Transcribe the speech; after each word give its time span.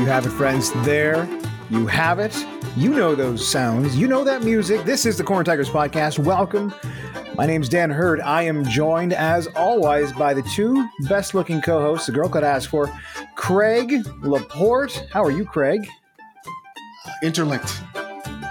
you 0.00 0.06
have 0.06 0.24
it, 0.24 0.30
friends. 0.30 0.72
There 0.86 1.28
you 1.68 1.86
have 1.86 2.18
it. 2.20 2.34
You 2.74 2.94
know 2.94 3.14
those 3.14 3.46
sounds. 3.46 3.98
You 3.98 4.08
know 4.08 4.24
that 4.24 4.42
music. 4.42 4.84
This 4.86 5.04
is 5.04 5.18
the 5.18 5.24
Corn 5.24 5.44
Tigers 5.44 5.68
Podcast. 5.68 6.18
Welcome. 6.18 6.72
My 7.36 7.44
name's 7.44 7.68
Dan 7.68 7.90
Hurd. 7.90 8.22
I 8.22 8.44
am 8.44 8.64
joined, 8.64 9.12
as 9.12 9.46
always, 9.48 10.10
by 10.12 10.32
the 10.32 10.40
two 10.54 10.88
best 11.00 11.34
looking 11.34 11.60
co 11.60 11.82
hosts 11.82 12.06
the 12.06 12.12
girl 12.12 12.30
could 12.30 12.44
ask 12.44 12.70
for 12.70 12.90
Craig 13.36 13.92
Laporte. 14.22 15.06
How 15.12 15.22
are 15.22 15.30
you, 15.30 15.44
Craig? 15.44 15.86
Interlinked. 17.22 17.82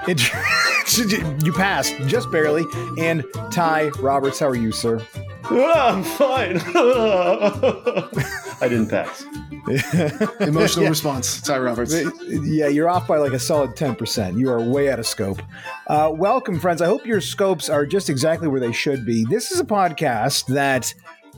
you 1.43 1.53
passed 1.53 1.95
just 2.05 2.31
barely. 2.31 2.63
And 2.99 3.25
Tye 3.51 3.89
Roberts. 3.99 4.39
How 4.39 4.49
are 4.49 4.55
you, 4.55 4.71
sir? 4.71 5.03
I'm 5.45 6.03
fine. 6.03 6.61
I 8.61 8.67
didn't 8.67 8.89
pass. 8.89 9.23
Emotional 10.41 10.83
yeah. 10.83 10.89
response, 10.89 11.39
Tye 11.41 11.57
Roberts. 11.57 11.95
Yeah, 12.27 12.67
you're 12.67 12.89
off 12.89 13.07
by 13.07 13.17
like 13.17 13.31
a 13.31 13.39
solid 13.39 13.71
10%. 13.71 14.37
You 14.37 14.49
are 14.49 14.61
way 14.61 14.91
out 14.91 14.99
of 14.99 15.07
scope. 15.07 15.41
Uh, 15.87 16.11
welcome, 16.13 16.59
friends. 16.59 16.81
I 16.81 16.87
hope 16.87 17.05
your 17.05 17.21
scopes 17.21 17.69
are 17.69 17.85
just 17.85 18.09
exactly 18.09 18.49
where 18.49 18.59
they 18.59 18.73
should 18.73 19.05
be. 19.05 19.23
This 19.23 19.51
is 19.51 19.61
a 19.61 19.65
podcast 19.65 20.47
that 20.47 20.93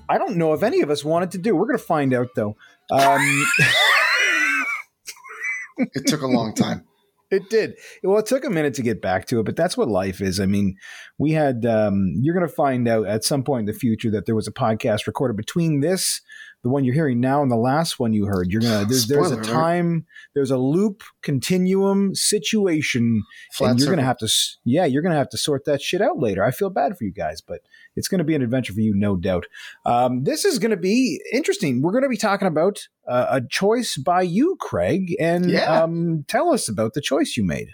I 0.09 0.17
don't 0.17 0.35
know 0.35 0.53
if 0.53 0.63
any 0.63 0.81
of 0.81 0.89
us 0.89 1.05
wanted 1.05 1.29
to 1.31 1.37
do. 1.37 1.55
We're 1.55 1.67
going 1.67 1.77
to 1.77 1.83
find 1.83 2.11
out, 2.13 2.29
though. 2.35 2.55
Um, 2.89 3.45
it 5.77 6.07
took 6.07 6.21
a 6.21 6.27
long 6.27 6.55
time. 6.55 6.85
It 7.29 7.49
did. 7.49 7.75
Well, 8.03 8.19
it 8.19 8.25
took 8.25 8.43
a 8.43 8.49
minute 8.49 8.73
to 8.73 8.81
get 8.81 9.01
back 9.01 9.27
to 9.27 9.39
it, 9.39 9.43
but 9.43 9.55
that's 9.55 9.77
what 9.77 9.87
life 9.87 10.21
is. 10.21 10.39
I 10.39 10.47
mean, 10.47 10.75
we 11.17 11.31
had, 11.31 11.65
um, 11.65 12.13
you're 12.19 12.35
going 12.35 12.47
to 12.47 12.53
find 12.53 12.87
out 12.87 13.05
at 13.07 13.23
some 13.23 13.43
point 13.43 13.61
in 13.61 13.65
the 13.67 13.79
future 13.79 14.11
that 14.11 14.25
there 14.25 14.35
was 14.35 14.47
a 14.47 14.51
podcast 14.51 15.07
recorded 15.07 15.37
between 15.37 15.79
this 15.79 16.19
the 16.63 16.69
one 16.69 16.83
you're 16.83 16.93
hearing 16.93 17.19
now 17.19 17.41
and 17.41 17.51
the 17.51 17.55
last 17.55 17.99
one 17.99 18.13
you 18.13 18.25
heard. 18.25 18.51
You're 18.51 18.61
gonna 18.61 18.85
there's, 18.89 19.07
there's 19.07 19.31
a 19.31 19.41
time 19.41 20.05
there's 20.33 20.51
a 20.51 20.57
loop 20.57 21.03
continuum 21.21 22.15
situation, 22.15 23.23
Flat 23.53 23.71
and 23.71 23.79
you're 23.79 23.85
circle. 23.85 23.95
gonna 23.97 24.07
have 24.07 24.17
to 24.19 24.29
yeah 24.63 24.85
you're 24.85 25.01
gonna 25.01 25.15
have 25.15 25.29
to 25.29 25.37
sort 25.37 25.65
that 25.65 25.81
shit 25.81 26.01
out 26.01 26.19
later. 26.19 26.43
I 26.43 26.51
feel 26.51 26.69
bad 26.69 26.97
for 26.97 27.03
you 27.03 27.11
guys, 27.11 27.41
but 27.41 27.61
it's 27.95 28.07
gonna 28.07 28.23
be 28.23 28.35
an 28.35 28.41
adventure 28.41 28.73
for 28.73 28.81
you, 28.81 28.93
no 28.95 29.15
doubt. 29.15 29.45
Um, 29.85 30.23
this 30.23 30.45
is 30.45 30.59
gonna 30.59 30.77
be 30.77 31.21
interesting. 31.33 31.81
We're 31.81 31.93
gonna 31.93 32.09
be 32.09 32.17
talking 32.17 32.47
about 32.47 32.87
uh, 33.07 33.27
a 33.29 33.41
choice 33.41 33.97
by 33.97 34.21
you, 34.21 34.57
Craig, 34.59 35.15
and 35.19 35.49
yeah. 35.49 35.83
um, 35.83 36.25
tell 36.27 36.53
us 36.53 36.69
about 36.69 36.93
the 36.93 37.01
choice 37.01 37.35
you 37.35 37.43
made. 37.43 37.69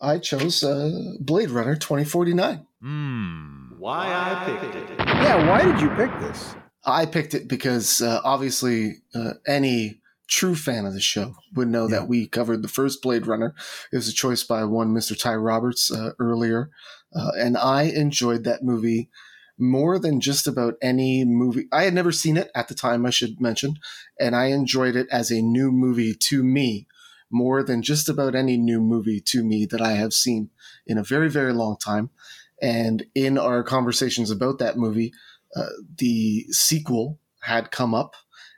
I 0.00 0.18
chose 0.18 0.62
uh, 0.62 0.90
Blade 1.20 1.50
Runner 1.50 1.76
2049. 1.76 2.66
Hmm. 2.82 3.64
Why 3.78 4.06
I 4.06 4.44
picked 4.44 4.74
it? 4.74 4.98
Yeah, 4.98 5.48
why 5.48 5.62
did 5.62 5.80
you 5.80 5.88
pick 5.90 6.10
this? 6.20 6.54
I 6.86 7.06
picked 7.06 7.34
it 7.34 7.48
because 7.48 8.00
uh, 8.02 8.20
obviously 8.24 8.96
uh, 9.14 9.34
any 9.46 10.00
true 10.26 10.54
fan 10.54 10.86
of 10.86 10.94
the 10.94 11.00
show 11.00 11.34
would 11.54 11.68
know 11.68 11.88
yeah. 11.88 12.00
that 12.00 12.08
we 12.08 12.26
covered 12.26 12.62
the 12.62 12.68
first 12.68 13.02
Blade 13.02 13.26
Runner. 13.26 13.54
It 13.92 13.96
was 13.96 14.08
a 14.08 14.12
choice 14.12 14.42
by 14.42 14.64
one 14.64 14.94
Mr. 14.94 15.18
Tye 15.18 15.34
Roberts 15.34 15.90
uh, 15.90 16.12
earlier, 16.18 16.70
uh, 17.14 17.30
and 17.38 17.56
I 17.56 17.82
enjoyed 17.84 18.44
that 18.44 18.62
movie 18.62 19.10
more 19.58 19.98
than 19.98 20.20
just 20.20 20.46
about 20.46 20.74
any 20.82 21.24
movie. 21.24 21.66
I 21.72 21.84
had 21.84 21.94
never 21.94 22.12
seen 22.12 22.36
it 22.36 22.50
at 22.54 22.68
the 22.68 22.74
time, 22.74 23.06
I 23.06 23.10
should 23.10 23.40
mention, 23.40 23.76
and 24.18 24.34
I 24.34 24.46
enjoyed 24.46 24.96
it 24.96 25.06
as 25.10 25.30
a 25.30 25.42
new 25.42 25.70
movie 25.70 26.14
to 26.14 26.42
me 26.42 26.86
more 27.30 27.62
than 27.62 27.82
just 27.82 28.08
about 28.08 28.34
any 28.34 28.56
new 28.56 28.80
movie 28.80 29.20
to 29.20 29.44
me 29.44 29.66
that 29.66 29.80
I 29.80 29.92
have 29.92 30.12
seen 30.12 30.50
in 30.86 30.98
a 30.98 31.02
very, 31.02 31.28
very 31.28 31.52
long 31.52 31.76
time. 31.76 32.10
And 32.62 33.04
in 33.14 33.36
our 33.36 33.62
conversations 33.62 34.30
about 34.30 34.58
that 34.58 34.76
movie, 34.76 35.12
uh, 35.56 35.66
the 35.98 36.46
sequel 36.50 37.18
had 37.42 37.70
come 37.70 37.94
up 37.94 38.14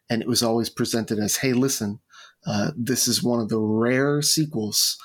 and 0.09 0.23
it 0.23 0.29
was 0.29 0.43
always 0.43 0.71
presented 0.71 1.19
as, 1.19 1.37
hey, 1.39 1.53
listen, 1.53 2.01
uh, 2.47 2.71
this 2.77 3.09
is 3.09 3.23
one 3.23 3.41
of 3.41 3.49
the 3.49 3.59
rare 3.59 4.23
sequels 4.23 4.99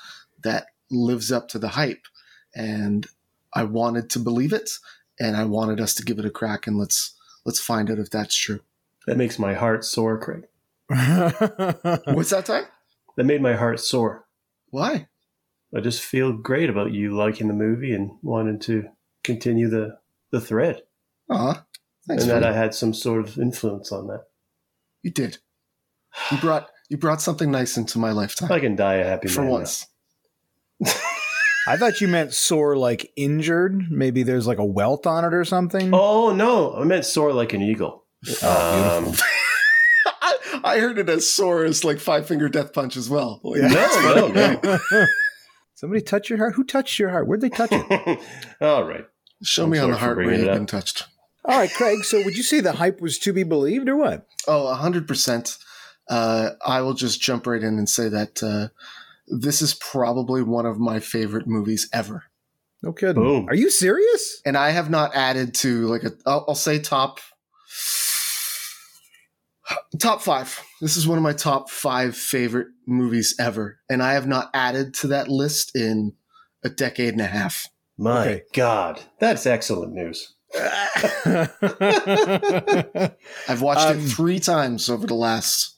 that 0.44 0.66
lives 0.90 1.32
up 1.32 1.48
to 1.48 1.58
the 1.58 1.68
hype. 1.68 2.06
And 2.54 3.06
I 3.52 3.64
wanted 3.64 4.10
to 4.10 4.18
believe 4.18 4.52
it 4.52 4.70
and 5.18 5.36
I 5.36 5.44
wanted 5.44 5.80
us 5.80 5.94
to 5.96 6.04
give 6.04 6.18
it 6.18 6.24
a 6.24 6.30
crack 6.30 6.66
and 6.66 6.78
let's 6.78 7.14
let's 7.44 7.60
find 7.60 7.90
out 7.90 7.98
if 7.98 8.10
that's 8.10 8.36
true. 8.36 8.60
That 9.06 9.16
makes 9.16 9.38
my 9.38 9.54
heart 9.54 9.84
sore, 9.84 10.18
Craig. 10.18 10.44
What's 10.88 12.30
that 12.30 12.44
time? 12.46 12.64
That 13.16 13.24
made 13.24 13.42
my 13.42 13.54
heart 13.54 13.80
sore. 13.80 14.26
Why? 14.70 15.08
I 15.74 15.80
just 15.80 16.02
feel 16.02 16.32
great 16.32 16.70
about 16.70 16.92
you 16.92 17.16
liking 17.16 17.48
the 17.48 17.54
movie 17.54 17.94
and 17.94 18.12
wanting 18.22 18.58
to 18.60 18.88
continue 19.24 19.68
the 19.68 19.98
the 20.30 20.40
thread. 20.40 20.82
Uh-huh. 21.28 21.60
Thanks, 22.08 22.24
and 22.24 22.32
that 22.32 22.44
I 22.44 22.52
had 22.52 22.74
some 22.74 22.94
sort 22.94 23.28
of 23.28 23.38
influence 23.38 23.92
on 23.92 24.08
that. 24.08 24.24
You 25.02 25.10
did. 25.10 25.38
You 26.30 26.38
brought 26.38 26.68
you 26.88 26.98
brought 26.98 27.22
something 27.22 27.50
nice 27.50 27.76
into 27.76 27.98
my 27.98 28.12
lifetime. 28.12 28.52
I 28.52 28.60
can 28.60 28.76
die 28.76 28.96
a 28.96 29.04
happy 29.04 29.28
man. 29.28 29.34
for 29.34 29.44
once. 29.44 29.86
I 31.66 31.76
thought 31.76 32.00
you 32.00 32.08
meant 32.08 32.34
sore 32.34 32.76
like 32.76 33.12
injured. 33.16 33.90
Maybe 33.90 34.24
there's 34.24 34.46
like 34.46 34.58
a 34.58 34.64
welt 34.64 35.06
on 35.06 35.24
it 35.24 35.32
or 35.32 35.44
something. 35.44 35.90
Oh 35.94 36.34
no, 36.34 36.74
I 36.74 36.84
meant 36.84 37.04
sore 37.04 37.32
like 37.32 37.52
an 37.52 37.62
eagle. 37.62 38.04
Oh, 38.42 39.04
um, 39.06 39.14
I, 40.22 40.60
I, 40.64 40.78
heard 40.78 40.98
it 40.98 41.08
as 41.08 41.28
sore 41.28 41.64
as 41.64 41.84
like 41.84 41.98
five 41.98 42.26
finger 42.26 42.48
death 42.48 42.72
punch 42.72 42.96
as 42.96 43.08
well. 43.08 43.40
Like, 43.42 43.62
no, 43.62 44.28
no, 44.32 44.58
no. 44.68 45.06
Somebody 45.74 46.02
touch 46.02 46.30
your 46.30 46.38
heart. 46.38 46.54
Who 46.54 46.64
touched 46.64 46.98
your 46.98 47.10
heart? 47.10 47.26
Where'd 47.26 47.40
they 47.40 47.48
touch 47.48 47.70
it? 47.72 48.20
All 48.60 48.84
right. 48.84 49.04
Show 49.42 49.64
I'm 49.64 49.70
me 49.70 49.78
on 49.78 49.90
the 49.90 49.96
heart 49.96 50.18
where 50.18 50.34
you've 50.34 50.46
been 50.46 50.66
touched. 50.66 51.06
All 51.44 51.58
right, 51.58 51.72
Craig. 51.72 52.04
So 52.04 52.22
would 52.22 52.36
you 52.36 52.42
say 52.42 52.60
the 52.60 52.72
hype 52.72 53.00
was 53.00 53.18
to 53.20 53.32
be 53.32 53.42
believed 53.42 53.88
or 53.88 53.96
what? 53.96 54.26
Oh, 54.46 54.76
100%. 54.80 55.58
Uh, 56.08 56.50
I 56.64 56.80
will 56.82 56.94
just 56.94 57.20
jump 57.20 57.46
right 57.46 57.62
in 57.62 57.78
and 57.78 57.88
say 57.88 58.08
that 58.08 58.42
uh, 58.42 58.68
this 59.26 59.62
is 59.62 59.74
probably 59.74 60.42
one 60.42 60.66
of 60.66 60.78
my 60.78 61.00
favorite 61.00 61.46
movies 61.46 61.88
ever. 61.92 62.24
No 62.82 62.92
kidding. 62.92 63.22
Boom. 63.22 63.48
Are 63.48 63.54
you 63.54 63.70
serious? 63.70 64.40
And 64.44 64.56
I 64.56 64.70
have 64.70 64.90
not 64.90 65.14
added 65.14 65.54
to 65.56 65.86
like 65.86 66.02
a, 66.02 66.12
I'll, 66.26 66.44
I'll 66.48 66.54
say 66.54 66.80
top, 66.80 67.20
top 69.98 70.20
five. 70.20 70.60
This 70.80 70.96
is 70.96 71.06
one 71.06 71.18
of 71.18 71.24
my 71.24 71.32
top 71.32 71.70
five 71.70 72.16
favorite 72.16 72.68
movies 72.86 73.34
ever. 73.38 73.78
And 73.88 74.02
I 74.02 74.14
have 74.14 74.26
not 74.26 74.50
added 74.52 74.94
to 74.94 75.08
that 75.08 75.28
list 75.28 75.76
in 75.76 76.14
a 76.64 76.68
decade 76.68 77.12
and 77.12 77.20
a 77.20 77.26
half. 77.26 77.68
My 77.96 78.26
okay. 78.26 78.42
God, 78.52 79.00
that's 79.20 79.46
excellent 79.46 79.92
news. 79.92 80.34
I've 83.48 83.62
watched 83.62 83.86
um, 83.86 83.98
it 83.98 84.02
three 84.02 84.38
times 84.38 84.90
over 84.90 85.06
the 85.06 85.14
last 85.14 85.76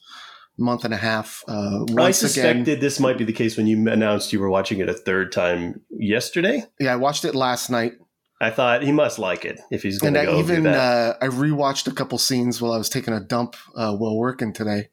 month 0.56 0.84
and 0.84 0.94
a 0.94 0.96
half. 0.96 1.44
Uh, 1.48 1.84
I 1.98 2.10
suspected 2.10 2.62
again, 2.62 2.80
this 2.80 3.00
might 3.00 3.18
be 3.18 3.24
the 3.24 3.32
case 3.32 3.56
when 3.56 3.66
you 3.66 3.76
announced 3.88 4.32
you 4.32 4.40
were 4.40 4.50
watching 4.50 4.78
it 4.78 4.88
a 4.88 4.94
third 4.94 5.32
time 5.32 5.80
yesterday. 5.90 6.64
Yeah, 6.78 6.92
I 6.92 6.96
watched 6.96 7.24
it 7.24 7.34
last 7.34 7.70
night. 7.70 7.92
I 8.40 8.50
thought 8.50 8.82
he 8.82 8.92
must 8.92 9.18
like 9.18 9.44
it 9.44 9.60
if 9.70 9.82
he's 9.82 9.98
going 9.98 10.14
to 10.14 10.24
go. 10.24 10.38
Even 10.38 10.64
do 10.64 10.68
uh, 10.68 11.14
I 11.20 11.26
rewatched 11.26 11.86
a 11.86 11.92
couple 11.94 12.18
scenes 12.18 12.60
while 12.60 12.72
I 12.72 12.78
was 12.78 12.88
taking 12.88 13.14
a 13.14 13.20
dump 13.20 13.56
uh, 13.76 13.96
while 13.96 14.16
working 14.16 14.52
today, 14.52 14.88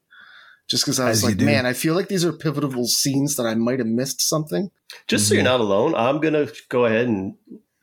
just 0.68 0.84
because 0.84 1.00
I 1.00 1.08
was 1.08 1.18
As 1.18 1.24
like, 1.24 1.40
man, 1.40 1.66
I 1.66 1.72
feel 1.72 1.94
like 1.94 2.08
these 2.08 2.24
are 2.24 2.32
pivotal 2.32 2.86
scenes 2.86 3.36
that 3.36 3.44
I 3.44 3.54
might 3.54 3.78
have 3.78 3.88
missed 3.88 4.22
something. 4.22 4.70
Just 5.06 5.24
mm-hmm. 5.24 5.28
so 5.28 5.34
you're 5.34 5.44
not 5.44 5.60
alone, 5.60 5.94
I'm 5.94 6.20
going 6.20 6.34
to 6.34 6.52
go 6.68 6.86
ahead 6.86 7.08
and 7.08 7.34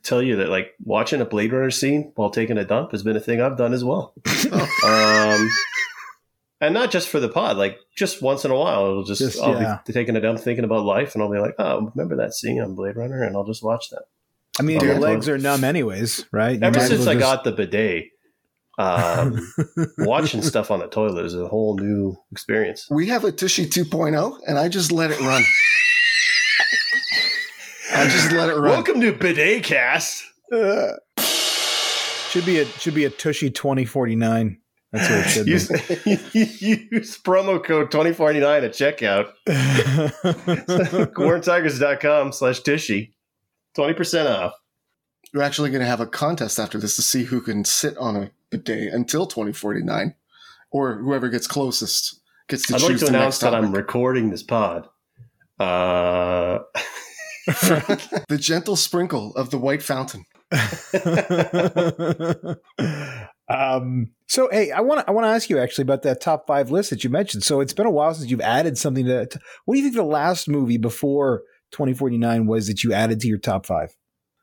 tell 0.10 0.22
you 0.22 0.38
that 0.38 0.50
like 0.50 0.74
watching 0.84 1.22
a 1.22 1.26
Blade 1.26 1.54
Runner 1.54 1.72
scene 1.72 2.12
while 2.16 2.32
taking 2.32 2.58
a 2.58 2.66
dump 2.66 2.92
has 2.92 3.04
been 3.04 3.16
a 3.16 3.20
thing 3.20 3.42
I've 3.42 3.58
done 3.58 3.74
as 3.74 3.84
well. 3.84 4.14
um, 4.52 5.50
and 6.62 6.74
not 6.74 6.92
just 6.92 7.08
for 7.08 7.20
the 7.20 7.30
pod, 7.30 7.58
like 7.58 7.78
just 7.96 8.22
once 8.22 8.44
in 8.44 8.52
a 8.52 8.56
while, 8.56 8.86
it'll 8.86 9.04
just, 9.04 9.22
just 9.22 9.40
I'll 9.40 9.62
yeah. 9.62 9.80
be 9.86 9.94
taking 9.94 10.16
a 10.16 10.22
dump, 10.22 10.40
thinking 10.40 10.66
about 10.66 10.84
life, 10.84 11.14
and 11.14 11.24
I'll 11.24 11.32
be 11.32 11.40
like, 11.40 11.56
oh, 11.60 11.92
remember 11.96 12.18
that 12.18 12.34
scene 12.34 12.60
on 12.62 12.76
Blade 12.76 12.96
Runner, 12.96 13.24
and 13.24 13.36
I'll 13.36 13.46
just 13.46 13.64
watch 13.64 13.90
that. 13.92 14.04
I 14.60 14.64
mean, 14.64 14.82
your 14.82 15.00
legs 15.00 15.30
are 15.30 15.38
numb, 15.38 15.64
anyways, 15.64 16.26
right? 16.34 16.60
You 16.60 16.64
Ever 16.64 16.80
since 16.82 17.08
I 17.08 17.14
just... 17.14 17.20
got 17.20 17.44
the 17.46 17.54
bidet, 17.54 18.08
um, 18.78 19.40
watching 20.00 20.42
stuff 20.42 20.70
on 20.72 20.80
the 20.80 20.88
toilet 20.88 21.26
is 21.26 21.36
a 21.36 21.48
whole 21.48 21.78
new 21.78 22.18
experience. 22.32 22.88
We 22.90 23.08
have 23.08 23.24
a 23.24 23.32
Tushy 23.32 23.66
2.0, 23.66 24.40
and 24.46 24.60
I 24.60 24.68
just 24.68 24.92
let 24.92 25.12
it 25.12 25.20
run. 25.22 25.44
I 27.92 28.08
just 28.08 28.32
let 28.32 28.50
it 28.50 28.56
run. 28.56 28.72
Welcome 28.72 29.02
to 29.02 29.14
Bidet 29.14 29.64
Cast. 29.64 30.24
Uh, 30.52 30.94
should 32.30 32.46
be 32.46 32.60
a 32.60 32.66
should 32.66 32.94
be 32.94 33.06
a 33.06 33.10
Tushy 33.10 33.50
twenty 33.50 33.86
forty 33.86 34.16
nine. 34.16 34.60
That's 34.92 35.10
what 35.10 35.20
it 35.20 35.30
should 35.30 35.48
use, 35.48 35.68
be. 35.68 35.78
use 36.92 37.18
promo 37.22 37.64
code 37.64 37.92
2049 37.92 38.64
at 38.64 38.72
checkout. 38.72 39.32
corntigers.com 41.14 42.32
slash 42.32 42.62
Tushy. 42.62 43.14
20% 43.78 44.26
off. 44.26 44.54
We're 45.32 45.44
actually 45.44 45.70
going 45.70 45.82
to 45.82 45.88
have 45.88 46.00
a 46.00 46.08
contest 46.08 46.58
after 46.58 46.80
this 46.80 46.96
to 46.96 47.04
see 47.04 47.26
who 47.26 47.40
can 47.40 47.66
sit 47.66 47.96
on 47.98 48.16
a 48.16 48.32
bidet 48.50 48.92
until 48.92 49.28
2049 49.28 50.16
or 50.72 50.96
whoever 50.96 51.30
gets 51.30 51.46
closest 51.46 52.20
gets 52.48 52.66
to 52.68 52.74
I'd 52.74 52.80
choose 52.80 53.04
like 53.04 53.12
to 53.12 53.18
announce 53.18 53.38
that 53.40 53.54
I'm 53.54 53.72
recording 53.72 54.32
this 54.32 54.42
pod. 54.42 54.88
Uh, 55.60 56.60
the 58.30 58.38
gentle 58.40 58.76
sprinkle 58.76 59.34
of 59.36 59.50
the 59.50 59.58
white 59.58 59.82
fountain. 59.84 60.24
Um, 63.52 64.12
so 64.28 64.48
hey, 64.52 64.70
I 64.70 64.82
want 64.82 65.00
to 65.02 65.10
I 65.10 65.12
want 65.12 65.26
to 65.26 65.30
ask 65.30 65.50
you 65.50 65.58
actually 65.58 65.82
about 65.82 66.04
that 66.04 66.22
top 66.22 66.46
five 66.46 66.70
list 66.70 66.92
that 66.92 67.04
you 67.04 67.10
mentioned. 67.10 67.44
So 67.44 67.62
it's 67.62 67.74
been 67.74 67.88
a 67.88 67.92
while 67.92 68.14
since 68.14 68.30
you've 68.30 68.42
added 68.42 68.78
something 68.78 69.06
to. 69.06 69.26
to 69.26 69.40
what 69.66 69.74
do 69.74 69.80
you 69.80 69.86
think 69.86 69.96
the 69.96 70.04
last 70.04 70.48
movie 70.48 70.78
before 70.78 71.42
2049 71.72 72.46
was 72.46 72.68
that 72.68 72.84
you 72.84 72.94
added 72.94 73.20
to 73.22 73.28
your 73.28 73.40
top 73.40 73.66
five? 73.66 73.90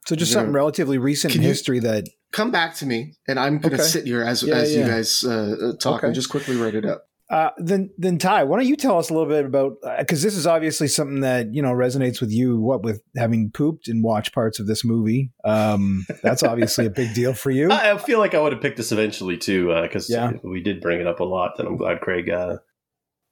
So 0.08 0.16
just 0.16 0.32
Yeah. 0.32 0.38
something 0.38 0.52
relatively 0.52 0.98
recent 0.98 1.34
Can 1.34 1.42
in 1.42 1.46
history 1.46 1.78
that. 1.80 2.08
Come 2.32 2.50
back 2.50 2.74
to 2.76 2.86
me, 2.86 3.14
and 3.28 3.38
I'm 3.38 3.58
going 3.58 3.76
to 3.76 3.82
Okay. 3.82 3.88
sit 3.88 4.06
here 4.06 4.22
as 4.24 4.42
Yeah, 4.42 4.56
as 4.56 4.74
you 4.74 4.84
guys 4.84 5.22
uh, 5.24 5.30
uh, 5.30 5.76
talk 5.76 5.98
Okay. 5.98 6.06
and 6.08 6.14
just 6.14 6.28
quickly 6.28 6.56
write 6.56 6.74
it 6.74 6.84
up. 6.84 7.04
Uh, 7.28 7.50
then, 7.58 7.90
then 7.98 8.18
Tye, 8.18 8.44
why 8.44 8.56
don't 8.56 8.68
you 8.68 8.76
tell 8.76 8.98
us 8.98 9.10
a 9.10 9.12
little 9.12 9.28
bit 9.28 9.44
about 9.44 9.78
because 9.98 10.22
this 10.22 10.36
is 10.36 10.46
obviously 10.46 10.86
something 10.86 11.20
that 11.22 11.52
you 11.52 11.60
know 11.60 11.72
resonates 11.72 12.20
with 12.20 12.30
you. 12.30 12.60
What 12.60 12.84
with 12.84 13.02
having 13.16 13.50
pooped 13.50 13.88
and 13.88 14.04
watched 14.04 14.32
parts 14.32 14.60
of 14.60 14.68
this 14.68 14.84
movie, 14.84 15.32
um, 15.44 16.06
that's 16.22 16.44
obviously 16.44 16.86
a 16.86 16.90
big 16.90 17.14
deal 17.14 17.34
for 17.34 17.50
you. 17.50 17.68
I 17.72 17.94
I 17.94 17.98
feel 17.98 18.20
like 18.20 18.34
I 18.34 18.40
would 18.40 18.52
have 18.52 18.62
picked 18.62 18.76
this 18.76 18.92
eventually 18.92 19.36
too, 19.36 19.76
because 19.82 20.08
Yeah. 20.08 20.34
we 20.44 20.60
did 20.62 20.80
bring 20.80 21.00
it 21.00 21.08
up 21.08 21.18
a 21.18 21.24
lot. 21.24 21.58
And 21.58 21.66
I'm 21.66 21.76
glad 21.76 22.00
Craig 22.00 22.30
uh, 22.30 22.58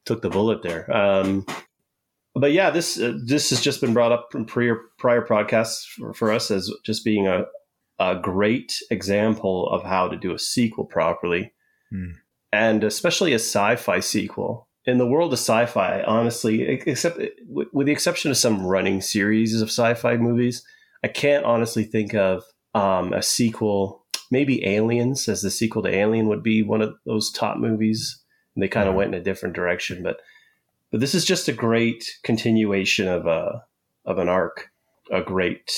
took 0.05 0.21
the 0.21 0.29
bullet 0.29 0.61
there. 0.61 0.93
Um, 0.93 1.45
but 2.33 2.51
yeah, 2.51 2.71
this 2.71 2.99
uh, 2.99 3.17
this 3.25 3.49
has 3.51 3.61
just 3.61 3.79
been 3.79 3.93
brought 3.93 4.11
up 4.11 4.27
from 4.29 4.43
prior 4.43 4.77
prior 4.99 5.25
podcasts 5.25 5.85
for, 5.85 6.13
for 6.13 6.33
us 6.33 6.51
as 6.51 6.69
just 6.85 7.05
being 7.05 7.27
a 7.27 7.45
a 7.97 8.19
great 8.21 8.77
example 8.91 9.69
of 9.69 9.83
how 9.83 10.09
to 10.09 10.17
do 10.17 10.33
a 10.33 10.39
sequel 10.39 10.83
properly, 10.83 11.53
Hmm. 11.91 12.11
And 12.55 12.83
especially 12.83 13.33
a 13.33 13.35
sci-fi 13.35 13.99
sequel. 13.99 14.67
In 14.85 14.97
the 14.97 15.07
world 15.07 15.33
of 15.33 15.39
sci-fi, 15.39 16.03
honestly, 16.03 16.61
except 16.63 17.19
with 17.49 17.85
the 17.87 17.91
exception 17.91 18.31
of 18.31 18.37
some 18.37 18.65
running 18.65 19.01
series 19.01 19.59
of 19.61 19.69
sci-fi 19.69 20.15
movies, 20.17 20.63
I 21.03 21.07
can't 21.07 21.43
honestly 21.45 21.83
think 21.83 22.13
of 22.13 22.43
um, 22.73 23.11
a 23.13 23.21
sequel. 23.21 24.05
Maybe 24.31 24.65
Aliens, 24.65 25.27
as 25.27 25.41
the 25.41 25.49
sequel 25.51 25.83
to 25.83 25.89
Alien, 25.89 26.27
would 26.27 26.43
be 26.43 26.61
one 26.61 26.81
of 26.81 26.95
those 27.05 27.31
top 27.31 27.57
movies. 27.57 28.21
And 28.55 28.63
they 28.63 28.67
kind 28.67 28.87
of 28.87 28.93
Mhm. 28.93 28.97
went 28.97 29.15
in 29.15 29.21
a 29.21 29.23
different 29.23 29.55
direction, 29.55 30.01
but 30.03 30.21
but 30.91 31.01
this 31.01 31.15
is 31.15 31.25
just 31.25 31.49
a 31.49 31.53
great 31.53 32.05
continuation 32.23 33.07
of 33.07 33.25
a 33.25 33.63
of 34.05 34.17
an 34.19 34.29
arc, 34.29 34.69
a 35.11 35.21
great 35.21 35.71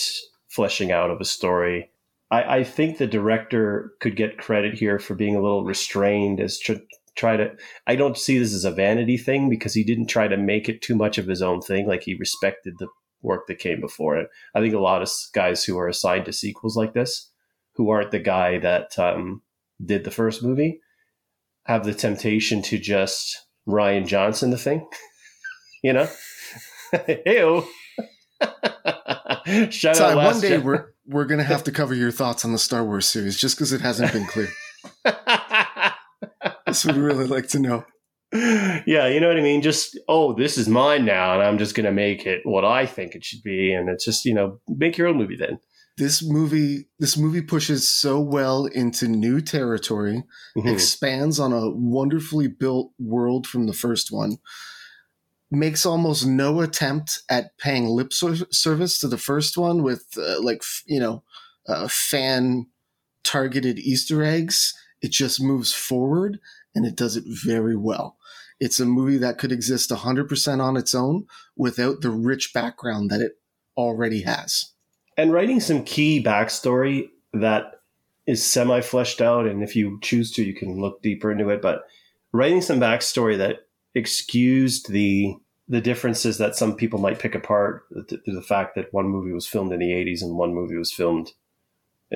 fleshing 0.47 0.91
out 0.91 1.09
of 1.09 1.19
a 1.21 1.25
story. 1.25 1.89
I, 2.29 2.57
I 2.57 2.63
think 2.63 2.97
the 2.97 3.07
director 3.07 3.93
could 3.99 4.15
get 4.15 4.37
credit 4.37 4.75
here 4.75 4.99
for 4.99 5.15
being 5.15 5.35
a 5.35 5.41
little 5.41 5.63
restrained 5.63 6.39
as 6.39 6.59
to 6.59 6.81
try 7.15 7.37
to. 7.37 7.51
I 7.85 7.95
don't 7.95 8.17
see 8.17 8.37
this 8.37 8.53
as 8.53 8.65
a 8.65 8.71
vanity 8.71 9.17
thing 9.17 9.49
because 9.49 9.73
he 9.73 9.83
didn't 9.83 10.07
try 10.07 10.27
to 10.27 10.37
make 10.37 10.67
it 10.69 10.81
too 10.81 10.95
much 10.95 11.17
of 11.17 11.27
his 11.27 11.41
own 11.41 11.61
thing. 11.61 11.87
Like 11.87 12.03
he 12.03 12.15
respected 12.15 12.75
the 12.77 12.87
work 13.21 13.47
that 13.47 13.59
came 13.59 13.79
before 13.79 14.17
it. 14.17 14.29
I 14.53 14.61
think 14.61 14.73
a 14.73 14.79
lot 14.79 15.01
of 15.01 15.09
guys 15.33 15.63
who 15.63 15.77
are 15.77 15.87
assigned 15.87 16.25
to 16.25 16.33
sequels 16.33 16.77
like 16.77 16.93
this, 16.93 17.31
who 17.75 17.89
aren't 17.89 18.11
the 18.11 18.19
guy 18.19 18.59
that 18.59 18.97
um, 18.99 19.41
did 19.83 20.03
the 20.03 20.11
first 20.11 20.43
movie, 20.43 20.81
have 21.65 21.85
the 21.85 21.93
temptation 21.93 22.61
to 22.63 22.77
just 22.77 23.45
Rian 23.67 24.05
Johnson 24.05 24.51
the 24.51 24.57
thing. 24.57 24.87
you 25.83 25.93
know, 25.93 26.09
ew. 27.25 27.65
Shout 29.71 29.95
Tye, 29.95 30.11
out 30.11 30.15
one 30.17 30.41
day 30.41 30.57
we're 30.57 30.91
we're 31.07 31.25
going 31.25 31.37
to 31.39 31.43
have 31.43 31.63
to 31.65 31.71
cover 31.71 31.93
your 31.93 32.11
thoughts 32.11 32.43
on 32.45 32.51
the 32.51 32.57
Star 32.57 32.83
Wars 32.83 33.07
series, 33.07 33.39
just 33.39 33.55
because 33.57 33.71
it 33.73 33.81
hasn't 33.81 34.11
been 34.13 34.25
clear. 34.25 34.49
this 36.65 36.85
would 36.85 36.97
really 36.97 37.25
like 37.27 37.47
to 37.49 37.59
know. 37.59 37.85
yeah, 38.33 39.07
you 39.07 39.19
know 39.21 39.29
what 39.29 39.37
I 39.37 39.41
mean? 39.41 39.61
Just, 39.61 39.97
oh, 40.09 40.33
this 40.33 40.57
is 40.57 40.67
mine 40.67 41.05
now, 41.05 41.33
and 41.33 41.41
I'm 41.43 41.57
just 41.57 41.75
going 41.75 41.85
to 41.85 41.91
make 41.93 42.25
it 42.25 42.41
what 42.43 42.65
I 42.65 42.85
think 42.85 43.15
it 43.15 43.23
should 43.23 43.41
be. 43.43 43.73
And 43.73 43.89
it's 43.89 44.03
just, 44.05 44.25
you 44.25 44.33
know, 44.33 44.59
make 44.67 44.97
your 44.97 45.07
own 45.07 45.17
movie 45.17 45.37
then. 45.37 45.59
This 45.97 46.23
movie, 46.23 46.89
this 46.99 47.17
movie 47.17 47.41
pushes 47.41 47.87
so 47.87 48.19
well 48.19 48.65
into 48.65 49.07
new 49.07 49.41
territory, 49.41 50.23
Mhm. 50.57 50.71
expands 50.71 51.39
on 51.39 51.53
a 51.53 51.71
wonderfully 51.71 52.47
built 52.47 52.91
world 52.99 53.47
from 53.47 53.65
the 53.65 53.73
first 53.73 54.11
one, 54.11 54.37
makes 55.49 55.85
almost 55.85 56.25
no 56.25 56.61
attempt 56.61 57.21
at 57.29 57.57
paying 57.57 57.87
lip 57.87 58.11
service 58.13 58.99
to 58.99 59.07
the 59.07 59.17
first 59.17 59.57
one 59.57 59.83
with 59.83 60.05
uh, 60.17 60.41
like 60.41 60.61
you 60.85 60.99
know 60.99 61.23
uh, 61.67 61.87
fan 61.87 62.67
targeted 63.23 63.79
Easter 63.79 64.23
eggs. 64.23 64.73
It 65.01 65.11
just 65.11 65.41
moves 65.41 65.73
forward 65.73 66.39
and 66.73 66.85
it 66.85 66.95
does 66.95 67.15
it 67.15 67.23
very 67.27 67.75
well. 67.75 68.17
It's 68.59 68.79
a 68.79 68.85
movie 68.85 69.17
that 69.17 69.37
could 69.37 69.51
exist 69.51 69.91
100% 69.91 70.61
on 70.61 70.77
its 70.77 70.95
own 70.95 71.27
without 71.55 72.01
the 72.01 72.09
rich 72.09 72.53
background 72.53 73.11
that 73.11 73.21
it 73.21 73.33
already 73.75 74.21
has. 74.23 74.71
and 75.17 75.33
writing 75.33 75.59
some 75.59 75.83
key 75.83 76.23
backstory 76.23 77.09
that 77.33 77.81
is 78.25 78.45
semi 78.45 78.81
fleshed 78.81 79.21
out. 79.21 79.47
And 79.47 79.63
if 79.63 79.75
you 79.75 79.99
choose 80.01 80.31
to, 80.33 80.43
you 80.43 80.53
can 80.53 80.79
look 80.79 81.01
deeper 81.01 81.31
into 81.31 81.49
it. 81.49 81.61
But 81.61 81.83
writing 82.31 82.61
some 82.61 82.79
backstory 82.79 83.37
that 83.37 83.66
excused 83.97 84.89
the 84.91 85.35
the 85.69 85.81
differences 85.81 86.37
that 86.37 86.55
some 86.55 86.75
people 86.75 86.97
might 86.99 87.19
pick 87.19 87.35
apart 87.35 87.83
through 88.07 88.33
the 88.33 88.41
fact 88.41 88.75
that 88.75 88.93
one 88.93 89.07
movie 89.09 89.33
was 89.33 89.45
filmed 89.45 89.73
in 89.73 89.79
the 89.79 89.91
80s 89.91 90.21
and 90.21 90.37
one 90.37 90.53
movie 90.53 90.77
was 90.77 90.93
filmed 90.93 91.33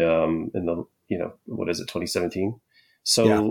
um, 0.01 0.50
in 0.54 0.66
the 0.68 0.86
you 1.10 1.18
know 1.19 1.33
what 1.45 1.69
is 1.69 1.80
it 1.80 1.88
2017 1.88 2.60
so 3.04 3.25
Yeah. 3.25 3.50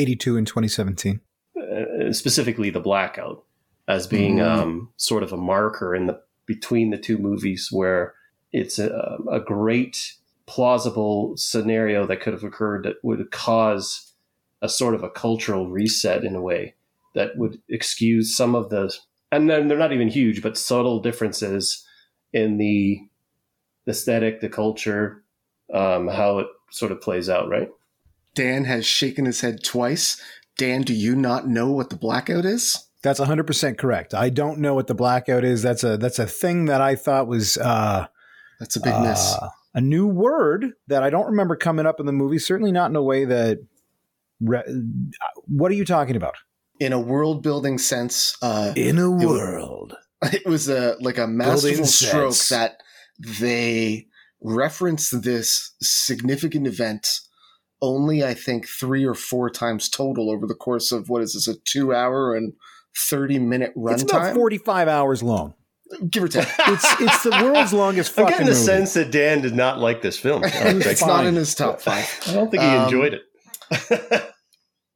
82 0.00 0.36
in 0.36 0.44
2017. 0.44 1.20
uh, 1.60 2.12
specifically 2.12 2.70
the 2.70 2.80
blackout 2.80 3.44
as 3.88 4.06
being 4.06 4.36
Mhm. 4.36 4.46
um, 4.58 4.92
sort 4.96 5.22
of 5.24 5.32
a 5.32 5.36
marker 5.36 5.94
in 5.96 6.06
the 6.06 6.20
between 6.46 6.90
the 6.90 6.98
two 6.98 7.18
movies 7.18 7.68
where 7.72 8.14
it's 8.52 8.78
a, 8.78 9.18
a 9.30 9.40
great 9.40 10.14
plausible 10.46 11.36
scenario 11.36 12.06
that 12.06 12.20
could 12.20 12.32
have 12.32 12.44
occurred 12.44 12.84
that 12.84 12.96
would 13.02 13.30
cause 13.30 14.12
a 14.62 14.68
sort 14.68 14.94
of 14.94 15.02
a 15.02 15.10
cultural 15.10 15.68
reset 15.70 16.24
in 16.24 16.34
a 16.36 16.40
way 16.42 16.74
that 17.14 17.36
would 17.36 17.60
excuse 17.68 18.36
some 18.36 18.54
of 18.54 18.70
the 18.70 18.94
and 19.32 19.48
then 19.48 19.68
they're 19.68 19.78
not 19.78 19.92
even 19.92 20.08
huge 20.08 20.42
but 20.42 20.58
subtle 20.58 21.00
differences 21.00 21.86
in 22.32 22.58
the 22.58 22.98
aesthetic 23.88 24.40
the 24.40 24.48
culture 24.48 25.24
um, 25.74 26.08
how 26.08 26.38
it 26.38 26.46
sort 26.70 26.92
of 26.92 27.00
plays 27.00 27.28
out 27.28 27.48
right 27.48 27.68
Dan 28.34 28.64
has 28.64 28.86
shaken 28.86 29.24
his 29.24 29.40
head 29.40 29.62
twice. 29.62 30.22
Dan, 30.56 30.82
do 30.82 30.94
you 30.94 31.16
not 31.16 31.48
know 31.48 31.70
what 31.70 31.90
the 31.90 31.96
blackout 31.96 32.44
is? 32.44 32.86
That's 33.02 33.18
100% 33.20 33.78
correct. 33.78 34.14
I 34.14 34.28
don't 34.28 34.58
know 34.58 34.74
what 34.74 34.86
the 34.86 34.94
blackout 34.94 35.44
is. 35.44 35.62
That's 35.62 35.84
a 35.84 35.96
that's 35.96 36.18
a 36.18 36.26
thing 36.26 36.66
that 36.66 36.80
I 36.80 36.96
thought 36.96 37.26
was 37.26 37.56
uh, 37.56 38.06
That's 38.58 38.76
a 38.76 38.80
big 38.80 38.98
miss. 39.00 39.34
uh, 39.34 39.48
a 39.74 39.80
new 39.80 40.06
word 40.06 40.72
that 40.88 41.02
I 41.02 41.08
don't 41.10 41.26
remember 41.26 41.56
coming 41.56 41.86
up 41.86 41.98
in 41.98 42.06
the 42.06 42.12
movie. 42.12 42.38
Certainly 42.38 42.72
not 42.72 42.90
in 42.90 42.96
a 42.96 43.02
way 43.02 43.24
that. 43.24 43.58
Re- 44.40 44.64
what 45.46 45.70
are 45.70 45.74
you 45.74 45.84
talking 45.84 46.16
about? 46.16 46.34
In 46.80 46.92
a 46.92 46.98
world 46.98 47.42
building 47.42 47.78
sense, 47.78 48.36
uh, 48.42 48.72
In 48.74 48.98
a 48.98 49.10
was- 49.10 49.24
world. 49.26 49.94
it 50.22 50.46
was 50.46 50.68
a 50.68 50.96
like 51.00 51.18
a 51.18 51.26
masterful 51.26 51.84
stroke 51.86 52.32
sense. 52.34 52.48
that 52.50 52.76
they 53.40 54.06
referenced 54.42 55.22
this 55.22 55.74
significant 55.80 56.66
event 56.66 57.20
only 57.82 58.22
I 58.24 58.34
think 58.34 58.66
three 58.68 59.04
or 59.06 59.14
four 59.14 59.48
times 59.50 59.88
total 59.88 60.30
over 60.30 60.46
the 60.46 60.54
course 60.54 60.92
of 60.92 61.08
what 61.08 61.22
is 61.22 61.32
this 61.34 61.48
a 61.48 61.54
two 61.64 61.94
hour 61.94 62.34
and 62.34 62.52
thirty 62.96 63.38
minute 63.38 63.72
It's 63.76 64.02
about 64.02 64.32
runtime, 64.32 64.34
45 64.34 64.88
hours 64.88 65.22
long. 65.22 65.54
give 66.10 66.24
or 66.24 66.28
take. 66.28 66.46
It's 66.68 67.00
it's 67.00 67.22
the 67.22 67.30
world's 67.42 67.72
longest 67.72 68.10
i'm 68.18 68.24
fucking 68.26 68.30
getting 68.32 68.46
the 68.46 68.52
movie. 68.52 68.64
sense 68.66 68.94
that 68.94 69.10
dan 69.10 69.40
did 69.40 69.54
not 69.54 69.78
like 69.78 70.02
this 70.02 70.18
film 70.18 70.42
it's 70.46 71.04
not 71.04 71.24
in 71.26 71.34
his 71.36 71.54
top 71.54 71.80
five. 71.80 72.06
I 72.26 72.32
don't 72.34 72.50
think 72.50 72.62
he 72.62 72.68
Um, 72.68 72.84
enjoyed 72.84 73.14
it. 73.14 74.30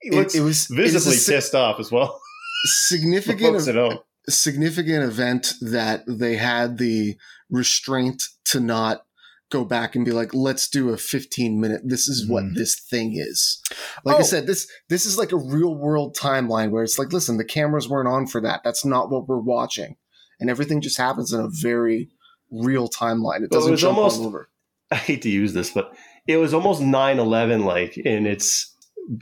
It, 0.04 0.34
it 0.34 0.40
was 0.40 0.70
it 0.70 0.74
visibly 0.76 1.16
si- 1.16 1.32
pissed 1.32 1.54
off 1.54 1.80
as 1.80 1.90
well. 1.90 2.20
significant 2.66 3.66
home. 3.74 3.98
significant 4.28 5.04
event 5.04 5.54
that 5.60 6.02
they 6.06 6.36
had 6.36 6.78
the 6.78 7.16
restraint 7.50 8.22
to 8.46 8.60
not 8.60 9.04
go 9.50 9.64
back 9.64 9.94
and 9.94 10.04
be 10.04 10.10
like 10.10 10.32
let's 10.34 10.68
do 10.68 10.88
a 10.88 10.96
15 10.96 11.60
minute 11.60 11.82
this 11.84 12.08
is 12.08 12.26
what 12.28 12.42
Mhm. 12.42 12.54
this 12.54 12.74
thing 12.80 13.12
is 13.14 13.62
like 14.04 14.16
i 14.16 14.20
Oh. 14.20 14.22
said 14.22 14.46
this 14.46 14.66
this 14.88 15.04
is 15.06 15.16
like 15.18 15.30
a 15.30 15.36
real 15.36 15.74
world 15.76 16.16
timeline 16.16 16.70
where 16.70 16.82
it's 16.82 16.98
like 16.98 17.12
listen 17.12 17.36
the 17.36 17.44
cameras 17.44 17.88
weren't 17.88 18.08
on 18.08 18.26
for 18.26 18.40
that 18.40 18.62
that's 18.64 18.84
not 18.84 19.10
what 19.10 19.28
we're 19.28 19.38
watching 19.38 19.96
and 20.40 20.48
everything 20.50 20.80
just 20.80 20.96
happens 20.96 21.32
in 21.32 21.40
a 21.40 21.48
very 21.48 22.08
real 22.50 22.88
timeline 22.88 23.42
it 23.42 23.50
doesn't 23.50 23.70
was 23.72 23.80
jump 23.80 23.98
almost- 23.98 24.20
all 24.20 24.26
over 24.26 24.48
I 24.90 24.96
hate 24.96 25.22
to 25.22 25.30
use 25.30 25.54
this, 25.54 25.70
but 25.70 25.92
it 26.26 26.36
was 26.36 26.52
almost 26.54 26.80
9-11 26.82 27.64
like 27.64 27.96
in 27.98 28.26
its 28.26 28.73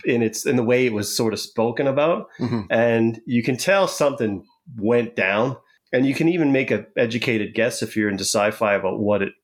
in 0.04 0.22
its 0.22 0.46
in 0.46 0.56
the 0.56 0.62
way 0.62 0.86
it 0.86 0.92
was 0.92 1.14
sort 1.14 1.32
of 1.32 1.40
spoken 1.40 1.86
about. 1.86 2.28
Mhm. 2.38 2.66
And 2.70 3.20
you 3.26 3.42
can 3.42 3.56
tell 3.56 3.86
something 3.88 4.44
went 4.76 5.16
down. 5.16 5.56
And 5.92 6.06
you 6.06 6.14
can 6.14 6.28
even 6.28 6.52
make 6.52 6.70
an 6.70 6.86
educated 6.96 7.54
guess 7.54 7.82
if 7.82 7.96
you're 7.96 8.08
into 8.08 8.24
sci-fi 8.24 8.74
about 8.74 8.98
what 9.00 9.20
it 9.22 9.34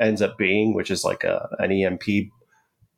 ends 0.00 0.22
up 0.22 0.38
being, 0.38 0.72
which 0.74 0.90
is 0.92 1.04
like 1.04 1.24
a, 1.24 1.48
an 1.58 1.72
EMP 1.72 2.30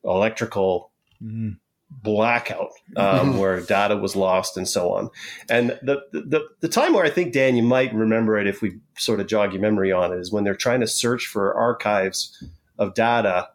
electrical 0.04 0.90
Mhm. 1.22 1.56
blackout 1.90 2.70
um, 2.96 3.36
where 3.38 3.60
data 3.60 3.96
was 3.96 4.16
lost 4.16 4.56
and 4.56 4.68
so 4.68 4.92
on. 4.92 5.10
And 5.48 5.70
the, 5.82 6.00
the 6.12 6.46
the 6.60 6.68
time 6.68 6.92
where 6.92 7.04
I 7.04 7.10
think 7.10 7.32
Dan, 7.32 7.56
you 7.56 7.62
might 7.62 7.92
remember 7.94 8.38
it 8.38 8.46
if 8.46 8.62
we 8.62 8.78
sort 8.96 9.20
of 9.20 9.26
jog 9.26 9.52
your 9.52 9.60
memory 9.62 9.92
on 9.92 10.12
it 10.12 10.18
is 10.18 10.32
when 10.32 10.44
they're 10.44 10.54
trying 10.54 10.80
to 10.80 10.86
search 10.86 11.26
for 11.26 11.54
archives 11.54 12.42
of 12.78 12.94
data, 12.94 13.48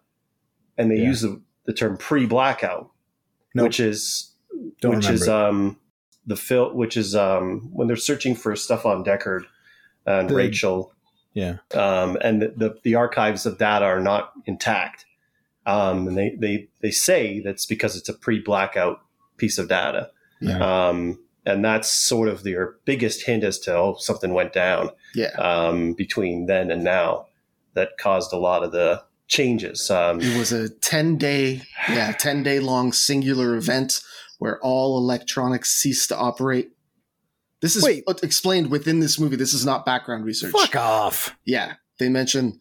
and 0.78 0.92
they 0.92 0.98
Yeah. 0.98 1.06
use 1.08 1.22
the, 1.22 1.42
the 1.66 1.74
term 1.74 1.98
pre-blackout. 1.98 2.90
Nope. 3.56 3.64
which 3.68 3.80
is 3.80 4.32
Don't 4.82 4.98
which 4.98 5.06
remember 5.06 5.24
is 5.24 5.28
um 5.30 5.78
the 6.28 6.36
film 6.36 6.76
which 6.76 6.96
is 6.98 7.16
um 7.16 7.70
when 7.74 7.88
they're 7.88 7.96
searching 7.96 8.36
for 8.36 8.56
stuff 8.56 8.86
on 8.86 9.04
Deckard 9.04 9.46
and 10.06 10.30
The- 10.30 10.36
Rachel 10.36 10.94
Yeah. 11.34 11.58
um, 11.74 12.18
and 12.22 12.42
the, 12.42 12.54
the 12.56 12.78
the 12.84 12.96
archives 12.96 13.46
of 13.48 13.58
data 13.58 13.86
are 13.86 14.00
not 14.00 14.32
intact. 14.46 15.06
Um, 15.68 16.08
and 16.08 16.16
they, 16.18 16.36
they 16.40 16.68
they 16.82 16.92
say 16.92 17.40
that's 17.40 17.66
because 17.66 17.96
it's 17.96 18.08
a 18.10 18.14
pre-blackout 18.14 19.00
piece 19.38 19.58
of 19.58 19.68
data. 19.68 20.12
Yeah. 20.40 20.60
Um, 20.60 21.20
and 21.46 21.64
that's 21.66 21.90
sort 21.92 22.28
of 22.28 22.44
their 22.44 22.76
biggest 22.86 23.26
hint 23.26 23.44
as 23.44 23.58
to 23.62 23.76
oh 23.76 23.96
something 24.00 24.32
went 24.34 24.54
down 24.54 24.90
Yeah. 25.16 25.32
um, 25.38 25.94
between 25.94 26.46
then 26.46 26.70
and 26.72 26.84
now 26.84 27.28
that 27.74 27.98
caused 27.98 28.32
a 28.32 28.38
lot 28.38 28.64
of 28.64 28.72
the 28.72 29.04
changes. 29.28 29.90
Um, 29.90 30.22
It 30.22 30.38
was 30.38 30.52
a 30.52 30.70
10 30.70 31.18
day, 31.18 31.62
yeah, 31.90 32.12
10 32.14 32.44
day 32.44 32.60
long 32.60 32.92
singular 32.94 33.56
event 33.56 34.02
where 34.40 34.60
all 34.62 34.98
electronics 34.98 35.72
ceased 35.72 36.10
to 36.10 36.18
operate. 36.18 36.72
This 37.62 37.76
is 37.76 37.84
Wait. 37.84 38.04
explained 38.22 38.70
within 38.70 39.00
this 39.00 39.20
movie. 39.20 39.36
This 39.38 39.54
is 39.54 39.66
not 39.66 39.86
background 39.86 40.26
research. 40.26 40.52
Fuck 40.52 40.76
off. 40.76 41.36
Yeah. 41.46 41.76
They 42.00 42.10
mention 42.10 42.60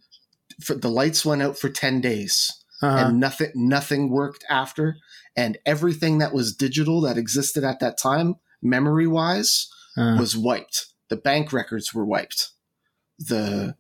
for, 0.63 0.75
the 0.75 0.89
lights 0.91 1.25
went 1.25 1.43
out 1.43 1.59
for 1.59 1.69
10 1.69 2.01
days 2.01 2.51
Uh-huh. 2.83 3.09
and 3.09 3.21
nothing 3.21 3.51
nothing 3.55 4.09
worked 4.11 4.45
after 4.49 4.97
and 5.37 5.59
everything 5.67 6.19
that 6.19 6.33
was 6.33 6.55
digital 6.55 7.01
that 7.03 7.19
existed 7.19 7.65
at 7.65 7.81
that 7.81 7.99
time 7.99 8.37
memory 8.63 9.07
wise 9.07 9.69
Uh, 9.97 10.17
was 10.19 10.37
wiped. 10.37 10.87
The 11.09 11.17
bank 11.17 11.53
records 11.53 11.93
were 11.95 12.05
wiped. 12.05 12.51
The 13.19 13.77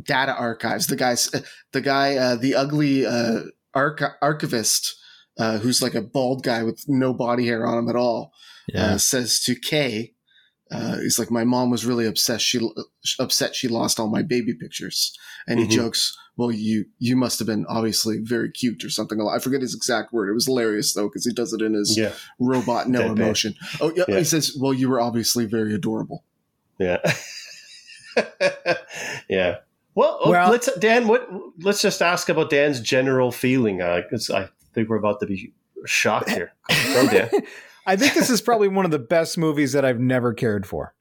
data 0.00 0.34
archives. 0.34 0.86
The 0.86 0.96
guys, 0.96 1.30
the 1.72 1.80
guy, 1.80 2.16
uh, 2.16 2.36
the 2.36 2.54
ugly 2.54 3.04
uh, 3.06 3.40
arch- 3.74 4.02
archivist, 4.20 4.96
uh, 5.38 5.58
who's 5.58 5.82
like 5.82 5.94
a 5.94 6.02
bald 6.02 6.42
guy 6.42 6.62
with 6.62 6.84
no 6.88 7.12
body 7.14 7.46
hair 7.46 7.66
on 7.66 7.78
him 7.78 7.88
at 7.88 7.96
all, 7.96 8.32
yeah. 8.68 8.94
uh, 8.94 8.98
says 8.98 9.40
to 9.40 9.54
K, 9.54 10.12
uh, 10.70 10.98
he's 10.98 11.18
like, 11.18 11.30
my 11.30 11.44
mom 11.44 11.70
was 11.70 11.84
really 11.84 12.06
obsessed. 12.06 12.44
She 12.46 12.58
upset 13.18 13.54
she 13.54 13.68
lost 13.68 14.00
all 14.00 14.08
my 14.08 14.22
baby 14.22 14.54
pictures, 14.54 15.14
and 15.46 15.60
he 15.60 15.66
Mhm. 15.66 15.70
jokes, 15.70 16.16
"Well, 16.38 16.50
you 16.50 16.86
you 16.98 17.14
must 17.14 17.38
have 17.40 17.46
been 17.46 17.66
obviously 17.68 18.16
very 18.22 18.50
cute 18.50 18.82
or 18.82 18.88
something." 18.88 19.20
I 19.20 19.38
forget 19.38 19.60
his 19.60 19.74
exact 19.74 20.14
word. 20.14 20.30
It 20.30 20.32
was 20.34 20.46
hilarious 20.46 20.94
though 20.94 21.08
because 21.08 21.26
he 21.26 21.32
does 21.34 21.52
it 21.52 21.60
in 21.60 21.74
his 21.74 21.98
yeah, 21.98 22.12
robot 22.38 22.88
no 22.88 23.00
Deadpan. 23.02 23.16
emotion. 23.18 23.54
Oh 23.82 23.92
yeah, 23.94 24.04
Yeah. 24.08 24.18
he 24.18 24.24
says, 24.24 24.56
"Well, 24.58 24.72
you 24.72 24.88
were 24.88 25.00
obviously 25.00 25.44
very 25.44 25.74
adorable." 25.74 26.24
yeah, 26.78 26.98
yeah. 29.28 29.56
Well, 29.94 30.18
oh, 30.22 30.30
Well- 30.30 30.50
let's 30.50 30.68
Dan. 30.78 31.06
What? 31.08 31.28
Let's 31.60 31.82
just 31.82 32.00
ask 32.02 32.28
about 32.28 32.50
Dan's 32.50 32.80
general 32.80 33.30
feeling. 33.32 33.82
Uh, 33.82 34.02
'cause 34.08 34.30
I 34.30 34.48
think 34.74 34.88
we're 34.88 34.96
about 34.96 35.20
to 35.20 35.26
be 35.26 35.52
shocked 35.86 36.30
here. 36.30 36.52
Go, 36.94 37.08
Dan. 37.08 37.30
I 37.86 37.96
think 37.96 38.14
this 38.14 38.30
is 38.30 38.40
probably 38.40 38.68
one 38.68 38.84
of 38.84 38.90
the 38.90 38.98
best 38.98 39.36
movies 39.36 39.72
that 39.72 39.84
I've 39.84 39.98
never 40.00 40.32
cared 40.32 40.66
for. 40.66 40.94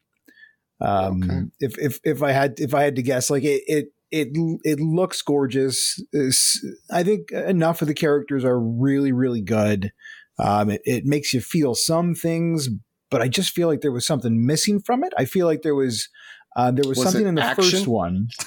Um, 0.81 1.23
Okay. 1.23 1.41
if 1.59 1.77
if 1.77 1.99
if 2.03 2.23
I 2.23 2.31
had 2.31 2.59
if 2.59 2.73
I 2.73 2.83
had 2.83 2.95
to 2.95 3.03
guess, 3.03 3.29
like 3.29 3.43
it 3.43 3.61
it 3.67 3.93
it, 4.11 4.29
it 4.65 4.79
looks 4.81 5.21
gorgeous. 5.21 6.01
It's- 6.11 6.59
I 6.91 7.03
think 7.03 7.31
enough 7.31 7.81
of 7.81 7.87
the 7.87 7.93
characters 7.93 8.43
are 8.43 8.59
really 8.59 9.11
really 9.11 9.41
good. 9.41 9.93
Um, 10.39 10.69
it, 10.71 10.81
it 10.85 11.05
makes 11.05 11.33
you 11.33 11.39
feel 11.41 11.75
some 11.75 12.15
things, 12.15 12.67
but 13.11 13.21
I 13.21 13.27
just 13.27 13.51
feel 13.51 13.67
like 13.67 13.81
there 13.81 13.91
was 13.91 14.05
something 14.07 14.45
missing 14.45 14.79
from 14.81 15.03
it. 15.03 15.13
I 15.17 15.25
feel 15.25 15.45
like 15.45 15.61
there 15.61 15.75
was 15.75 16.09
uh, 16.55 16.71
there 16.71 16.89
was, 16.89 16.97
Was 16.97 17.03
something 17.11 17.27
in 17.27 17.35
the 17.35 17.43
action? 17.43 17.63
first 17.63 17.87
one. 17.87 18.27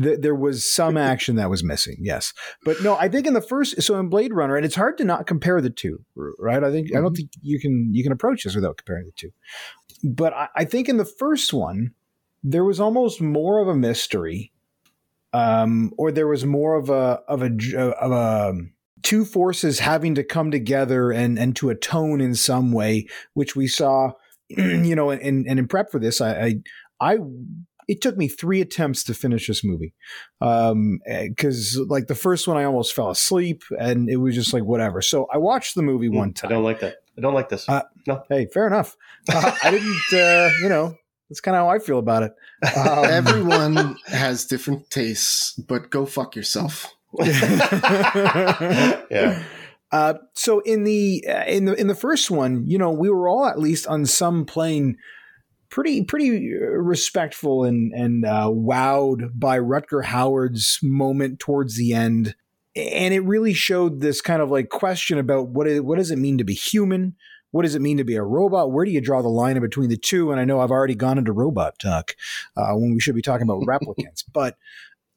Th- 0.00 0.20
there 0.20 0.34
was 0.34 0.70
some 0.70 0.96
action 0.96 1.36
that 1.36 1.48
was 1.48 1.64
missing, 1.64 1.96
yes, 2.00 2.34
but 2.64 2.82
no. 2.82 2.96
I 2.96 3.08
think 3.08 3.26
in 3.26 3.32
the 3.32 3.40
first, 3.40 3.82
so 3.82 3.98
in 3.98 4.08
Blade 4.08 4.32
Runner, 4.32 4.56
and 4.56 4.64
it's 4.64 4.74
hard 4.74 4.98
to 4.98 5.04
not 5.04 5.26
compare 5.26 5.60
the 5.60 5.70
two, 5.70 6.04
right? 6.38 6.62
I 6.62 6.70
think 6.70 6.88
I 6.94 7.00
don't 7.00 7.06
mm-hmm. 7.06 7.14
think 7.14 7.30
you 7.40 7.58
can 7.58 7.90
you 7.92 8.02
can 8.02 8.12
approach 8.12 8.44
this 8.44 8.54
without 8.54 8.76
comparing 8.76 9.06
the 9.06 9.12
two. 9.12 9.30
But 10.04 10.34
I, 10.34 10.48
I 10.54 10.64
think 10.64 10.88
in 10.88 10.98
the 10.98 11.04
first 11.04 11.52
one, 11.54 11.92
there 12.42 12.64
was 12.64 12.78
almost 12.78 13.20
more 13.20 13.60
of 13.60 13.68
a 13.68 13.74
mystery, 13.74 14.52
um, 15.32 15.92
or 15.96 16.12
there 16.12 16.28
was 16.28 16.44
more 16.44 16.76
of 16.76 16.90
a 16.90 17.20
of 17.26 17.42
a 17.42 17.50
j- 17.50 17.76
uh, 17.76 17.90
of 17.92 18.12
a 18.12 18.50
um, 18.50 18.72
two 19.02 19.24
forces 19.24 19.78
having 19.78 20.14
to 20.14 20.24
come 20.24 20.50
together 20.50 21.10
and 21.10 21.38
and 21.38 21.56
to 21.56 21.70
atone 21.70 22.20
in 22.20 22.34
some 22.34 22.72
way, 22.72 23.06
which 23.34 23.56
we 23.56 23.66
saw, 23.66 24.12
you 24.48 24.94
know, 24.94 25.10
and 25.10 25.46
and 25.46 25.58
in 25.58 25.68
prep 25.68 25.90
for 25.90 25.98
this, 25.98 26.20
I, 26.20 26.32
I 27.00 27.14
I 27.14 27.18
it 27.88 28.00
took 28.00 28.16
me 28.16 28.28
three 28.28 28.60
attempts 28.60 29.04
to 29.04 29.14
finish 29.14 29.46
this 29.46 29.64
movie 29.64 29.94
um 30.40 30.98
because 31.28 31.80
like 31.88 32.06
the 32.06 32.14
first 32.14 32.48
one 32.48 32.56
i 32.56 32.64
almost 32.64 32.94
fell 32.94 33.10
asleep 33.10 33.62
and 33.78 34.08
it 34.08 34.16
was 34.16 34.34
just 34.34 34.52
like 34.52 34.64
whatever 34.64 35.00
so 35.00 35.26
i 35.32 35.38
watched 35.38 35.74
the 35.74 35.82
movie 35.82 36.08
one 36.08 36.32
time. 36.32 36.50
I 36.50 36.54
don't 36.54 36.64
like 36.64 36.80
that. 36.80 36.96
I 37.16 37.20
don't 37.20 37.34
like 37.34 37.48
this. 37.48 37.68
Uh, 37.68 37.82
hey 38.28 38.46
fair 38.46 38.66
enough 38.66 38.96
uh, 39.32 39.56
i 39.62 39.70
didn't 39.70 40.00
uh 40.12 40.50
you 40.60 40.68
know 40.68 40.94
that's 41.28 41.40
kind 41.40 41.56
of 41.56 41.60
how 41.60 41.68
i 41.68 41.78
feel 41.78 41.98
about 41.98 42.22
it 42.22 42.32
um, 42.76 43.04
Everyone 43.04 43.96
has 44.06 44.46
different 44.46 44.90
tastes, 44.90 45.52
but 45.52 45.90
go 45.90 46.06
fuck 46.06 46.36
yourself. 46.36 46.94
yeah. 47.20 49.42
Uh, 49.92 50.14
so 50.34 50.60
in 50.60 50.84
the 50.84 51.24
uh, 51.28 51.44
in 51.46 51.66
the 51.66 51.74
in 51.74 51.86
the 51.86 51.94
first 51.94 52.30
one, 52.30 52.66
you 52.66 52.78
know, 52.78 52.90
we 52.90 53.10
were 53.10 53.28
all 53.28 53.46
at 53.46 53.58
least 53.58 53.86
on 53.86 54.06
some 54.06 54.44
plane 54.44 54.96
pretty 55.70 56.04
pretty 56.04 56.52
uh, 56.54 56.66
respectful 56.66 57.64
and 57.64 57.92
and 57.92 58.24
uh, 58.24 58.48
wowed 58.48 59.30
by 59.38 59.58
Rutger 59.58 60.04
Hauer's 60.04 60.78
moment 60.82 61.38
towards 61.38 61.76
the 61.76 61.92
end, 61.92 62.34
and 62.74 63.14
it 63.14 63.20
really 63.20 63.52
showed 63.52 64.00
this 64.00 64.20
kind 64.20 64.42
of 64.42 64.50
like 64.50 64.68
question 64.68 65.18
about 65.18 65.48
what 65.48 65.66
is, 65.66 65.80
what 65.80 65.98
does 65.98 66.10
it 66.10 66.18
mean 66.18 66.38
to 66.38 66.44
be 66.44 66.54
human. 66.54 67.16
What 67.52 67.62
does 67.62 67.74
it 67.74 67.80
mean 67.80 67.96
to 67.96 68.04
be 68.04 68.16
a 68.16 68.22
robot? 68.22 68.70
Where 68.70 68.84
do 68.84 68.90
you 68.90 69.00
draw 69.00 69.22
the 69.22 69.28
line 69.28 69.56
in 69.56 69.62
between 69.62 69.88
the 69.88 69.96
two? 69.96 70.30
And 70.30 70.38
I 70.38 70.44
know 70.44 70.60
I've 70.60 70.72
already 70.72 70.94
gone 70.94 71.16
into 71.16 71.32
robot 71.32 71.78
talk 71.78 72.14
uh, 72.54 72.72
when 72.72 72.92
we 72.92 73.00
should 73.00 73.14
be 73.14 73.22
talking 73.22 73.48
about 73.48 73.62
replicants, 73.62 74.24
but 74.32 74.58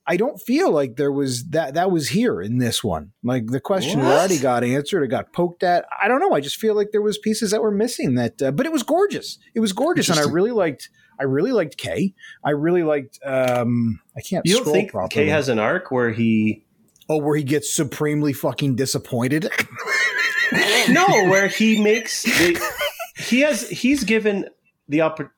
I 0.10 0.18
don't 0.18 0.38
feel 0.42 0.72
like 0.72 0.96
there 0.96 1.12
was 1.12 1.46
that 1.50 1.76
that 1.76 1.92
was 1.92 2.10
here 2.10 2.42
in 2.42 2.58
this 2.58 2.84
one. 2.84 3.12
Like 3.24 3.46
the 3.46 3.60
question 3.60 4.00
What? 4.00 4.12
already 4.18 4.40
got 4.40 4.64
answered, 4.64 5.04
it 5.04 5.10
got 5.10 5.32
poked 5.32 5.62
at. 5.62 5.86
I 6.02 6.08
don't 6.08 6.20
know. 6.20 6.34
I 6.34 6.42
just 6.42 6.56
feel 6.56 6.74
like 6.76 6.90
there 6.92 7.04
was 7.04 7.20
pieces 7.20 7.52
that 7.52 7.62
were 7.62 7.70
missing. 7.70 8.16
That, 8.16 8.42
uh, 8.42 8.52
but 8.52 8.66
it 8.66 8.72
was 8.72 8.82
gorgeous. 8.82 9.38
It 9.54 9.60
was 9.60 9.72
gorgeous, 9.72 10.10
and 10.10 10.20
I 10.20 10.24
really 10.24 10.50
liked. 10.50 10.90
I 11.20 11.26
really 11.26 11.52
liked 11.52 11.78
K. 11.78 12.16
I 12.44 12.50
really 12.50 12.82
liked. 12.82 13.20
um 13.24 14.00
I 14.18 14.22
can't. 14.22 14.44
You 14.48 14.54
don't 14.56 14.64
scroll 14.64 14.74
think 14.74 14.92
properly. 14.92 15.26
K 15.26 15.28
has 15.28 15.48
an 15.48 15.60
arc 15.60 15.92
where 15.92 16.10
he 16.10 16.66
Oh, 17.08 17.18
where 17.18 17.36
he 17.36 17.44
gets 17.44 17.72
supremely 17.72 18.34
fucking 18.34 18.76
disappointed. 18.76 19.50
no, 20.90 21.06
where 21.30 21.48
he 21.48 21.82
makes 21.84 22.24
the, 22.24 22.60
he 23.18 23.42
has 23.42 23.70
he's 23.70 24.04
given 24.04 24.48
the 24.88 25.02
opportunity. 25.02 25.36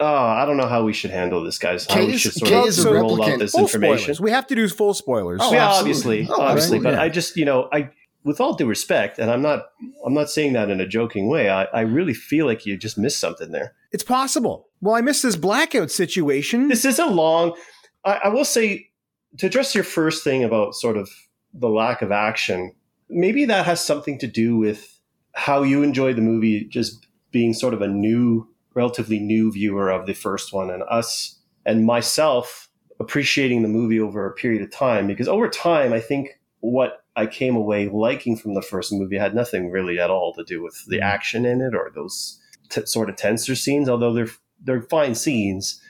Oh, 0.00 0.06
I 0.06 0.44
don't 0.46 0.56
know 0.56 0.68
how 0.68 0.84
we 0.84 0.92
should 0.92 1.10
handle 1.10 1.42
this, 1.42 1.58
guys. 1.58 1.86
How 1.86 2.04
we 2.06 2.16
should 2.16 2.32
sort 2.32 2.48
K 2.50 2.68
of 2.68 2.84
roll 2.84 3.22
out 3.22 3.38
this 3.40 3.50
full 3.52 3.62
information. 3.62 3.98
spoilers. 4.14 4.20
We 4.20 4.30
have 4.30 4.46
to 4.46 4.54
do 4.54 4.68
full 4.68 4.94
spoilers. 4.94 5.40
Oh, 5.42 5.52
yeah, 5.52 5.68
absolutely. 5.68 6.20
obviously, 6.22 6.28
Oh, 6.30 6.40
obviously, 6.42 6.78
but 6.78 6.94
yeah. 6.94 7.02
I 7.02 7.08
just 7.08 7.36
you 7.36 7.44
know 7.44 7.68
I 7.72 7.90
with 8.24 8.40
all 8.40 8.54
due 8.54 8.66
respect, 8.66 9.18
and 9.18 9.30
I'm 9.30 9.42
not 9.42 9.66
I'm 10.06 10.14
not 10.14 10.30
saying 10.30 10.52
that 10.52 10.70
in 10.70 10.80
a 10.80 10.86
joking 10.86 11.28
way. 11.28 11.50
I, 11.50 11.64
I 11.64 11.80
really 11.80 12.14
feel 12.14 12.46
like 12.46 12.64
you 12.64 12.76
just 12.76 12.96
missed 12.96 13.18
something 13.18 13.50
there. 13.50 13.74
It's 13.90 14.04
possible. 14.04 14.68
Well, 14.80 14.94
I 14.94 15.00
missed 15.00 15.22
this 15.24 15.34
blackout 15.36 15.90
situation. 15.90 16.68
This 16.68 16.84
is 16.84 16.98
a 17.00 17.06
long. 17.06 17.56
I, 18.04 18.20
I 18.24 18.28
will 18.28 18.44
say 18.44 18.90
to 19.38 19.46
address 19.46 19.74
your 19.74 19.84
first 19.84 20.22
thing 20.22 20.44
about 20.44 20.74
sort 20.74 20.96
of 20.96 21.10
the 21.52 21.68
lack 21.68 22.02
of 22.02 22.12
action. 22.12 22.72
Maybe 23.10 23.44
that 23.46 23.64
has 23.66 23.82
something 23.84 24.18
to 24.20 24.26
do 24.28 24.56
with 24.56 25.00
how 25.34 25.62
you 25.62 25.82
enjoyed 25.82 26.16
the 26.16 26.22
movie, 26.22 26.64
just 26.64 27.06
being 27.32 27.52
sort 27.54 27.74
of 27.74 27.80
a 27.82 27.88
new, 27.88 28.48
relatively 28.78 29.18
new 29.18 29.50
viewer 29.52 29.90
of 29.90 30.06
the 30.06 30.14
first 30.14 30.52
one, 30.52 30.70
and 30.70 30.84
us 30.88 31.36
and 31.66 31.84
myself 31.84 32.68
appreciating 33.00 33.62
the 33.62 33.68
movie 33.68 34.00
over 34.00 34.24
a 34.24 34.32
period 34.32 34.62
of 34.62 34.70
time. 34.70 35.08
Because 35.08 35.28
over 35.28 35.48
time, 35.48 35.92
I 35.92 36.00
think 36.00 36.38
what 36.60 37.04
I 37.16 37.26
came 37.26 37.56
away 37.56 37.88
liking 37.88 38.36
from 38.36 38.54
the 38.54 38.62
first 38.62 38.92
movie 38.92 39.18
had 39.18 39.34
nothing 39.34 39.70
really 39.70 39.98
at 39.98 40.10
all 40.10 40.32
to 40.34 40.44
do 40.44 40.62
with 40.62 40.76
the 40.86 41.00
action 41.00 41.44
in 41.44 41.60
it 41.60 41.74
or 41.74 41.90
those 41.92 42.40
t- 42.68 42.86
sort 42.86 43.10
of 43.10 43.16
tenser 43.16 43.56
scenes, 43.56 43.88
although 43.88 44.14
they're 44.14 44.30
they're 44.64 44.82
fine 44.82 45.14
scenes. 45.14 45.80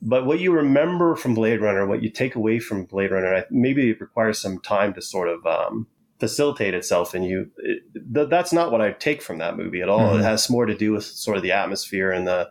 But 0.00 0.24
what 0.24 0.40
you 0.40 0.52
remember 0.52 1.16
from 1.16 1.34
Blade 1.34 1.60
Runner, 1.60 1.86
what 1.86 2.02
you 2.02 2.10
take 2.10 2.34
away 2.36 2.58
from 2.58 2.84
Blade 2.84 3.10
Runner, 3.10 3.44
maybe 3.50 3.90
it 3.90 4.00
requires 4.00 4.38
some 4.40 4.60
time 4.60 4.94
to 4.94 5.02
sort 5.02 5.28
of 5.28 5.44
um, 5.46 5.86
facilitate 6.20 6.74
itself 6.74 7.14
in 7.14 7.22
you. 7.22 7.50
It, 7.58 7.82
th- 8.14 8.28
that's 8.28 8.52
not 8.52 8.72
what 8.72 8.80
I 8.80 8.92
take 8.92 9.22
from 9.22 9.38
that 9.38 9.56
movie 9.56 9.80
at 9.82 9.88
all. 9.88 10.00
Mhm. 10.14 10.20
It 10.20 10.22
has 10.24 10.50
more 10.50 10.66
to 10.66 10.74
do 10.76 10.92
with 10.92 11.04
sort 11.04 11.36
of 11.36 11.42
the 11.42 11.52
atmosphere 11.52 12.10
and 12.10 12.26
the 12.26 12.48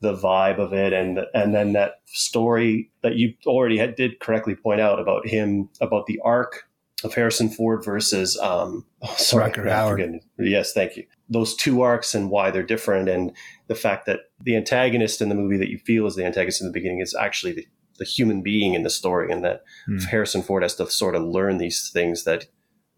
the 0.00 0.14
vibe 0.14 0.58
of 0.58 0.72
it, 0.72 0.92
and 0.92 1.20
and 1.34 1.52
then 1.54 1.72
that 1.72 1.94
story 2.06 2.90
that 3.02 3.16
you 3.16 3.34
already 3.46 3.76
had, 3.78 3.96
did 3.96 4.20
correctly 4.20 4.54
point 4.54 4.80
out 4.80 5.00
about 5.00 5.26
him 5.26 5.68
about 5.80 6.06
the 6.06 6.20
arc 6.24 6.64
of 7.04 7.14
Harrison 7.14 7.48
Ford 7.48 7.84
versus 7.84 8.38
um, 8.38 8.84
oh, 9.02 9.14
sorry, 9.18 9.50
Rutger 9.50 9.62
I'm 9.62 9.66
Hauer. 9.66 9.90
forgetting. 9.90 10.20
Yes, 10.38 10.72
thank 10.72 10.96
you. 10.96 11.04
Those 11.28 11.54
two 11.56 11.82
arcs 11.82 12.14
and 12.14 12.30
why 12.30 12.50
they're 12.52 12.62
different, 12.62 13.08
and 13.08 13.32
the 13.66 13.74
fact 13.74 14.06
that 14.06 14.20
the 14.40 14.54
antagonist 14.56 15.20
in 15.20 15.28
the 15.28 15.34
movie 15.34 15.56
that 15.58 15.68
you 15.68 15.78
feel 15.78 16.06
is 16.06 16.14
the 16.14 16.24
antagonist 16.24 16.60
in 16.60 16.68
the 16.68 16.72
beginning 16.72 17.00
is 17.00 17.14
actually 17.14 17.52
the, 17.52 17.66
the 17.98 18.04
human 18.04 18.40
being 18.42 18.74
in 18.74 18.84
the 18.84 18.90
story, 18.90 19.32
and 19.32 19.44
that 19.44 19.62
Hmm. 19.86 19.98
Harrison 19.98 20.42
Ford 20.42 20.62
has 20.62 20.76
to 20.76 20.88
sort 20.88 21.16
of 21.16 21.22
learn 21.24 21.58
these 21.58 21.90
things 21.92 22.22
that 22.22 22.46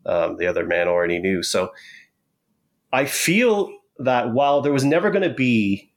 um, 0.06 0.36
the 0.36 0.46
other 0.46 0.66
man 0.66 0.88
already 0.88 1.18
knew. 1.18 1.42
So 1.42 1.72
I 2.92 3.04
feel 3.04 3.70
that 3.98 4.32
while 4.32 4.60
there 4.62 4.72
was 4.72 4.84
never 4.84 5.10
going 5.10 5.28
to 5.28 5.34
be 5.34 5.92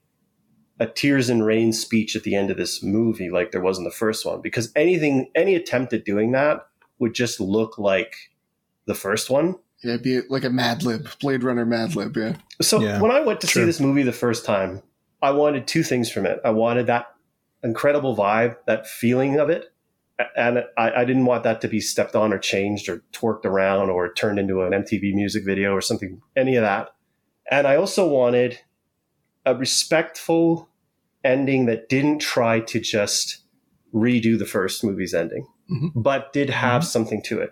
a 0.79 0.87
tears 0.87 1.29
and 1.29 1.45
rain 1.45 1.71
speech 1.71 2.15
at 2.15 2.23
the 2.23 2.35
end 2.35 2.49
of 2.49 2.57
this 2.57 2.83
movie 2.83 3.29
like 3.29 3.51
there 3.51 3.61
was 3.61 3.77
in 3.77 3.83
the 3.83 3.91
first 3.91 4.25
one, 4.25 4.41
because 4.41 4.71
anything, 4.75 5.29
any 5.35 5.55
attempt 5.55 5.93
at 5.93 6.03
doing 6.03 6.31
that 6.31 6.65
would 6.99 7.13
just 7.13 7.39
look 7.39 7.77
like 7.77 8.15
the 8.85 8.95
first 8.95 9.29
one. 9.29 9.55
Yeah, 9.83 9.91
it'd 9.91 10.03
be 10.03 10.21
like 10.29 10.43
a 10.43 10.49
Mad 10.49 10.83
Lib, 10.83 11.07
Blade 11.19 11.43
Runner 11.43 11.65
Mad 11.65 11.95
Lib. 11.95 12.15
Yeah. 12.15 12.35
So 12.61 12.81
Yeah, 12.81 13.01
when 13.01 13.11
I 13.11 13.21
went 13.21 13.41
to 13.41 13.47
true. 13.47 13.61
see 13.61 13.65
this 13.65 13.79
movie 13.79 14.03
the 14.03 14.11
first 14.11 14.45
time, 14.45 14.81
I 15.21 15.31
wanted 15.31 15.67
two 15.67 15.83
things 15.83 16.09
from 16.09 16.25
it. 16.25 16.39
I 16.43 16.51
wanted 16.51 16.87
that 16.87 17.07
incredible 17.63 18.15
vibe, 18.15 18.57
that 18.65 18.87
feeling 18.87 19.39
of 19.39 19.49
it. 19.49 19.72
And 20.35 20.63
I, 20.77 20.91
I 20.91 21.05
didn't 21.05 21.25
want 21.25 21.43
that 21.43 21.59
to 21.61 21.67
be 21.67 21.79
stepped 21.79 22.15
on 22.15 22.31
or 22.31 22.37
changed 22.37 22.87
or 22.87 23.03
twerked 23.13 23.45
around 23.45 23.89
or 23.89 24.13
turned 24.13 24.37
into 24.39 24.61
an 24.61 24.71
MTV 24.71 25.13
music 25.13 25.43
video 25.43 25.73
or 25.73 25.81
something, 25.81 26.21
any 26.35 26.55
of 26.55 26.61
that. 26.61 26.89
And 27.49 27.65
I 27.67 27.75
also 27.75 28.07
wanted 28.07 28.59
a 29.45 29.55
respectful 29.55 30.69
ending 31.23 31.65
that 31.65 31.89
didn't 31.89 32.19
try 32.19 32.59
to 32.59 32.79
just 32.79 33.39
redo 33.93 34.37
the 34.37 34.45
first 34.45 34.83
movie's 34.83 35.13
ending, 35.13 35.47
Mhm. 35.71 35.91
but 35.95 36.31
did 36.33 36.49
have 36.49 36.85
something 36.85 37.21
to 37.23 37.41
it. 37.41 37.49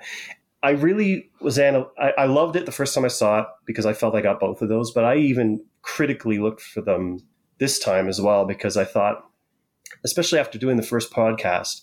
I 0.64 0.72
really 0.72 1.32
was 1.42 1.58
anal- 1.58 1.92
I, 1.98 2.12
I 2.12 2.26
loved 2.26 2.56
it 2.56 2.66
the 2.66 2.72
first 2.72 2.94
time 2.94 3.06
I 3.06 3.10
saw 3.10 3.42
it 3.42 3.48
because 3.66 3.86
I 3.86 3.94
felt 3.94 4.16
I 4.16 4.22
got 4.22 4.40
both 4.40 4.62
of 4.62 4.70
those, 4.70 4.92
but 4.92 5.04
I 5.04 5.16
even 5.18 5.64
critically 5.82 6.38
looked 6.38 6.62
for 6.62 6.82
them 6.82 7.20
this 7.58 7.80
time 7.80 8.08
as 8.08 8.22
well 8.22 8.46
because 8.46 8.78
I 8.78 8.86
thought, 8.86 9.24
especially 10.04 10.40
after 10.40 10.60
doing 10.60 10.78
the 10.78 10.84
first 10.84 11.12
podcast, 11.12 11.82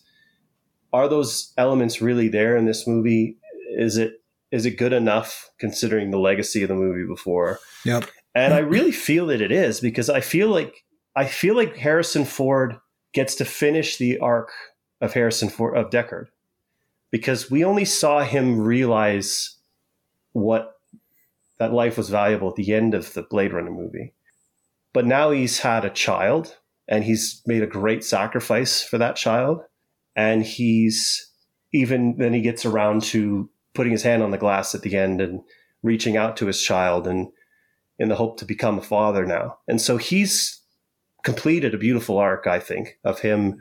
are 0.93 1.09
those 1.09 1.53
elements 1.57 2.01
really 2.01 2.29
there 2.29 2.57
in 2.57 2.65
this 2.65 2.87
movie? 2.87 3.39
Is 3.77 3.97
it 3.97 4.23
is 4.51 4.65
it 4.65 4.79
good 4.79 4.93
enough 4.93 5.51
considering 5.59 6.11
the 6.11 6.19
legacy 6.19 6.63
of 6.63 6.69
the 6.69 6.75
movie 6.75 7.07
before? 7.07 7.59
Yep. 7.85 8.09
And 8.35 8.55
I 8.55 8.59
really 8.59 8.93
feel 8.93 9.27
that 9.27 9.43
it 9.43 9.53
is 9.53 9.81
because 9.81 10.09
I 10.09 10.21
feel 10.21 10.49
like 10.49 10.85
I 11.17 11.27
feel 11.27 11.57
like 11.57 11.77
Harrison 11.77 12.25
Ford 12.25 12.77
gets 13.13 13.35
to 13.37 13.45
finish 13.45 13.97
the 13.97 14.19
arc 14.19 14.51
of 15.01 15.13
Harrison 15.13 15.49
Ford 15.49 15.77
of 15.77 15.91
Deckard 15.91 16.27
because 17.11 17.51
we 17.51 17.65
only 17.65 17.85
saw 17.85 18.23
him 18.23 18.61
realize 18.61 19.57
what 20.33 20.75
that 21.59 21.73
life 21.73 21.97
was 21.97 22.11
valuable 22.11 22.49
at 22.49 22.55
the 22.55 22.73
end 22.73 22.95
of 22.95 23.13
the 23.15 23.23
Blade 23.23 23.53
Runner 23.53 23.71
movie. 23.71 24.15
But 24.93 25.07
now 25.07 25.31
he's 25.31 25.59
had 25.61 25.85
a 25.85 25.91
child 25.91 26.57
and 26.87 27.05
he's 27.05 27.43
made 27.47 27.63
a 27.63 27.67
great 27.67 28.05
sacrifice 28.05 28.83
for 28.83 28.99
that 28.99 29.17
child. 29.17 29.63
And 30.19 30.43
he's 30.43 31.31
even 31.73 32.17
then 32.17 32.35
he 32.35 32.41
gets 32.41 32.67
around 32.67 33.05
to 33.05 33.49
putting 33.73 33.93
his 33.93 34.03
hand 34.03 34.23
on 34.23 34.33
the 34.33 34.39
glass 34.39 34.75
at 34.75 34.83
the 34.83 34.97
end 34.97 35.21
and 35.21 35.43
reaching 35.85 36.17
out 36.17 36.37
to 36.39 36.47
his 36.47 36.61
child 36.61 37.07
and 37.07 37.29
in 38.01 38.09
the 38.09 38.17
hope 38.17 38.37
to 38.39 38.45
become 38.45 38.79
a 38.79 38.83
father 38.83 39.25
now. 39.25 39.59
And 39.69 39.81
so 39.81 39.97
he's 39.97 40.61
completed 41.23 41.73
a 41.73 41.79
beautiful 41.79 42.19
arc, 42.19 42.49
I 42.49 42.59
think, 42.59 42.99
of 43.05 43.21
him 43.21 43.59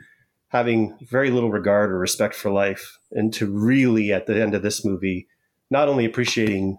having 0.48 0.98
very 1.08 1.30
little 1.30 1.52
regard 1.52 1.92
or 1.92 1.98
respect 1.98 2.34
for 2.34 2.50
life 2.50 2.98
and 3.12 3.32
to 3.34 3.46
really 3.46 4.12
at 4.12 4.26
the 4.26 4.42
end 4.42 4.54
of 4.54 4.62
this 4.62 4.84
movie 4.84 5.28
not 5.70 5.88
only 5.88 6.04
appreciating 6.04 6.78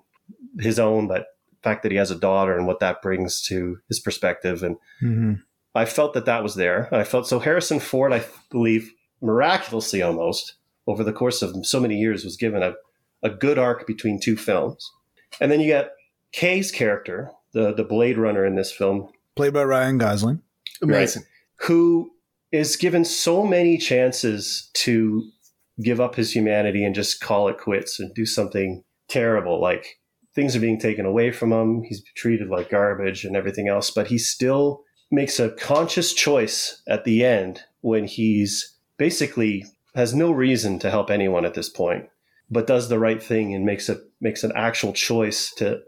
his 0.59 0.79
own 0.79 1.07
but 1.07 1.27
the 1.51 1.69
fact 1.69 1.83
that 1.83 1.91
he 1.91 1.97
has 1.97 2.11
a 2.11 2.19
daughter 2.19 2.57
and 2.57 2.65
what 2.67 2.79
that 2.79 3.01
brings 3.01 3.41
to 3.43 3.77
his 3.87 3.99
perspective 3.99 4.63
and 4.63 4.75
hmm 4.99 5.33
I 5.75 5.85
felt 5.85 6.13
that 6.15 6.25
that 6.25 6.41
was 6.43 6.55
there. 6.55 6.93
I 6.93 7.03
felt 7.03 7.27
so 7.27 7.39
Harrison 7.39 7.79
Ford, 7.79 8.11
I 8.11 8.25
believe, 8.49 8.91
miraculously 9.21 10.01
almost 10.01 10.55
over 10.87 11.03
the 11.03 11.13
course 11.13 11.41
of 11.41 11.65
so 11.65 11.79
many 11.79 11.97
years 11.97 12.23
was 12.23 12.37
given 12.37 12.63
a, 12.63 12.73
a 13.21 13.29
good 13.29 13.57
arc 13.57 13.85
between 13.85 14.19
two 14.19 14.35
films. 14.35 14.91
And 15.39 15.51
then 15.51 15.59
you 15.59 15.67
get 15.67 15.91
K's 16.31 16.71
character, 16.71 17.31
the, 17.53 17.73
the 17.73 17.83
Blade 17.83 18.17
Runner 18.17 18.45
in 18.45 18.55
this 18.55 18.71
film, 18.71 19.09
Played 19.35 19.53
by 19.53 19.63
Ryan 19.63 19.97
Gosling. 19.97 20.41
Amazing. 20.81 21.23
who 21.61 22.11
is 22.51 22.75
given 22.75 23.05
so 23.05 23.45
many 23.45 23.77
chances 23.77 24.69
to 24.73 25.23
give 25.83 25.99
up 26.01 26.15
his 26.15 26.31
humanity 26.35 26.83
and 26.83 26.95
just 26.95 27.21
call 27.21 27.47
it 27.47 27.57
quits 27.57 27.99
and 27.99 28.13
do 28.13 28.25
something 28.25 28.83
terrible. 29.07 29.61
Like 29.61 29.99
things 30.35 30.55
are 30.55 30.59
being 30.59 30.79
taken 30.79 31.05
away 31.05 31.31
from 31.31 31.51
him. 31.51 31.83
He's 31.83 32.03
treated 32.15 32.49
like 32.49 32.69
garbage 32.69 33.23
and 33.23 33.35
everything 33.35 33.67
else, 33.67 33.91
but 33.91 34.07
he 34.07 34.17
still 34.17 34.83
makes 35.11 35.39
a 35.39 35.51
conscious 35.51 36.13
choice 36.13 36.81
at 36.87 37.03
the 37.03 37.23
end 37.23 37.61
when 37.81 38.05
he's 38.05 38.75
basically 38.99 39.65
has 39.95 40.13
no 40.13 40.31
reason 40.31 40.77
to 40.79 40.91
help 40.91 41.09
anyone 41.09 41.45
at 41.45 41.55
this 41.55 41.69
point, 41.69 42.07
but 42.51 42.67
does 42.67 42.89
the 42.89 42.99
right 42.99 43.23
thing 43.23 43.55
and 43.55 43.65
makes 43.65 43.89
a 43.89 43.99
makes 44.21 44.43
an 44.43 44.51
actual 44.55 44.93
choice 44.93 45.51
to 45.55 45.81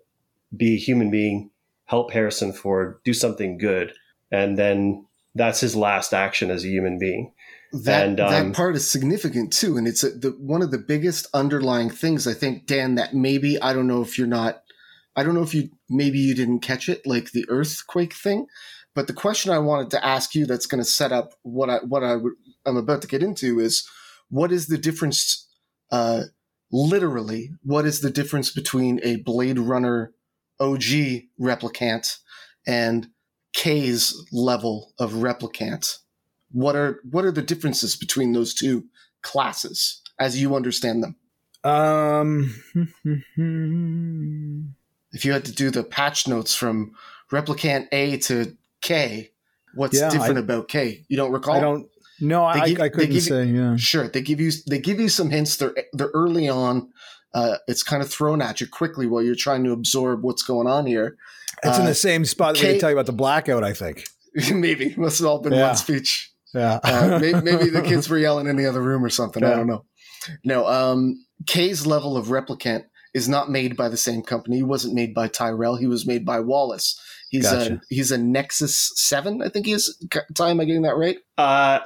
be 0.56 0.74
a 0.74 0.80
human 0.80 1.12
being, 1.12 1.52
help 1.86 2.12
Harrison 2.12 2.54
Ford, 2.54 3.00
do 3.04 3.13
something 3.13 3.60
good, 3.60 3.93
and 4.32 4.58
then 4.58 5.06
that's 5.36 5.60
his 5.60 5.76
last 5.76 6.13
action 6.13 6.50
as 6.50 6.63
a 6.65 6.69
human 6.69 6.97
being. 6.97 7.34
That 7.74 8.08
And, 8.08 8.19
um, 8.19 8.32
that 8.32 8.56
part 8.56 8.76
is 8.76 8.89
significant 8.89 9.54
too, 9.54 9.78
and 9.78 9.88
it's 9.88 10.04
a, 10.04 10.10
the, 10.10 10.32
one 10.32 10.62
of 10.62 10.71
the 10.71 10.78
biggest 10.78 11.28
underlying 11.34 11.89
things 11.89 12.28
I 12.28 12.34
think, 12.34 12.65
Dan. 12.65 12.95
That 12.95 13.13
maybe 13.13 13.62
I 13.62 13.74
don't 13.74 13.88
know 13.88 14.02
if 14.02 14.17
you're 14.17 14.28
not, 14.28 14.63
I 15.15 15.24
don't 15.24 15.36
know 15.36 15.43
if 15.43 15.54
you 15.54 15.69
maybe 15.89 16.19
you 16.19 16.34
didn't 16.34 16.60
catch 16.60 16.89
it, 16.89 17.06
like 17.06 17.32
the 17.32 17.45
earthquake 17.50 18.13
thing. 18.13 18.47
But 18.93 19.08
the 19.08 19.13
question 19.13 19.51
I 19.51 19.60
wanted 19.60 19.89
to 19.91 20.06
ask 20.06 20.36
you, 20.36 20.45
that's 20.45 20.65
going 20.65 20.84
to 20.84 20.89
set 20.89 21.12
up 21.12 21.34
what 21.43 21.69
I 21.69 21.77
what 21.77 22.04
I 22.04 22.15
would, 22.17 22.34
I'm 22.65 22.77
about 22.77 23.01
to 23.04 23.08
get 23.08 23.23
into 23.23 23.60
is, 23.60 23.88
what 24.30 24.51
is 24.51 24.67
the 24.67 24.77
difference? 24.77 25.47
Uh, 25.91 26.23
literally, 26.71 27.51
what 27.63 27.86
is 27.86 28.01
the 28.01 28.10
difference 28.10 28.51
between 28.51 28.99
a 29.04 29.17
Blade 29.17 29.60
Runner 29.60 30.13
OG 30.60 31.23
replicant 31.39 32.17
and 32.67 33.10
K's 33.54 34.15
level 34.32 34.93
of 34.99 35.13
replicant? 35.13 35.97
What 36.51 36.75
are 36.75 36.99
what 37.10 37.25
are 37.25 37.32
the 37.32 37.41
differences 37.41 37.95
between 37.95 38.34
those 38.34 38.54
two 38.54 38.86
classes 39.21 40.01
as 40.19 40.41
you 40.41 40.56
understand 40.56 41.04
them? 41.04 41.15
Um, 41.63 42.54
If 45.13 45.25
you 45.25 45.34
had 45.34 45.45
to 45.45 45.51
do 45.51 45.69
the 45.69 45.84
patch 45.84 46.27
notes 46.27 46.56
from 46.56 46.93
replicant 47.32 47.88
A 47.91 48.17
to 48.17 48.58
K, 48.82 49.32
what's 49.76 49.98
Yeah, 50.00 50.10
different 50.10 50.38
I- 50.38 50.41
about 50.41 50.67
K? 50.67 51.06
You 51.08 51.17
don't 51.17 51.32
recall? 51.32 51.56
I 51.56 51.60
don't. 51.60 51.88
No, 52.20 52.46
I, 52.46 52.67
give- 52.70 52.80
I 52.80 52.84
they 52.84 52.89
couldn't 52.89 53.12
you- 53.13 53.20
say. 53.22 53.46
Yeah. 53.46 53.76
Sure, 53.78 54.08
they 54.08 54.22
give 54.22 54.39
you 54.39 54.52
they 54.67 54.80
give 54.80 55.00
you 55.00 55.10
some 55.10 55.30
hints. 55.30 55.58
They're 55.58 55.74
they're 55.94 56.12
early 56.13 56.48
on. 56.50 56.89
Uh, 57.34 57.58
it's 57.67 57.82
kind 57.84 58.04
of 58.04 58.10
thrown 58.12 58.41
at 58.41 58.60
you 58.60 58.67
quickly 58.67 59.08
while 59.08 59.24
you're 59.24 59.36
trying 59.36 59.63
to 59.63 59.72
absorb 59.72 60.22
what's 60.24 60.44
going 60.44 60.67
on 60.67 60.86
here. 60.86 61.15
It's 61.63 61.78
in 61.78 61.84
Uh, 61.86 61.89
the 61.89 61.96
same 61.96 62.26
spot 62.26 62.56
that 62.56 62.62
we 62.63 62.67
Kate- 62.74 62.82
tell 62.82 62.89
you 62.89 62.96
about 62.96 63.06
the 63.06 63.13
blackout. 63.13 63.63
I 63.63 63.74
think. 63.74 64.06
maybe 64.54 64.88
it 64.88 64.98
must 64.98 65.20
have 65.20 65.28
all 65.28 65.39
been 65.39 65.54
Yeah. 65.54 65.67
one 65.67 65.76
speech. 65.76 66.32
Yeah. 66.54 66.80
Uh, 66.84 67.17
maybe, 67.22 67.41
maybe 67.44 67.70
the 67.70 67.82
kids 67.82 68.10
were 68.10 68.17
yelling 68.17 68.48
in 68.48 68.56
the 68.58 68.65
other 68.65 68.82
room 68.82 69.04
or 69.04 69.10
something. 69.10 69.44
I 69.44 69.52
don't 69.56 69.67
know. 69.67 69.86
No, 70.44 70.67
um, 70.67 71.15
K's 71.48 71.88
level 71.88 72.17
of 72.17 72.28
replicant 72.28 72.84
is 73.13 73.28
not 73.28 73.50
made 73.50 73.76
by 73.76 73.89
the 73.89 73.98
same 73.98 74.22
company. 74.22 74.58
He 74.58 74.63
wasn't 74.63 74.94
made 74.94 75.13
by 75.13 75.28
Tyrell. 75.28 75.78
He 75.78 75.88
was 75.88 76.06
made 76.06 76.26
by 76.26 76.39
Wallace. 76.41 77.00
He's 77.32 77.44
Gotcha. 77.50 77.74
a 77.76 77.82
he's 77.89 78.12
a 78.12 78.17
Nexus 78.17 78.91
Seven, 78.96 79.41
I 79.41 79.50
think 79.50 79.65
he 79.65 79.72
is. 79.72 79.98
Tye, 80.36 80.52
am 80.52 80.60
I 80.60 80.65
getting 80.65 80.82
that 80.84 80.96
right? 80.98 81.17
Uh, 81.38 81.80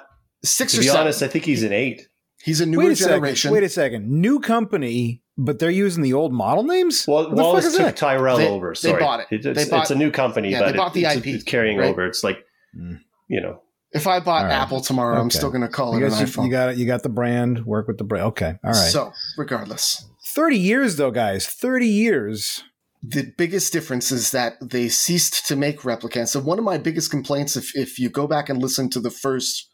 Six 0.44 0.74
to 0.74 0.80
or 0.80 0.82
be 0.82 0.88
seven. 0.88 1.02
honest, 1.02 1.24
I 1.24 1.28
think 1.28 1.46
he's 1.46 1.64
an 1.64 1.72
eight. 1.72 2.08
he's 2.44 2.62
a 2.62 2.66
newer 2.66 2.84
wait 2.86 2.92
a 2.92 2.96
generation. 2.96 3.36
second. 3.50 3.54
Wait 3.54 3.64
a 3.64 3.70
second. 3.70 4.10
New 4.10 4.40
company, 4.40 5.24
but 5.38 5.60
they're 5.60 5.70
using 5.72 6.04
the 6.04 6.14
old 6.14 6.34
model 6.34 6.64
names. 6.64 7.06
Well, 7.08 7.24
What 7.24 7.30
the 7.30 7.36
fuck 7.38 7.46
Wallace 7.46 7.66
is 7.66 7.74
took 7.76 7.86
that? 7.86 7.96
Tyrell 7.98 8.38
They- 8.38 8.48
over. 8.50 8.74
they 8.82 8.92
bought 8.94 9.20
it. 9.22 9.28
It's, 9.32 9.46
They 9.46 9.70
bought- 9.70 9.84
it's 9.84 9.92
a 9.92 9.96
new 9.96 10.12
company, 10.12 10.50
yeah, 10.52 10.60
but 10.62 10.72
they 10.72 10.78
bought 10.78 10.94
the 10.94 11.06
it's, 11.06 11.16
IP, 11.18 11.28
it's 11.28 11.44
carrying 11.44 11.78
right? 11.78 11.90
over. 11.90 12.06
It's 12.06 12.24
like, 12.24 12.40
Mm. 12.78 13.00
you 13.30 13.42
know, 13.42 13.62
if 13.92 14.08
I 14.08 14.20
bought 14.20 14.44
All 14.44 14.50
right. 14.50 14.54
Apple 14.54 14.82
tomorrow, 14.82 15.20
I'm 15.22 15.30
still 15.32 15.50
going 15.50 15.62
to 15.62 15.68
call 15.70 15.94
I 15.94 15.98
it 15.98 16.04
an 16.04 16.10
you, 16.12 16.16
iPhone. 16.26 16.46
you 16.46 16.52
got 16.52 16.70
it. 16.70 16.78
You 16.78 16.86
got 16.86 17.04
the 17.04 17.10
brand. 17.10 17.66
Work 17.66 17.88
with 17.88 17.98
the 18.00 18.04
brand. 18.04 18.26
Okay. 18.28 18.56
All 18.64 18.72
right. 18.72 18.76
So, 18.76 19.14
regardless, 19.38 20.06
Thirty 20.34 20.58
years 20.58 20.98
though, 20.98 21.12
guys. 21.12 21.48
Thirty 21.48 21.88
years. 21.88 22.64
The 23.10 23.34
biggest 23.38 23.74
difference 23.74 24.12
is 24.12 24.32
that 24.32 24.56
they 24.62 24.90
ceased 24.90 25.46
to 25.48 25.56
make 25.56 25.82
replicants. 25.82 26.30
So 26.30 26.40
one 26.40 26.60
of 26.60 26.66
my 26.66 26.78
biggest 26.78 27.12
complaints, 27.12 27.56
if 27.56 27.76
if 27.76 28.00
you 28.00 28.10
go 28.10 28.28
back 28.28 28.50
and 28.50 28.62
listen 28.62 28.90
to 28.92 29.00
the 29.00 29.12
first 29.12 29.70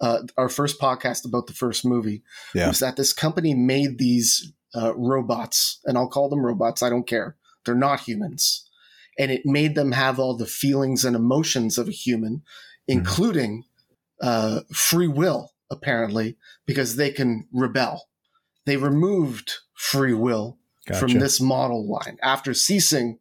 uh, 0.00 0.22
our 0.36 0.48
first 0.48 0.80
podcast 0.80 1.26
about 1.26 1.46
the 1.46 1.52
first 1.52 1.84
movie, 1.84 2.22
Yeah. 2.54 2.68
was 2.68 2.78
that 2.78 2.96
this 2.96 3.12
company 3.12 3.54
made 3.54 3.98
these 3.98 4.52
uh, 4.74 4.94
robots, 4.96 5.80
and 5.84 5.98
I'll 5.98 6.08
call 6.08 6.28
them 6.30 6.46
robots. 6.46 6.82
I 6.82 6.88
don't 6.88 7.06
care. 7.06 7.36
They're 7.64 7.74
not 7.74 8.00
humans, 8.00 8.66
and 9.18 9.30
it 9.30 9.42
made 9.44 9.74
them 9.74 9.92
have 9.92 10.18
all 10.18 10.36
the 10.36 10.46
feelings 10.46 11.04
and 11.04 11.14
emotions 11.16 11.76
of 11.76 11.88
a 11.88 11.92
human, 11.92 12.42
including 12.88 13.64
uh, 14.22 14.60
free 14.72 15.08
will, 15.08 15.52
apparently, 15.70 16.36
because 16.66 16.96
they 16.96 17.10
can 17.10 17.46
rebel. 17.52 18.08
They 18.64 18.76
removed 18.76 19.52
free 19.74 20.14
will 20.14 20.58
Gotcha. 20.86 21.00
from 21.00 21.18
this 21.18 21.40
model 21.40 21.88
line 21.88 22.18
after 22.22 22.54
ceasing 22.54 23.18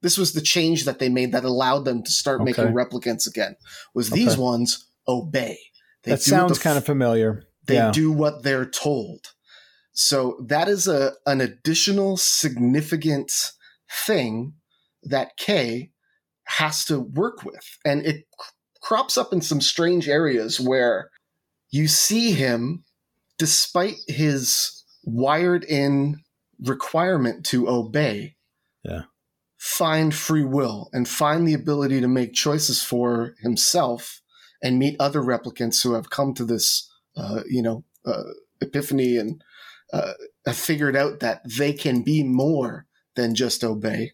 this 0.00 0.18
was 0.18 0.32
the 0.32 0.40
change 0.40 0.84
that 0.84 0.98
they 0.98 1.08
made 1.08 1.32
that 1.32 1.44
allowed 1.44 1.84
them 1.84 2.02
to 2.02 2.10
start 2.10 2.44
making 2.44 2.66
replicants 2.66 3.26
again 3.26 3.56
was 3.94 4.10
these 4.10 4.36
ones 4.36 4.86
obey 5.08 5.58
they 6.04 6.12
that 6.12 6.22
sounds 6.22 6.58
the 6.58 6.62
kind 6.62 6.76
of 6.76 6.84
familiar. 6.84 7.44
they 7.66 7.74
yeah. 7.74 7.90
do 7.90 8.12
what 8.12 8.42
they're 8.42 8.68
told 8.68 9.32
so 9.92 10.38
that 10.46 10.68
is 10.68 10.86
a 10.86 11.14
an 11.26 11.40
additional 11.40 12.16
significant 12.16 13.32
thing 13.90 14.52
that 15.02 15.36
K 15.36 15.90
has 16.44 16.84
to 16.86 17.00
work 17.00 17.44
with. 17.44 17.78
And 17.84 18.04
it 18.06 18.24
crops 18.80 19.18
up 19.18 19.32
in 19.32 19.40
some 19.40 19.60
strange 19.60 20.08
areas 20.08 20.60
where 20.60 21.10
you 21.70 21.88
see 21.88 22.32
him, 22.32 22.84
despite 23.38 23.96
his 24.06 24.84
wired 25.04 25.64
in 25.64 26.20
requirement 26.60 27.44
to 27.46 27.68
obey, 27.68 28.36
Yeah. 28.84 29.02
find 29.56 30.14
free 30.14 30.44
will 30.44 30.88
and 30.92 31.08
find 31.08 31.46
the 31.46 31.54
ability 31.54 32.00
to 32.00 32.08
make 32.08 32.32
choices 32.32 32.82
for 32.82 33.34
himself 33.40 34.20
and 34.62 34.78
meet 34.78 34.96
other 35.00 35.20
replicants 35.20 35.82
who 35.82 35.94
have 35.94 36.10
come 36.10 36.34
to 36.34 36.44
this, 36.44 36.90
uh, 37.16 37.42
you 37.48 37.62
know, 37.62 37.84
uh, 38.04 38.22
epiphany 38.60 39.16
and 39.16 39.42
uh, 39.92 40.12
have 40.46 40.56
figured 40.56 40.96
out 40.96 41.20
that 41.20 41.42
they 41.58 41.72
can 41.72 42.02
be 42.02 42.22
more 42.22 42.86
than 43.16 43.34
just 43.34 43.64
obey. 43.64 44.12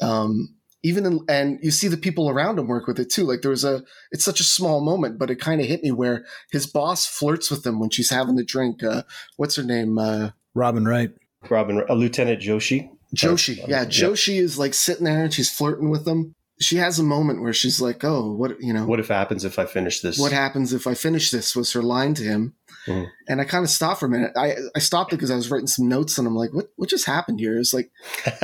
Um, 0.00 0.56
even 0.82 1.06
in, 1.06 1.20
and 1.28 1.58
you 1.62 1.70
see 1.70 1.88
the 1.88 1.96
people 1.96 2.28
around 2.28 2.58
him 2.58 2.68
work 2.68 2.86
with 2.86 3.00
it 3.00 3.10
too. 3.10 3.24
Like 3.24 3.42
there 3.42 3.50
was 3.50 3.64
a, 3.64 3.82
it's 4.12 4.24
such 4.24 4.40
a 4.40 4.44
small 4.44 4.80
moment, 4.80 5.18
but 5.18 5.30
it 5.30 5.40
kind 5.40 5.60
of 5.60 5.66
hit 5.66 5.82
me 5.82 5.90
where 5.90 6.24
his 6.52 6.66
boss 6.66 7.06
flirts 7.06 7.50
with 7.50 7.66
him 7.66 7.80
when 7.80 7.90
she's 7.90 8.10
having 8.10 8.36
the 8.36 8.44
drink. 8.44 8.82
Uh, 8.84 9.02
what's 9.36 9.56
her 9.56 9.62
name? 9.64 9.98
Uh, 9.98 10.30
Robin 10.54 10.84
Wright. 10.86 11.10
Robin, 11.50 11.82
uh, 11.88 11.94
Lieutenant 11.94 12.40
Joshi. 12.40 12.90
Joshi. 13.14 13.58
Uh, 13.62 13.66
Yeah, 13.68 13.82
yeah. 13.82 13.84
Joshi 13.86 14.40
is 14.40 14.58
like 14.58 14.74
sitting 14.74 15.04
there 15.04 15.24
and 15.24 15.32
she's 15.32 15.50
flirting 15.50 15.90
with 15.90 16.06
him. 16.06 16.32
She 16.58 16.76
has 16.76 16.98
a 16.98 17.02
moment 17.02 17.42
where 17.42 17.52
she's 17.52 17.80
like, 17.82 18.02
"Oh, 18.02 18.32
what 18.32 18.58
you 18.60 18.72
know? 18.72 18.86
What 18.86 18.98
if 18.98 19.08
happens 19.08 19.44
if 19.44 19.58
I 19.58 19.66
finish 19.66 20.00
this? 20.00 20.18
what 20.18 20.32
happens 20.32 20.72
if 20.72 20.86
I 20.86 20.94
finish 20.94 21.30
this 21.30 21.54
was 21.54 21.72
her 21.72 21.82
line 21.82 22.14
to 22.14 22.22
him. 22.22 22.54
Mhm. 22.86 23.08
And 23.28 23.40
I 23.40 23.44
kind 23.44 23.62
of 23.64 23.68
stopped 23.70 24.00
for 24.00 24.06
a 24.06 24.08
minute. 24.08 24.32
I, 24.36 24.54
I 24.74 24.78
stopped 24.78 25.12
it 25.12 25.16
because 25.16 25.30
I 25.30 25.36
was 25.36 25.50
writing 25.50 25.66
some 25.66 25.86
notes 25.88 26.16
and 26.18 26.26
I'm 26.26 26.34
like, 26.34 26.54
what 26.54 26.68
what 26.76 26.88
just 26.88 27.04
happened 27.04 27.40
here? 27.40 27.58
It's 27.58 27.74
like 27.74 27.90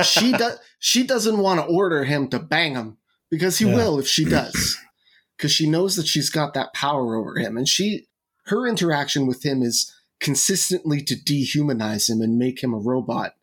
she 0.03 0.31
does 0.43 0.59
she 0.79 1.03
doesn't 1.03 1.39
want 1.39 1.59
to 1.61 1.65
order 1.65 2.03
him 2.03 2.27
to 2.29 2.37
bang 2.39 2.75
him 2.75 2.97
because 3.31 3.57
he 3.57 3.65
Yeah. 3.65 3.75
will 3.77 3.97
if 3.99 4.07
she 4.07 4.25
does. 4.29 4.77
Because 5.35 5.51
she 5.51 5.67
knows 5.67 5.95
that 5.95 6.05
she's 6.07 6.29
got 6.29 6.53
that 6.53 6.71
power 6.73 7.15
over 7.15 7.39
him. 7.39 7.57
And 7.57 7.67
she 7.67 8.05
her 8.45 8.67
interaction 8.67 9.25
with 9.25 9.43
him 9.43 9.63
is 9.63 9.91
consistently 10.19 11.01
to 11.01 11.15
dehumanize 11.15 12.09
him 12.09 12.21
and 12.21 12.37
make 12.37 12.63
him 12.63 12.73
a 12.73 12.79
robot. 12.79 13.33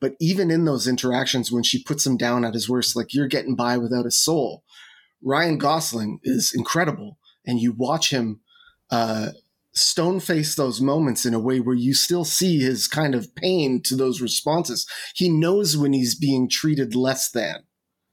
But 0.00 0.16
even 0.20 0.50
in 0.50 0.64
those 0.64 0.88
interactions, 0.88 1.52
when 1.52 1.62
she 1.62 1.82
puts 1.82 2.04
him 2.04 2.16
down 2.16 2.44
at 2.44 2.54
his 2.54 2.68
worst, 2.68 2.96
like 2.96 3.14
you're 3.14 3.28
getting 3.28 3.54
by 3.54 3.78
without 3.78 4.06
a 4.06 4.10
soul, 4.10 4.64
Ryan 5.22 5.58
Gosling 5.58 6.18
is 6.24 6.52
incredible. 6.54 7.18
And 7.46 7.60
you 7.60 7.72
watch 7.72 8.10
him 8.10 8.40
uh, 8.90 9.30
stone 9.72 10.20
face 10.20 10.54
those 10.54 10.80
moments 10.80 11.24
in 11.24 11.34
a 11.34 11.40
way 11.40 11.60
where 11.60 11.74
you 11.74 11.94
still 11.94 12.24
see 12.24 12.60
his 12.60 12.86
kind 12.86 13.14
of 13.14 13.34
pain 13.34 13.80
to 13.82 13.96
those 13.96 14.20
responses. 14.20 14.86
He 15.14 15.28
knows 15.28 15.76
when 15.76 15.92
he's 15.92 16.14
being 16.14 16.48
treated 16.48 16.94
less 16.94 17.30
than. 17.30 17.64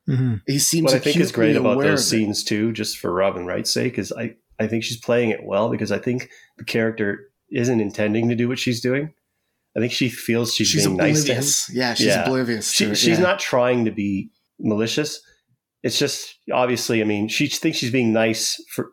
Mm-hmm. 0.07 0.35
He 0.47 0.59
seems 0.59 0.85
what 0.85 0.95
I 0.95 0.99
think 0.99 1.17
is 1.17 1.31
great 1.31 1.51
acutely 1.51 1.69
about 1.69 1.75
aware 1.75 1.89
those 1.91 2.07
scenes 2.07 2.43
too, 2.43 2.71
just 2.71 2.97
for 2.97 3.13
Robin 3.13 3.45
Wright's 3.45 3.71
sake, 3.71 3.99
is 3.99 4.11
I, 4.11 4.35
I 4.59 4.67
think 4.67 4.83
she's 4.83 4.99
playing 4.99 5.29
it 5.29 5.43
well 5.43 5.69
because 5.69 5.91
I 5.91 5.99
think 5.99 6.29
the 6.57 6.63
character 6.63 7.28
isn't 7.51 7.79
intending 7.79 8.29
to 8.29 8.35
do 8.35 8.47
what 8.47 8.59
she's 8.59 8.81
doing. 8.81 9.13
I 9.75 9.79
think 9.79 9.91
she 9.91 10.09
feels 10.09 10.53
she's, 10.53 10.67
She's 10.67 10.85
being 10.85 10.97
nice 10.97 11.23
to 11.25 11.33
him. 11.35 11.43
yeah, 11.71 11.93
she's 11.93 12.07
Yeah. 12.07 12.23
oblivious. 12.23 12.71
She, 12.71 12.87
she's 12.95 13.17
yeah. 13.17 13.19
not 13.19 13.39
trying 13.39 13.85
to 13.85 13.91
be 13.91 14.31
malicious. 14.59 15.21
It's 15.83 15.97
just 15.99 16.35
obviously, 16.51 17.01
I 17.01 17.05
mean, 17.05 17.27
she 17.27 17.47
thinks 17.47 17.77
she's 17.77 17.91
being 17.91 18.11
nice 18.11 18.61
for 18.73 18.91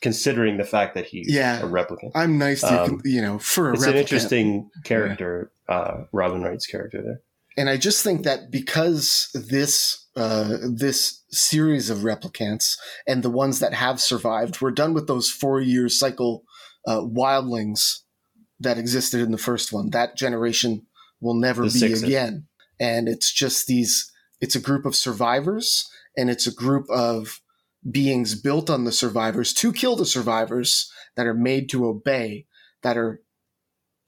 considering 0.00 0.56
the 0.58 0.64
fact 0.64 0.94
that 0.94 1.06
he's 1.06 1.26
Yeah. 1.28 1.60
a 1.60 1.66
replicant. 1.66 2.12
I'm 2.14 2.38
nice 2.38 2.60
to 2.60 2.82
Um, 2.84 3.00
you 3.04 3.20
know 3.20 3.38
for 3.38 3.70
a 3.70 3.74
It's 3.74 3.84
an 3.86 3.96
interesting 3.96 4.70
character, 4.84 5.50
uh, 5.68 6.04
Robin 6.12 6.42
Wright's 6.42 6.66
character 6.66 7.02
there. 7.02 7.20
and 7.56 7.68
I 7.68 7.76
just 7.76 8.02
think 8.02 8.22
that 8.24 8.50
because 8.50 9.28
this 9.34 9.98
uh, 10.14 10.58
this 10.70 11.22
series 11.30 11.88
of 11.88 11.98
replicants 12.00 12.76
and 13.06 13.22
the 13.22 13.30
ones 13.30 13.60
that 13.60 13.72
have 13.72 13.98
survived, 13.98 14.60
we're 14.60 14.70
done 14.70 14.92
with 14.92 15.06
those 15.06 15.30
four 15.30 15.58
year 15.60 15.88
cycle 15.88 16.44
uh, 16.86 17.00
wildlings 17.00 18.00
that 18.60 18.78
existed 18.78 19.20
in 19.20 19.32
the 19.32 19.38
first 19.38 19.72
one. 19.72 19.90
That 19.90 20.16
generation 20.16 20.86
will 21.20 21.34
never 21.34 21.68
The 21.68 21.80
be 21.80 21.92
again, 21.92 22.46
and 22.80 23.08
it's 23.08 23.32
just 23.32 23.66
these. 23.66 24.10
It's 24.40 24.56
a 24.56 24.60
group 24.60 24.84
of 24.84 24.96
survivors, 24.96 25.88
and 26.16 26.28
it's 26.28 26.46
a 26.46 26.54
group 26.54 26.86
of 26.90 27.40
beings 27.88 28.40
built 28.40 28.70
on 28.70 28.84
the 28.84 28.92
survivors 28.92 29.52
to 29.54 29.72
kill 29.72 29.96
the 29.96 30.06
survivors 30.06 30.90
that 31.16 31.26
are 31.26 31.34
made 31.34 31.68
to 31.70 31.86
obey, 31.86 32.46
that 32.82 32.96
are 32.96 33.20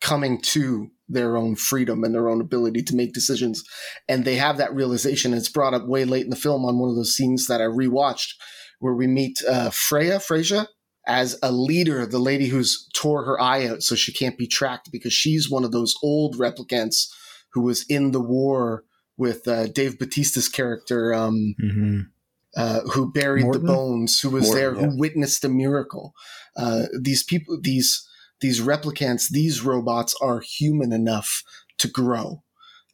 coming 0.00 0.40
to 0.40 0.90
their 1.08 1.36
own 1.36 1.56
freedom 1.56 2.04
and 2.04 2.14
their 2.14 2.28
own 2.28 2.40
ability 2.40 2.82
to 2.82 2.96
make 2.96 3.12
decisions. 3.12 3.64
And 4.08 4.24
they 4.24 4.36
have 4.36 4.56
that 4.56 4.74
realization. 4.74 5.34
It's 5.34 5.48
brought 5.48 5.74
up 5.74 5.86
way 5.86 6.04
late 6.04 6.24
in 6.24 6.30
the 6.30 6.36
film 6.36 6.64
on 6.64 6.78
one 6.78 6.90
of 6.90 6.96
those 6.96 7.14
scenes 7.14 7.46
that 7.46 7.60
I 7.60 7.64
rewatched 7.64 8.34
where 8.80 8.94
we 8.94 9.06
meet 9.06 9.38
uh, 9.48 9.70
Freya, 9.70 10.18
Freyja, 10.18 10.66
as 11.06 11.38
a 11.42 11.52
leader, 11.52 12.06
the 12.06 12.18
lady 12.18 12.46
who's 12.46 12.88
tore 12.94 13.24
her 13.24 13.40
eye 13.40 13.66
out 13.66 13.82
so 13.82 13.94
she 13.94 14.12
can't 14.12 14.38
be 14.38 14.46
tracked 14.46 14.90
because 14.90 15.12
she's 15.12 15.50
one 15.50 15.64
of 15.64 15.72
those 15.72 15.94
old 16.02 16.36
replicants 16.36 17.08
who 17.52 17.62
was 17.62 17.84
in 17.88 18.10
the 18.12 18.20
war 18.20 18.84
with 19.16 19.46
uh, 19.46 19.66
Dave 19.68 19.98
Bautista's 19.98 20.48
character, 20.48 21.14
um, 21.14 21.54
Mm-hmm. 21.62 22.00
uh, 22.56 22.80
who 22.92 23.12
buried 23.12 23.44
Morton? 23.44 23.62
the 23.62 23.72
bones, 23.72 24.20
who 24.20 24.30
was 24.30 24.44
Morton, 24.44 24.60
there, 24.60 24.74
yeah. 24.74 24.90
who 24.90 24.98
witnessed 24.98 25.44
a 25.44 25.48
miracle. 25.48 26.14
Uh, 26.56 26.84
these 27.00 27.22
people, 27.22 27.58
these 27.60 28.08
these 28.40 28.60
replicants, 28.60 29.28
these 29.30 29.62
robots 29.62 30.14
are 30.20 30.40
human 30.40 30.92
enough 30.92 31.42
to 31.78 31.88
grow, 31.88 32.42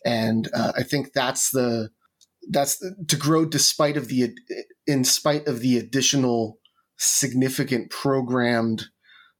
and 0.05 0.49
uh, 0.53 0.73
I 0.77 0.83
think 0.83 1.13
that's 1.15 1.51
the 1.51 1.91
that's 2.51 2.79
the, 2.79 2.95
to 3.09 3.17
grow 3.17 3.45
despite 3.47 3.97
of 3.97 4.09
the 4.09 4.35
in 4.87 5.05
spite 5.05 5.47
of 5.47 5.61
the 5.61 5.79
additional 5.79 6.59
significant 7.01 7.91
programmed 7.91 8.85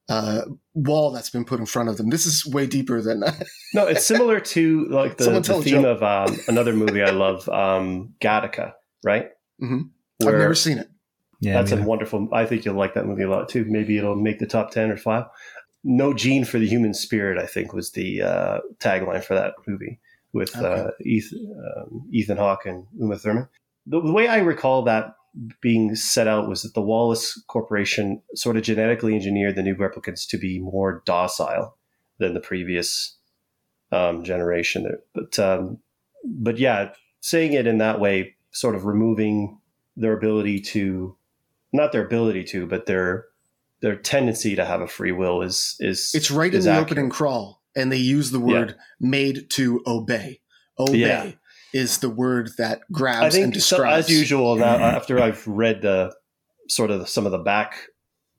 uh, 0.09 0.41
wall 0.73 1.11
that's 1.11 1.29
been 1.29 1.45
put 1.45 1.59
in 1.59 1.65
front 1.65 1.87
of 1.87 1.97
them. 1.97 2.09
This 2.09 2.25
is 2.25 2.45
way 2.45 2.67
deeper 2.67 3.01
than 3.01 3.23
No, 3.73 3.87
it's 3.87 4.05
similar 4.05 4.39
to 4.41 4.85
like 4.87 5.17
the, 5.17 5.39
the 5.39 5.61
theme 5.61 5.85
of 5.85 6.03
um, 6.03 6.37
another 6.47 6.73
movie 6.73 7.01
I 7.01 7.11
love, 7.11 7.47
um, 7.47 8.13
Gattaca, 8.19 8.73
right? 9.05 9.29
Mm-hmm. 9.61 10.27
I've 10.27 10.33
never 10.33 10.55
seen 10.55 10.79
it. 10.79 10.89
Yeah, 11.39 11.53
that's 11.53 11.71
a 11.71 11.81
wonderful. 11.81 12.27
I 12.33 12.45
think 12.45 12.65
you'll 12.65 12.75
like 12.75 12.93
that 12.93 13.05
movie 13.07 13.23
a 13.23 13.29
lot 13.29 13.49
too. 13.49 13.65
Maybe 13.67 13.97
it'll 13.97 14.15
make 14.15 14.39
the 14.39 14.45
top 14.45 14.71
ten 14.71 14.91
or 14.91 14.97
five. 14.97 15.25
No 15.83 16.13
gene 16.13 16.45
for 16.45 16.59
the 16.59 16.67
human 16.67 16.93
spirit, 16.93 17.41
I 17.41 17.47
think, 17.47 17.73
was 17.73 17.91
the 17.91 18.21
uh, 18.21 18.59
tagline 18.77 19.23
for 19.23 19.33
that 19.33 19.53
movie 19.65 19.99
with 20.33 20.55
uh, 20.55 20.59
Okay. 20.59 21.09
Ethan, 21.09 21.63
um, 21.77 22.07
Ethan 22.11 22.37
Hawke 22.37 22.65
and 22.67 22.85
Uma 22.99 23.17
Thurman. 23.17 23.47
The, 23.87 23.99
the 24.01 24.11
way 24.11 24.27
I 24.27 24.37
recall 24.39 24.83
that 24.83 25.15
being 25.61 25.95
set 25.95 26.27
out 26.27 26.49
was 26.49 26.61
that 26.63 26.73
the 26.73 26.81
Wallace 26.81 27.41
Corporation 27.47 28.21
sort 28.35 28.57
of 28.57 28.63
genetically 28.63 29.15
engineered 29.15 29.55
the 29.55 29.63
new 29.63 29.75
replicants 29.75 30.27
to 30.29 30.37
be 30.37 30.59
more 30.59 31.01
docile 31.05 31.77
than 32.19 32.33
the 32.33 32.39
previous 32.41 33.17
um, 33.91 34.23
generation. 34.23 34.91
But 35.13 35.39
um, 35.39 35.77
but 36.25 36.57
yeah, 36.57 36.93
saying 37.21 37.53
it 37.53 37.67
in 37.67 37.77
that 37.79 37.99
way, 37.99 38.35
sort 38.51 38.75
of 38.75 38.85
removing 38.85 39.59
their 39.95 40.13
ability 40.13 40.59
to, 40.61 41.15
not 41.73 41.91
their 41.91 42.05
ability 42.05 42.43
to, 42.45 42.67
but 42.67 42.85
their 42.85 43.25
their 43.81 43.95
tendency 43.95 44.55
to 44.55 44.65
have 44.65 44.81
a 44.81 44.87
free 44.87 45.11
will 45.11 45.41
is 45.41 45.75
is 45.79 46.11
It's 46.13 46.29
right 46.31 46.51
in 46.51 46.59
is 46.59 46.65
the 46.65 46.71
accurate. 46.71 46.91
opening 46.91 47.09
crawl, 47.09 47.61
and 47.75 47.91
they 47.91 47.97
use 47.97 48.31
the 48.31 48.39
word 48.39 48.75
"made 48.99 49.49
to 49.51 49.81
obey." 49.87 50.41
Obey 50.79 50.97
Yeah. 50.99 51.31
Is 51.73 51.99
the 51.99 52.09
word 52.09 52.49
that 52.57 52.81
grabs 52.91 53.21
I 53.35 53.39
and 53.39 53.53
think 53.53 53.55
so, 53.55 53.77
describes. 53.77 54.05
as 54.05 54.11
usual 54.11 54.55
now 54.55 54.75
after 54.77 55.21
I've 55.21 55.45
read 55.47 55.81
the 55.81 56.13
sort 56.69 56.91
of 56.91 57.07
some 57.09 57.25
of 57.25 57.31
the 57.31 57.37
back 57.39 57.75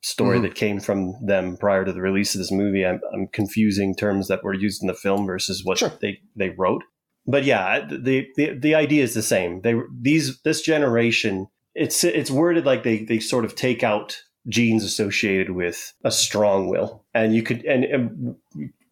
story 0.02 0.38
Mhm. 0.38 0.42
that 0.42 0.54
came 0.54 0.80
from 0.80 1.14
them 1.24 1.56
prior 1.56 1.84
to 1.84 1.92
the 1.92 2.00
release 2.00 2.34
of 2.34 2.40
this 2.40 2.50
movie, 2.50 2.84
I'm, 2.84 3.00
I'm 3.14 3.28
confusing 3.28 3.94
terms 3.94 4.28
that 4.28 4.42
were 4.42 4.54
used 4.54 4.82
in 4.82 4.88
the 4.88 4.94
film 4.94 5.26
versus 5.26 5.62
what 5.64 5.78
Sure. 5.78 5.92
they 6.00 6.20
they 6.36 6.50
wrote. 6.50 6.82
But 7.26 7.44
yeah, 7.44 7.86
the, 7.88 8.26
the 8.36 8.58
the 8.58 8.74
idea 8.74 9.02
is 9.04 9.14
the 9.14 9.22
same. 9.22 9.60
They 9.60 9.74
these 10.00 10.40
this 10.42 10.60
generation 10.60 11.46
it's 11.74 12.02
it's 12.04 12.30
worded 12.30 12.66
like 12.66 12.82
they 12.82 13.04
they 13.04 13.18
sort 13.20 13.44
of 13.44 13.54
take 13.54 13.82
out 13.84 14.18
genes 14.48 14.82
associated 14.84 15.50
with 15.50 15.92
a 16.04 16.10
strong 16.10 16.68
will, 16.68 17.04
and 17.14 17.32
you 17.34 17.42
could 17.44 17.64
and, 17.64 17.84
and 17.84 18.36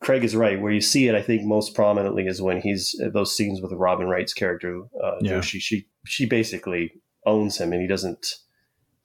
Craig 0.01 0.25
is 0.25 0.35
right. 0.35 0.61
Where 0.61 0.73
you 0.73 0.81
see 0.81 1.09
it, 1.09 1.15
I 1.15 1.23
think 1.23 1.43
most 1.45 1.75
prominently 1.75 2.27
is 2.27 2.41
when 2.41 2.61
he's 2.61 2.95
those 3.13 3.37
scenes 3.37 3.61
with 3.61 3.73
Robin 3.73 4.07
Wright's 4.07 4.33
character 4.35 4.83
uh, 5.03 5.17
Yeah. 5.21 5.33
Joshi. 5.33 5.61
She 5.61 5.87
she 6.07 6.27
basically 6.27 6.93
owns 7.27 7.59
him, 7.59 7.73
and 7.73 7.83
he 7.83 7.87
doesn't 7.89 8.27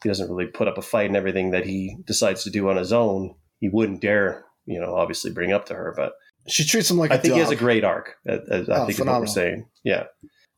he 0.03 0.09
doesn't 0.09 0.29
really 0.29 0.47
put 0.49 0.67
up 0.67 0.77
a 0.77 0.81
fight 0.81 1.07
and 1.07 1.17
everything 1.17 1.51
that 1.51 1.65
he 1.65 1.97
decides 2.05 2.43
to 2.43 2.49
do 2.49 2.69
on 2.69 2.77
his 2.77 2.93
own. 2.93 3.35
He 3.59 3.69
wouldn't 3.69 4.01
dare, 4.01 4.45
you 4.65 4.79
know, 4.79 4.95
obviously 4.95 5.31
bring 5.31 5.51
up 5.51 5.65
to 5.67 5.73
her. 5.73 5.93
But 5.97 6.13
she 6.47 6.63
treats 6.63 6.89
him 6.91 6.97
like 6.97 7.11
I 7.11 7.17
think 7.17 7.33
he 7.33 7.39
has 7.39 7.51
a 7.51 7.55
great 7.55 7.83
arc. 7.83 8.15
uh, 8.29 8.33
uh, 8.33 8.63
I 8.71 8.79
Oh, 8.81 8.85
think 8.85 8.99
what 8.99 9.19
we're 9.19 9.25
saying. 9.25 9.67
Yeah, 9.83 10.03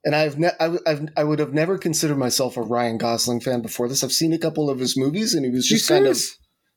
And 0.04 0.16
I've, 0.16 0.38
ne- 0.38 0.52
I, 0.60 0.78
I've 0.86 1.08
I 1.16 1.24
would 1.24 1.40
have 1.40 1.54
never 1.54 1.78
considered 1.78 2.18
myself 2.18 2.58
a 2.58 2.62
Ryan 2.62 2.98
Gosling 2.98 3.40
fan 3.40 3.62
before 3.62 3.88
this. 3.88 4.04
I've 4.04 4.12
seen 4.12 4.34
a 4.34 4.38
couple 4.38 4.70
of 4.70 4.80
his 4.80 4.98
movies, 4.98 5.34
and 5.34 5.46
he 5.46 5.52
was 5.52 5.70
You 5.72 5.78
just 5.78 5.88
kind 5.90 6.06
of 6.08 6.20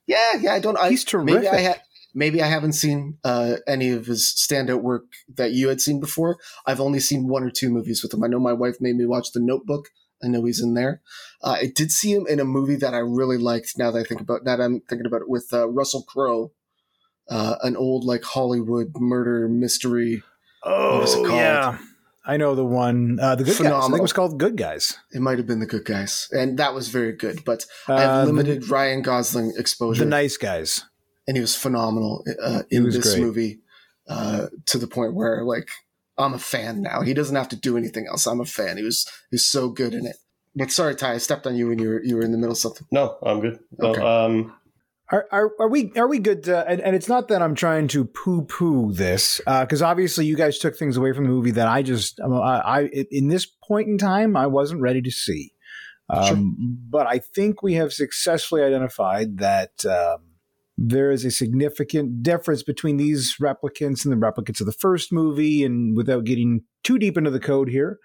yeah, 0.07 0.33
yeah. 0.41 0.53
I 0.55 0.61
don't. 0.61 0.77
I, 0.79 0.91
He's 0.91 1.05
maybe 1.13 1.47
I 1.49 1.51
terrific. 1.51 1.61
had 1.67 1.83
maybe 2.15 2.43
I 2.43 2.47
haven't 2.47 2.73
seen 2.73 3.19
uh, 3.25 3.57
any 3.67 3.91
of 3.91 4.07
his 4.07 4.23
standout 4.25 4.83
work 4.83 5.05
that 5.37 5.53
you 5.53 5.69
had 5.69 5.81
seen 5.81 6.01
before. 6.01 6.39
I've 6.67 6.81
only 6.81 7.01
seen 7.01 7.29
one 7.29 7.43
or 7.43 7.51
two 7.51 7.71
movies 7.71 8.03
with 8.03 8.13
him. 8.15 8.23
I 8.25 8.29
know 8.29 8.39
my 8.41 8.53
wife 8.53 8.77
made 8.81 8.97
me 8.97 9.07
watch 9.07 9.33
The 9.33 9.41
Notebook. 9.41 9.89
I 10.23 10.29
know 10.29 10.45
he's 10.45 10.61
in 10.63 10.75
there. 10.75 11.01
Uh, 11.43 11.57
I 11.63 11.73
did 11.75 11.91
see 11.91 12.13
him 12.13 12.27
in 12.29 12.41
a 12.41 12.45
movie 12.45 12.77
that 12.77 12.93
I 12.93 12.99
really 12.99 13.39
liked. 13.39 13.79
Now 13.79 13.91
that 13.91 13.99
I 14.01 14.05
think 14.05 14.21
about, 14.21 14.45
now 14.45 14.57
that 14.57 14.63
I'm 14.63 14.81
thinking 14.89 15.07
about 15.07 15.23
it, 15.23 15.29
with 15.31 15.49
uh, 15.53 15.67
Russell 15.69 16.03
Crowe, 16.03 16.53
uh, 17.31 17.57
an 17.63 17.77
old 17.77 18.05
like 18.05 18.23
Hollywood 18.25 18.93
murder 18.99 19.49
mystery. 19.49 20.23
Oh, 20.63 20.99
was 21.01 21.15
it 21.15 21.25
called? 21.25 21.31
yeah. 21.41 21.79
I 22.27 22.37
know 22.37 22.55
the 22.55 22.67
one, 22.67 23.19
uh, 23.19 23.35
the 23.35 23.45
good 23.45 23.53
guys. 23.53 23.61
I 23.61 23.63
think 23.63 23.73
Phenomenal. 23.73 23.99
it 23.99 24.03
was 24.03 24.13
called 24.13 24.39
Good 24.39 24.57
Guys. 24.59 24.99
It 25.11 25.21
might 25.23 25.39
have 25.39 25.47
been 25.47 25.59
The 25.59 25.67
Good 25.67 25.87
Guys, 25.87 26.29
and 26.33 26.59
that 26.59 26.75
was 26.75 26.89
very 26.89 27.13
good. 27.13 27.47
But 27.47 27.65
I 27.89 28.01
have 28.03 28.11
Uh, 28.11 28.25
limited 28.27 28.69
Ryan 28.69 29.01
Gosling 29.01 29.55
exposure. 29.57 30.05
The 30.05 30.11
Nice 30.11 30.37
Guys. 30.37 30.85
And 31.29 31.37
he 31.37 31.41
was 31.41 31.55
phenomenal 31.55 32.25
uh, 32.43 32.63
in 32.71 32.85
was 32.85 32.95
this 32.97 33.15
great. 33.15 33.23
movie 33.25 33.61
uh, 34.09 34.47
to 34.67 34.79
the 34.79 34.87
point 34.87 35.15
where 35.15 35.45
like 35.45 35.69
I'm 36.19 36.35
a 36.35 36.39
fan 36.39 36.83
now. 36.83 37.03
He 37.03 37.15
doesn't 37.15 37.37
have 37.37 37.49
to 37.51 37.57
do 37.57 37.77
anything 37.77 38.07
else. 38.09 38.27
I'm 38.27 38.41
a 38.41 38.45
fan. 38.45 38.77
He 38.77 38.83
was 38.83 39.07
he's 39.31 39.45
so 39.45 39.69
good 39.69 39.95
in 39.95 40.07
it. 40.07 40.17
But 40.57 40.73
sorry, 40.73 40.97
Tye, 40.97 41.13
I 41.15 41.19
stepped 41.19 41.47
on 41.47 41.55
you 41.57 41.69
when 41.69 41.79
you 41.79 41.89
were 41.89 42.03
you 42.03 42.17
were 42.17 42.23
in 42.23 42.33
the 42.33 42.39
middle 42.39 42.53
of 42.53 42.59
something. 42.59 42.87
No, 42.91 43.17
I'm 43.23 43.41
good. 43.41 43.61
No, 43.79 43.91
Okay. 43.91 44.01
um, 44.03 44.53
Are, 45.13 45.27
are, 45.31 45.51
are 45.61 45.69
we 45.69 45.93
are 45.97 46.09
we 46.09 46.19
good? 46.19 46.49
Uh, 46.49 46.65
and, 46.67 46.81
and 46.81 46.97
it's 46.97 47.09
not 47.09 47.29
that 47.29 47.43
I'm 47.43 47.55
trying 47.55 47.87
to 47.89 48.05
poo 48.05 48.43
poo 48.43 48.93
this 48.93 49.41
because 49.47 49.83
obviously 49.83 50.27
you 50.27 50.37
guys 50.37 50.59
took 50.59 50.77
things 50.77 50.97
away 50.97 51.13
from 51.13 51.25
the 51.25 51.31
movie 51.31 51.53
that 51.53 51.69
I 51.69 51.83
just 51.83 52.19
um, 52.21 52.33
I, 52.35 52.61
I 52.61 52.81
in 53.13 53.29
this 53.29 53.47
point 53.47 53.89
in 53.89 53.99
time 53.99 54.37
I 54.37 54.47
wasn't 54.49 54.81
ready 54.81 55.03
to 55.03 55.11
see. 55.11 55.53
Um, 56.09 56.57
But 56.91 57.07
I 57.07 57.21
think 57.21 57.63
we 57.63 57.75
have 57.75 57.93
successfully 57.93 58.63
identified 58.63 59.39
that 59.39 59.85
um, 59.85 60.30
there 60.83 61.11
is 61.11 61.27
a 61.27 61.31
significant 61.31 62.23
difference 62.23 62.63
between 62.63 62.97
these 62.97 63.37
replicants 63.41 64.05
and 64.05 64.11
the 64.11 64.17
replicants 64.17 64.61
of 64.61 64.67
the 64.67 64.73
first 64.73 65.13
movie. 65.13 65.63
And 65.63 65.95
without 65.95 66.25
getting 66.25 66.63
too 66.83 66.99
deep 66.99 67.19
into 67.19 67.31
the 67.31 67.39
code 67.39 67.69
here, 67.69 67.99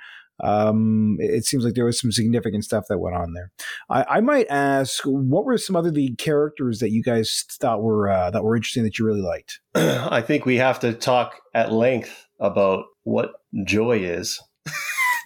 um, 0.43 1.15
it, 1.19 1.33
it 1.33 1.45
seems 1.45 1.63
like 1.63 1.75
there 1.75 1.85
was 1.85 1.99
some 1.99 2.11
significant 2.11 2.65
stuff 2.65 2.83
that 2.89 2.97
went 2.99 3.15
on 3.15 3.31
there. 3.33 3.51
I, 3.89 4.17
I 4.17 4.21
might 4.21 4.47
ask, 4.49 5.01
what 5.05 5.45
were 5.45 5.57
some 5.57 5.77
other 5.77 5.89
the 5.89 6.13
characters 6.17 6.79
that 6.79 6.91
you 6.91 7.01
guys 7.01 7.45
thought 7.61 7.81
were 7.81 8.09
uh, 8.09 8.29
that 8.31 8.43
were 8.43 8.57
interesting 8.57 8.83
that 8.83 8.99
you 8.99 9.05
really 9.05 9.21
liked? 9.21 9.61
I 9.75 10.21
think 10.21 10.45
we 10.45 10.57
have 10.57 10.81
to 10.81 10.91
talk 10.91 11.39
at 11.53 11.71
length 11.71 12.27
about 12.41 12.83
what 13.03 13.31
joy 13.63 13.99
is. 13.99 14.41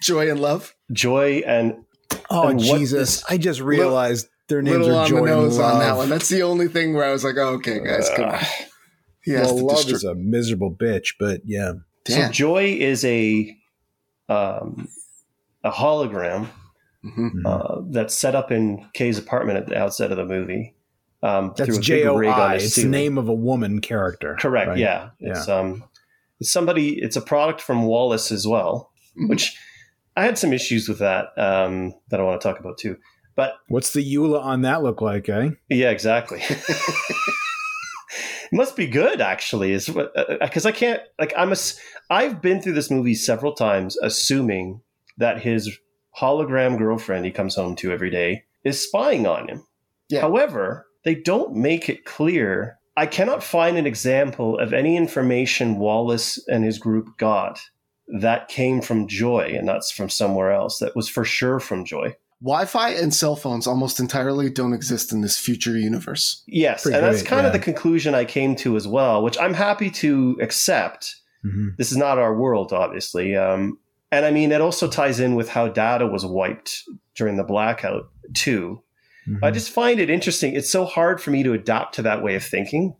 Joy 0.04 0.30
and 0.30 0.40
love, 0.40 0.74
Joy 0.92 1.42
and 1.44 1.74
Oh 2.30 2.48
And 2.48 2.58
what 2.58 2.78
Jesus! 2.78 3.18
is- 3.18 3.24
I 3.28 3.36
just 3.38 3.60
realized 3.60 4.28
their 4.50 4.60
names 4.60 4.78
little 4.78 4.96
are 4.98 5.02
on 5.04 5.08
Joy 5.08 5.20
the 5.20 5.26
nose 5.26 5.56
and 5.56 5.64
Love. 5.64 5.72
on 5.74 5.80
that 5.80 5.96
one. 5.96 6.08
That's 6.10 6.28
the 6.28 6.42
only 6.42 6.68
thing 6.68 6.92
where 6.94 7.04
I 7.06 7.12
was 7.12 7.24
like, 7.24 7.36
oh, 7.38 7.54
okay, 7.54 7.80
guys, 7.80 8.10
come 8.14 8.26
on. 8.26 8.40
He 9.22 9.32
has 9.32 9.46
well, 9.48 9.56
to 9.58 9.64
Love 9.64 9.76
destroy- 9.78 9.94
is 9.96 10.04
a 10.04 10.14
miserable 10.14 10.70
bitch, 10.74 11.14
but 11.18 11.40
yeah. 11.44 11.72
so 12.06 12.28
joy 12.28 12.76
is 12.78 13.04
a 13.04 13.56
um, 14.28 14.88
a 15.64 15.70
hologram 15.70 16.48
Mhm. 17.04 17.30
uh, 17.46 17.80
that's 17.90 18.14
set 18.14 18.34
up 18.34 18.52
in 18.52 18.86
K's 18.94 19.18
apartment 19.18 19.58
at 19.58 19.66
the 19.66 19.76
outset 19.78 20.10
of 20.10 20.18
the 20.18 20.24
movie. 20.26 20.74
Um, 21.22 21.52
That's 21.56 21.66
through 21.68 21.76
a 21.76 21.78
big 21.78 21.82
J 21.84 22.04
O 22.06 22.14
rig 22.16 22.28
on 22.30 22.40
I. 22.40 22.54
his 22.54 22.64
It's 22.66 22.76
the 22.76 22.86
name 22.88 23.18
of 23.18 23.28
a 23.28 23.34
woman 23.34 23.80
character. 23.80 24.36
Correct. 24.40 24.68
right? 24.68 24.78
Yeah. 24.78 25.10
It's 25.18 25.48
um, 25.48 25.84
it's 26.40 26.50
somebody. 26.52 27.00
It's 27.00 27.16
a 27.16 27.20
product 27.20 27.60
from 27.60 27.84
Wallace 27.84 28.30
as 28.32 28.46
well, 28.46 28.90
Mhm. 29.18 29.28
which 29.28 29.56
I 30.16 30.24
had 30.24 30.38
some 30.38 30.52
issues 30.52 30.88
with 30.88 30.98
that 31.00 31.26
um, 31.38 31.94
that 32.08 32.20
I 32.20 32.22
want 32.22 32.40
to 32.40 32.46
talk 32.48 32.58
about 32.60 32.78
too. 32.78 32.96
But 33.40 33.54
What's 33.68 33.94
the 33.94 34.04
Eula 34.14 34.44
on 34.44 34.60
that 34.62 34.82
look 34.82 35.00
like, 35.00 35.26
eh? 35.30 35.52
yeah, 35.70 35.88
exactly. 35.88 36.42
it 36.50 36.58
must 38.52 38.76
be 38.76 38.86
good, 38.86 39.22
actually, 39.22 39.72
is 39.72 39.88
because 40.40 40.66
I 40.66 40.72
can't 40.72 41.00
like 41.18 41.32
I'm 41.34 41.48
a. 41.48 41.52
s- 41.52 41.80
I've 42.10 42.42
been 42.42 42.60
through 42.60 42.74
this 42.74 42.90
movie 42.90 43.14
several 43.14 43.54
times, 43.54 43.96
assuming 44.02 44.82
that 45.16 45.40
his 45.40 45.70
hologram 46.20 46.76
girlfriend 46.76 47.24
he 47.24 47.30
comes 47.30 47.54
home 47.54 47.76
to 47.76 47.90
every 47.90 48.10
day 48.10 48.44
is 48.62 48.86
spying 48.86 49.26
on 49.26 49.48
him. 49.48 49.64
Yeah. 50.10 50.20
However, 50.20 50.86
they 51.06 51.14
don't 51.14 51.54
make 51.54 51.88
it 51.88 52.04
clear. 52.04 52.76
I 52.94 53.06
cannot 53.06 53.42
find 53.42 53.78
an 53.78 53.86
example 53.86 54.58
of 54.58 54.74
any 54.74 54.98
information 54.98 55.78
Wallace 55.78 56.38
and 56.46 56.62
his 56.62 56.78
group 56.78 57.16
got 57.16 57.58
that 58.20 58.48
came 58.48 58.82
from 58.82 59.08
Joy 59.08 59.54
and 59.56 59.64
not 59.64 59.82
from 59.86 60.10
somewhere 60.10 60.52
else. 60.52 60.78
That 60.80 60.94
was 60.94 61.08
for 61.08 61.24
sure 61.24 61.58
from 61.58 61.86
Joy. 61.86 62.16
Wi-Fi 62.42 62.90
and 62.90 63.12
cell 63.12 63.36
phones 63.36 63.66
almost 63.66 64.00
entirely 64.00 64.48
don't 64.48 64.72
exist 64.72 65.12
in 65.12 65.20
this 65.20 65.36
future 65.36 65.76
universe. 65.76 66.42
Yes, 66.46 66.82
Pretty 66.82 66.96
and 66.96 67.04
that's 67.04 67.22
great, 67.22 67.28
kind 67.28 67.46
of 67.46 67.52
the 67.52 67.58
conclusion 67.58 68.14
I 68.14 68.24
came 68.24 68.56
to 68.56 68.76
as 68.76 68.88
well, 68.88 69.22
which 69.22 69.38
I'm 69.38 69.52
happy 69.54 69.90
to 69.90 70.38
accept. 70.40 71.16
Mhm. 71.44 71.76
This 71.76 71.90
is 71.90 71.98
not 71.98 72.18
our 72.18 72.34
world, 72.34 72.72
obviously. 72.72 73.36
Um, 73.36 73.78
and 74.10 74.24
I 74.24 74.30
mean, 74.30 74.52
it 74.52 74.60
also 74.60 74.88
ties 74.88 75.20
in 75.20 75.34
with 75.34 75.50
how 75.50 75.68
data 75.68 76.06
was 76.06 76.24
wiped 76.24 76.82
during 77.14 77.36
the 77.36 77.44
blackout, 77.44 78.08
too. 78.34 78.82
Mhm. 79.28 79.40
I 79.42 79.50
just 79.50 79.70
find 79.70 80.00
it 80.00 80.08
interesting. 80.08 80.54
It's 80.54 80.70
so 80.70 80.86
hard 80.86 81.20
for 81.20 81.30
me 81.30 81.42
to 81.42 81.52
adapt 81.52 81.94
to 81.96 82.02
that 82.02 82.22
way 82.22 82.36
of 82.36 82.42
thinking 82.44 82.94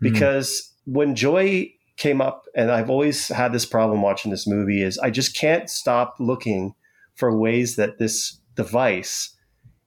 because 0.00 0.72
when 0.84 1.16
Joy 1.16 1.72
came 1.96 2.20
up, 2.20 2.44
and 2.54 2.70
I've 2.70 2.90
always 2.90 3.28
had 3.28 3.52
this 3.52 3.66
problem 3.66 4.02
watching 4.02 4.30
this 4.30 4.46
movie, 4.46 4.82
is 4.82 4.98
I 4.98 5.10
just 5.10 5.36
can't 5.36 5.68
stop 5.68 6.16
looking 6.20 6.74
for 7.14 7.36
ways 7.36 7.76
that 7.76 7.98
this 7.98 8.38
device 8.56 9.34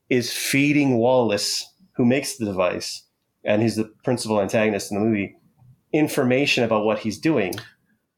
is 0.10 0.32
feeding 0.32 0.98
Wallace, 0.98 1.66
who 1.96 2.06
makes 2.06 2.38
the 2.38 2.46
device, 2.46 3.04
and 3.44 3.62
he's 3.62 3.76
the 3.76 3.92
principal 4.04 4.42
antagonist 4.42 4.92
in 4.92 4.98
the 5.00 5.04
movie, 5.06 5.36
information 5.94 6.64
about 6.64 6.86
what 6.86 7.00
he's 7.00 7.18
doing. 7.20 7.54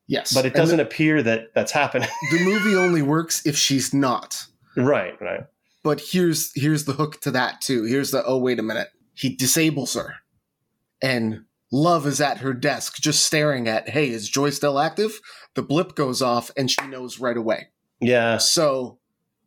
Yes, 0.07 0.33
But 0.33 0.45
it 0.45 0.53
doesn't 0.53 0.79
appear 0.79 1.23
that 1.23 1.53
that's 1.55 1.71
happening. 1.71 2.09
The, 2.31 2.37
the 2.37 2.43
movie 2.45 2.75
only 2.75 3.01
works 3.01 3.45
if 3.45 3.55
she's 3.57 3.93
not. 3.93 4.45
right, 4.75 5.19
right. 5.21 5.45
But 5.83 6.01
here's 6.11 6.51
here's 6.53 6.85
the 6.85 6.93
hook 6.93 7.19
to 7.21 7.31
that 7.31 7.59
too. 7.61 7.85
Here's 7.85 8.11
the 8.11 8.23
oh 8.23 8.37
wait 8.37 8.59
a 8.59 8.63
minute. 8.63 8.89
He 9.15 9.35
disables 9.35 9.95
her, 9.95 10.15
and 11.01 11.45
Love 11.71 12.05
is 12.05 12.21
at 12.21 12.39
her 12.39 12.53
desk 12.53 12.97
just 13.01 13.25
staring 13.25 13.67
at. 13.67 13.89
Hey, 13.89 14.09
is 14.09 14.29
Joy 14.29 14.51
still 14.51 14.77
active? 14.77 15.19
The 15.55 15.63
blip 15.63 15.95
goes 15.95 16.21
off, 16.21 16.51
and 16.55 16.69
she 16.69 16.85
knows 16.85 17.19
right 17.19 17.35
away. 17.35 17.69
Yeah. 17.99 18.37
So, 18.37 18.99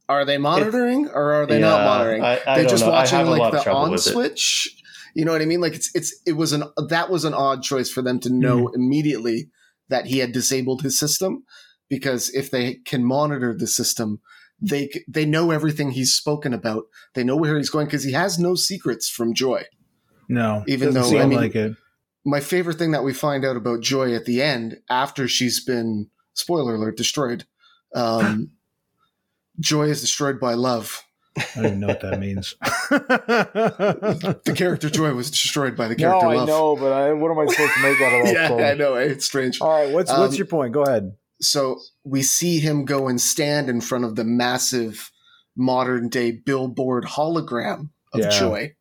are 0.08 0.24
they 0.24 0.38
monitoring 0.38 1.08
or 1.08 1.32
are 1.32 1.46
they 1.46 1.60
not 1.60 1.84
monitoring? 1.84 2.22
I, 2.24 2.40
I 2.46 2.54
They're 2.60 2.68
just 2.68 2.84
know. 2.84 2.90
Watching 2.90 3.18
have 3.18 3.26
a 3.28 3.30
lot 3.30 3.52
like 3.54 3.64
the 3.64 3.72
on 3.72 3.96
switch. 3.98 4.82
You 5.14 5.24
know 5.24 5.32
what 5.32 5.42
I 5.42 5.46
mean? 5.46 5.60
Like 5.60 5.74
it's 5.74 5.90
it's 5.94 6.14
it 6.26 6.32
was 6.32 6.52
an 6.52 6.64
that 6.88 7.08
was 7.10 7.24
an 7.24 7.34
odd 7.34 7.62
choice 7.62 7.90
for 7.90 8.02
them 8.02 8.18
to 8.20 8.30
know 8.30 8.66
Mm-hmm. 8.66 8.74
immediately 8.74 9.50
that 9.88 10.06
he 10.06 10.18
had 10.18 10.32
disabled 10.32 10.82
his 10.82 10.98
system 10.98 11.44
because 11.88 12.30
if 12.30 12.50
they 12.50 12.74
can 12.84 13.04
monitor 13.04 13.54
the 13.56 13.66
system, 13.66 14.20
they 14.60 14.90
they 15.06 15.24
know 15.24 15.50
everything 15.50 15.90
he's 15.92 16.12
spoken 16.14 16.52
about. 16.52 16.84
They 17.14 17.22
know 17.24 17.36
where 17.36 17.56
he's 17.56 17.70
going 17.70 17.86
because 17.86 18.04
he 18.04 18.12
has 18.12 18.38
no 18.38 18.54
secrets 18.54 19.08
from 19.08 19.34
Joy. 19.34 19.64
No, 20.28 20.64
Even 20.66 20.94
though, 20.94 21.18
I 21.18 21.26
mean- 21.26 21.38
like 21.38 21.54
it. 21.54 21.76
My 22.26 22.40
favorite 22.40 22.78
thing 22.78 22.92
that 22.92 23.04
we 23.04 23.12
find 23.12 23.44
out 23.44 23.54
about 23.56 23.82
Joy 23.82 24.14
at 24.14 24.24
the 24.24 24.40
end 24.40 24.78
after 24.88 25.28
she's 25.28 25.62
been 25.62 26.08
spoiler 26.32 26.74
alert 26.76 26.96
destroyed. 26.96 27.44
Um, 27.94 28.52
Joy 29.60 29.84
is 29.84 30.00
destroyed 30.00 30.40
by 30.40 30.54
love. 30.54 31.02
I 31.36 31.44
don't 31.56 31.64
even 31.66 31.80
know 31.80 31.88
what 31.88 32.00
that 32.02 32.20
means. 32.20 32.54
The 32.90 34.54
character 34.56 34.88
Joy 34.90 35.12
was 35.14 35.30
destroyed 35.30 35.76
by 35.76 35.88
the 35.88 35.94
no, 35.96 35.98
character 35.98 36.26
I 36.28 36.34
Love. 36.36 36.48
know, 36.48 36.76
but 36.76 36.92
I, 36.92 37.12
what 37.12 37.30
am 37.30 37.38
I 37.38 37.46
supposed 37.46 37.74
to 37.74 37.82
make 37.82 38.00
out 38.00 38.12
of 38.20 38.24
that? 38.26 38.32
yeah, 38.34 38.46
quote? 38.48 38.60
I 38.60 38.74
know. 38.74 38.94
eh? 38.94 39.04
It's 39.04 39.24
strange. 39.24 39.60
All 39.60 39.68
right, 39.70 39.90
what's 39.92 40.10
what's 40.10 40.34
Um, 40.34 40.38
your 40.38 40.46
point? 40.46 40.72
Go 40.72 40.82
ahead. 40.82 41.16
So 41.40 41.80
we 42.04 42.22
see 42.22 42.60
him 42.60 42.84
go 42.84 43.08
and 43.08 43.20
stand 43.20 43.68
in 43.68 43.80
front 43.80 44.04
of 44.04 44.14
the 44.16 44.24
massive 44.24 45.10
modern 45.56 46.08
day 46.08 46.30
billboard 46.30 47.04
hologram 47.04 47.90
of 48.12 48.20
Yeah. 48.20 48.30
Joy. 48.30 48.74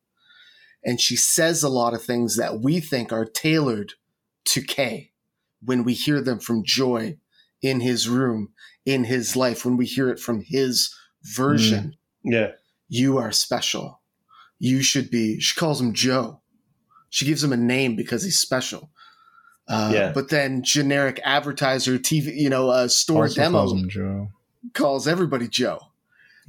And 0.83 0.99
she 0.99 1.15
says 1.15 1.63
a 1.63 1.69
lot 1.69 1.93
of 1.93 2.03
things 2.03 2.35
that 2.37 2.59
we 2.59 2.79
think 2.79 3.11
are 3.13 3.25
tailored 3.25 3.93
to 4.45 4.61
K 4.61 5.11
when 5.63 5.83
we 5.83 5.93
hear 5.93 6.21
them 6.21 6.39
from 6.39 6.63
Joy 6.63 7.17
in 7.63 7.79
his 7.79 8.07
room, 8.07 8.49
in 8.85 9.05
his 9.05 9.35
life, 9.35 9.65
when 9.65 9.77
we 9.77 9.85
hear 9.87 10.09
it 10.09 10.19
from 10.19 10.43
his 10.45 10.93
version. 11.23 11.95
Yeah. 12.23 12.51
You 12.89 13.17
are 13.17 13.31
special. 13.31 14.01
You 14.59 14.83
should 14.83 15.09
be. 15.09 15.39
She 15.39 15.59
calls 15.59 15.81
him 15.81 15.93
Joe. 15.93 16.41
She 17.09 17.25
gives 17.25 17.43
him 17.43 17.53
a 17.53 17.57
name 17.57 17.95
because 17.95 18.23
he's 18.23 18.37
special. 18.37 18.91
Uh, 19.67 19.91
Yeah. 19.93 20.11
But 20.13 20.29
then 20.29 20.61
generic 20.63 21.19
advertiser, 21.23 21.97
TV, 21.97 22.35
you 22.35 22.49
know, 22.49 22.69
uh, 22.69 22.87
store 22.87 23.23
Also 23.23 23.35
demo 23.41 23.57
calls 23.59 23.73
him 23.73 23.89
Joe. 23.89 24.29
calls 24.73 25.07
everybody 25.07 25.47
Joe. 25.47 25.79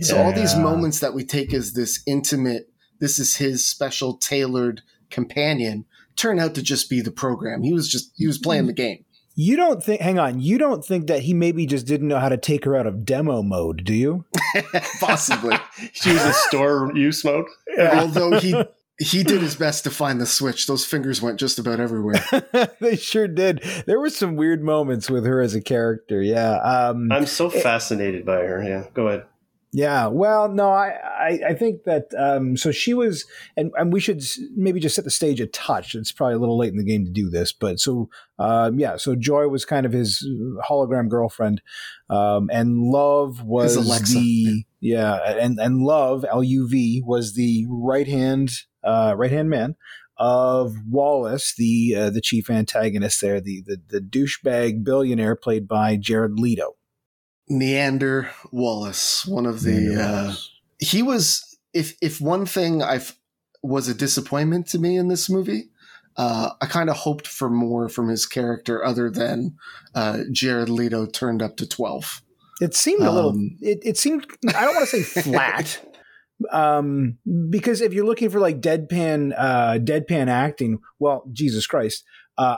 So 0.01 0.17
all 0.19 0.33
these 0.33 0.57
moments 0.57 0.99
that 0.99 1.15
we 1.15 1.25
take 1.25 1.55
as 1.55 1.75
this 1.75 2.03
intimate, 2.05 2.69
this 2.99 3.21
is 3.21 3.37
his 3.37 3.65
special 3.65 4.17
tailored 4.17 4.83
companion, 5.11 5.85
turn 6.17 6.41
out 6.41 6.57
to 6.57 6.63
just 6.63 6.91
be 6.91 7.01
the 7.01 7.13
program. 7.13 7.63
He 7.63 7.73
was 7.73 7.89
just 7.89 8.11
he 8.17 8.27
was 8.27 8.37
playing 8.39 8.67
the 8.67 8.73
game. 8.73 9.04
You 9.35 9.57
don't 9.57 9.83
think? 9.83 10.01
Hang 10.01 10.19
on. 10.19 10.41
You 10.41 10.59
don't 10.59 10.85
think 10.85 11.09
that 11.09 11.23
he 11.23 11.35
maybe 11.35 11.67
just 11.67 11.87
didn't 11.87 12.09
know 12.09 12.21
how 12.21 12.29
to 12.29 12.37
take 12.37 12.65
her 12.65 12.77
out 12.77 12.87
of 12.87 13.05
demo 13.05 13.43
mode? 13.43 13.85
Do 13.85 13.93
you? 13.93 14.25
Possibly. 15.01 15.57
She 15.93 16.13
was 16.13 16.25
in 16.25 16.33
store 16.33 16.93
use 16.95 17.25
mode. 17.25 17.47
Although 17.79 18.39
he 18.39 18.55
he 19.01 19.25
did 19.25 19.43
his 19.43 19.57
best 19.57 19.85
to 19.85 19.91
find 19.91 20.21
the 20.21 20.27
switch. 20.27 20.67
Those 20.67 20.85
fingers 20.85 21.21
went 21.21 21.41
just 21.41 21.59
about 21.59 21.81
everywhere. 21.81 22.25
they 22.81 22.97
sure 22.97 23.27
did. 23.27 23.63
There 23.87 23.99
were 23.99 24.11
some 24.11 24.37
weird 24.37 24.63
moments 24.63 25.11
with 25.11 25.27
her 25.27 25.41
as 25.41 25.55
a 25.55 25.61
character. 25.61 26.23
Yeah. 26.23 26.55
Um, 26.59 27.11
I'm 27.11 27.27
so 27.27 27.51
fascinated 27.51 28.25
by 28.25 28.37
her. 28.37 28.63
Yeah, 28.63 28.85
go 28.95 29.09
ahead. 29.09 29.25
Yeah, 29.77 30.07
well, 30.07 30.49
no, 30.49 30.71
I, 30.71 30.93
I, 31.03 31.41
I 31.49 31.55
think 31.55 31.83
that 31.83 32.05
um, 32.17 32.57
so 32.57 32.71
she 32.71 32.95
was, 32.95 33.25
and, 33.57 33.73
and 33.77 33.93
we 33.93 33.99
should 33.99 34.23
maybe 34.55 34.79
just 34.79 34.95
set 34.95 35.03
the 35.03 35.11
stage 35.11 35.41
a 35.41 35.49
touch. 35.49 35.97
It's 35.97 36.13
probably 36.13 36.37
a 36.37 36.39
little 36.39 36.57
late 36.57 36.71
in 36.71 36.79
the 36.79 36.85
game 36.85 37.05
to 37.05 37.11
do 37.11 37.29
this, 37.29 37.53
but 37.53 37.81
so 37.81 38.09
um, 38.39 38.79
yeah, 38.79 38.97
so 38.97 39.17
Joi 39.17 39.49
was 39.49 39.65
kind 39.65 39.85
of 39.85 39.91
his 39.91 40.25
hologram 40.71 41.09
girlfriend, 41.09 41.61
um, 42.09 42.51
and 42.53 42.83
Luv 42.83 43.43
was 43.43 43.75
the 44.15 44.63
yeah, 44.79 45.17
and 45.41 45.59
and 45.59 45.83
Luv 45.83 46.25
L 46.31 46.45
U 46.45 46.69
V 46.69 47.03
was 47.05 47.35
the 47.35 47.67
right 47.69 48.07
hand 48.07 48.53
uh, 48.85 49.15
right 49.17 49.33
hand 49.33 49.51
man 49.51 49.75
of 50.17 50.77
Wallace, 50.89 51.53
the 51.59 51.97
uh, 51.99 52.11
the 52.11 52.21
chief 52.21 52.49
antagonist 52.49 53.21
there, 53.21 53.41
the 53.41 53.65
the, 53.67 53.81
the 53.89 54.01
douchebag 54.01 54.85
billionaire 54.85 55.35
played 55.35 55.67
by 55.67 55.97
Jared 55.97 56.39
Leto. 56.39 56.77
Niander 57.51 58.31
Wallace, 58.53 59.27
one 59.27 59.47
of 59.47 59.63
the 59.63 60.01
uh, 60.01 60.35
he 60.79 61.03
was 61.03 61.59
if 61.73 61.97
if 62.01 62.21
one 62.21 62.47
thing 62.47 62.83
I 62.83 63.01
was 63.63 63.89
a 63.89 63.95
disappointment 63.95 64.67
to 64.69 64.79
me 64.79 64.97
in 64.97 65.09
this 65.09 65.29
movie, 65.29 65.71
uh, 66.17 66.51
I 66.61 66.67
kind 66.67 66.89
of 66.89 66.97
hoped 66.97 67.27
for 67.27 67.51
more 67.51 67.89
from 67.89 68.09
his 68.09 68.27
character 68.27 68.85
other 68.85 69.11
than 69.11 69.57
uh, 69.95 70.21
Jared 70.33 70.69
Leto 70.71 71.07
turned 71.07 71.43
up 71.43 71.57
to 71.59 71.69
twelve. 71.69 72.23
It 72.61 72.75
seemed 72.75 73.03
a 73.03 73.11
little. 73.11 73.31
Um, 73.31 73.57
it, 73.61 73.81
it 73.83 73.99
seemed. 73.99 74.27
I 74.55 74.65
don't 74.65 74.75
want 74.75 74.89
to 74.89 75.03
say 75.03 75.23
flat. 75.23 75.81
um 76.51 77.17
because 77.49 77.81
if 77.81 77.93
you're 77.93 78.05
looking 78.05 78.29
for 78.29 78.41
like 78.41 78.61
deadpan 78.61 79.33
uh 79.39 79.79
deadpan 79.79 80.27
acting 80.29 80.81
well 80.99 81.25
jesus 81.33 81.65
christ 81.65 82.03
uh, 82.39 82.57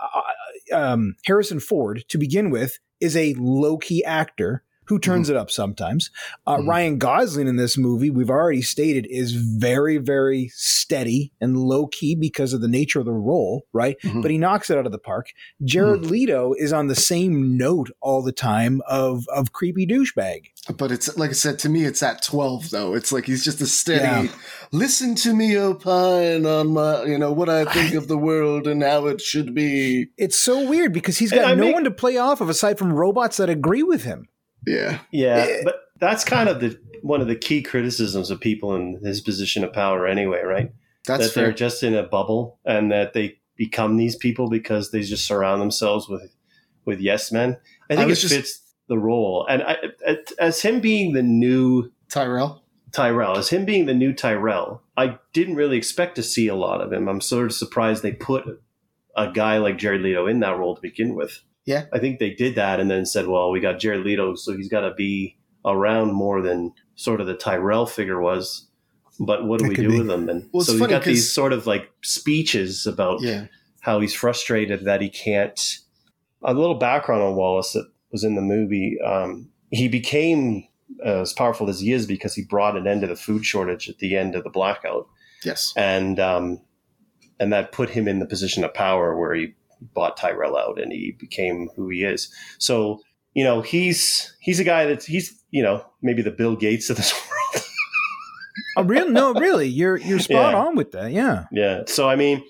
uh 0.73 0.75
um 0.75 1.15
harrison 1.27 1.61
ford 1.61 2.03
to 2.09 2.17
begin 2.17 2.49
with 2.51 2.79
is 3.01 3.15
a 3.15 3.35
low-key 3.35 4.03
actor 4.03 4.65
who 4.87 4.99
turns 4.99 5.29
mm-hmm. 5.29 5.37
it 5.37 5.41
up 5.41 5.51
sometimes. 5.51 6.11
Uh, 6.47 6.57
mm-hmm. 6.57 6.69
Ryan 6.69 6.99
Gosling 6.99 7.49
in 7.49 7.57
this 7.57 7.77
movie, 7.77 8.11
we've 8.11 8.31
already 8.31 8.63
stated, 8.63 9.07
is 9.11 9.33
very, 9.33 9.99
very 9.99 10.49
steady 10.55 11.33
and 11.41 11.57
low 11.57 11.87
key 11.87 12.15
because 12.15 12.53
of 12.53 12.61
the 12.61 12.69
nature 12.69 13.01
of 13.01 13.07
the 13.07 13.13
role, 13.13 13.67
right? 13.73 13.97
Mm-hmm. 14.03 14.21
But 14.21 14.31
he 14.31 14.39
knocks 14.39 14.71
it 14.71 14.79
out 14.79 14.87
of 14.87 14.93
the 14.93 14.99
park. 14.99 15.31
Jared 15.65 16.03
mm-hmm. 16.03 16.11
Leto 16.11 16.55
is 16.59 16.73
on 16.73 16.87
the 16.87 16.95
same 16.95 17.57
note 17.57 17.91
all 18.01 18.23
the 18.23 18.33
time 18.33 18.81
of 18.89 19.27
of 19.29 19.53
creepy 19.53 19.87
douchebag. 19.87 20.47
But 20.77 20.91
it's 20.91 21.17
like 21.17 21.31
I 21.31 21.35
said 21.35 21.59
to 21.61 21.69
me, 21.69 21.85
it's 21.85 22.03
at 22.03 22.23
twelve 22.23 22.71
though. 22.71 22.95
It's 22.95 23.13
like 23.13 23.27
he's 23.27 23.45
just 23.45 23.61
a 23.61 23.67
steady. 23.67 24.29
Yeah. 24.29 24.35
Listen 24.73 25.15
to 25.17 25.35
me 25.35 25.57
opine 25.57 26.45
on 26.45 26.73
my, 26.73 27.05
you 27.05 27.19
know, 27.19 27.33
what 27.33 27.49
I 27.49 27.65
think 27.65 27.95
of 27.95 28.09
the 28.09 28.19
world 28.19 28.67
and 28.67 28.83
how 28.83 29.07
it 29.07 29.21
should 29.21 29.55
be. 29.55 30.09
It's 30.17 30.37
so 30.37 30.69
weird 30.69 30.93
because 30.93 31.19
he's 31.19 31.33
got 31.33 31.57
no 31.57 31.65
make- 31.67 31.75
one 31.75 31.85
to 31.85 31.91
play 31.91 32.17
off 32.17 32.41
of 32.41 32.49
aside 32.49 32.79
from 32.79 32.93
robots 32.93 33.37
that 33.37 33.49
agree 33.49 33.83
with 33.83 34.05
him. 34.05 34.29
Yeah. 34.67 34.99
Yeah, 35.11 35.63
but 35.65 35.83
that's 35.99 36.25
kind 36.25 36.49
of 36.49 36.61
the 36.61 36.79
one 37.03 37.21
of 37.21 37.29
the 37.29 37.37
key 37.37 37.63
criticisms 37.63 38.31
of 38.31 38.41
people 38.41 38.75
in 38.75 39.01
his 39.05 39.21
position 39.21 39.63
of 39.65 39.73
power 39.73 40.07
anyway, 40.07 40.43
right? 40.43 40.73
That's 41.07 41.27
that 41.27 41.33
fair. 41.33 41.45
they're 41.45 41.53
just 41.53 41.83
in 41.83 41.95
a 41.95 42.03
bubble 42.03 42.59
and 42.65 42.91
that 42.91 43.13
they 43.13 43.39
become 43.57 43.97
these 43.97 44.17
people 44.17 44.51
because 44.51 44.91
they 44.91 45.03
just 45.03 45.27
surround 45.27 45.61
themselves 45.61 46.09
with 46.09 46.35
with 46.85 47.01
yes 47.01 47.33
men. 47.33 47.57
I 47.91 47.97
think 47.97 48.09
I 48.09 48.13
it 48.13 48.17
just, 48.17 48.35
fits 48.35 48.63
the 48.89 48.99
role. 48.99 49.47
And 49.49 49.63
I, 49.63 49.77
as 50.39 50.63
him 50.63 50.81
being 50.81 51.13
the 51.13 51.23
new 51.23 51.91
Tyrell, 52.09 52.63
Tyrell, 52.93 53.37
as 53.37 53.49
him 53.49 53.65
being 53.65 53.87
the 53.87 53.95
new 53.95 54.13
Tyrell, 54.13 54.83
I 54.97 55.19
didn't 55.33 55.57
really 55.57 55.77
expect 55.77 56.17
to 56.17 56.23
see 56.23 56.49
a 56.49 56.55
lot 56.55 56.81
of 56.81 56.93
him. 56.93 57.09
I'm 57.09 57.21
sort 57.21 57.47
of 57.47 57.53
surprised 57.53 58.03
they 58.03 58.13
put 58.13 58.45
a 59.17 59.31
guy 59.31 59.59
like 59.59 59.79
Jared 59.79 60.03
Leto 60.03 60.27
in 60.27 60.41
that 60.41 60.59
role 60.59 60.75
to 60.75 60.83
begin 60.83 61.15
with. 61.15 61.43
Yeah. 61.67 61.87
I 61.93 61.99
think 61.99 62.19
they 62.19 62.31
did 62.31 62.55
that 62.55 62.81
and 62.81 62.91
then 62.91 63.05
said, 63.05 63.27
well, 63.27 63.51
we 63.51 63.61
got 63.61 63.81
Jared 63.81 64.07
Leto, 64.07 64.37
so 64.37 64.57
he's 64.57 64.69
got 64.69 64.81
to 64.81 64.95
be 64.95 65.37
around 65.65 66.13
more 66.13 66.41
than 66.41 66.73
sort 66.95 67.21
of 67.21 67.27
the 67.27 67.35
Tyrell 67.35 67.87
figure 67.87 68.21
was. 68.21 68.69
But 69.19 69.47
what 69.47 69.59
do 69.59 69.65
that 69.65 69.71
we 69.71 69.75
do 69.75 69.91
be. 69.91 69.99
with 69.99 70.11
him? 70.11 70.29
And 70.29 70.49
well, 70.53 70.65
so 70.65 70.79
we 70.79 70.87
got 70.87 71.05
these 71.05 71.31
sort 71.31 71.53
of 71.53 71.67
like 71.67 71.91
speeches 72.03 72.87
about 72.87 73.21
yeah. 73.21 73.47
how 73.81 74.01
he's 74.01 74.15
frustrated 74.15 74.85
that 74.85 75.01
he 75.01 75.09
can't. 75.09 75.79
A 76.43 76.55
little 76.55 76.77
background 76.77 77.23
on 77.23 77.35
Wallace 77.35 77.73
that 77.73 77.91
was 78.13 78.25
in 78.25 78.35
the 78.37 78.43
movie. 78.43 78.99
Um, 79.01 79.51
he 79.71 79.89
became 79.89 80.69
uh, 81.05 81.23
as 81.23 81.33
powerful 81.33 81.69
as 81.69 81.81
he 81.81 81.93
is 81.93 82.07
because 82.07 82.35
he 82.35 82.45
brought 82.45 82.77
an 82.77 82.87
end 82.87 83.01
to 83.01 83.07
the 83.07 83.17
food 83.17 83.45
shortage 83.45 83.89
at 83.89 83.99
the 83.99 84.17
end 84.17 84.35
of 84.35 84.45
the 84.45 84.51
blackout. 84.51 85.09
Yes, 85.45 85.73
and 85.77 86.21
um, 86.21 86.61
and 87.41 87.53
that 87.53 87.73
put 87.73 87.91
him 87.91 88.07
in 88.07 88.19
the 88.19 88.27
position 88.27 88.65
of 88.65 88.75
power 88.75 89.19
where 89.19 89.35
he 89.35 89.55
bought 89.81 90.17
Tyrell 90.17 90.57
out 90.57 90.81
and 90.81 90.93
he 90.93 91.17
became 91.19 91.69
who 91.77 91.89
he 91.89 92.05
is. 92.05 92.33
So, 92.59 93.01
you 93.35 93.45
know, 93.45 93.61
he's 93.63 94.35
he's 94.41 94.61
a 94.61 94.65
guy 94.65 94.87
that's 94.87 95.07
he's, 95.07 95.43
you 95.51 95.63
know, 95.63 95.85
maybe 96.03 96.23
the 96.23 96.31
Bill 96.31 96.57
Gates 96.57 96.91
of 96.91 96.97
this 96.97 97.13
world. 97.55 97.65
oh, 98.77 98.85
real? 98.85 99.11
No, 99.11 99.35
really. 99.35 99.69
You're 99.69 99.97
you're 99.97 100.19
spot 100.21 100.53
yeah. 100.53 100.59
on 100.59 100.77
with 100.77 100.93
that. 100.93 101.13
Yeah. 101.13 101.45
Yeah. 101.53 101.83
So 101.87 102.09
I 102.09 102.17
mean, 102.17 102.43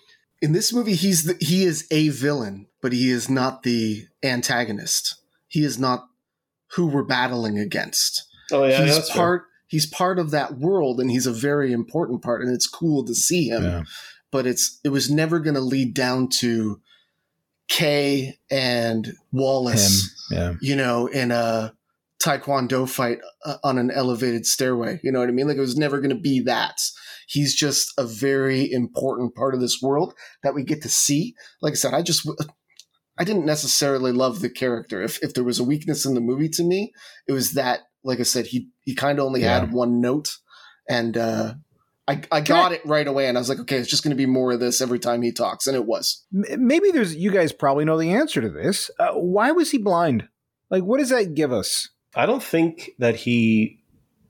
in 0.42 0.52
this 0.52 0.72
movie 0.72 0.94
he's 0.94 1.24
the, 1.24 1.36
he 1.40 1.64
is 1.64 1.86
a 1.90 2.08
villain, 2.10 2.66
but 2.82 2.92
he 2.92 3.10
is 3.10 3.28
not 3.28 3.62
the 3.62 4.06
antagonist. 4.22 5.16
He 5.48 5.64
is 5.64 5.78
not 5.78 6.08
who 6.72 6.86
we're 6.86 7.04
battling 7.04 7.58
against. 7.58 8.24
Oh 8.52 8.64
yeah, 8.64 8.84
he's 8.84 9.10
part 9.10 9.42
fair. 9.42 9.48
he's 9.66 9.86
part 9.86 10.18
of 10.18 10.30
that 10.30 10.58
world 10.58 11.00
and 11.00 11.10
he's 11.10 11.26
a 11.26 11.32
very 11.32 11.72
important 11.72 12.22
part 12.22 12.42
and 12.42 12.54
it's 12.54 12.68
cool 12.68 13.04
to 13.04 13.14
see 13.14 13.48
him. 13.48 13.64
Yeah. 13.64 13.82
But 14.30 14.46
it's 14.46 14.80
it 14.84 14.90
was 14.90 15.10
never 15.10 15.40
going 15.40 15.54
to 15.54 15.60
lead 15.60 15.94
down 15.94 16.28
to 16.40 16.80
K 17.68 18.38
and 18.50 19.12
Wallace, 19.32 20.28
Him, 20.30 20.38
yeah. 20.38 20.54
you 20.60 20.76
know, 20.76 21.06
in 21.06 21.30
a 21.30 21.74
taekwondo 22.22 22.88
fight 22.88 23.18
uh, 23.44 23.56
on 23.62 23.78
an 23.78 23.90
elevated 23.90 24.46
stairway. 24.46 25.00
You 25.02 25.12
know 25.12 25.20
what 25.20 25.28
I 25.28 25.32
mean? 25.32 25.48
Like 25.48 25.56
it 25.56 25.60
was 25.60 25.76
never 25.76 25.98
going 25.98 26.14
to 26.14 26.20
be 26.20 26.40
that. 26.40 26.80
He's 27.28 27.54
just 27.54 27.92
a 27.98 28.04
very 28.04 28.70
important 28.70 29.34
part 29.34 29.54
of 29.54 29.60
this 29.60 29.80
world 29.82 30.14
that 30.42 30.54
we 30.54 30.62
get 30.62 30.82
to 30.82 30.88
see. 30.88 31.34
Like 31.60 31.72
I 31.72 31.76
said, 31.76 31.94
I 31.94 32.02
just 32.02 32.28
I 33.18 33.24
didn't 33.24 33.46
necessarily 33.46 34.12
love 34.12 34.40
the 34.40 34.50
character. 34.50 35.02
If 35.02 35.22
if 35.22 35.34
there 35.34 35.44
was 35.44 35.58
a 35.58 35.64
weakness 35.64 36.04
in 36.04 36.14
the 36.14 36.20
movie 36.20 36.48
to 36.50 36.62
me, 36.62 36.92
it 37.26 37.32
was 37.32 37.52
that. 37.52 37.80
Like 38.04 38.20
I 38.20 38.24
said, 38.24 38.46
he 38.46 38.68
he 38.84 38.94
kind 38.94 39.18
of 39.18 39.24
only 39.24 39.40
yeah. 39.40 39.60
had 39.60 39.72
one 39.72 40.00
note, 40.00 40.36
and 40.88 41.16
uh, 41.16 41.54
I, 42.08 42.20
I 42.30 42.40
got 42.40 42.72
it 42.72 42.82
right 42.84 43.06
away 43.06 43.26
and 43.26 43.36
I 43.36 43.40
was 43.40 43.48
like, 43.48 43.58
okay, 43.60 43.76
it's 43.78 43.90
just 43.90 44.04
going 44.04 44.10
to 44.10 44.16
be 44.16 44.26
more 44.26 44.52
of 44.52 44.60
this 44.60 44.80
every 44.80 45.00
time 45.00 45.22
he 45.22 45.32
talks. 45.32 45.66
And 45.66 45.74
it 45.74 45.86
was. 45.86 46.24
Maybe 46.30 46.92
there's, 46.92 47.16
you 47.16 47.32
guys 47.32 47.52
probably 47.52 47.84
know 47.84 47.98
the 47.98 48.12
answer 48.12 48.40
to 48.40 48.48
this. 48.48 48.90
Uh, 48.98 49.14
why 49.14 49.50
was 49.50 49.72
he 49.72 49.78
blind? 49.78 50.28
Like, 50.70 50.84
what 50.84 50.98
does 50.98 51.10
that 51.10 51.34
give 51.34 51.52
us? 51.52 51.88
I 52.14 52.26
don't 52.26 52.42
think 52.42 52.90
that 52.98 53.16
he, 53.16 53.80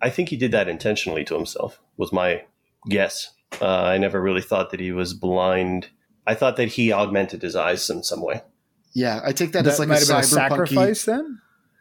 I 0.01 0.09
think 0.09 0.31
he 0.31 0.37
did 0.37 0.53
that 0.53 0.69
intentionally 0.69 1.25
to 1.25 1.35
himself, 1.35 1.81
was 1.97 2.13
my 2.13 2.45
guess. 2.89 3.31
Uh, 3.61 3.67
I 3.67 3.99
never 3.99 4.23
really 4.23 4.43
thought 4.43 4.71
that 4.71 4.81
he 4.81 4.93
was 4.93 5.13
blind. 5.13 5.89
I 6.27 6.35
thought 6.35 6.57
that 6.57 6.69
he 6.69 6.93
augmented 6.93 7.43
his 7.43 7.57
eyes 7.57 7.89
in 7.91 8.03
some 8.03 8.23
way. 8.23 8.43
Yeah, 8.95 9.21
I 9.23 9.33
take 9.33 9.53
that, 9.53 9.65
that 9.65 9.73
as 9.75 9.79
like 9.79 9.91
a 9.91 9.93
cyber 9.93 10.25
sacrifice 10.25 11.05
then? 11.05 11.41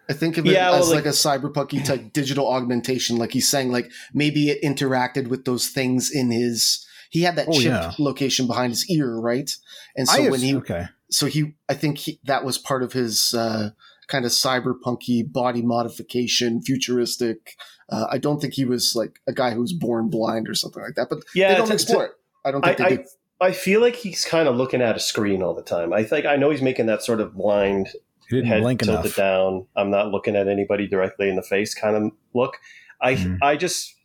I 0.10 0.14
think 0.14 0.38
of 0.38 0.46
it 0.46 0.54
yeah, 0.54 0.72
as 0.72 0.88
well, 0.88 0.96
like, 0.96 1.06
like, 1.06 1.06
a 1.06 1.10
cyberpunky 1.10 1.84
type 1.84 2.14
digital 2.14 2.48
augmentation. 2.48 3.18
Like 3.18 3.32
he's 3.32 3.50
saying, 3.50 3.72
like 3.72 3.92
maybe 4.14 4.50
it 4.50 4.62
interacted 4.62 5.28
with 5.28 5.46
those 5.46 5.70
things 5.70 6.12
in 6.12 6.32
his. 6.32 6.86
He 7.10 7.22
had 7.22 7.36
that 7.38 7.48
oh, 7.50 7.54
chip 7.54 7.66
yeah. 7.66 7.92
location 7.98 8.48
behind 8.48 8.72
his 8.72 8.90
ear, 8.90 9.16
right? 9.16 9.50
And 9.96 10.08
so 10.08 10.24
I 10.24 10.30
when 10.30 10.42
he, 10.42 10.56
okay, 10.56 10.88
so 11.10 11.28
he, 11.28 11.56
I 11.70 11.74
think 11.74 11.98
he, 12.00 12.20
that 12.26 12.44
was 12.44 12.58
part 12.58 12.84
of 12.84 12.94
his 12.94 13.34
uh, 13.34 13.70
kind 14.08 14.26
of 14.26 14.32
cyberpunky 14.32 15.32
body 15.32 15.62
modification, 15.62 16.62
futuristic. 16.62 17.56
Uh, 17.90 18.06
I 18.10 18.18
don't 18.18 18.42
think 18.42 18.54
he 18.54 18.66
was 18.66 18.94
like 18.96 19.20
a 19.28 19.34
guy 19.34 19.52
who 19.52 19.62
was 19.62 19.74
born 19.74 20.10
blind 20.10 20.50
or 20.50 20.56
something 20.56 20.82
like 20.82 20.96
that. 20.96 21.08
But 21.10 21.20
yeah, 21.34 21.50
they 21.50 21.56
don't 21.56 21.72
explore 21.72 22.06
it. 22.06 22.12
I 22.44 22.52
don't 22.52 22.64
think 22.64 22.82
I, 22.82 22.90
they 22.90 22.98
do. 22.98 23.06
I 23.40 23.52
feel 23.52 23.82
like 23.82 23.96
he's 23.96 24.26
kind 24.26 24.48
of 24.48 24.56
looking 24.56 24.82
at 24.82 24.96
a 24.96 25.00
screen 25.00 25.44
all 25.44 25.54
the 25.54 25.64
time. 25.64 25.94
I 25.94 26.04
think 26.04 26.26
I 26.26 26.36
know 26.36 26.50
he's 26.50 26.62
making 26.62 26.86
that 26.88 27.04
sort 27.04 27.20
of 27.20 27.36
blind 27.36 27.90
he 28.30 28.38
didn't 28.38 28.48
head 28.48 28.62
blink 28.62 28.82
tilted 28.82 29.06
enough. 29.06 29.16
down. 29.16 29.68
I'm 29.76 29.92
not 29.92 30.10
looking 30.10 30.36
at 30.36 30.48
anybody 30.48 30.88
directly 30.88 31.30
in 31.30 31.36
the 31.36 31.44
face 31.44 31.74
kind 31.74 31.96
of 31.96 32.12
look. 32.34 32.58
I 33.02 33.16
mm-hmm. 33.16 33.36
I 33.42 33.56
just 33.56 33.96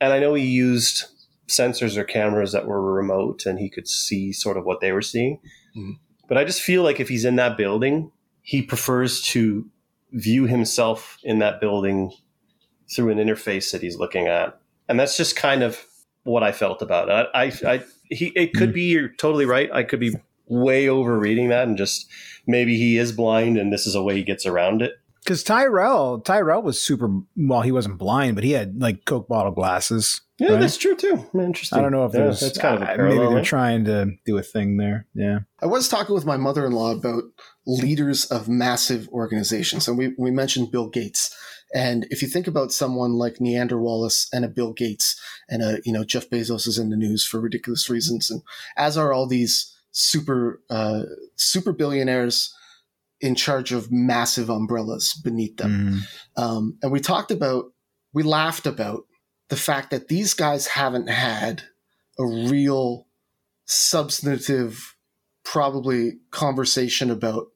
and 0.00 0.12
I 0.12 0.18
know 0.18 0.34
he 0.34 0.44
used 0.44 1.06
sensors 1.48 1.96
or 1.96 2.04
cameras 2.04 2.52
that 2.52 2.66
were 2.66 2.80
remote 2.92 3.46
and 3.46 3.58
he 3.58 3.70
could 3.70 3.88
see 3.88 4.32
sort 4.32 4.56
of 4.56 4.64
what 4.64 4.80
they 4.80 4.92
were 4.92 5.02
seeing. 5.02 5.38
Mm-hmm. 5.76 5.92
But 6.28 6.38
I 6.38 6.44
just 6.44 6.60
feel 6.60 6.82
like 6.82 6.98
if 6.98 7.08
he's 7.08 7.24
in 7.24 7.36
that 7.36 7.56
building, 7.56 8.10
he 8.42 8.62
prefers 8.62 9.22
to 9.22 9.68
view 10.12 10.46
himself 10.46 11.18
in 11.22 11.38
that 11.38 11.60
building 11.60 12.12
through 12.94 13.10
an 13.10 13.18
interface 13.18 13.72
that 13.72 13.82
he's 13.82 13.96
looking 13.96 14.26
at. 14.26 14.58
And 14.88 14.98
that's 14.98 15.16
just 15.16 15.36
kind 15.36 15.62
of 15.62 15.84
what 16.24 16.42
I 16.42 16.52
felt 16.52 16.82
about 16.82 17.08
it. 17.08 17.28
I, 17.34 17.44
I, 17.44 17.74
I 17.74 17.84
he, 18.10 18.26
it 18.36 18.54
could 18.54 18.70
mm-hmm. 18.70 18.74
be 18.74 18.82
you're 18.90 19.08
totally 19.08 19.46
right. 19.46 19.70
I 19.72 19.82
could 19.82 20.00
be 20.00 20.14
way 20.46 20.88
over 20.88 21.18
reading 21.18 21.48
that 21.48 21.68
and 21.68 21.76
just 21.76 22.06
maybe 22.46 22.76
he 22.76 22.96
is 22.98 23.12
blind 23.12 23.56
and 23.58 23.72
this 23.72 23.86
is 23.86 23.94
a 23.94 24.02
way 24.02 24.14
he 24.16 24.22
gets 24.22 24.46
around 24.46 24.82
it. 24.82 24.92
Because 25.24 25.42
Tyrell, 25.42 26.20
Tyrell 26.20 26.62
was 26.62 26.80
super. 26.80 27.10
Well, 27.36 27.62
he 27.62 27.72
wasn't 27.72 27.98
blind, 27.98 28.36
but 28.36 28.44
he 28.44 28.52
had 28.52 28.80
like 28.80 29.04
Coke 29.06 29.26
bottle 29.26 29.50
glasses. 29.50 30.20
Yeah, 30.38 30.50
right? 30.50 30.60
that's 30.60 30.76
true 30.76 30.94
too. 30.94 31.24
Interesting. 31.34 31.78
I 31.78 31.82
don't 31.82 31.90
know 31.90 32.04
if 32.04 32.14
Yeah, 32.14 32.24
there's 32.24 32.40
that's 32.40 32.58
kind 32.58 32.76
of 32.76 32.82
a 32.82 32.86
parallel. 32.86 33.08
maybe 33.08 33.26
they're 33.26 33.36
right? 33.38 33.44
trying 33.44 33.84
to 33.86 34.12
do 34.24 34.38
a 34.38 34.42
thing 34.42 34.76
there. 34.76 35.06
Yeah. 35.14 35.40
I 35.60 35.66
was 35.66 35.88
talking 35.88 36.14
with 36.14 36.26
my 36.26 36.36
mother 36.36 36.64
in 36.64 36.70
law 36.72 36.92
about 36.92 37.24
leaders 37.66 38.26
of 38.26 38.48
massive 38.48 39.08
organizations, 39.08 39.88
and 39.88 39.98
we, 39.98 40.14
we 40.16 40.30
mentioned 40.30 40.70
Bill 40.70 40.88
Gates. 40.88 41.34
And 41.74 42.06
if 42.10 42.22
you 42.22 42.28
think 42.28 42.46
about 42.46 42.70
someone 42.70 43.14
like 43.14 43.36
Niander 43.40 43.80
Wallace 43.80 44.28
and 44.32 44.44
a 44.44 44.48
Bill 44.48 44.72
Gates, 44.72 45.20
and 45.48 45.60
a 45.62 45.80
you 45.84 45.92
know 45.92 46.04
Jeff 46.04 46.30
Bezos 46.30 46.68
is 46.68 46.78
in 46.78 46.90
the 46.90 46.96
news 46.96 47.24
for 47.24 47.40
ridiculous 47.40 47.90
reasons, 47.90 48.30
and 48.30 48.42
as 48.76 48.96
are 48.96 49.12
all 49.12 49.26
these 49.26 49.72
super 49.96 50.60
uh, 50.68 51.02
super 51.36 51.72
billionaires 51.72 52.54
in 53.18 53.34
charge 53.34 53.72
of 53.72 53.90
massive 53.90 54.50
umbrellas 54.50 55.14
beneath 55.24 55.56
them. 55.56 55.70
Mhm. 56.36 56.42
Um, 56.42 56.78
and 56.82 56.92
we 56.92 57.00
talked 57.00 57.30
about, 57.30 57.72
we 58.12 58.22
laughed 58.22 58.66
about 58.66 59.06
the 59.48 59.56
fact 59.56 59.90
that 59.90 60.08
these 60.08 60.34
guys 60.34 60.66
haven't 60.66 61.08
had 61.08 61.62
a 62.18 62.26
real 62.26 63.06
substantive, 63.64 64.96
probably 65.44 66.18
conversation 66.30 67.10
about 67.10 67.46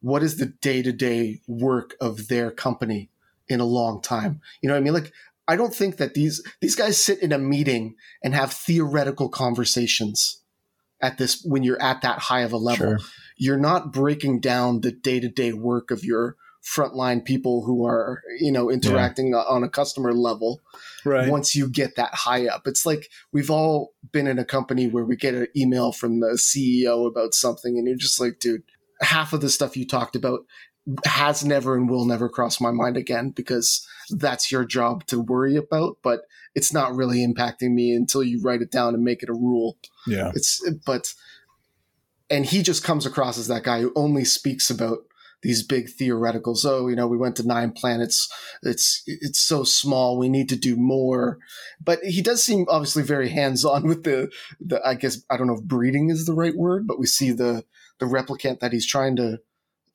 what 0.00 0.22
is 0.22 0.38
the 0.38 0.46
day 0.46 0.80
to 0.80 0.92
day 0.92 1.42
work 1.46 1.96
of 2.00 2.28
their 2.28 2.50
company 2.50 3.10
in 3.46 3.60
a 3.60 3.66
long 3.66 4.00
time. 4.00 4.40
You 4.62 4.68
know 4.68 4.74
what 4.74 4.80
I 4.80 4.84
mean? 4.84 4.94
Like, 4.94 5.12
I 5.46 5.56
don't 5.56 5.74
think 5.74 5.98
that 5.98 6.14
these 6.14 6.42
these 6.62 6.76
guys 6.76 6.96
sit 6.96 7.18
in 7.20 7.30
a 7.30 7.38
meeting 7.38 7.96
and 8.22 8.34
have 8.34 8.54
theoretical 8.54 9.28
conversations 9.28 10.40
at 11.04 11.18
this 11.18 11.42
when 11.44 11.62
you're 11.62 11.80
at 11.82 12.00
that 12.02 12.18
high 12.18 12.40
of 12.40 12.52
a 12.52 12.56
level 12.56 12.86
Sure. 12.86 12.98
you're 13.36 13.58
not 13.70 13.92
breaking 13.92 14.40
down 14.40 14.80
the 14.80 14.90
day-to-day 14.92 15.52
work 15.52 15.90
of 15.90 16.04
your 16.04 16.36
frontline 16.64 17.22
people 17.24 17.64
who 17.66 17.84
are 17.86 18.22
you 18.40 18.50
know 18.50 18.70
interacting 18.70 19.34
on 19.34 19.62
a 19.62 19.68
customer 19.68 20.12
level 20.14 20.60
Right. 21.04 21.28
once 21.30 21.54
you 21.54 21.68
get 21.68 21.96
that 21.96 22.14
high 22.14 22.46
up 22.46 22.62
it's 22.66 22.86
like 22.86 23.08
we've 23.32 23.50
all 23.50 23.92
been 24.12 24.26
in 24.26 24.38
a 24.38 24.44
company 24.46 24.86
where 24.86 25.04
we 25.04 25.16
get 25.16 25.34
an 25.34 25.48
email 25.54 25.92
from 25.92 26.20
the 26.20 26.38
ceo 26.38 27.06
about 27.06 27.34
something 27.34 27.76
and 27.76 27.86
you're 27.86 27.96
just 27.98 28.18
like 28.18 28.38
dude 28.40 28.62
half 29.02 29.34
of 29.34 29.42
the 29.42 29.50
stuff 29.50 29.76
you 29.76 29.86
talked 29.86 30.16
about 30.16 30.40
has 31.04 31.44
never 31.44 31.76
and 31.76 31.88
will 31.88 32.04
never 32.04 32.28
cross 32.28 32.60
my 32.60 32.70
mind 32.70 32.96
again 32.96 33.30
because 33.30 33.86
that's 34.10 34.52
your 34.52 34.64
job 34.64 35.06
to 35.06 35.20
worry 35.20 35.56
about 35.56 35.96
but 36.02 36.22
it's 36.54 36.72
not 36.72 36.94
really 36.94 37.26
impacting 37.26 37.72
me 37.72 37.94
until 37.94 38.22
you 38.22 38.40
write 38.42 38.60
it 38.60 38.70
down 38.70 38.94
and 38.94 39.02
make 39.02 39.22
it 39.22 39.30
a 39.30 39.34
rule 39.34 39.78
yeah. 40.06 40.30
it's 40.34 40.62
but 40.84 41.14
and 42.30 42.46
he 42.46 42.62
just 42.62 42.84
comes 42.84 43.06
across 43.06 43.38
as 43.38 43.48
that 43.48 43.62
guy 43.62 43.80
who 43.80 43.92
only 43.96 44.24
speaks 44.24 44.70
about 44.70 44.98
these 45.44 45.62
big 45.62 45.88
theoreticals. 45.88 46.64
Oh, 46.64 46.88
you 46.88 46.96
know, 46.96 47.06
we 47.06 47.18
went 47.18 47.36
to 47.36 47.46
nine 47.46 47.70
planets. 47.70 48.32
It's 48.62 49.02
it's 49.06 49.38
so 49.38 49.62
small. 49.62 50.18
We 50.18 50.30
need 50.30 50.48
to 50.48 50.56
do 50.56 50.74
more. 50.74 51.38
But 51.84 52.02
he 52.02 52.22
does 52.22 52.42
seem 52.42 52.64
obviously 52.68 53.02
very 53.02 53.28
hands 53.28 53.62
on 53.64 53.86
with 53.86 54.04
the 54.04 54.30
the. 54.58 54.84
I 54.84 54.94
guess 54.94 55.22
I 55.30 55.36
don't 55.36 55.46
know 55.46 55.56
if 55.56 55.62
breeding 55.62 56.08
is 56.08 56.24
the 56.24 56.32
right 56.32 56.56
word, 56.56 56.86
but 56.86 56.98
we 56.98 57.06
see 57.06 57.30
the 57.30 57.64
the 57.98 58.06
replicant 58.06 58.60
that 58.60 58.72
he's 58.72 58.86
trying 58.86 59.16
to 59.16 59.38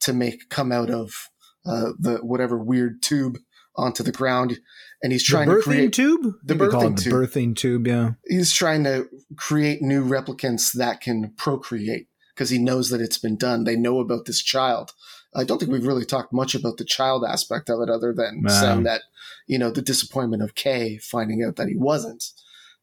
to 0.02 0.14
make 0.14 0.50
come 0.50 0.72
out 0.72 0.90
of 0.90 1.30
uh, 1.66 1.92
the 2.00 2.18
whatever 2.18 2.58
weird 2.58 3.02
tube 3.02 3.38
onto 3.76 4.04
the 4.04 4.12
ground, 4.12 4.60
and 5.04 5.12
he's 5.12 5.24
trying 5.24 5.48
the 5.50 5.56
to 5.56 5.62
create 5.62 5.94
tube. 5.94 6.22
the 6.44 6.56
I 6.56 6.58
think 6.58 6.60
they 6.60 6.68
call 6.70 6.82
it 6.88 6.92
birthing 6.92 6.96
the 6.96 7.02
tube. 7.04 7.14
birthing 7.14 7.56
tube. 7.56 7.88
Yeah. 7.88 8.12
he's 8.28 8.54
trying 8.54 8.84
to 8.86 9.08
create 9.38 9.82
new 9.82 10.04
replicants 10.04 10.74
that 10.74 11.02
can 11.02 11.34
procreate 11.38 12.08
because 12.36 12.50
he 12.50 12.58
knows 12.60 12.90
that 12.90 13.02
it's 13.02 13.18
been 13.20 13.38
done. 13.38 13.64
They 13.64 13.76
know 13.76 14.00
about 14.00 14.26
this 14.26 14.42
child. 14.42 14.92
I 15.36 15.44
don't 15.44 15.60
think 15.60 15.72
we've 15.72 15.86
really 15.86 16.06
talked 16.06 16.34
much 16.34 16.56
about 16.56 16.78
the 16.78 16.86
child 16.86 17.24
aspect 17.24 17.70
of 17.70 17.82
it, 17.82 17.90
other 17.90 18.14
than 18.14 18.42
No. 18.42 18.50
saying 18.54 18.84
that 18.84 19.02
you 19.48 19.60
know 19.60 19.70
the 19.72 19.82
disappointment 19.82 20.42
of 20.44 20.56
K 20.56 20.98
finding 20.98 21.44
out 21.44 21.56
that 21.58 21.68
he 21.68 21.76
wasn't. 21.76 22.24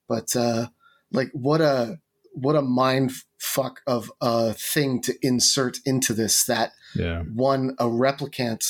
But 0.09 0.35
uh, 0.37 0.69
like, 1.11 1.31
what 1.33 1.61
a 1.61 1.99
what 2.37 2.55
a 2.57 2.63
mind 2.63 3.13
fuck 3.39 3.81
of 3.87 4.11
a 4.21 4.53
thing 4.53 5.01
to 5.03 5.15
insert 5.23 5.79
into 5.85 6.13
this 6.13 6.45
that 6.45 6.73
Yeah. 6.95 7.23
one 7.23 7.75
a 7.79 7.85
replicant 7.87 8.63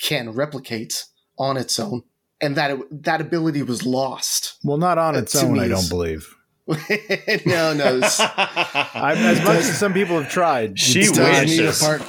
can 0.00 0.30
replicate 0.30 1.04
on 1.38 1.56
its 1.56 1.78
own, 1.78 2.02
and 2.40 2.56
that 2.56 2.70
it, 2.72 3.02
that 3.04 3.20
ability 3.20 3.62
was 3.62 3.84
lost. 3.86 4.58
Well, 4.64 4.76
not 4.78 4.98
on 4.98 5.16
Uh, 5.16 5.20
its 5.20 5.34
own. 5.36 5.58
I 5.58 5.68
don't 5.68 5.88
believe. 5.88 6.34
no, 6.68 7.72
no. 7.74 7.96
it's- 7.96 8.20
I, 8.20 9.14
as 9.16 9.38
much 9.44 9.58
as 9.58 9.78
some 9.78 9.92
people 9.94 10.20
have 10.20 10.30
tried, 10.30 10.78
She 10.78 11.00
it's 11.00 11.10
it 11.10 11.14
does 11.16 11.46
need 11.46 11.60
a 11.60 11.66
wishes. 11.66 11.80
part. 11.80 12.02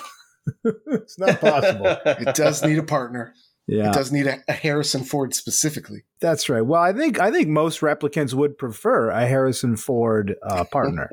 it's 0.88 1.18
not 1.20 1.40
possible. 1.40 1.98
It 2.06 2.36
does 2.36 2.64
need 2.64 2.78
a 2.78 2.84
partner. 2.84 3.34
Yeah, 3.72 3.90
It 3.90 3.94
does 3.94 4.12
need 4.12 4.26
a, 4.26 4.38
a 4.48 4.54
Harrison 4.54 5.04
Ford 5.04 5.34
specifically. 5.36 6.04
that's 6.20 6.50
right. 6.50 6.62
Well, 6.66 6.82
I 6.82 6.92
think 6.94 7.20
I 7.20 7.30
think 7.32 7.48
most 7.50 7.82
replicants 7.82 8.34
would 8.34 8.58
prefer 8.58 9.10
a 9.12 9.28
Harrison 9.28 9.76
Ford 9.78 10.36
uh, 10.42 10.64
partner 10.72 11.10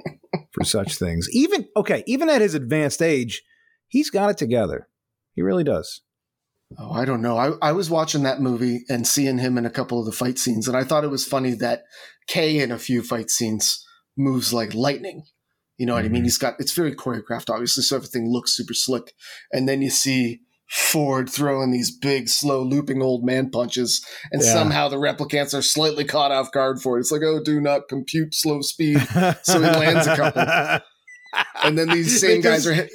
for 0.53 0.65
such 0.65 0.97
things. 0.97 1.29
Even 1.33 1.69
okay, 1.77 2.03
even 2.07 2.31
at 2.31 2.41
his 2.41 2.55
advanced 2.55 3.03
age, 3.03 3.43
he's 3.89 4.09
got 4.11 4.31
it 4.31 4.39
together. 4.39 4.89
He 5.35 5.43
really 5.43 5.65
does. 5.65 6.01
Oh, 6.79 6.91
I 6.93 7.05
don't 7.05 7.23
know. 7.23 7.37
I, 7.37 7.53
I 7.63 7.73
was 7.73 7.91
watching 7.91 8.23
that 8.25 8.41
movie 8.41 8.81
and 8.89 9.07
seeing 9.07 9.39
him 9.39 9.57
in 9.59 9.67
a 9.67 9.71
couple 9.71 10.01
of 10.01 10.07
the 10.07 10.11
fight 10.13 10.39
scenes, 10.39 10.67
and 10.67 10.77
I 10.77 10.83
thought 10.83 11.05
it 11.05 11.11
was 11.11 11.25
funny 11.27 11.53
that 11.55 11.85
K 12.27 12.59
in 12.59 12.73
a 12.73 12.79
few 12.79 13.03
fight 13.03 13.31
scenes 13.31 13.87
moves 14.17 14.53
like 14.53 14.75
lightning. 14.75 15.25
You 15.79 15.85
know 15.87 15.95
what 15.95 16.07
I 16.07 16.09
mean? 16.09 16.23
Mhm. 16.23 16.27
He's 16.27 16.39
got 16.39 16.55
it's 16.59 16.73
very 16.73 16.95
choreographed, 16.95 17.51
obviously, 17.51 17.83
so 17.83 17.97
everything 17.97 18.33
looks 18.33 18.57
super 18.57 18.73
slick. 18.75 19.13
And 19.53 19.69
then 19.69 19.83
you 19.83 19.91
see 19.91 20.41
Ford 20.69 21.31
throwing 21.31 21.71
these 21.71 21.97
big, 21.97 22.29
slow, 22.29 22.63
looping 22.63 23.03
old 23.03 23.25
man 23.25 23.51
punches, 23.51 24.05
and 24.33 24.43
Yeah. 24.43 24.53
somehow 24.53 24.89
the 24.89 24.97
replicants 24.97 25.55
are 25.57 25.63
slightly 25.63 26.05
caught 26.05 26.33
off 26.33 26.51
guard 26.53 26.81
for 26.81 26.97
it. 26.97 27.01
It's 27.01 27.13
like, 27.13 27.23
oh, 27.23 27.41
do 27.43 27.61
not 27.61 27.89
compute 27.89 28.35
slow 28.35 28.61
speed. 28.63 29.01
So 29.43 29.61
he 29.61 29.67
lands 29.67 30.07
a 30.07 30.17
couple. 30.17 30.87
And 31.63 31.77
then 31.77 31.89
these 31.89 32.19
They 32.21 32.29
same 32.29 32.41
guys 32.41 32.67
are 32.67 32.73
hit- 32.73 32.91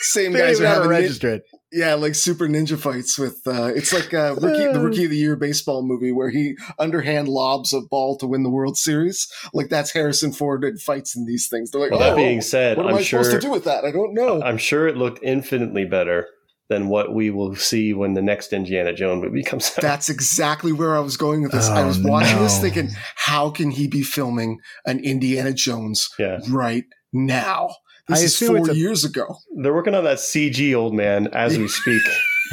same 0.00 0.32
guys 0.32 0.58
are 0.58 0.64
know 0.64 0.68
how 0.70 0.90
having 0.90 1.18
nin- 1.22 1.40
yeah, 1.72 1.94
like 1.94 2.14
super 2.16 2.48
ninja 2.48 2.76
fights 2.78 3.16
with 3.18 3.40
uh 3.46 3.66
it's 3.74 3.92
like 3.92 4.12
uh 4.12 4.34
rookie 4.40 4.72
the 4.72 4.80
rookie 4.80 5.04
of 5.04 5.10
the 5.10 5.16
year 5.16 5.36
baseball 5.36 5.86
movie 5.86 6.10
where 6.10 6.30
he 6.30 6.56
underhand 6.80 7.28
lobs 7.28 7.72
a 7.72 7.80
ball 7.80 8.16
to 8.18 8.26
win 8.26 8.42
the 8.42 8.50
World 8.50 8.76
Series. 8.76 9.28
Like 9.52 9.68
that's 9.68 9.92
Harrison 9.92 10.32
Ford 10.32 10.64
in 10.64 10.78
fights 10.78 11.14
in 11.16 11.26
these 11.26 11.46
things. 11.48 11.70
They're 11.70 11.80
like, 11.80 11.90
Well, 11.92 12.02
oh, 12.02 12.10
that 12.10 12.16
being 12.16 12.40
said, 12.40 12.76
what 12.76 12.86
am 12.86 12.92
I'm 12.92 12.98
I 12.98 13.02
sure 13.02 13.22
supposed 13.22 13.42
to 13.42 13.46
do 13.46 13.52
with 13.52 13.64
that? 13.64 13.84
I 13.84 13.92
don't 13.92 14.14
know. 14.14 14.42
I'm 14.42 14.58
sure 14.58 14.88
it 14.88 14.96
looked 14.96 15.22
infinitely 15.22 15.84
better 15.84 16.26
than 16.68 16.88
what 16.88 17.14
we 17.14 17.30
will 17.30 17.54
see 17.54 17.92
when 17.94 18.14
the 18.14 18.22
next 18.22 18.52
Indiana 18.52 18.92
Jones 18.92 19.22
movie 19.22 19.42
comes 19.50 19.70
out. 19.76 19.82
That's 19.82 20.08
exactly 20.08 20.72
where 20.72 20.96
I 20.96 21.00
was 21.00 21.16
going 21.16 21.42
with 21.42 21.52
this. 21.52 21.68
I 21.68 21.82
Oh, 21.82 21.86
was 21.86 21.98
watching 22.02 22.38
this 22.40 22.58
thinking, 22.60 22.90
how 23.14 23.50
can 23.50 23.70
he 23.70 23.86
be 23.86 24.02
filming 24.02 24.58
an 24.84 24.98
Indiana 25.00 25.52
Jones 25.52 26.08
yeah, 26.18 26.38
right 26.50 26.84
now? 27.12 27.70
This 28.08 28.20
I 28.20 28.24
is 28.24 28.38
four 28.38 28.70
a- 28.70 28.74
years 28.74 29.04
ago. 29.04 29.36
they're 29.62 29.74
working 29.74 29.94
on 29.94 30.04
that 30.04 30.18
CG 30.18 30.74
old 30.76 30.94
man 30.94 31.28
as 31.28 31.58
we 31.58 31.66
speak. 31.68 32.02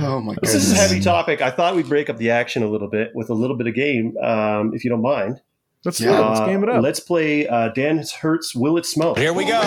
Oh 0.00 0.20
my 0.20 0.34
god. 0.34 0.38
This 0.42 0.54
is 0.54 0.72
a 0.72 0.76
heavy 0.76 1.00
topic. 1.00 1.40
I 1.40 1.50
thought 1.50 1.74
we'd 1.76 1.88
break 1.88 2.10
up 2.10 2.16
the 2.18 2.30
action 2.30 2.62
a 2.62 2.68
little 2.68 2.88
bit 2.90 3.10
with 3.14 3.30
a 3.30 3.34
little 3.34 3.56
bit 3.56 3.66
of 3.66 3.74
game, 3.74 4.14
um, 4.22 4.72
if 4.74 4.84
you 4.84 4.90
don't 4.90 5.02
mind. 5.02 5.40
Let's 5.84 6.00
Yeah, 6.00 6.08
do 6.10 6.14
it. 6.16 6.20
Let's 6.28 6.40
Uh, 6.40 6.46
game 6.46 6.62
it 6.62 6.68
up. 6.68 6.82
Let's 6.82 7.00
play 7.00 7.46
uh, 7.46 7.68
Dan 7.70 8.02
Hertz 8.20 8.54
Will 8.54 8.76
It 8.78 8.86
Smoke? 8.86 9.18
Here 9.18 9.32
we 9.32 9.44
go. 9.46 9.60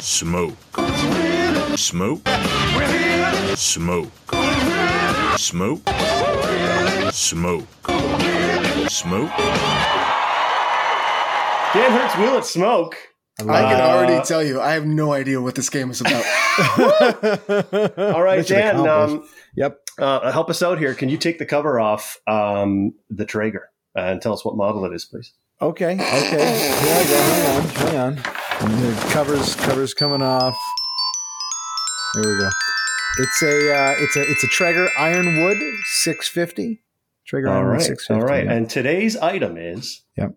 Smoke. 0.00 0.56
Smoke. 1.76 2.20
Smoke. 3.56 4.10
Smoke. 5.36 5.80
Smoke. 7.12 7.66
Smoke. 8.88 9.30
Dan 11.74 11.90
Hertz 11.90 12.16
Will 12.18 12.38
It 12.38 12.44
Smoke? 12.44 12.96
I 13.40 13.42
can 13.42 13.80
Uh, 13.80 13.84
already 13.84 14.24
tell 14.24 14.44
you, 14.44 14.60
I 14.60 14.74
have 14.74 14.86
no 14.86 15.12
idea 15.12 15.40
what 15.40 15.56
this 15.56 15.68
game 15.68 15.90
is 15.90 16.00
about. 16.00 16.24
All 17.98 18.22
right, 18.22 18.38
Mission 18.38 18.56
Dan, 18.58 18.86
um, 18.88 19.28
yep. 19.56 19.80
uh, 19.98 20.30
help 20.30 20.50
us 20.50 20.62
out 20.62 20.78
here. 20.78 20.94
Can 20.94 21.08
you 21.08 21.16
take 21.16 21.38
the 21.40 21.46
cover 21.46 21.80
off 21.80 22.16
um, 22.28 22.94
the 23.10 23.24
Traeger 23.24 23.70
and 23.96 24.22
tell 24.22 24.32
us 24.32 24.44
what 24.44 24.56
model 24.56 24.84
it 24.84 24.94
is, 24.94 25.04
please? 25.04 25.32
Okay. 25.64 25.94
Okay. 25.94 25.98
Here 25.98 26.94
I 26.94 27.04
go. 27.08 27.20
Hang 27.20 27.96
on. 27.96 28.16
Hang 28.16 28.70
on. 28.70 28.80
The 28.82 29.08
covers 29.12 29.54
covers 29.54 29.94
coming 29.94 30.20
off. 30.20 30.54
There 32.14 32.24
we 32.32 32.38
go. 32.38 32.50
It's 33.18 33.42
a 33.42 33.74
uh, 33.74 33.94
it's 33.98 34.16
a 34.16 34.22
it's 34.30 34.44
a 34.44 34.46
Traeger 34.48 34.88
Ironwood 34.98 35.56
650. 36.02 36.82
Traeger 37.26 37.48
All 37.48 37.54
Ironwood 37.54 37.72
right, 37.76 37.82
650. 37.82 38.14
all 38.14 38.28
right. 38.28 38.44
yeah. 38.44 38.52
And 38.52 38.68
today's 38.68 39.16
item 39.16 39.56
is 39.56 40.02
Yep. 40.18 40.34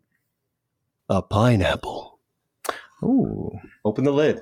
a 1.10 1.22
pineapple. 1.22 2.20
Ooh. 3.04 3.52
Open 3.84 4.06
the 4.06 4.14
lid. 4.14 4.42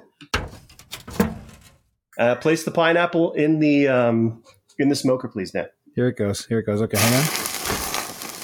Uh, 2.18 2.36
place 2.36 2.64
the 2.64 2.72
pineapple 2.72 3.34
in 3.34 3.60
the 3.60 3.88
um, 3.88 4.44
in 4.78 4.90
the 4.90 4.96
smoker, 4.96 5.28
please, 5.28 5.50
Dan. 5.52 5.66
Here 5.96 6.08
it 6.10 6.18
goes. 6.18 6.46
Here 6.46 6.60
it 6.60 6.66
goes. 6.68 6.82
Okay, 6.84 6.98
hang 6.98 7.14
on. 7.16 7.26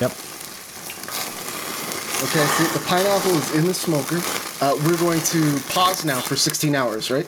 Yep. 0.02 0.12
Okay, 2.24 2.45
see, 2.45 2.63
the 2.78 2.84
pineapple 2.86 3.32
is 3.32 3.55
in 3.55 3.65
the 3.65 3.74
smoker. 3.74 4.17
Uh, 4.63 4.76
we're 4.86 4.97
going 4.97 5.22
to 5.22 5.59
pause 5.69 6.05
now 6.05 6.19
for 6.19 6.36
16 6.36 6.76
hours, 6.76 7.09
right? 7.09 7.26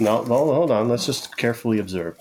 No, 0.00 0.22
no, 0.24 0.52
hold 0.52 0.72
on. 0.72 0.88
Let's 0.88 1.06
just 1.06 1.36
carefully 1.36 1.78
observe. 1.78 2.18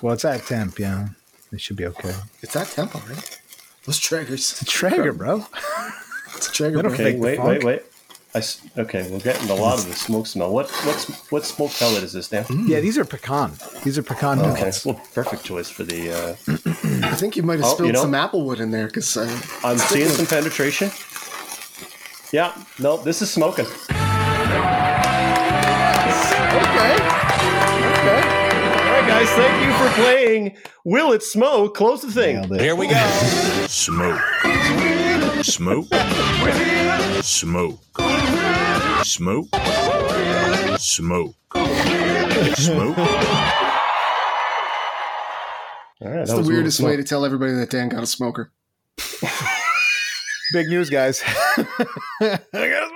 Well, 0.00 0.14
it's 0.14 0.24
at 0.24 0.46
temp, 0.46 0.78
yeah. 0.78 1.08
It 1.50 1.60
should 1.60 1.76
be 1.76 1.86
okay. 1.86 2.14
It's 2.42 2.54
at 2.54 2.68
tempo, 2.68 3.00
right? 3.08 3.40
Those 3.86 3.98
Traegers. 3.98 4.52
It's 4.52 4.62
a 4.62 4.64
Traeger, 4.64 5.12
bro. 5.12 5.46
It's 6.36 6.48
a 6.48 6.52
Traeger. 6.52 6.80
Bro. 6.82 6.92
Okay, 6.92 7.12
the 7.14 7.18
wait, 7.18 7.42
wait, 7.42 7.64
wait. 7.64 7.82
I 8.36 8.40
s 8.40 8.60
okay, 8.76 9.02
we're 9.10 9.20
getting 9.30 9.48
a 9.48 9.54
lot 9.54 9.78
of 9.78 9.86
the 9.88 9.94
smoke 9.94 10.26
smell. 10.26 10.50
What 10.52 10.68
what's 10.86 11.04
what 11.32 11.42
smoke 11.46 11.72
pellet 11.80 12.02
is 12.02 12.12
this, 12.12 12.28
Dan? 12.28 12.44
Yeah, 12.72 12.80
these 12.80 12.98
are 13.00 13.04
pecan. 13.16 13.50
These 13.82 13.96
are 13.98 14.02
pecan 14.02 14.38
Okay, 14.40 14.54
pellets. 14.60 14.84
well, 14.84 15.00
perfect 15.14 15.42
choice 15.50 15.70
for 15.76 15.84
the. 15.84 16.00
Uh, 16.18 16.34
I 17.12 17.14
think 17.20 17.34
you 17.36 17.42
might 17.48 17.60
have 17.60 17.68
Oh, 17.70 17.74
spilled 17.74 17.86
you 17.88 17.92
know- 17.94 18.02
some 18.02 18.12
applewood 18.24 18.60
in 18.60 18.70
there 18.76 18.88
because 18.88 19.16
uh, 19.16 19.24
I'm 19.64 19.78
seeing 19.78 20.10
some 20.18 20.26
penetration. 20.26 20.90
Yeah, 22.30 22.52
no, 22.78 22.98
this 23.08 23.22
is 23.22 23.30
smoking. 23.38 23.64
okay. 23.64 23.72
All 28.84 28.92
right, 28.92 29.06
guys, 29.08 29.30
thank 29.40 29.56
you 29.64 29.72
for 29.80 29.88
playing. 30.02 30.42
Will 30.84 31.12
it 31.16 31.22
smoke? 31.22 31.74
Close 31.74 32.02
the 32.02 32.12
thing. 32.12 32.36
Here 32.58 32.76
we 32.76 32.86
go. 32.88 33.00
Smoke. 33.66 34.20
Smoke. 35.42 35.86
Smoke. 37.26 37.80
Smoke. 39.02 39.48
Smoke. 40.78 41.34
Smoke. 42.54 42.98
All 45.98 46.08
right, 46.08 46.20
It's 46.20 46.32
the 46.32 46.44
weirdest 46.46 46.78
way 46.78 46.94
to 46.94 47.02
tell 47.02 47.24
everybody 47.24 47.52
that 47.54 47.68
Dan 47.68 47.88
got 47.88 48.04
a 48.04 48.06
smoker. 48.06 48.52
Big 50.52 50.68
news, 50.68 50.88
guys. 50.88 51.20
I 51.26 52.38
got 52.52 52.84
a 52.84 52.90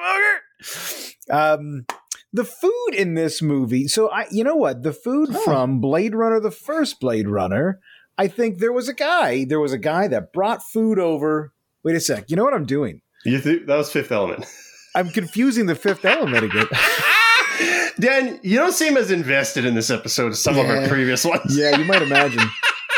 smoker. 1.26 1.36
Um, 1.36 1.86
the 2.32 2.44
food 2.44 2.94
in 2.94 3.14
this 3.14 3.42
movie. 3.42 3.88
So 3.88 4.10
I, 4.10 4.26
you 4.30 4.44
know 4.44 4.54
what? 4.54 4.84
The 4.84 4.92
food 4.92 5.36
from 5.44 5.80
Blade 5.80 6.14
Runner, 6.14 6.38
the 6.38 6.52
first 6.52 7.00
Blade 7.00 7.26
Runner. 7.26 7.80
I 8.16 8.28
think 8.28 8.58
there 8.58 8.72
was 8.72 8.88
a 8.88 8.94
guy. 8.94 9.44
There 9.44 9.58
was 9.58 9.72
a 9.72 9.78
guy 9.78 10.06
that 10.06 10.32
brought 10.32 10.62
food 10.62 11.00
over. 11.00 11.52
Wait 11.82 11.96
a 11.96 12.00
sec. 12.00 12.30
You 12.30 12.36
know 12.36 12.44
what 12.44 12.54
I'm 12.54 12.64
doing? 12.64 13.02
You 13.24 13.40
th- 13.40 13.66
that 13.66 13.76
was 13.76 13.90
Fifth 13.92 14.12
Element. 14.12 14.44
I'm 14.94 15.08
confusing 15.10 15.66
the 15.66 15.74
Fifth 15.74 16.04
Element 16.04 16.44
again. 16.44 16.66
Dan, 18.00 18.40
you 18.42 18.56
don't 18.56 18.72
seem 18.72 18.96
as 18.96 19.10
invested 19.10 19.64
in 19.66 19.74
this 19.74 19.90
episode 19.90 20.32
as 20.32 20.42
some 20.42 20.56
of 20.58 20.66
our 20.66 20.88
previous 20.88 21.24
ones. 21.24 21.56
yeah, 21.56 21.76
you 21.76 21.84
might 21.84 22.02
imagine. 22.02 22.42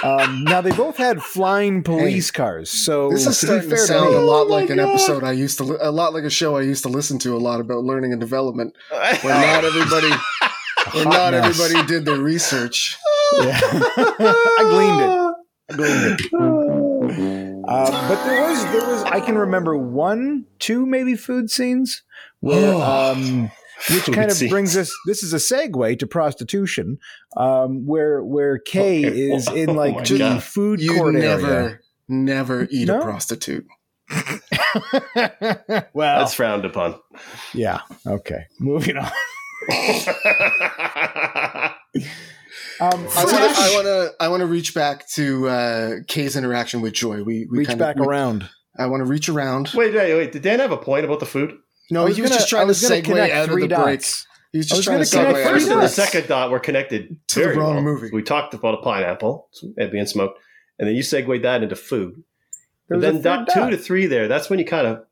Um, 0.04 0.42
now 0.42 0.60
they 0.60 0.72
both 0.72 0.96
had 0.96 1.22
flying 1.22 1.84
police 1.84 2.32
cars. 2.32 2.70
So 2.70 3.10
This 3.10 3.24
is 3.24 3.38
starting 3.38 3.70
to 3.70 3.76
fair 3.76 3.86
sound 3.86 4.10
me, 4.10 4.16
a 4.16 4.20
lot 4.20 4.46
Oh 4.46 4.48
my 4.48 4.54
like 4.62 4.70
an 4.70 4.78
God. 4.78 4.88
episode 4.88 5.22
I 5.22 5.30
used 5.30 5.58
to, 5.58 5.62
li- 5.62 5.76
a 5.80 5.92
lot 5.92 6.12
like 6.12 6.24
a 6.24 6.30
show 6.30 6.56
I 6.56 6.62
used 6.62 6.82
to 6.82 6.88
listen 6.88 7.20
to 7.20 7.36
a 7.36 7.38
lot 7.38 7.60
about 7.60 7.84
learning 7.84 8.10
and 8.10 8.20
development, 8.20 8.74
where 8.90 9.12
not 9.22 9.62
everybody, 9.64 10.10
where 10.90 11.04
not 11.04 11.34
mess. 11.34 11.60
everybody 11.60 11.86
did 11.86 12.04
their 12.04 12.18
research. 12.18 12.96
Yeah. 13.38 13.60
I 13.62 14.66
gleaned 14.68 15.00
it. 15.02 15.34
I 15.70 15.76
gleaned 15.76 16.20
it. 17.46 17.51
Uh, 17.68 18.08
but 18.08 18.24
there 18.24 18.40
was 18.42 18.64
there 18.72 18.86
was 18.86 19.02
I 19.04 19.20
can 19.20 19.36
remember 19.38 19.76
one, 19.76 20.46
two 20.58 20.84
maybe 20.86 21.14
food 21.16 21.50
scenes 21.50 22.02
where 22.40 22.74
um, 22.74 23.50
which 23.90 24.04
Food 24.04 24.14
kind 24.14 24.30
of 24.30 24.36
scenes. 24.36 24.50
brings 24.50 24.76
us. 24.76 24.92
This 25.06 25.22
is 25.22 25.32
a 25.32 25.36
segue 25.38 25.98
to 25.98 26.06
prostitution, 26.06 26.98
um, 27.36 27.86
where 27.86 28.22
where 28.24 28.58
K 28.58 29.06
Okay. 29.06 29.32
is 29.32 29.48
in 29.48 29.70
Oh 29.74 29.74
like 29.74 29.94
my 29.94 30.02
the 30.02 30.40
food 30.40 30.80
You 30.80 30.94
court 30.94 31.14
never, 31.14 31.52
area. 31.52 31.78
never 32.08 32.66
eat 32.70 32.88
No? 32.88 33.00
a 33.00 33.02
prostitute. 33.02 33.66
well, 35.94 36.18
That's 36.20 36.34
frowned 36.34 36.64
upon. 36.64 36.96
yeah. 37.54 37.80
Okay, 38.06 38.44
moving 38.60 38.96
on. 38.98 39.10
Um, 42.82 43.06
I 43.16 43.24
want 43.24 43.28
to, 43.30 43.60
I 43.62 43.70
want 43.74 43.84
to, 43.86 44.10
I 44.20 44.28
want 44.28 44.40
to 44.40 44.46
reach 44.46 44.74
back 44.74 45.08
to 45.10 45.48
uh, 45.48 45.90
K's 46.08 46.34
interaction 46.36 46.80
with 46.80 46.94
Joi. 46.94 47.22
We, 47.22 47.46
we 47.50 47.58
reach 47.58 47.68
kind 47.68 47.78
back 47.78 47.96
we- 47.96 48.06
around. 48.06 48.48
I 48.78 48.86
want 48.86 49.02
to 49.02 49.04
reach 49.04 49.28
around. 49.28 49.70
wait, 49.74 49.94
wait, 49.94 50.14
wait. 50.14 50.32
Did 50.32 50.42
Dan 50.42 50.58
have 50.58 50.72
a 50.72 50.76
point 50.78 51.04
about 51.04 51.20
the 51.20 51.26
food? 51.26 51.56
No, 51.90 52.04
was 52.04 52.16
he 52.16 52.22
was 52.22 52.30
gonna- 52.30 52.38
just 52.40 52.48
trying 52.50 52.62
to 52.64 52.68
was 52.68 52.82
gonna 52.82 53.02
segue 53.02 53.30
out 53.30 53.44
of 53.44 53.50
three 53.50 53.62
the 53.68 53.74
break. 53.76 54.00
dots. 54.00 54.26
He 54.50 54.58
was 54.58 54.66
just 54.66 54.78
was 54.78 54.84
trying 54.86 54.98
to 54.98 55.04
segue 55.04 55.26
connect 55.32 55.48
First 55.48 55.62
and 55.66 55.70
the 55.72 55.74
the 55.76 55.80
dots. 55.82 55.96
break. 55.96 56.08
second 56.08 56.28
dot 56.28 56.50
were 56.50 56.58
connected 56.58 57.16
To 57.28 57.40
the 57.40 57.48
wrong 57.50 57.74
well. 57.74 57.82
movie. 57.84 58.10
We 58.12 58.22
talked 58.22 58.54
about 58.54 58.74
a 58.74 58.78
pineapple 58.82 59.48
it 59.76 59.92
being 59.92 60.06
smoked, 60.06 60.40
and 60.78 60.88
then 60.88 60.94
you 60.96 61.02
segued 61.02 61.42
that 61.44 61.62
into 61.62 61.76
food. 61.76 62.14
There 62.88 62.98
But 62.98 62.98
was 62.98 63.04
a 63.04 63.12
then 63.12 63.22
third 63.22 63.46
dot 63.46 63.54
two 63.54 63.70
to 63.70 63.76
three 63.76 64.06
there. 64.06 64.26
That's 64.26 64.48
when 64.50 64.58
you 64.58 64.64
kind 64.64 64.86
of 64.86 65.04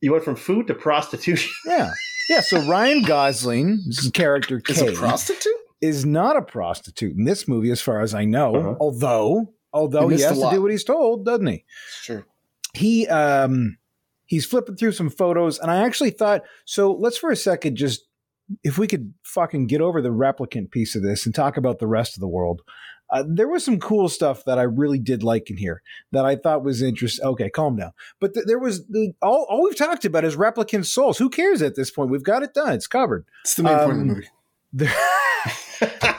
you 0.00 0.12
went 0.12 0.24
from 0.24 0.36
food 0.36 0.66
to 0.68 0.74
prostitution. 0.74 1.50
Yeah. 1.66 1.90
Yeah. 2.30 2.40
So 2.42 2.60
Ryan 2.68 3.02
Gosling, 3.04 3.80
this 3.86 4.04
is 4.04 4.10
character 4.10 4.60
Is 4.68 4.82
a 4.82 4.92
prostitute? 4.92 5.52
Is 5.80 6.04
not 6.04 6.36
a 6.36 6.42
prostitute 6.42 7.16
in 7.16 7.24
this 7.24 7.46
movie, 7.48 7.70
as 7.70 7.80
far 7.80 8.00
as 8.00 8.14
I 8.14 8.24
know. 8.24 8.54
Uh-huh. 8.54 8.74
Although, 8.80 9.54
although 9.72 10.08
He 10.08 10.16
he, 10.16 10.22
has 10.22 10.38
to 10.40 10.50
do 10.50 10.62
what 10.62 10.70
he's 10.70 10.84
told, 10.84 11.24
doesn't 11.24 11.46
he? 11.46 11.64
Sure. 12.02 12.26
He 12.74 13.06
um 13.08 13.78
he's 14.26 14.44
flipping 14.46 14.76
through 14.76 14.92
some 14.92 15.10
photos, 15.10 15.58
and 15.58 15.70
I 15.70 15.84
actually 15.84 16.10
thought 16.10 16.42
so. 16.64 16.92
Let's 16.92 17.16
for 17.18 17.30
a 17.30 17.36
second 17.36 17.76
just 17.76 18.02
if 18.64 18.78
we 18.78 18.86
could 18.86 19.12
fucking 19.24 19.66
get 19.66 19.80
over 19.80 20.00
the 20.02 20.08
replicant 20.10 20.70
piece 20.70 20.94
of 20.96 21.02
this 21.02 21.26
and 21.26 21.34
talk 21.34 21.56
about 21.56 21.78
the 21.78 21.86
rest 21.86 22.16
of 22.16 22.20
the 22.20 22.28
world. 22.28 22.62
Uh, 23.10 23.24
there 23.26 23.48
was 23.48 23.64
some 23.64 23.78
cool 23.80 24.06
stuff 24.06 24.44
that 24.44 24.58
I 24.58 24.64
really 24.64 24.98
did 24.98 25.22
like 25.22 25.48
in 25.48 25.56
here 25.56 25.80
that 26.12 26.26
I 26.26 26.36
thought 26.36 26.62
was 26.62 26.82
interesting. 26.82 27.24
Okay, 27.24 27.48
calm 27.48 27.74
down. 27.76 27.92
But 28.20 28.34
th- 28.34 28.44
there 28.46 28.58
was 28.58 28.86
the, 28.86 29.14
all, 29.22 29.46
all 29.48 29.64
we've 29.64 29.74
talked 29.78 30.04
about 30.04 30.26
is 30.26 30.36
replicant 30.36 30.84
souls. 30.84 31.16
Who 31.16 31.30
cares 31.30 31.62
at 31.62 31.74
this 31.74 31.90
point? 31.90 32.10
We've 32.10 32.22
got 32.22 32.42
it 32.42 32.52
done. 32.52 32.74
It's 32.74 32.86
covered. 32.86 33.24
It's 33.44 33.54
the 33.54 33.62
main 33.62 33.78
point 33.78 33.90
of 33.92 33.96
the 33.96 34.02
Um, 34.02 34.08
movie. 34.08 34.28
There- 34.74 34.92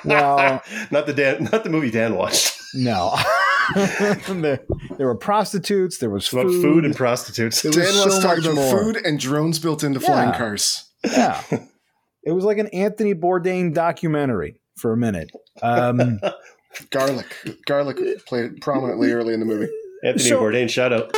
Well- 0.06 0.62
not 0.92 1.06
the 1.08 1.14
Dan, 1.14 1.50
not 1.52 1.64
the 1.64 1.70
movie 1.70 1.92
Dan 1.92 2.16
watched. 2.16 2.56
No. 2.74 3.16
there, 3.76 4.60
there 4.98 5.08
were 5.08 5.16
prostitutes. 5.16 5.98
There 6.00 6.10
was 6.10 6.24
It's 6.26 6.34
about 6.34 6.46
food. 6.48 6.62
food 6.62 6.86
and 6.86 6.96
prostitutes. 6.96 7.62
There 7.62 7.72
Dan 7.72 7.82
was 7.82 7.98
wants 8.00 8.16
so 8.16 8.22
to 8.22 8.28
talk 8.28 8.38
about 8.40 8.56
more. 8.56 8.80
food 8.80 8.98
and 9.06 9.20
drones 9.20 9.60
built 9.60 9.84
into 9.84 10.00
flying 10.00 10.34
cars. 10.34 10.86
Yeah. 11.04 11.42
it 12.24 12.32
was 12.32 12.44
like 12.44 12.58
an 12.58 12.68
Anthony 12.68 13.14
Bourdain 13.16 13.74
documentary 13.74 14.60
for 14.78 14.94
a 14.94 14.98
minute. 14.98 15.32
Um, 15.62 16.20
Garlic. 16.92 17.26
Garlic 17.66 18.26
played 18.26 18.62
prominently 18.62 19.12
early 19.12 19.34
in 19.34 19.40
the 19.40 19.46
movie. 19.46 19.72
Anthony 20.04 20.30
So- 20.30 20.42
Bourdain, 20.42 20.70
shout 20.70 20.94
out. 20.94 21.12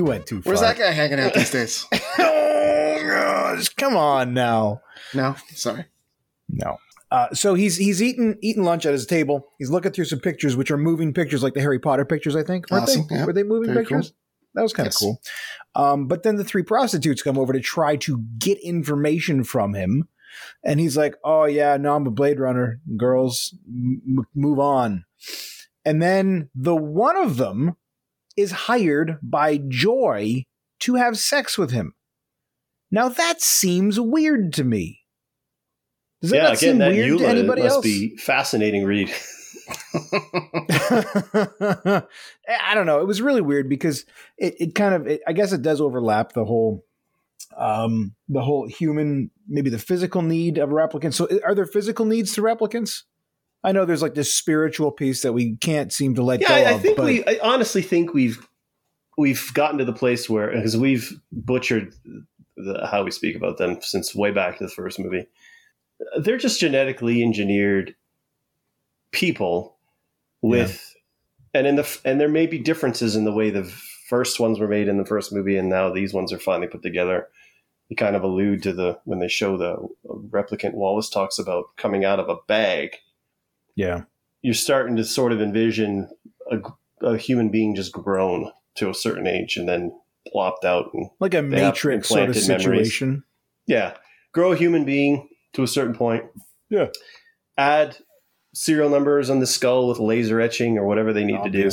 You 0.00 0.06
went 0.06 0.26
too 0.26 0.40
far. 0.42 0.50
Where's 0.50 0.60
that 0.62 0.78
guy 0.78 0.90
hanging 0.92 1.20
out 1.20 1.34
these 1.34 1.50
days? 1.58 1.86
oh, 2.18 3.02
gosh. 3.08 3.68
Come 3.70 3.96
on 3.96 4.32
now. 4.34 4.80
No, 5.14 5.36
sorry. 5.54 5.84
No. 6.48 6.78
Uh, 7.10 7.28
so 7.34 7.54
he's 7.54 7.76
he's 7.76 8.00
eating 8.00 8.36
eating 8.40 8.62
lunch 8.62 8.86
at 8.86 8.92
his 8.92 9.04
table. 9.04 9.48
He's 9.58 9.68
looking 9.70 9.90
through 9.92 10.04
some 10.04 10.20
pictures, 10.20 10.56
which 10.56 10.70
are 10.70 10.76
moving 10.78 11.12
pictures, 11.12 11.42
like 11.42 11.54
the 11.54 11.60
Harry 11.60 11.78
Potter 11.80 12.04
pictures. 12.04 12.36
I 12.36 12.42
think 12.44 12.70
weren't 12.70 12.84
Awesome, 12.84 13.06
they? 13.10 13.16
yeah. 13.16 13.26
Were 13.26 13.32
they 13.32 13.42
moving 13.42 13.72
Very 13.72 13.84
pictures? 13.84 14.12
That 14.54 14.62
was 14.62 14.72
kind 14.72 14.86
of 14.86 14.92
Yes. 14.92 14.98
cool. 14.98 15.20
Um, 15.74 16.06
but 16.06 16.22
then 16.22 16.36
the 16.36 16.44
three 16.44 16.62
prostitutes 16.62 17.22
come 17.22 17.36
over 17.38 17.52
to 17.52 17.60
try 17.60 17.96
to 17.96 18.24
get 18.38 18.58
information 18.60 19.42
from 19.44 19.74
him, 19.74 20.08
and 20.64 20.78
he's 20.80 20.96
like, 20.96 21.16
"Oh 21.24 21.44
yeah, 21.46 21.76
no, 21.76 21.96
I'm 21.96 22.06
a 22.06 22.10
Blade 22.12 22.38
Runner. 22.40 22.80
Girls, 22.96 23.54
m- 23.68 24.26
move 24.34 24.58
on." 24.60 25.04
And 25.84 26.00
then 26.00 26.48
the 26.54 26.76
one 26.76 27.16
of 27.16 27.36
them 27.38 27.74
is 28.40 28.52
hired 28.52 29.18
by 29.22 29.60
Joi 29.68 30.44
to 30.80 30.94
have 30.94 31.18
sex 31.18 31.58
with 31.58 31.70
him. 31.70 31.94
Now 32.90 33.08
that 33.08 33.40
seems 33.40 34.00
weird 34.00 34.52
to 34.54 34.64
me. 34.64 35.00
Does 36.20 36.30
that 36.30 36.36
yeah, 36.36 36.46
again, 36.48 36.56
seem 36.56 36.78
that 36.78 36.90
weird 36.90 37.18
to 37.18 37.26
anybody 37.26 37.62
must 37.62 37.76
else? 37.76 37.84
be 37.84 38.16
fascinating 38.16 38.84
read. 38.84 39.10
I 39.94 40.02
don't 42.74 42.86
know. 42.86 43.00
It 43.00 43.06
was 43.06 43.22
really 43.22 43.40
weird 43.40 43.68
because 43.68 44.04
it, 44.36 44.54
it 44.60 44.74
kind 44.74 44.94
of, 44.94 45.06
it, 45.06 45.20
I 45.26 45.32
guess 45.32 45.52
it 45.52 45.62
does 45.62 45.80
overlap 45.80 46.32
the 46.32 46.44
whole, 46.44 46.84
um, 47.56 48.14
the 48.28 48.42
whole 48.42 48.68
human, 48.68 49.30
maybe 49.48 49.70
the 49.70 49.78
physical 49.78 50.22
need 50.22 50.58
of 50.58 50.70
replicants. 50.70 51.14
So 51.14 51.28
are 51.44 51.54
there 51.54 51.66
physical 51.66 52.04
needs 52.04 52.34
to 52.34 52.42
replicants? 52.42 53.02
I 53.62 53.72
know 53.72 53.84
there's 53.84 54.02
like 54.02 54.14
this 54.14 54.32
spiritual 54.32 54.90
piece 54.90 55.22
that 55.22 55.32
we 55.32 55.56
can't 55.56 55.92
seem 55.92 56.14
to 56.14 56.22
let 56.22 56.40
Yeah, 56.40 56.48
go 56.48 56.54
I, 56.54 56.74
I 56.74 56.78
think 56.78 56.98
we. 56.98 57.24
I 57.26 57.38
honestly 57.42 57.82
think 57.82 58.14
we've 58.14 58.46
we've 59.18 59.52
gotten 59.52 59.78
to 59.78 59.84
the 59.84 59.92
place 59.92 60.30
where 60.30 60.50
because 60.50 60.76
we've 60.76 61.12
butchered 61.30 61.94
the, 62.56 62.88
how 62.90 63.04
we 63.04 63.10
speak 63.10 63.36
about 63.36 63.58
them 63.58 63.78
since 63.82 64.14
way 64.14 64.30
back 64.30 64.58
to 64.58 64.64
the 64.64 64.70
first 64.70 64.98
movie. 64.98 65.26
They're 66.18 66.38
just 66.38 66.60
genetically 66.60 67.22
engineered 67.22 67.94
people 69.12 69.76
with, 70.40 70.94
and 71.52 71.66
in 71.66 71.76
the 71.76 71.98
and 72.04 72.18
there 72.18 72.28
may 72.28 72.46
be 72.46 72.58
differences 72.58 73.14
in 73.14 73.24
the 73.24 73.32
way 73.32 73.50
the 73.50 73.64
first 74.08 74.40
ones 74.40 74.58
were 74.58 74.68
made 74.68 74.88
in 74.88 74.96
the 74.96 75.04
first 75.04 75.32
movie, 75.32 75.58
and 75.58 75.68
now 75.68 75.92
these 75.92 76.14
ones 76.14 76.32
are 76.32 76.38
finally 76.38 76.68
put 76.68 76.82
together. 76.82 77.28
You 77.90 77.96
kind 77.96 78.16
of 78.16 78.22
allude 78.22 78.62
to 78.62 78.72
the 78.72 78.98
when 79.04 79.18
they 79.18 79.28
show 79.28 79.58
the 79.58 79.76
replicant 80.06 80.72
Wallace 80.72 81.10
talks 81.10 81.38
about 81.38 81.76
coming 81.76 82.06
out 82.06 82.20
of 82.20 82.30
a 82.30 82.36
bag 82.46 82.96
yeah, 83.74 84.02
you're 84.42 84.54
starting 84.54 84.96
to 84.96 85.04
sort 85.04 85.32
of 85.32 85.40
envision 85.40 86.08
a, 86.50 86.58
a 87.06 87.16
human 87.16 87.50
being 87.50 87.74
just 87.74 87.92
grown 87.92 88.50
to 88.76 88.90
a 88.90 88.94
certain 88.94 89.26
age 89.26 89.56
and 89.56 89.68
then 89.68 89.92
plopped 90.28 90.64
out 90.64 90.90
and 90.94 91.08
like 91.18 91.34
a 91.34 91.42
matrix 91.42 92.08
sort 92.08 92.22
of 92.22 92.36
implanted 92.36 92.48
memories. 92.48 92.88
situation. 92.88 93.24
yeah, 93.66 93.94
grow 94.32 94.52
a 94.52 94.56
human 94.56 94.84
being 94.84 95.28
to 95.52 95.62
a 95.62 95.68
certain 95.68 95.94
point. 95.94 96.24
Yeah. 96.68 96.88
Add 97.56 97.98
serial 98.54 98.90
numbers 98.90 99.30
on 99.30 99.40
the 99.40 99.46
skull 99.46 99.88
with 99.88 99.98
laser 99.98 100.40
etching 100.40 100.78
or 100.78 100.86
whatever 100.86 101.12
they 101.12 101.24
need 101.24 101.42
to 101.42 101.50
do. 101.50 101.70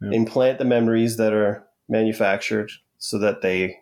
Yeah. 0.00 0.10
Implant 0.10 0.58
the 0.58 0.64
memories 0.64 1.16
that 1.16 1.32
are 1.32 1.66
manufactured 1.88 2.70
so 2.98 3.18
that 3.18 3.42
they, 3.42 3.78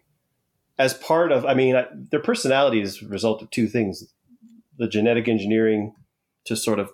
as 0.78 0.94
part 0.94 1.32
of, 1.32 1.44
I 1.46 1.54
mean, 1.54 1.82
their 2.10 2.20
personality 2.20 2.80
is 2.80 3.02
a 3.02 3.06
result 3.06 3.42
of 3.42 3.50
two 3.50 3.66
things: 3.66 4.12
the 4.78 4.88
genetic 4.88 5.26
engineering 5.26 5.94
to 6.44 6.54
sort 6.54 6.78
of 6.78 6.90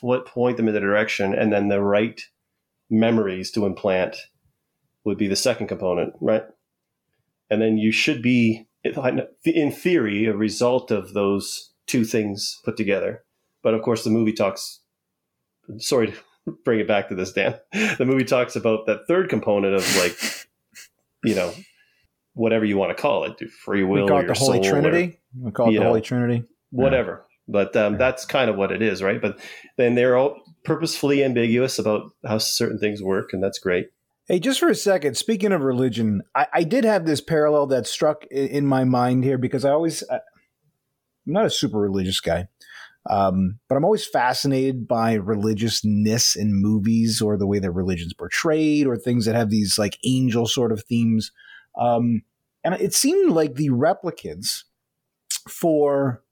pl- 0.00 0.22
point 0.22 0.56
them 0.56 0.68
in 0.68 0.74
the 0.74 0.80
direction, 0.80 1.34
and 1.34 1.52
then 1.52 1.68
the 1.68 1.80
right 1.82 2.20
memories 2.90 3.50
to 3.52 3.66
implant 3.66 4.16
would 5.04 5.18
be 5.18 5.28
the 5.28 5.36
second 5.36 5.68
component, 5.68 6.14
right? 6.20 6.44
And 7.50 7.62
then 7.62 7.78
you 7.78 7.92
should 7.92 8.22
be, 8.22 8.66
in 9.44 9.72
theory, 9.72 10.26
a 10.26 10.36
result 10.36 10.90
of 10.90 11.14
those 11.14 11.72
two 11.86 12.04
things 12.04 12.60
put 12.64 12.76
together. 12.76 13.24
But 13.62 13.74
of 13.74 13.82
course, 13.82 14.04
the 14.04 14.10
movie 14.10 14.32
talks. 14.32 14.80
Sorry 15.78 16.12
to 16.12 16.56
bring 16.64 16.80
it 16.80 16.88
back 16.88 17.08
to 17.08 17.14
this, 17.14 17.32
Dan. 17.32 17.56
The 17.72 18.04
movie 18.04 18.24
talks 18.24 18.56
about 18.56 18.86
that 18.86 19.06
third 19.08 19.28
component 19.28 19.74
of 19.74 19.96
like, 19.96 20.16
you 21.24 21.34
know, 21.34 21.52
whatever 22.34 22.64
you 22.64 22.76
want 22.76 22.96
to 22.96 23.00
call 23.00 23.24
it, 23.24 23.38
do 23.38 23.48
free 23.48 23.82
will, 23.82 24.04
we 24.04 24.08
call 24.08 24.18
or 24.18 24.24
it 24.24 24.28
the 24.28 24.34
Holy 24.34 24.60
Trinity. 24.60 25.20
We 25.38 25.50
call 25.52 25.68
it 25.68 25.72
the 25.72 25.80
know. 25.80 25.86
Holy 25.86 26.00
Trinity. 26.00 26.44
whatever. 26.70 27.25
But 27.48 27.76
um, 27.76 27.96
that's 27.96 28.24
kind 28.24 28.50
of 28.50 28.56
what 28.56 28.72
it 28.72 28.82
is, 28.82 29.02
right? 29.02 29.22
But 29.22 29.38
then 29.76 29.94
they're 29.94 30.16
all 30.16 30.40
purposefully 30.64 31.22
ambiguous 31.22 31.78
about 31.78 32.10
how 32.26 32.38
certain 32.38 32.78
things 32.78 33.02
work, 33.02 33.32
and 33.32 33.42
that's 33.42 33.58
great. 33.58 33.88
Hey, 34.26 34.40
just 34.40 34.58
for 34.58 34.68
a 34.68 34.74
second, 34.74 35.16
speaking 35.16 35.52
of 35.52 35.60
religion, 35.60 36.22
I, 36.34 36.46
I 36.52 36.64
did 36.64 36.82
have 36.84 37.06
this 37.06 37.20
parallel 37.20 37.68
that 37.68 37.86
struck 37.86 38.24
in, 38.26 38.66
my 38.66 38.82
mind 38.82 39.22
here 39.22 39.38
because 39.38 39.64
I 39.64 39.70
always, 39.70 40.02
I'm 40.10 40.20
not 41.24 41.46
a 41.46 41.50
super 41.50 41.78
religious 41.78 42.18
guy, 42.18 42.48
um, 43.08 43.60
but 43.68 43.76
I'm 43.76 43.84
always 43.84 44.04
fascinated 44.04 44.88
by 44.88 45.12
religiousness 45.12 46.34
in 46.34 46.60
movies 46.60 47.22
or 47.22 47.36
the 47.36 47.46
way 47.46 47.60
that 47.60 47.70
religion's 47.70 48.14
portrayed 48.14 48.88
or 48.88 48.96
things 48.96 49.26
that 49.26 49.36
have 49.36 49.50
these 49.50 49.78
like 49.78 49.96
angel 50.04 50.48
sort 50.48 50.72
of 50.72 50.82
themes. 50.82 51.30
Um, 51.78 52.22
and 52.64 52.74
it 52.74 52.94
seemed 52.94 53.30
like 53.30 53.54
the 53.54 53.70
replicants 53.70 54.64
for 55.48 56.24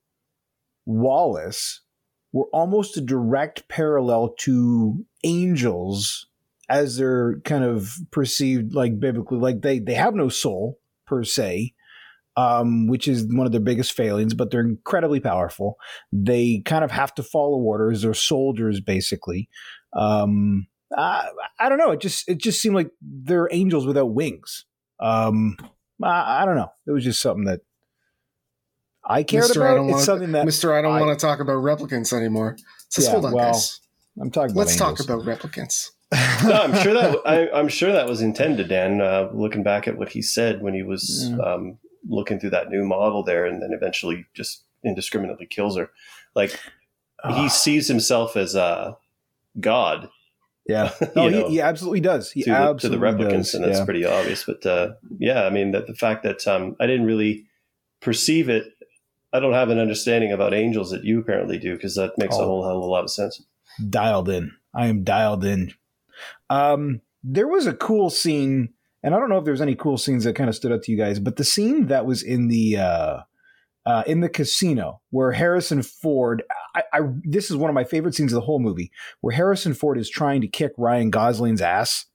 Wallace 0.87 1.81
were 2.33 2.49
almost 2.53 2.97
a 2.97 3.01
direct 3.01 3.69
parallel 3.69 4.35
to 4.41 5.05
angels 5.23 6.27
as 6.69 6.97
they're 6.97 7.41
kind 7.45 7.65
of 7.65 7.97
perceived 8.11 8.75
like 8.75 8.99
biblically 8.99 9.39
like 9.39 9.61
they 9.61 9.79
they 9.79 9.95
have 9.95 10.15
no 10.15 10.29
soul 10.29 10.79
per 11.07 11.23
se 11.23 11.75
um, 12.37 12.89
which 12.89 13.07
is 13.07 13.27
one 13.31 13.47
of 13.47 13.53
their 13.53 13.61
biggest 13.61 13.93
failings 13.93 14.35
but 14.35 14.51
they're 14.51 14.61
incredibly 14.61 15.21
powerful. 15.21 15.77
They 16.13 16.63
kind 16.65 16.85
of 16.85 16.91
have 16.91 17.15
to 17.15 17.23
follow 17.23 17.59
orders 17.59 18.03
they're 18.03 18.15
soldiers 18.15 18.81
basically. 18.81 19.49
Um, 19.93 20.67
I, 20.97 21.29
I 21.59 21.69
don't 21.69 21.79
know. 21.79 21.93
It 21.93 22.01
just 22.01 22.29
it 22.29 22.39
just 22.39 22.61
seemed 22.61 22.75
like 22.75 22.91
they're 23.01 23.49
angels 23.53 23.87
without 23.87 24.15
wings. 24.15 24.65
Um, 25.01 25.57
I, 26.03 26.43
I 26.43 26.45
don't 26.45 26.57
know. 26.57 26.73
It 26.87 26.93
was 26.93 27.05
just 27.05 27.23
something 27.23 27.45
that 27.45 27.61
I 29.07 29.23
cared 29.23 29.45
Mr. 29.45 29.63
I 29.63 29.67
about 29.67 29.75
don't 29.77 29.85
it's 29.87 29.93
wanna- 29.93 30.05
something 30.05 30.33
that 30.33 30.47
Mister, 30.47 30.75
I 30.75 30.83
don't 30.83 30.99
want 31.01 31.19
to 31.19 31.27
talk 31.27 31.41
about 31.41 31.57
replicants 31.63 32.13
anymore. 32.13 32.57
Just 32.93 33.07
Yeah, 33.09 33.13
hold 33.13 33.25
on, 33.27 33.33
well, 33.33 33.53
guys. 33.53 33.81
I'm 34.21 34.31
talking 34.31 34.53
about 34.53 34.61
Let's 34.61 34.77
talk 34.77 35.01
about 35.01 35.23
replicants. 35.25 35.91
No, 36.45 36.53
I'm 36.53 36.75
sure 36.83 36.95
that 36.95 37.19
I, 37.27 37.51
I'm 37.51 37.67
sure 37.69 37.91
that 37.93 38.07
was 38.09 38.21
intended, 38.21 38.69
Dan. 38.69 39.01
Uh, 39.01 39.31
looking 39.33 39.63
back 39.65 39.89
at 39.89 39.99
what 39.99 40.11
he 40.11 40.23
said 40.23 40.63
when 40.63 40.73
he 40.75 40.83
was 40.83 41.29
Yeah. 41.31 41.37
um, 41.39 41.79
looking 42.09 42.39
through 42.39 42.51
that 42.51 42.69
new 42.69 42.85
model 42.85 43.25
there, 43.25 43.47
and 43.47 43.61
then 43.61 43.71
eventually 43.73 44.25
just 44.35 44.63
indiscriminately 44.85 45.47
kills 45.47 45.77
her. 45.77 45.91
Like 46.37 46.51
he 46.51 47.47
Ah. 47.47 47.49
sees 47.49 47.89
himself 47.89 48.37
as 48.37 48.55
a 48.55 48.97
god 49.59 50.09
Yeah, 50.69 50.93
You 51.01 51.09
no, 51.17 51.29
know, 51.29 51.47
he, 51.49 51.55
he 51.55 51.61
absolutely 51.61 52.01
does. 52.01 52.31
He 52.31 52.43
to 52.45 52.51
the, 52.51 52.75
to 52.75 52.89
the 52.91 52.97
replicants, 52.99 53.31
does. 53.53 53.55
and 53.55 53.65
that's 53.65 53.79
yeah. 53.81 53.85
pretty 53.85 54.05
obvious. 54.05 54.45
But 54.45 54.65
uh, 54.65 54.93
yeah, 55.19 55.45
I 55.45 55.51
mean, 55.51 55.73
that 55.73 55.87
the 55.89 55.95
fact 55.95 56.23
that 56.23 56.47
um, 56.47 56.77
I 56.79 56.87
didn't 56.87 57.07
really 57.07 57.47
perceive 58.01 58.49
it, 58.49 58.67
I 59.35 59.41
don't 59.41 59.53
have 59.53 59.69
an 59.69 59.79
understanding 59.79 60.33
about 60.33 60.55
angels 60.55 60.91
that 60.93 61.05
you 61.05 61.19
apparently 61.21 61.59
do, 61.59 61.75
because 61.75 61.97
that 61.97 62.17
makes 62.17 62.37
a 62.37 62.41
Oh. 62.41 62.47
whole 62.47 62.63
hell 62.65 62.79
of 62.79 62.83
a 62.85 62.87
lot 62.87 63.05
of 63.05 63.11
sense. 63.11 63.43
dialed 63.91 64.29
in. 64.29 64.53
I 64.73 64.87
am 64.87 65.03
dialed 65.03 65.45
in. 65.45 65.73
Um, 66.49 67.01
there 67.25 67.49
was 67.49 67.67
a 67.67 67.73
cool 67.75 68.09
scene, 68.11 68.69
and 69.03 69.15
I 69.15 69.19
don't 69.19 69.29
know 69.29 69.39
if 69.39 69.45
there 69.45 69.53
was 69.53 69.61
any 69.61 69.75
cool 69.75 69.99
scenes 69.99 70.23
that 70.25 70.37
kind 70.37 70.49
of 70.49 70.55
stood 70.55 70.71
out 70.73 70.83
to 70.85 70.93
you 70.93 70.97
guys, 70.99 71.19
but 71.19 71.37
the 71.37 71.45
scene 71.45 71.89
that 71.89 72.07
was 72.07 72.23
in 72.23 72.47
the 72.49 72.77
uh, 72.79 73.21
uh, 73.85 74.03
in 74.07 74.21
the 74.21 74.29
casino 74.29 75.01
where 75.11 75.33
Harrison 75.33 75.83
Ford. 75.83 76.43
I, 76.77 76.83
I 76.93 77.01
this 77.25 77.51
is 77.51 77.57
one 77.57 77.69
of 77.71 77.75
my 77.75 77.85
favorite 77.85 78.15
scenes 78.15 78.33
of 78.33 78.37
the 78.37 78.47
whole 78.47 78.61
movie, 78.61 78.91
where 79.21 79.35
Harrison 79.35 79.75
Ford 79.75 79.99
is 79.99 80.09
trying 80.09 80.41
to 80.43 80.49
kick 80.49 80.73
Ryan 80.79 81.11
Gosling's 81.11 81.61
ass, 81.61 82.07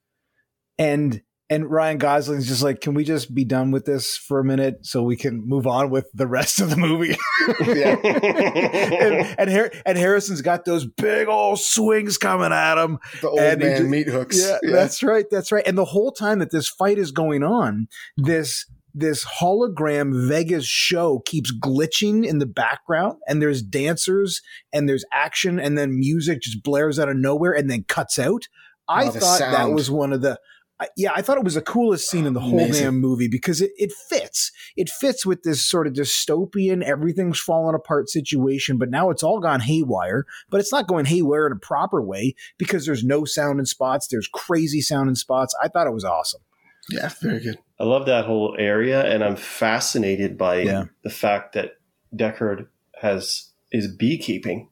and 0.77 1.21
and 1.49 1.69
Ryan 1.69 1.97
Gosling's 1.97 2.47
just 2.47 2.61
like, 2.61 2.79
"Can 2.81 2.93
we 2.93 3.03
just 3.03 3.33
be 3.33 3.43
done 3.43 3.71
with 3.71 3.85
this 3.85 4.15
for 4.17 4.39
a 4.39 4.43
minute 4.43 4.85
so 4.85 5.01
we 5.03 5.15
can 5.17 5.41
move 5.47 5.65
on 5.67 5.89
with 5.89 6.07
the 6.13 6.27
rest 6.27 6.61
of 6.61 6.69
the 6.69 6.77
movie?" 6.77 7.17
and 7.59 9.35
and, 9.39 9.49
Har- 9.49 9.71
and 9.85 9.97
Harrison's 9.97 10.41
got 10.41 10.65
those 10.65 10.85
big 10.85 11.27
old 11.27 11.59
swings 11.59 12.17
coming 12.17 12.51
at 12.51 12.77
him. 12.77 12.99
The 13.21 13.29
old 13.29 13.39
And 13.39 13.59
man 13.59 13.77
just- 13.77 13.89
meat 13.89 14.07
hooks. 14.07 14.39
Yeah, 14.39 14.57
that's 14.63 15.03
right. 15.03 15.25
That's 15.29 15.51
right. 15.51 15.65
And 15.65 15.77
the 15.77 15.85
whole 15.85 16.11
time 16.11 16.39
that 16.39 16.51
this 16.51 16.67
fight 16.69 16.97
is 16.97 17.11
going 17.11 17.43
on, 17.43 17.87
this 18.17 18.65
this 18.95 19.23
hologram 19.39 20.27
Vegas 20.27 20.65
show 20.65 21.19
keeps 21.25 21.53
glitching 21.57 22.25
in 22.25 22.39
the 22.39 22.45
background, 22.47 23.17
and 23.27 23.41
there's 23.41 23.61
dancers 23.61 24.41
and 24.73 24.89
there's 24.89 25.05
action, 25.13 25.59
and 25.59 25.77
then 25.77 25.97
music 25.99 26.41
just 26.41 26.63
blares 26.63 26.99
out 26.99 27.09
of 27.09 27.15
nowhere 27.15 27.51
and 27.53 27.69
then 27.69 27.83
cuts 27.87 28.17
out. 28.19 28.47
I 28.87 29.05
Oh, 29.05 29.11
thought 29.11 29.39
that 29.39 29.71
was 29.71 29.91
one 29.91 30.11
of 30.13 30.21
the. 30.21 30.39
I- 30.81 30.87
Yeah, 30.95 31.11
I 31.15 31.21
thought 31.21 31.37
it 31.37 31.43
was 31.43 31.55
the 31.55 31.61
coolest 31.61 32.09
scene 32.09 32.25
in 32.25 32.33
the 32.33 32.39
whole 32.39 32.53
Amazing. 32.59 32.83
damn 32.85 32.99
movie 33.01 33.27
because 33.27 33.59
it, 33.61 33.71
it 33.77 33.91
fits. 33.91 34.51
It 34.77 34.89
fits 34.89 35.25
with 35.25 35.43
this 35.43 35.61
sort 35.61 35.87
of 35.87 35.93
dystopian, 35.93 36.81
everything's 36.83 37.39
falling 37.39 37.75
apart 37.75 38.09
situation, 38.09 38.77
but 38.77 38.89
now 38.89 39.09
it's 39.09 39.21
all 39.23 39.39
gone 39.39 39.59
haywire. 39.59 40.25
But 40.49 40.61
it's 40.61 40.71
not 40.71 40.87
going 40.87 41.05
haywire 41.05 41.45
in 41.47 41.51
a 41.53 41.59
proper 41.59 42.01
way 42.01 42.33
because 42.57 42.85
there's 42.85 43.03
no 43.03 43.25
sound 43.25 43.59
in 43.59 43.65
spots. 43.65 44.07
There's 44.07 44.27
crazy 44.27 44.79
sound 44.81 45.09
in 45.09 45.15
spots. 45.15 45.53
I 45.61 45.67
thought 45.67 45.87
it 45.87 45.93
was 45.93 46.05
awesome. 46.05 46.41
yeah, 46.89 47.09
very 47.21 47.39
good. 47.41 47.57
I 47.79 47.83
love 47.83 48.05
that 48.07 48.25
whole 48.25 48.55
area, 48.57 49.03
and 49.05 49.23
I'm 49.23 49.35
fascinated 49.35 50.37
by 50.37 50.61
Yeah. 50.61 50.85
the 51.03 51.09
fact 51.09 51.53
that 51.53 51.73
Deckard 52.15 52.67
has 53.01 53.51
is 53.71 53.87
beekeeping. 53.93 54.69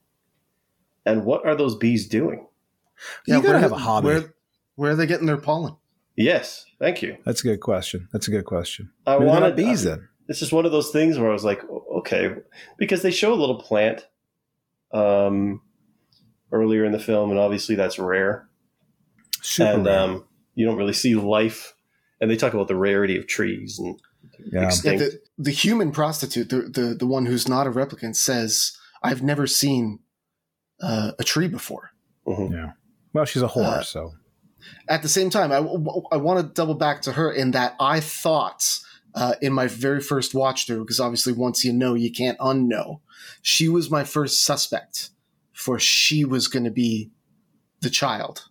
And 1.06 1.24
what 1.26 1.46
are 1.46 1.56
those 1.56 1.76
bees 1.76 2.08
doing? 2.08 2.48
You 3.28 3.36
gotta 3.36 3.50
where- 3.50 3.60
have 3.60 3.72
a 3.72 3.78
hobby. 3.78 4.08
Where, 4.08 4.34
where 4.76 4.92
are 4.92 4.96
they 4.96 5.06
getting 5.06 5.28
their 5.28 5.38
pollen? 5.38 5.76
Yes, 6.18 6.66
thank 6.80 7.02
you. 7.02 7.16
That's 7.26 7.42
a 7.42 7.44
good 7.44 7.62
question. 7.62 8.10
That's 8.12 8.28
a 8.28 8.32
good 8.32 8.46
question. 8.46 8.90
I 9.06 9.14
Maybe 9.14 9.20
they're 9.26 9.30
wanted 9.34 9.48
not 9.50 9.56
bees 9.56 9.84
then. 9.84 10.10
It's 10.28 10.40
just 10.40 10.52
one 10.52 10.66
of 10.66 10.72
those 10.72 10.90
things 10.90 11.18
where 11.18 11.30
I 11.30 11.34
was 11.34 11.46
like, 11.46 11.62
okay, 12.00 12.36
because 12.78 13.02
they 13.04 13.12
show 13.12 13.32
a 13.34 13.36
little 13.36 13.62
plant 13.62 14.06
um, 14.92 15.62
earlier 16.52 16.84
in 16.86 16.92
the 16.92 17.00
film, 17.00 17.30
and 17.30 17.40
obviously 17.40 17.76
that's 17.76 18.00
rare, 18.00 18.50
Super. 19.42 19.70
and 19.72 19.86
rare. 19.86 20.00
um, 20.00 20.26
you 20.56 20.66
don't 20.66 20.78
really 20.78 20.94
see 20.94 21.16
life. 21.16 21.74
And 22.20 22.32
they 22.32 22.36
talk 22.36 22.56
about 22.56 22.68
the 22.68 22.76
rarity 22.76 23.16
of 23.16 23.28
trees 23.28 23.78
and 23.78 24.00
yeah. 24.52 24.72
Yeah, 24.84 24.98
the, 24.98 25.20
the 25.38 25.52
human 25.52 25.92
prostitute, 25.92 26.50
the, 26.50 26.62
the 26.64 26.96
the 26.96 27.06
one 27.06 27.28
who's 27.28 27.48
not 27.48 27.68
a 27.68 27.70
replicant, 27.72 28.16
says, 28.16 28.76
"I've 29.04 29.22
never 29.22 29.46
seen 29.46 30.00
uh, 30.82 31.12
a 31.20 31.24
tree 31.24 31.48
before." 31.48 31.92
Mhm. 32.28 32.74
Well, 33.14 33.26
she's 33.26 33.44
a 33.44 33.48
whore, 33.48 33.66
Uh, 33.66 33.84
so 33.84 34.14
At 34.90 35.02
the 35.02 35.10
same 35.10 35.30
time, 35.30 35.52
I, 35.52 35.58
I 35.58 36.18
want 36.18 36.40
to 36.40 36.54
double 36.54 36.74
back 36.76 37.02
to 37.04 37.14
her 37.14 37.32
in 37.32 37.52
that 37.52 37.76
I 37.80 38.00
thought 38.00 38.80
uh, 39.16 39.36
in 39.42 39.54
my 39.54 39.68
very 39.68 40.02
first 40.02 40.34
watch 40.34 40.66
through, 40.68 40.82
because 40.84 41.00
obviously 41.00 41.34
once 41.34 41.64
you 41.66 41.74
know, 41.74 41.94
you 41.94 42.12
can't 42.12 42.38
unknow. 42.40 43.00
She 43.42 43.68
was 43.70 43.90
my 43.90 44.04
first 44.04 44.44
suspect, 44.44 45.10
for 45.54 45.80
she 45.80 46.24
was 46.26 46.48
going 46.48 46.66
to 46.66 46.72
be 46.72 47.12
the 47.82 47.90
child. 47.90 48.50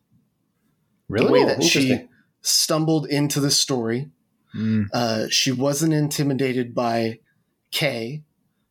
really. 1.08 1.26
The 1.26 1.32
way 1.32 1.42
Oh, 1.44 1.46
that 1.46 1.62
she 1.62 2.08
stumbled 2.42 3.06
into 3.06 3.40
the 3.40 3.50
story, 3.50 4.10
Mm. 4.54 4.86
Uh, 4.90 5.28
she 5.28 5.52
wasn't 5.52 5.92
intimidated 5.92 6.74
by 6.74 7.18
K, 7.72 8.22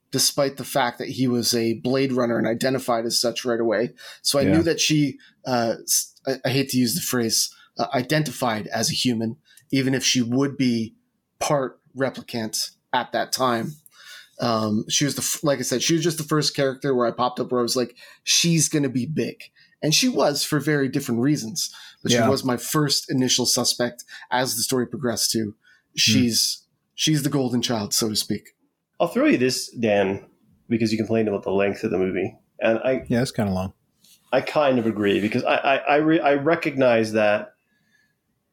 despite 0.09 0.57
the 0.57 0.63
fact 0.63 0.97
that 0.97 1.09
he 1.09 1.27
was 1.27 1.53
a 1.53 1.73
Blade 1.73 2.11
Runner 2.11 2.39
and 2.39 2.47
identified 2.47 3.05
as 3.05 3.19
such 3.21 3.45
right 3.45 3.59
away. 3.59 3.93
So 4.23 4.39
I 4.39 4.43
Yeah. 4.43 4.51
knew 4.53 4.63
that 4.63 4.79
she, 4.79 5.19
uh, 5.45 5.75
s- 5.83 6.14
I, 6.27 6.35
I 6.45 6.49
hate 6.49 6.69
to 6.69 6.77
use 6.77 6.95
the 6.95 7.01
phrase, 7.01 7.53
uh, 7.77 7.87
identified 7.93 8.67
as 8.67 8.89
a 8.89 8.93
human, 8.93 9.37
even 9.71 9.93
if 9.93 10.03
she 10.03 10.21
would 10.21 10.57
be 10.57 10.95
part 11.39 11.79
replicant 11.97 12.71
at 12.93 13.11
that 13.11 13.31
time. 13.31 13.73
Um, 14.39 14.85
she 14.89 15.05
was 15.05 15.15
the, 15.15 15.39
like 15.47 15.59
I 15.59 15.63
said, 15.63 15.81
she 15.81 15.93
was 15.93 16.03
just 16.03 16.17
the 16.17 16.23
first 16.23 16.55
character 16.55 16.93
where 16.93 17.07
I 17.07 17.11
popped 17.11 17.39
up 17.39 17.51
where 17.51 17.61
I 17.61 17.63
was 17.63 17.75
like, 17.75 17.95
she's 18.23 18.67
going 18.67 18.83
to 18.83 18.89
be 18.89 19.05
big. 19.05 19.43
And 19.81 19.93
she 19.93 20.09
was 20.09 20.43
for 20.43 20.59
very 20.59 20.89
different 20.89 21.21
reasons. 21.21 21.73
but 22.01 22.11
Yeah. 22.11 22.23
she 22.23 22.29
was 22.29 22.43
my 22.43 22.57
first 22.57 23.09
initial 23.09 23.45
suspect 23.45 24.03
as 24.31 24.55
the 24.55 24.61
story 24.63 24.87
progressed. 24.87 25.31
To 25.31 25.55
she's 25.95 26.63
she's 26.95 27.23
the 27.23 27.29
golden 27.29 27.61
child, 27.61 27.93
so 27.93 28.09
to 28.09 28.15
speak. 28.15 28.55
I'll 28.99 29.07
throw 29.07 29.25
you 29.25 29.37
this, 29.37 29.69
Dan, 29.69 30.25
because 30.69 30.91
you 30.91 30.97
complained 30.97 31.27
about 31.27 31.43
the 31.43 31.51
length 31.51 31.83
of 31.83 31.91
the 31.91 31.97
movie, 31.97 32.35
and 32.59 32.79
I 32.79 33.05
Yeah, 33.07 33.21
it's 33.21 33.31
kind 33.31 33.47
of 33.47 33.55
long. 33.55 33.73
I 34.37 34.41
kind 34.41 34.79
of 34.79 34.85
agree 34.85 35.19
because 35.21 35.43
I 35.43 35.55
I 35.55 35.75
I, 35.75 35.95
re- 35.97 36.19
I 36.19 36.33
recognize 36.35 37.13
that 37.13 37.53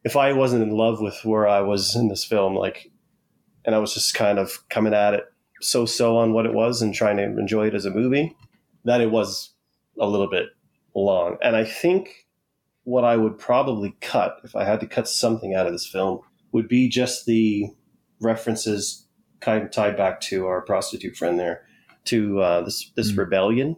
if 0.04 0.16
I 0.16 0.32
wasn't 0.32 0.62
in 0.62 0.70
love 0.76 1.00
with 1.00 1.24
where 1.24 1.46
I 1.46 1.60
was 1.60 1.94
in 1.96 2.08
this 2.08 2.24
film, 2.24 2.54
like, 2.56 2.90
and 3.64 3.74
I 3.74 3.78
was 3.78 3.94
just 3.94 4.14
kind 4.14 4.38
of 4.38 4.68
coming 4.68 4.94
at 4.94 5.14
it 5.14 5.24
so 5.60 5.86
so 5.86 6.16
on 6.16 6.32
what 6.32 6.46
it 6.46 6.54
was 6.54 6.82
and 6.82 6.92
trying 6.94 7.16
to 7.18 7.22
enjoy 7.24 7.68
it 7.68 7.74
as 7.74 7.84
a 7.84 7.90
movie, 7.90 8.36
that 8.84 9.00
it 9.00 9.10
was 9.10 9.54
a 10.00 10.06
little 10.06 10.28
bit 10.28 10.46
long. 10.94 11.36
And 11.40 11.54
I 11.56 11.64
think 11.64 12.26
what 12.84 13.04
I 13.04 13.16
would 13.16 13.38
probably 13.38 13.94
cut 14.00 14.38
if 14.44 14.56
I 14.56 14.64
had 14.64 14.80
to 14.80 14.86
cut 14.86 15.06
something 15.08 15.54
out 15.54 15.66
of 15.66 15.72
this 15.72 15.86
film 15.86 16.20
would 16.50 16.66
be 16.68 16.88
just 16.88 17.26
the 17.26 17.68
references 18.20 19.06
kind 19.40 19.62
of 19.64 19.70
tied 19.70 19.96
back 19.96 20.20
to 20.20 20.46
our 20.46 20.60
prostitute 20.62 21.16
friend 21.16 21.38
there 21.38 21.62
to 22.06 22.40
uh, 22.40 22.60
this 22.62 22.90
this 22.96 23.12
Mm. 23.12 23.18
rebellion. 23.18 23.76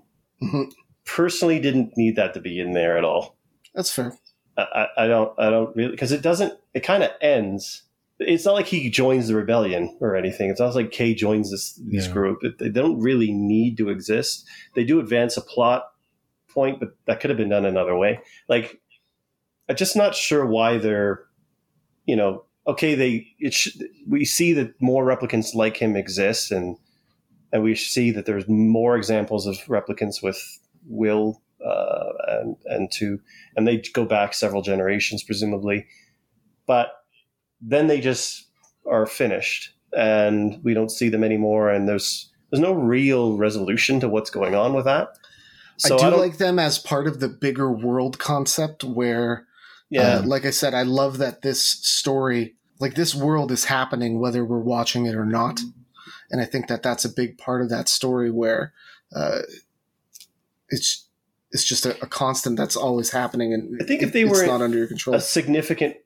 Personally, 1.06 1.60
didn't 1.60 1.96
need 1.96 2.16
that 2.16 2.34
to 2.34 2.40
be 2.40 2.58
in 2.60 2.72
there 2.72 2.96
at 2.96 3.04
all. 3.04 3.36
That's 3.74 3.90
fair. 3.90 4.16
I, 4.56 4.62
I 4.62 5.04
I 5.04 5.06
don't 5.06 5.32
I 5.38 5.50
don't 5.50 5.74
really 5.76 5.90
because 5.90 6.12
it 6.12 6.22
doesn't 6.22 6.54
it 6.72 6.80
kind 6.80 7.02
of 7.02 7.10
ends. 7.20 7.82
It's 8.20 8.44
not 8.44 8.54
like 8.54 8.66
he 8.66 8.88
joins 8.90 9.26
the 9.28 9.34
rebellion 9.34 9.96
or 10.00 10.14
anything. 10.16 10.48
It's 10.48 10.60
not 10.60 10.74
like 10.76 10.92
K 10.92 11.14
joins 11.14 11.50
this 11.50 11.72
this 11.84 12.06
Yeah. 12.06 12.12
group. 12.12 12.38
It, 12.42 12.58
they 12.58 12.68
don't 12.68 13.00
really 13.00 13.32
need 13.32 13.76
to 13.78 13.90
exist. 13.90 14.46
They 14.74 14.84
do 14.84 15.00
advance 15.00 15.36
a 15.36 15.40
plot 15.42 15.90
point, 16.48 16.78
but 16.78 16.90
that 17.06 17.20
could 17.20 17.30
have 17.30 17.36
been 17.36 17.48
done 17.48 17.64
another 17.66 17.96
way. 17.96 18.20
Like 18.48 18.80
I'm 19.68 19.76
just 19.76 19.96
not 19.96 20.14
sure 20.14 20.46
why 20.46 20.78
they're, 20.78 21.24
you 22.06 22.16
know, 22.16 22.44
okay. 22.66 22.94
They 22.94 23.26
it 23.40 23.52
sh- 23.52 23.76
we 24.08 24.24
see 24.24 24.52
that 24.54 24.80
more 24.80 25.04
replicants 25.04 25.54
like 25.54 25.76
him 25.78 25.96
exist, 25.96 26.52
and 26.52 26.76
and 27.52 27.62
we 27.62 27.74
see 27.74 28.10
that 28.12 28.26
there's 28.26 28.48
more 28.48 28.96
examples 28.96 29.46
of 29.46 29.56
replicants 29.66 30.22
with 30.22 30.40
Will 30.86 31.42
uh, 31.64 32.12
and 32.28 32.56
and 32.66 32.92
to 32.92 33.20
and 33.56 33.66
they 33.66 33.78
go 33.78 34.04
back 34.04 34.34
several 34.34 34.62
generations 34.62 35.22
presumably. 35.22 35.86
But 36.66 36.88
then 37.60 37.86
they 37.86 38.00
just 38.00 38.48
are 38.86 39.06
finished 39.06 39.74
and 39.92 40.60
we 40.62 40.74
don't 40.74 40.90
see 40.90 41.08
them 41.08 41.24
anymore 41.24 41.70
and 41.70 41.88
there's 41.88 42.30
there's 42.50 42.60
no 42.60 42.72
real 42.72 43.36
resolution 43.36 44.00
to 44.00 44.08
what's 44.08 44.30
going 44.30 44.54
on 44.54 44.74
with 44.74 44.84
that. 44.84 45.08
So 45.78 45.96
I 45.96 45.98
do 45.98 46.10
don't- 46.10 46.20
like 46.20 46.38
them 46.38 46.58
as 46.58 46.78
part 46.78 47.06
of 47.06 47.20
the 47.20 47.28
bigger 47.28 47.70
world 47.70 48.18
concept 48.18 48.84
where 48.84 49.46
yeah. 49.90 50.16
Uh, 50.16 50.22
like 50.24 50.44
I 50.44 50.50
said, 50.50 50.74
I 50.74 50.82
love 50.82 51.18
that 51.18 51.42
this 51.42 51.60
story, 51.62 52.56
like 52.80 52.94
this 52.94 53.14
world 53.14 53.52
is 53.52 53.66
happening 53.66 54.18
whether 54.18 54.44
we're 54.44 54.58
watching 54.58 55.06
it 55.06 55.14
or 55.14 55.26
not. 55.26 55.60
And 56.30 56.40
I 56.40 56.46
think 56.46 56.66
that 56.66 56.82
that's 56.82 57.04
a 57.04 57.08
big 57.08 57.38
part 57.38 57.62
of 57.62 57.68
that 57.68 57.88
story 57.88 58.30
where 58.30 58.72
uh, 59.14 59.42
it's 60.74 61.08
it's 61.52 61.64
just 61.64 61.86
a, 61.86 61.92
a 62.02 62.06
constant 62.06 62.56
that's 62.56 62.76
always 62.76 63.10
happening. 63.10 63.54
And 63.54 63.80
I 63.80 63.84
think 63.84 64.02
if 64.02 64.12
they 64.12 64.24
were 64.24 64.44
not 64.46 64.60
under 64.60 64.76
your 64.76 64.86
control. 64.88 65.14
a 65.16 65.20
significant 65.20 65.96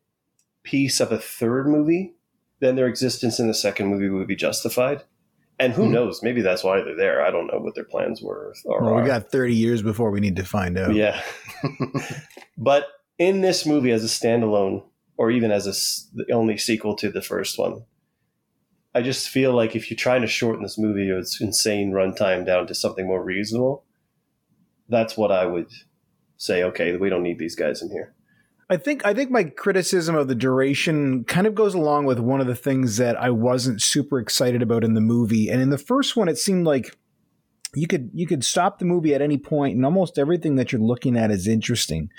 piece 0.63 1.01
of 1.01 1.11
a 1.13 1.19
third 1.19 1.67
movie 1.67 2.15
then 2.61 2.75
their 2.77 2.89
existence 2.89 3.39
in 3.39 3.47
the 3.47 3.55
second 3.55 3.87
movie 3.87 4.09
would 4.09 4.27
be 4.27 4.35
justified 4.37 5.03
and 5.61 5.73
who 5.73 5.85
Hmm. 5.87 5.93
knows 5.93 6.23
maybe 6.23 6.43
that's 6.43 6.63
why 6.65 6.83
they're 6.83 6.97
there 6.97 7.23
i 7.25 7.31
don't 7.31 7.47
know 7.47 7.59
what 7.61 7.75
their 7.77 7.85
plans 7.85 8.21
were 8.21 8.53
or 8.67 8.83
Well, 8.85 8.95
we 9.01 9.07
got 9.07 9.31
30 9.31 9.55
years 9.55 9.81
before 9.81 10.11
we 10.11 10.21
need 10.21 10.37
to 10.37 10.45
find 10.45 10.77
out. 10.77 10.95
Yeah. 10.95 11.23
but 12.59 12.87
in 13.19 13.41
this 13.41 13.65
movie, 13.67 13.91
as 13.93 14.05
a 14.05 14.09
standalone, 14.09 14.85
or 15.17 15.31
even 15.31 15.51
as 15.51 15.67
a 15.67 15.71
s- 15.71 16.09
the 16.15 16.31
only 16.33 16.57
sequel 16.59 16.95
to 16.97 17.11
the 17.11 17.23
first 17.23 17.59
one, 17.59 17.85
I 18.95 19.03
just 19.03 19.29
feel 19.29 19.53
like 19.53 19.75
if 19.77 19.91
you're 19.91 19.97
trying 19.97 20.23
to 20.23 20.27
shorten 20.29 20.63
this 20.63 20.79
movie 20.79 21.11
or 21.11 21.19
its 21.19 21.41
insane 21.41 21.93
runtime 21.93 22.45
down 22.47 22.67
to 22.67 22.75
something 22.75 23.07
more 23.07 23.23
reasonable, 23.23 23.85
that's 24.89 25.17
what 25.17 25.31
I 25.31 25.47
would 25.47 25.71
say. 26.37 26.63
Okay, 26.65 26.97
we 26.97 27.09
don't 27.09 27.23
need 27.23 27.39
these 27.39 27.57
guys 27.57 27.83
in 27.83 27.91
here. 27.91 28.15
I 28.71 28.77
think 28.77 29.05
I 29.07 29.15
think 29.15 29.31
my 29.31 29.45
criticism 29.45 30.15
of 30.15 30.29
the 30.29 30.35
duration 30.35 31.25
kind 31.25 31.47
of 31.47 31.55
goes 31.55 31.75
along 31.75 32.05
with 32.05 32.19
one 32.19 32.41
of 32.41 32.47
the 32.47 32.55
things 32.55 32.99
that 32.99 33.17
I 33.17 33.31
wasn't 33.31 33.81
super 33.81 34.19
excited 34.19 34.61
about 34.61 34.85
in 34.85 34.95
the 34.95 35.01
movie. 35.01 35.49
And 35.49 35.63
in 35.63 35.71
the 35.71 35.79
first 35.79 36.17
one, 36.17 36.29
it 36.29 36.37
seemed 36.37 36.67
like 36.67 36.97
you 37.75 37.87
could 37.87 38.11
you 38.15 38.27
could 38.27 38.45
stop 38.45 38.79
the 38.79 38.85
movie 38.85 39.15
at 39.15 39.23
any 39.23 39.37
point, 39.37 39.77
and 39.77 39.85
almost 39.85 40.19
everything 40.19 40.57
that 40.57 40.73
you're 40.73 40.81
looking 40.81 41.17
at 41.17 41.31
is 41.31 41.47
interesting. 41.47 42.11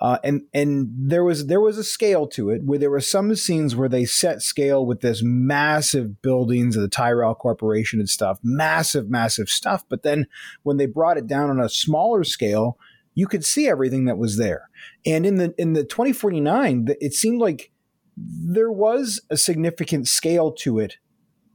Uh, 0.00 0.18
and 0.24 0.42
and 0.52 0.88
there 0.96 1.22
was 1.22 1.46
there 1.46 1.60
was 1.60 1.78
a 1.78 1.84
scale 1.84 2.26
to 2.28 2.50
it 2.50 2.62
where 2.64 2.78
there 2.78 2.90
were 2.90 3.00
some 3.00 3.34
scenes 3.34 3.76
where 3.76 3.88
they 3.88 4.04
set 4.04 4.42
scale 4.42 4.84
with 4.84 5.00
this 5.00 5.22
massive 5.22 6.20
buildings 6.22 6.76
of 6.76 6.82
the 6.82 6.88
Tyrell 6.88 7.34
Corporation 7.34 8.00
and 8.00 8.08
stuff, 8.08 8.38
massive 8.42 9.08
massive 9.08 9.48
stuff. 9.48 9.84
But 9.88 10.02
then 10.02 10.26
when 10.62 10.76
they 10.76 10.86
brought 10.86 11.18
it 11.18 11.26
down 11.26 11.50
on 11.50 11.60
a 11.60 11.68
smaller 11.68 12.24
scale, 12.24 12.78
you 13.14 13.26
could 13.26 13.44
see 13.44 13.68
everything 13.68 14.04
that 14.06 14.18
was 14.18 14.36
there. 14.36 14.68
And 15.04 15.24
in 15.24 15.36
the 15.36 15.54
in 15.56 15.72
the 15.72 15.84
2049, 15.84 16.86
th- 16.86 16.98
it 17.00 17.14
seemed 17.14 17.40
like 17.40 17.70
there 18.16 18.70
was 18.70 19.20
a 19.30 19.36
significant 19.36 20.08
scale 20.08 20.50
to 20.50 20.78
it, 20.78 20.98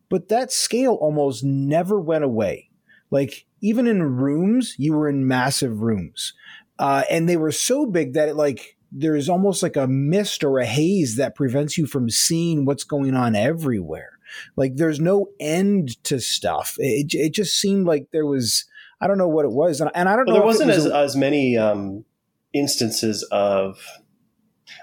but 0.10 0.30
that 0.30 0.52
scale 0.52 0.94
almost 0.96 1.44
never 1.44 2.00
went 2.00 2.24
away. 2.24 2.71
Like 3.12 3.46
even 3.62 3.86
in 3.88 4.02
rooms, 4.02 4.76
you 4.80 4.94
were 4.94 5.08
in 5.10 5.28
massive 5.28 5.82
rooms, 5.82 6.34
uh, 6.80 7.04
and 7.12 7.28
they 7.30 7.38
were 7.38 7.52
so 7.52 7.86
big 7.86 8.14
that 8.14 8.30
it 8.30 8.36
like 8.36 8.78
there's 8.92 9.30
almost 9.30 9.62
like 9.64 9.76
a 9.78 9.88
mist 9.88 10.44
or 10.44 10.60
a 10.60 10.66
haze 10.66 11.16
that 11.18 11.36
prevents 11.36 11.78
you 11.78 11.86
from 11.86 12.10
seeing 12.10 12.66
what's 12.66 12.84
going 12.84 13.14
on 13.16 13.36
everywhere. 13.36 14.12
Like 14.56 14.78
there's 14.78 15.00
no 15.00 15.28
end 15.40 16.02
to 16.06 16.20
stuff. 16.20 16.76
It, 16.80 17.14
it 17.14 17.34
just 17.34 17.60
seemed 17.60 17.86
like 17.86 18.08
there 18.12 18.26
was. 18.26 18.66
I 19.04 19.08
don't 19.08 19.18
know 19.18 19.28
what 19.28 19.46
it 19.46 19.52
was, 19.52 19.82
and, 19.82 19.90
and 19.96 20.08
I 20.08 20.16
don't 20.16 20.26
Well, 20.28 20.36
know. 20.36 20.42
there 20.42 20.46
wasn't 20.46 20.68
was 20.70 20.78
as, 20.78 20.86
a- 20.86 20.96
as 20.96 21.16
many 21.16 21.58
um, 21.58 22.06
instances 22.54 23.24
of, 23.32 23.84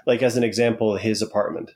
like, 0.05 0.21
as 0.21 0.35
an 0.35 0.43
example, 0.43 0.97
his 0.97 1.21
apartment, 1.21 1.71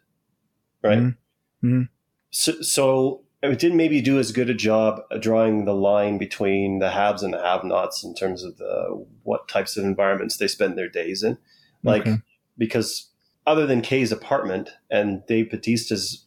right? 0.84 1.00
Mhm. 1.00 1.16
Mhm. 1.64 1.90
So, 2.32 2.52
so 2.62 3.22
it 3.52 3.60
didn't 3.60 3.78
maybe 3.78 4.02
do 4.02 4.18
as 4.20 4.32
good 4.32 4.50
a 4.50 4.54
job 4.54 5.02
drawing 5.20 5.66
the 5.66 5.74
line 5.76 6.18
between 6.18 6.80
the 6.80 6.90
haves 6.92 7.24
and 7.24 7.34
the 7.34 7.42
have-nots 7.42 8.04
in 8.04 8.16
terms 8.16 8.44
of 8.44 8.58
the 8.58 9.06
what 9.24 9.48
types 9.48 9.76
of 9.78 9.84
environments 9.84 10.38
they 10.38 10.48
spend 10.48 10.78
their 10.78 10.90
days 10.90 11.24
in, 11.24 11.38
like 11.84 12.04
Okay. 12.04 12.18
because 12.58 13.10
other 13.46 13.66
than 13.68 13.82
K's 13.82 14.12
apartment 14.12 14.70
and 14.90 15.26
Dave 15.28 15.52
Bautista's 15.52 16.26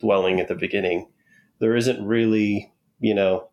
dwelling 0.00 0.40
at 0.40 0.48
the 0.48 0.54
beginning, 0.54 1.08
there 1.60 1.76
isn't 1.76 2.02
really, 2.04 2.72
you 3.00 3.14
know, 3.14 3.48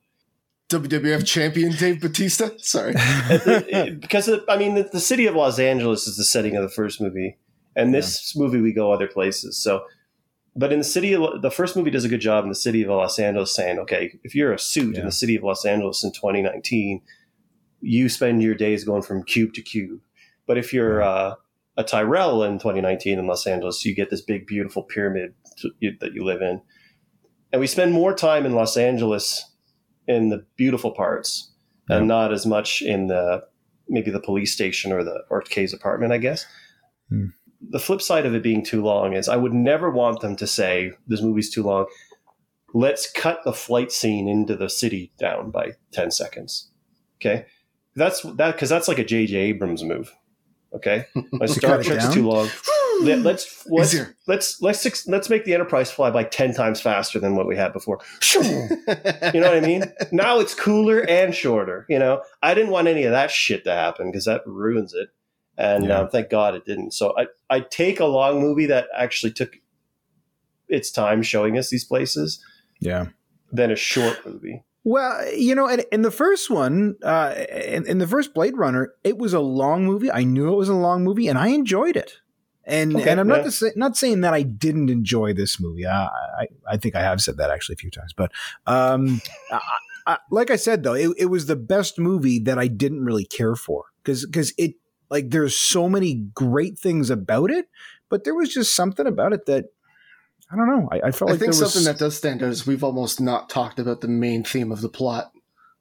WWF 0.69 1.25
champion 1.25 1.73
Dave 1.73 2.01
Bautista. 2.01 2.53
Sorry. 2.57 2.95
Eh, 3.37 3.89
because 3.91 4.29
I 4.49 4.57
mean, 4.57 4.75
the, 4.75 4.83
the 4.83 4.99
city 4.99 5.27
of 5.27 5.35
Los 5.35 5.59
Angeles 5.59 6.07
is 6.07 6.17
the 6.17 6.23
setting 6.23 6.55
of 6.55 6.63
the 6.63 6.69
first 6.69 6.99
movie, 7.01 7.37
and 7.75 7.93
this 7.93 8.35
movie 8.35 8.61
we 8.61 8.71
go 8.73 8.91
other 8.91 9.07
places. 9.07 9.57
So, 9.61 9.83
but 10.55 10.71
in 10.71 10.79
the 10.79 10.85
city 10.85 11.13
of 11.13 11.41
the 11.41 11.51
first 11.51 11.75
movie 11.75 11.91
does 11.91 12.05
a 12.05 12.09
good 12.09 12.21
job 12.21 12.43
in 12.43 12.49
the 12.49 12.55
city 12.55 12.81
of 12.83 12.89
Los 12.89 13.19
Angeles 13.19 13.53
saying, 13.53 13.77
okay, 13.79 14.17
if 14.23 14.33
you're 14.33 14.53
a 14.53 14.59
suit 14.59 14.97
in 14.97 15.05
the 15.05 15.11
city 15.11 15.35
of 15.35 15.43
Los 15.43 15.65
Angeles 15.65 16.03
in 16.03 16.11
2019, 16.13 17.01
you 17.81 18.07
spend 18.09 18.41
your 18.41 18.55
days 18.55 18.83
going 18.83 19.01
from 19.01 19.23
cube 19.23 19.53
to 19.53 19.61
cube. 19.61 19.99
But 20.47 20.57
if 20.57 20.71
you're 20.73 21.01
uh, 21.01 21.35
a 21.77 21.83
Tyrell 21.83 22.43
in 22.43 22.53
2019 22.59 23.19
in 23.19 23.27
Los 23.27 23.45
Angeles, 23.45 23.83
you 23.83 23.93
get 23.93 24.09
this 24.09 24.21
big, 24.21 24.47
beautiful 24.47 24.83
pyramid 24.83 25.33
to, 25.57 25.71
you, 25.79 25.91
that 25.99 26.13
you 26.13 26.23
live 26.23 26.41
in. 26.41 26.61
And 27.51 27.59
we 27.59 27.67
spend 27.67 27.91
more 27.93 28.13
time 28.13 28.45
in 28.45 28.53
Los 28.53 28.77
Angeles 28.77 29.51
in 30.07 30.29
the 30.29 30.45
beautiful 30.55 30.91
parts 30.91 31.51
Yeah. 31.89 31.97
and 31.97 32.07
not 32.07 32.31
as 32.31 32.45
much 32.45 32.81
in 32.81 33.07
the 33.07 33.43
maybe 33.87 34.09
the 34.09 34.19
police 34.19 34.51
station 34.53 34.91
or 34.91 35.03
the 35.03 35.23
or 35.29 35.41
K's 35.41 35.73
apartment, 35.73 36.11
I 36.13 36.17
guess. 36.17 36.45
Hmm. 37.09 37.27
The 37.69 37.79
flip 37.79 38.01
side 38.01 38.25
of 38.25 38.35
it 38.35 38.43
being 38.43 38.63
too 38.63 38.83
long 38.83 39.13
is 39.13 39.27
I 39.27 39.37
would 39.37 39.53
never 39.53 39.89
want 39.89 40.21
them 40.21 40.35
to 40.37 40.47
say 40.47 40.93
this 41.07 41.21
movie's 41.21 41.49
too 41.49 41.63
long. 41.63 41.85
Let's 42.73 43.11
cut 43.11 43.43
the 43.43 43.53
flight 43.53 43.91
scene 43.91 44.27
into 44.27 44.55
the 44.55 44.69
city 44.69 45.11
down 45.17 45.51
by 45.51 45.73
10 45.93 46.11
seconds. 46.11 46.69
Okay? 47.17 47.45
That's 47.95 48.21
that 48.21 48.53
because 48.53 48.69
that's 48.69 48.87
like 48.87 48.99
a 48.99 49.05
JJ 49.05 49.33
Abrams 49.33 49.83
move. 49.83 50.13
Okay? 50.73 51.05
My 51.31 51.45
Star 51.45 51.81
Trek's 51.81 52.13
too 52.13 52.27
long. 52.27 52.49
Let, 53.01 53.19
let's 53.19 53.65
let's, 53.67 53.93
Easier. 53.93 54.15
let's 54.27 54.61
let's 54.61 55.07
let's 55.07 55.29
make 55.29 55.43
the 55.43 55.53
Enterprise 55.53 55.91
fly 55.91 56.11
by 56.11 56.23
10 56.23 56.53
times 56.53 56.79
faster 56.79 57.19
than 57.19 57.35
what 57.35 57.47
we 57.47 57.55
had 57.55 57.73
before. 57.73 57.99
You 58.35 59.41
know 59.41 59.47
what 59.47 59.57
I 59.57 59.61
mean? 59.61 59.83
Now 60.11 60.39
it's 60.39 60.53
cooler 60.53 60.99
and 61.01 61.33
shorter. 61.33 61.85
You 61.89 61.99
know, 61.99 62.21
I 62.41 62.53
didn't 62.53 62.71
want 62.71 62.87
any 62.87 63.03
of 63.03 63.11
that 63.11 63.31
shit 63.31 63.63
to 63.65 63.71
happen 63.71 64.11
because 64.11 64.25
that 64.25 64.41
ruins 64.45 64.93
it. 64.93 65.09
And 65.57 65.85
Yeah. 65.85 65.99
um, 65.99 66.09
thank 66.09 66.29
God 66.29 66.55
it 66.55 66.65
didn't. 66.65 66.91
So 66.91 67.13
I 67.17 67.27
I 67.49 67.59
take 67.61 67.99
a 67.99 68.05
long 68.05 68.41
movie 68.41 68.65
that 68.67 68.87
actually 68.95 69.31
took 69.31 69.57
its 70.67 70.91
time 70.91 71.21
showing 71.21 71.57
us 71.57 71.69
these 71.69 71.85
places 71.85 72.43
yeah. 72.79 73.07
than 73.51 73.71
a 73.71 73.75
short 73.75 74.25
movie. 74.25 74.63
Well, 74.83 75.33
you 75.33 75.55
know, 75.55 75.67
in, 75.67 75.83
in 75.91 76.03
the 76.03 76.11
first 76.11 76.49
one, 76.49 76.95
uh, 77.01 77.33
in, 77.49 77.87
in 77.87 77.97
the 77.97 78.07
first 78.07 78.35
Blade 78.35 78.55
Runner, 78.55 78.93
it 79.03 79.17
was 79.17 79.33
a 79.33 79.39
long 79.39 79.83
movie. 79.83 80.11
I 80.11 80.23
knew 80.23 80.51
it 80.53 80.55
was 80.55 80.69
a 80.69 80.75
long 80.75 81.03
movie, 81.03 81.27
and 81.27 81.39
I 81.39 81.47
enjoyed 81.47 81.97
it. 81.97 82.19
And 82.65 82.95
Okay, 82.95 83.09
and 83.09 83.19
I'm 83.19 83.27
not 83.27 83.37
yeah. 83.39 83.43
to 83.43 83.51
say, 83.51 83.71
not 83.75 83.97
saying 83.97 84.21
that 84.21 84.33
I 84.33 84.43
didn't 84.43 84.89
enjoy 84.89 85.33
this 85.33 85.59
movie. 85.59 85.85
I, 85.87 86.05
I 86.05 86.47
I 86.67 86.77
think 86.77 86.95
I 86.95 87.01
have 87.01 87.21
said 87.21 87.37
that 87.37 87.49
actually 87.51 87.73
a 87.73 87.77
few 87.77 87.91
times. 87.91 88.13
But 88.13 88.31
um, 88.65 89.21
I, 89.51 89.59
I, 90.07 90.17
like 90.31 90.51
I 90.51 90.55
said 90.55 90.83
though, 90.83 90.93
it, 90.93 91.11
it 91.17 91.25
was 91.27 91.45
the 91.45 91.55
best 91.55 91.99
movie 91.99 92.39
that 92.39 92.57
I 92.57 92.67
didn't 92.67 93.05
really 93.05 93.25
care 93.25 93.55
for 93.55 93.85
because 94.03 94.25
because 94.25 94.53
it 94.57 94.75
like 95.09 95.29
there's 95.29 95.55
so 95.55 95.87
many 95.89 96.15
great 96.33 96.77
things 96.77 97.09
about 97.09 97.51
it, 97.51 97.67
but 98.09 98.23
there 98.23 98.35
was 98.35 98.53
just 98.53 98.75
something 98.75 99.05
about 99.07 99.33
it 99.33 99.45
that 99.45 99.65
I 100.51 100.55
don't 100.55 100.67
know. 100.67 100.87
I, 100.91 101.07
I 101.07 101.11
felt 101.11 101.29
I 101.29 101.33
like 101.33 101.39
think 101.39 101.53
there 101.53 101.61
was 101.61 101.73
something 101.73 101.91
that 101.91 101.97
does 101.99 102.15
stand 102.15 102.43
out 102.43 102.49
is 102.49 102.67
we've 102.67 102.83
almost 102.83 103.19
not 103.19 103.49
talked 103.49 103.79
about 103.79 104.01
the 104.01 104.07
main 104.07 104.43
theme 104.43 104.71
of 104.71 104.81
the 104.81 104.89
plot 104.89 105.31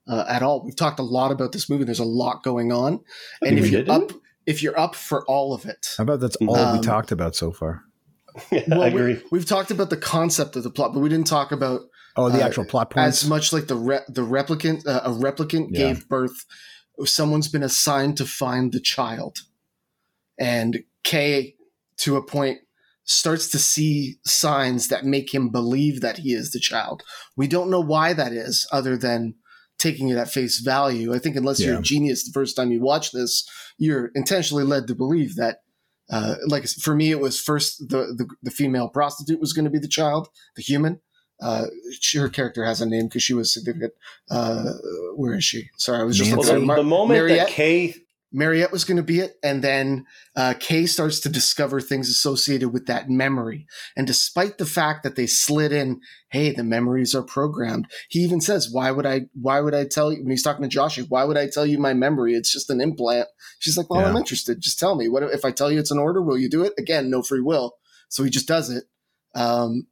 uh, 0.09 0.25
at 0.29 0.43
all. 0.43 0.64
We've 0.64 0.77
talked 0.77 0.99
a 0.99 1.03
lot 1.05 1.31
about 1.33 1.53
this 1.53 1.68
movie. 1.68 1.85
There's 1.85 1.99
a 1.99 2.05
lot 2.05 2.43
going 2.43 2.72
on, 2.72 3.01
I 3.43 3.49
and 3.49 3.59
if 3.59 3.70
you're 3.70 3.81
up, 3.91 4.09
didn't 4.09 4.22
if 4.47 4.62
you're 4.62 4.79
up 4.79 4.95
for 4.95 5.25
all 5.27 5.55
of 5.55 5.64
it, 5.66 5.95
how 5.97 6.03
about 6.05 6.20
that's 6.20 6.37
all 6.37 6.57
Um, 6.57 6.79
we 6.79 6.85
talked 6.85 7.12
about 7.12 7.35
so 7.37 7.51
far. 7.53 7.83
Yeah, 8.51 8.62
well, 8.66 8.83
I 8.83 8.89
agree. 8.89 9.22
We, 9.31 9.39
have 9.39 9.47
talked 9.47 9.70
about 9.70 9.91
the 9.91 9.97
concept 9.97 10.57
of 10.57 10.64
the 10.64 10.70
plot, 10.70 10.93
but 10.93 10.99
we 10.99 11.09
didn't 11.09 11.29
talk 11.29 11.53
about 11.53 11.83
Oh, 12.16 12.29
the 12.31 12.43
uh, 12.43 12.47
actual 12.47 12.64
plot 12.64 12.91
points. 12.91 13.22
as 13.22 13.29
much 13.29 13.53
like 13.53 13.68
the 13.68 13.77
re- 13.77 14.01
the 14.09 14.22
replicant. 14.22 14.85
Uh, 14.87 15.03
a 15.05 15.11
replicant 15.11 15.68
Yeah. 15.70 15.79
gave 15.93 16.09
birth. 16.09 16.45
Someone's 17.05 17.49
been 17.49 17.63
assigned 17.63 18.17
to 18.19 18.25
find 18.25 18.73
the 18.73 18.81
child, 18.81 19.39
and 20.39 20.85
K, 21.03 21.57
to 21.99 22.17
a 22.17 22.23
point, 22.23 22.61
starts 23.05 23.49
to 23.51 23.59
see 23.59 24.17
signs 24.25 24.89
that 24.89 25.05
make 25.05 25.35
him 25.35 25.51
believe 25.51 26.01
that 26.01 26.19
he 26.19 26.33
is 26.33 26.51
the 26.51 26.61
child. 26.61 27.03
We 27.37 27.47
don't 27.49 27.71
know 27.71 27.81
why 27.81 28.13
that 28.15 28.33
is, 28.33 28.67
other 28.73 28.97
than 28.97 29.35
taking 29.79 30.09
it 30.09 30.17
at 30.17 30.31
face 30.31 30.61
value. 30.61 31.13
I 31.13 31.19
think 31.19 31.37
unless 31.37 31.61
you're 31.61 31.79
a 31.79 31.83
genius 31.83 32.25
the 32.25 32.33
first 32.33 32.57
time 32.57 32.73
you 32.73 32.81
watch 32.81 33.13
this, 33.13 33.47
you're 33.77 34.11
intentionally 34.15 34.65
led 34.65 34.87
to 34.87 34.95
believe 34.95 35.37
that. 35.37 35.59
Uh, 36.11 36.37
like 36.47 36.67
for 36.69 36.95
me, 36.95 37.11
it 37.11 37.19
was 37.19 37.41
first 37.41 37.79
the, 37.89 38.15
the 38.17 38.29
the 38.43 38.51
female 38.51 38.89
prostitute 38.89 39.41
was 39.41 39.55
going 39.55 39.65
to 39.65 39.71
be 39.71 39.79
the 39.79 39.89
child, 39.89 40.29
the 40.55 40.63
human. 40.63 41.01
Uh, 41.43 41.66
she- 42.01 42.18
her 42.18 42.28
character 42.28 42.64
has 42.64 42.80
a 42.80 42.87
name 42.87 43.07
because 43.09 43.22
she 43.22 43.35
was 43.35 43.53
significant. 43.53 43.93
Uh, 44.30 44.72
where 45.16 45.35
is 45.35 45.45
she? 45.45 45.68
Sorry, 45.76 46.01
I 46.01 46.05
was 46.05 46.16
just 46.16 46.30
Well, 46.30 46.41
looking 46.41 46.55
the, 46.55 46.61
at 46.62 46.66
Mar- 46.66 46.76
the 46.76 46.82
moment 46.85 47.20
Mariette. 47.20 47.47
that 47.49 47.55
K, 47.55 47.95
Mariette 48.32 48.72
was 48.72 48.85
going 48.85 48.97
to 48.97 49.03
be 49.03 49.20
it, 49.20 49.37
and 49.45 49.62
then 49.62 50.07
uh, 50.35 50.55
K 50.59 50.87
starts 50.87 51.20
to 51.20 51.28
discover 51.28 51.80
things 51.80 52.09
associated 52.09 52.70
with 52.70 52.87
that 52.87 53.09
memory. 53.09 53.66
And 53.97 54.07
despite 54.09 54.59
the 54.59 54.66
fact 54.66 55.03
that 55.05 55.14
they 55.14 55.26
slid 55.26 55.70
in, 55.72 56.01
"Hey, 56.30 56.51
the 56.53 56.64
memories 56.64 57.14
are 57.14 57.22
programmed," 57.22 57.87
he 58.09 58.20
even 58.20 58.41
says, 58.41 58.68
"Why 58.72 58.91
would 58.91 59.07
I? 59.07 59.22
Why 59.41 59.61
would 59.61 59.74
I 59.74 59.85
tell 59.87 60.12
you?" 60.12 60.20
When 60.22 60.30
he's 60.30 60.43
talking 60.43 60.68
to 60.68 60.76
Joshi, 60.76 61.07
"Why 61.09 61.22
would 61.24 61.37
I 61.37 61.49
tell 61.49 61.64
you 61.66 61.78
my 61.78 61.95
memory? 61.95 62.35
It's 62.35 62.53
just 62.53 62.70
an 62.70 62.80
implant." 62.80 63.28
She's 63.61 63.76
like, 63.76 63.89
"Well, 63.89 64.01
Yeah. 64.01 64.09
I'm 64.09 64.16
interested. 64.16 64.61
Just 64.61 64.80
tell 64.80 64.97
me. 64.97 65.09
What 65.09 65.22
if 65.24 65.45
I 65.45 65.53
tell 65.53 65.70
you 65.70 65.78
it's 65.78 65.93
an 65.93 65.99
order? 65.99 66.20
Will 66.20 66.39
you 66.39 66.51
do 66.51 66.64
it?" 66.64 66.72
Again, 66.78 67.11
no 67.11 67.22
free 67.22 67.41
will. 67.41 67.74
So 68.09 68.24
he 68.24 68.30
just 68.30 68.49
does 68.49 68.68
it. 68.68 68.85
Um, 69.37 69.87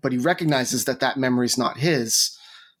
but 0.00 0.12
he 0.12 0.18
recognizes 0.18 0.84
that 0.84 1.00
that 1.00 1.16
memory 1.16 1.46
is 1.46 1.58
not 1.58 1.78
his. 1.78 2.36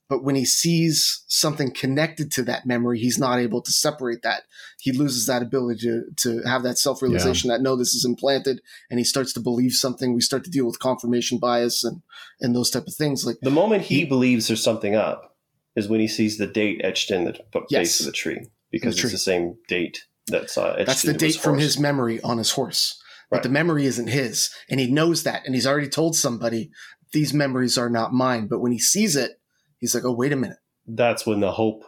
But 0.06 0.22
when 0.22 0.34
he 0.34 0.44
sees 0.44 1.24
something 1.28 1.70
connected 1.72 2.30
to 2.32 2.42
that 2.42 2.66
memory, 2.66 2.98
he's 2.98 3.18
not 3.18 3.38
able 3.38 3.62
to 3.62 3.72
separate 3.72 4.20
that. 4.22 4.42
He 4.78 4.92
loses 4.92 5.24
that 5.26 5.40
ability 5.40 5.80
to, 5.80 6.02
to 6.16 6.42
have 6.46 6.62
that 6.62 6.76
self 6.78 7.00
realization 7.00 7.48
that 7.48 7.62
no, 7.62 7.74
this 7.74 7.94
is 7.94 8.04
implanted, 8.04 8.60
and 8.90 9.00
he 9.00 9.04
starts 9.04 9.32
to 9.32 9.40
believe 9.40 9.72
something. 9.72 10.14
We 10.14 10.20
start 10.20 10.44
to 10.44 10.50
deal 10.50 10.66
with 10.66 10.78
confirmation 10.78 11.38
bias 11.38 11.84
and 11.84 12.02
and 12.40 12.54
those 12.54 12.70
type 12.70 12.86
of 12.86 12.94
things. 12.94 13.24
Like 13.24 13.36
the 13.40 13.50
moment 13.50 13.82
he 13.84 14.04
believes 14.04 14.46
there's 14.48 14.62
something 14.62 14.94
up 14.94 15.36
is 15.74 15.88
when 15.88 16.00
he 16.00 16.06
sees 16.08 16.36
the 16.36 16.46
date 16.46 16.82
etched 16.84 17.10
in 17.10 17.24
the 17.24 17.32
base 17.52 17.64
Yes. 17.70 18.00
of 18.00 18.06
the 18.06 18.12
tree 18.12 18.46
because 18.70 18.96
tree. 18.96 19.04
it's 19.08 19.12
the 19.12 19.18
same 19.18 19.56
date 19.68 20.04
that's 20.26 20.58
uh, 20.58 20.74
etched 20.78 20.86
that's 20.86 21.02
the 21.02 21.14
date 21.14 21.36
from 21.36 21.52
horse. 21.54 21.62
his 21.62 21.78
memory 21.80 22.20
on 22.20 22.36
his 22.36 22.50
horse. 22.50 23.00
But 23.30 23.42
the 23.42 23.48
memory 23.48 23.84
isn't 23.86 24.06
his, 24.08 24.50
and 24.70 24.78
he 24.78 24.86
knows 24.86 25.24
that, 25.24 25.44
and 25.44 25.56
he's 25.56 25.66
already 25.66 25.88
told 25.88 26.14
somebody 26.14 26.70
these 27.14 27.32
memories 27.32 27.78
are 27.78 27.88
not 27.88 28.12
mine. 28.12 28.46
But 28.46 28.60
when 28.60 28.72
he 28.72 28.78
sees 28.78 29.16
it, 29.16 29.40
he's 29.78 29.94
like, 29.94 30.04
"Oh, 30.04 30.12
wait 30.12 30.32
a 30.32 30.36
minute." 30.36 30.58
That's 30.86 31.24
when 31.26 31.40
the 31.40 31.52
hope 31.52 31.82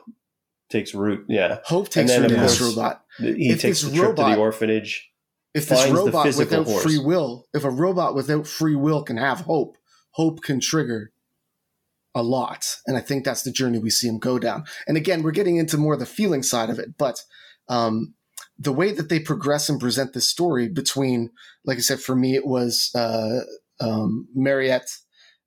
takes 0.70 0.94
root. 0.94 1.26
Yeah, 1.28 1.58
Hope 1.64 1.90
takes 1.90 2.16
root 2.16 2.30
in 2.32 2.40
this 2.40 2.60
robot. 2.60 3.04
he 3.18 3.50
If 3.50 3.60
takes 3.60 3.82
this 3.82 3.90
the 3.90 3.96
trip 3.98 4.16
to 4.16 4.22
robot- 4.22 4.34
the 4.34 4.40
orphanage. 4.40 5.10
if 5.54 5.68
this 5.68 5.88
robot 5.90 6.34
without 6.36 6.66
horse. 6.66 6.82
free 6.82 6.98
will, 6.98 7.46
if 7.52 7.62
a 7.64 7.70
robot 7.70 8.14
without 8.14 8.46
free 8.46 8.74
will 8.74 9.02
can 9.04 9.16
have 9.18 9.40
hope, 9.40 9.76
hope 10.12 10.40
can 10.42 10.58
trigger 10.60 11.12
a 12.14 12.22
lot. 12.22 12.78
And 12.86 12.96
I 12.96 13.00
think 13.00 13.24
that's 13.24 13.42
the 13.42 13.50
journey 13.52 13.78
we 13.78 13.90
see 13.90 14.08
him 14.08 14.18
go 14.18 14.38
down. 14.38 14.64
And 14.88 14.96
again, 14.96 15.22
we're 15.22 15.30
getting 15.32 15.56
into 15.56 15.76
more 15.76 15.94
of 15.94 16.00
the 16.00 16.06
feeling 16.06 16.42
side 16.42 16.70
of 16.70 16.78
it, 16.78 16.96
but 16.96 17.22
um, 17.68 18.14
the 18.58 18.72
way 18.72 18.90
that 18.92 19.08
they 19.10 19.20
progress 19.20 19.68
and 19.68 19.78
present 19.78 20.14
this 20.14 20.26
story 20.28 20.66
between, 20.68 21.30
like 21.66 21.76
I 21.78 21.82
said, 21.82 22.00
for 22.00 22.16
me, 22.16 22.34
it 22.34 22.46
was 22.46 22.90
uh, 22.94 23.40
um, 23.80 24.28
Mariette 24.34 24.88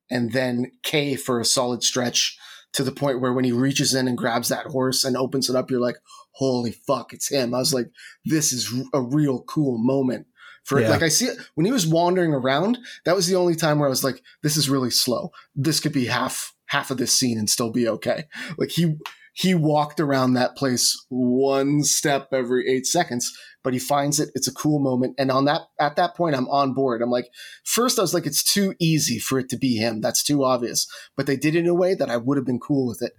and 0.09 0.31
then 0.31 0.71
K 0.83 1.15
for 1.15 1.39
a 1.39 1.45
solid 1.45 1.83
stretch 1.83 2.37
to 2.73 2.83
the 2.83 2.91
point 2.91 3.19
where 3.21 3.33
when 3.33 3.45
he 3.45 3.51
reaches 3.51 3.93
in 3.93 4.07
and 4.07 4.17
grabs 4.17 4.49
that 4.49 4.67
horse 4.67 5.03
and 5.03 5.17
opens 5.17 5.49
it 5.49 5.55
up, 5.55 5.71
you're 5.71 5.79
like, 5.79 5.97
holy 6.31 6.71
fuck, 6.71 7.13
it's 7.13 7.29
him. 7.29 7.53
I 7.53 7.59
was 7.59 7.73
like, 7.73 7.89
this 8.25 8.53
is 8.53 8.71
a 8.93 9.01
real 9.01 9.41
cool 9.43 9.77
moment 9.77 10.27
for 10.63 10.79
Yeah. 10.79 10.89
like 10.89 11.01
I 11.01 11.09
see 11.09 11.25
it 11.25 11.37
when 11.55 11.65
he 11.65 11.71
was 11.71 11.87
wandering 11.87 12.33
around. 12.33 12.77
That 13.05 13.15
was 13.15 13.27
the 13.27 13.35
only 13.35 13.55
time 13.55 13.79
where 13.79 13.87
I 13.87 13.89
was 13.89 14.03
like, 14.03 14.21
this 14.43 14.55
is 14.55 14.69
really 14.69 14.91
slow. 14.91 15.31
This 15.55 15.79
could 15.79 15.93
be 15.93 16.05
half 16.05 16.53
half 16.67 16.91
of 16.91 16.97
this 16.97 17.17
scene 17.17 17.39
and 17.39 17.49
still 17.49 17.71
be 17.71 17.87
okay. 17.87 18.25
Like 18.57 18.69
he 18.71 18.95
he 19.33 19.55
walked 19.55 19.99
around 19.99 20.33
that 20.33 20.55
place 20.55 21.05
one 21.09 21.83
step 21.83 22.29
every 22.33 22.67
eight 22.69 22.85
seconds, 22.85 23.35
but 23.63 23.73
he 23.73 23.79
finds 23.79 24.19
it. 24.19 24.29
It's 24.35 24.47
a 24.47 24.53
cool 24.53 24.79
moment, 24.79 25.15
and 25.17 25.31
on 25.31 25.45
that 25.45 25.61
at 25.79 25.95
that 25.97 26.15
point, 26.15 26.35
I'm 26.35 26.47
on 26.49 26.73
board. 26.73 27.01
I'm 27.01 27.09
like, 27.09 27.29
first 27.63 27.99
I 27.99 28.01
was 28.01 28.13
like, 28.13 28.25
it's 28.25 28.43
too 28.43 28.73
easy 28.79 29.19
for 29.19 29.39
it 29.39 29.49
to 29.49 29.57
be 29.57 29.75
him. 29.75 30.01
That's 30.01 30.23
too 30.23 30.43
obvious. 30.43 30.87
But 31.15 31.27
they 31.27 31.35
did 31.37 31.55
it 31.55 31.59
in 31.59 31.67
a 31.67 31.73
way 31.73 31.93
that 31.95 32.09
I 32.09 32.17
would 32.17 32.37
have 32.37 32.45
been 32.45 32.59
cool 32.59 32.87
with 32.87 33.01
it. 33.01 33.13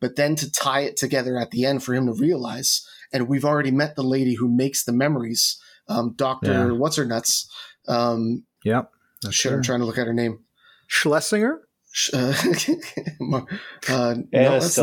But 0.00 0.16
then 0.16 0.34
to 0.36 0.50
tie 0.50 0.80
it 0.80 0.96
together 0.96 1.38
at 1.38 1.50
the 1.50 1.64
end 1.64 1.82
for 1.82 1.94
him 1.94 2.06
to 2.06 2.12
realize, 2.12 2.86
and 3.12 3.28
we've 3.28 3.44
already 3.44 3.70
met 3.70 3.96
the 3.96 4.02
lady 4.02 4.34
who 4.34 4.48
makes 4.48 4.84
the 4.84 4.92
memories, 4.92 5.58
um, 5.88 6.14
Doctor 6.16 6.50
Yeah. 6.52 6.72
What's 6.72 6.96
Her 6.96 7.04
Nuts. 7.04 7.48
Um, 7.88 8.44
Yep. 8.64 8.90
That's 9.22 9.34
shit, 9.34 9.52
I'm 9.52 9.62
trying 9.62 9.80
to 9.80 9.86
look 9.86 9.98
at 9.98 10.06
her 10.06 10.12
name. 10.14 10.40
Schlesinger? 10.88 11.60
Sh- 11.92 12.10
Uh, 12.14 12.34
Mar- 13.20 13.46
uh, 13.88 14.14
no, 14.14 14.24
Anna 14.32 14.50
that's 14.60 14.74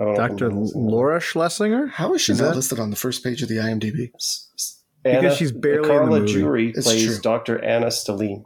not 0.00 0.08
it. 0.08 0.16
Stelline. 0.16 0.16
I 0.16 0.16
don't 0.16 0.16
know 0.16 0.24
if 0.24 0.30
Dr. 0.30 0.44
I'm 0.46 0.50
um, 0.50 0.56
pronouncing 0.56 0.86
that. 0.86 0.90
Laura 0.92 1.20
Schlessinger? 1.20 1.90
How 1.90 2.14
is 2.14 2.22
she 2.22 2.32
Is 2.32 2.40
not 2.40 2.48
that- 2.50 2.56
listed 2.56 2.78
on 2.80 2.90
the 2.90 2.96
first 2.96 3.22
page 3.22 3.42
of 3.42 3.48
the 3.48 3.56
IMDb? 3.56 4.10
Anna, 5.04 5.34
she's 5.34 5.52
barely 5.52 5.76
in 5.78 5.82
the 5.82 5.88
Carla 5.88 6.20
movie. 6.20 6.32
Juri 6.32 6.68
It's 6.70 6.86
plays 6.86 7.06
true. 7.06 7.18
Dr. 7.18 7.62
Anna 7.64 7.86
Stelline. 7.86 8.44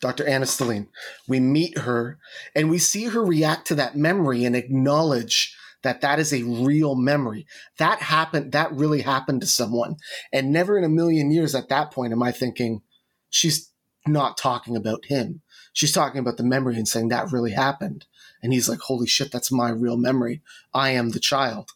Dr. 0.00 0.26
Anna 0.26 0.44
Stelline. 0.44 0.88
We 1.26 1.40
meet 1.40 1.78
her 1.78 2.18
and 2.54 2.68
we 2.70 2.78
see 2.78 3.04
her 3.04 3.24
react 3.24 3.66
to 3.68 3.74
that 3.76 3.96
memory 3.96 4.44
and 4.44 4.54
acknowledge 4.54 5.56
that 5.82 6.00
that 6.02 6.18
is 6.18 6.32
a 6.32 6.42
real 6.42 6.94
memory. 6.94 7.46
That 7.78 8.00
happened, 8.00 8.52
that 8.52 8.72
really 8.72 9.02
happened 9.02 9.40
to 9.42 9.46
someone. 9.46 9.96
And 10.32 10.52
never 10.52 10.76
in 10.78 10.84
a 10.84 10.88
million 10.88 11.30
years 11.30 11.54
at 11.54 11.68
that 11.70 11.90
point 11.90 12.12
am 12.12 12.22
I 12.22 12.32
thinking 12.32 12.82
she's 13.30 13.70
not 14.06 14.36
talking 14.36 14.76
about 14.76 15.06
him. 15.06 15.40
She's 15.72 15.92
talking 15.92 16.20
about 16.20 16.36
the 16.36 16.44
memory 16.44 16.76
and 16.76 16.86
saying 16.86 17.08
that 17.08 17.32
really 17.32 17.52
happened. 17.52 18.06
And 18.44 18.52
he's 18.52 18.68
like, 18.68 18.78
holy 18.78 19.06
shit, 19.08 19.32
that's 19.32 19.50
my 19.50 19.70
real 19.70 19.96
memory. 19.96 20.42
I 20.72 20.90
am 20.90 21.10
the 21.10 21.18
child. 21.18 21.70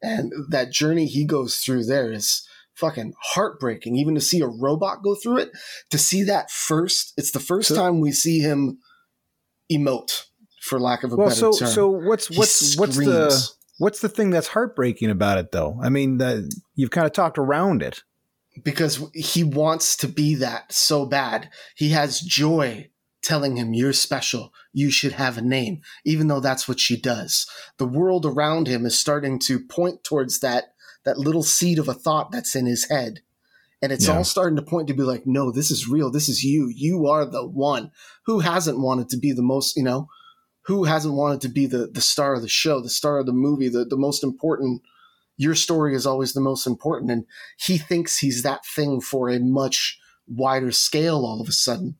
And 0.00 0.32
that 0.50 0.70
journey 0.70 1.06
he 1.06 1.24
goes 1.24 1.56
through 1.56 1.86
there 1.86 2.12
is 2.12 2.46
fucking 2.74 3.14
heartbreaking. 3.20 3.96
Even 3.96 4.14
to 4.14 4.20
see 4.20 4.40
a 4.40 4.46
robot 4.46 5.02
go 5.02 5.14
through 5.16 5.38
it, 5.38 5.50
to 5.90 5.98
see 5.98 6.22
that 6.24 6.50
first, 6.50 7.12
it's 7.16 7.30
the 7.32 7.40
first 7.40 7.68
So- 7.70 7.74
time 7.76 7.98
we 8.00 8.12
see 8.12 8.38
him 8.40 8.78
emote, 9.72 10.26
for 10.60 10.78
lack 10.78 11.02
of 11.02 11.12
a 11.12 11.16
Well, 11.16 11.28
better 11.28 11.40
so 11.40 11.52
term. 11.58 11.68
so 11.68 11.88
what's 11.88 12.30
what's 12.30 12.76
what's 12.76 12.96
the 12.96 13.50
what's 13.78 14.00
the 14.00 14.08
thing 14.08 14.30
that's 14.30 14.48
heartbreaking 14.48 15.10
about 15.10 15.38
it 15.38 15.50
though? 15.50 15.78
I 15.82 15.88
mean, 15.88 16.18
that 16.18 16.54
you've 16.74 16.90
kind 16.90 17.06
of 17.06 17.12
talked 17.12 17.38
around 17.38 17.82
it. 17.82 18.02
because 18.62 19.02
he 19.14 19.42
wants 19.42 19.96
to 19.96 20.06
be 20.06 20.34
that 20.36 20.70
so 20.72 21.06
bad. 21.06 21.48
He 21.74 21.88
has 21.90 22.20
Joi 22.20 22.90
telling 23.22 23.56
him, 23.56 23.74
You're 23.74 23.92
special. 23.92 24.52
You 24.72 24.90
should 24.90 25.12
have 25.12 25.38
a 25.38 25.42
name, 25.42 25.80
even 26.04 26.28
though 26.28 26.40
that's 26.40 26.66
what 26.68 26.80
she 26.80 26.96
does. 27.00 27.46
The 27.78 27.86
world 27.86 28.26
around 28.26 28.66
him 28.66 28.84
is 28.86 28.98
starting 28.98 29.38
to 29.40 29.60
point 29.60 30.04
towards 30.04 30.40
that, 30.40 30.74
that 31.04 31.18
little 31.18 31.42
seed 31.42 31.78
of 31.78 31.88
a 31.88 31.94
thought 31.94 32.32
that's 32.32 32.54
in 32.54 32.66
his 32.66 32.88
head. 32.88 33.20
And 33.80 33.90
it's 33.90 34.06
Yeah. 34.06 34.16
all 34.16 34.24
starting 34.24 34.56
to 34.56 34.62
point 34.62 34.88
to 34.88 34.94
be 34.94 35.02
like, 35.02 35.26
No, 35.26 35.50
this 35.50 35.70
is 35.70 35.88
real. 35.88 36.10
This 36.10 36.28
is 36.28 36.44
you. 36.44 36.68
You 36.74 37.06
are 37.06 37.24
the 37.24 37.46
one 37.46 37.90
who 38.26 38.40
hasn't 38.40 38.78
wanted 38.78 39.08
to 39.10 39.16
be 39.16 39.32
the 39.32 39.42
most, 39.42 39.76
you 39.76 39.82
know, 39.82 40.08
who 40.66 40.84
hasn't 40.84 41.14
wanted 41.14 41.40
to 41.40 41.48
be 41.48 41.66
the, 41.66 41.88
the 41.88 42.00
star 42.00 42.34
of 42.34 42.42
the 42.42 42.48
show, 42.48 42.80
the 42.80 42.88
star 42.88 43.18
of 43.18 43.26
the 43.26 43.32
movie, 43.32 43.68
the, 43.68 43.84
the 43.84 43.96
most 43.96 44.22
important. 44.22 44.82
Your 45.36 45.56
story 45.56 45.94
is 45.96 46.06
always 46.06 46.34
the 46.34 46.40
most 46.40 46.66
important. 46.66 47.10
And 47.10 47.24
he 47.58 47.78
thinks 47.78 48.18
he's 48.18 48.42
that 48.42 48.64
thing 48.64 49.00
for 49.00 49.28
a 49.28 49.40
much 49.40 49.98
wider 50.28 50.70
scale 50.70 51.24
all 51.26 51.40
of 51.40 51.48
a 51.48 51.52
sudden. 51.52 51.96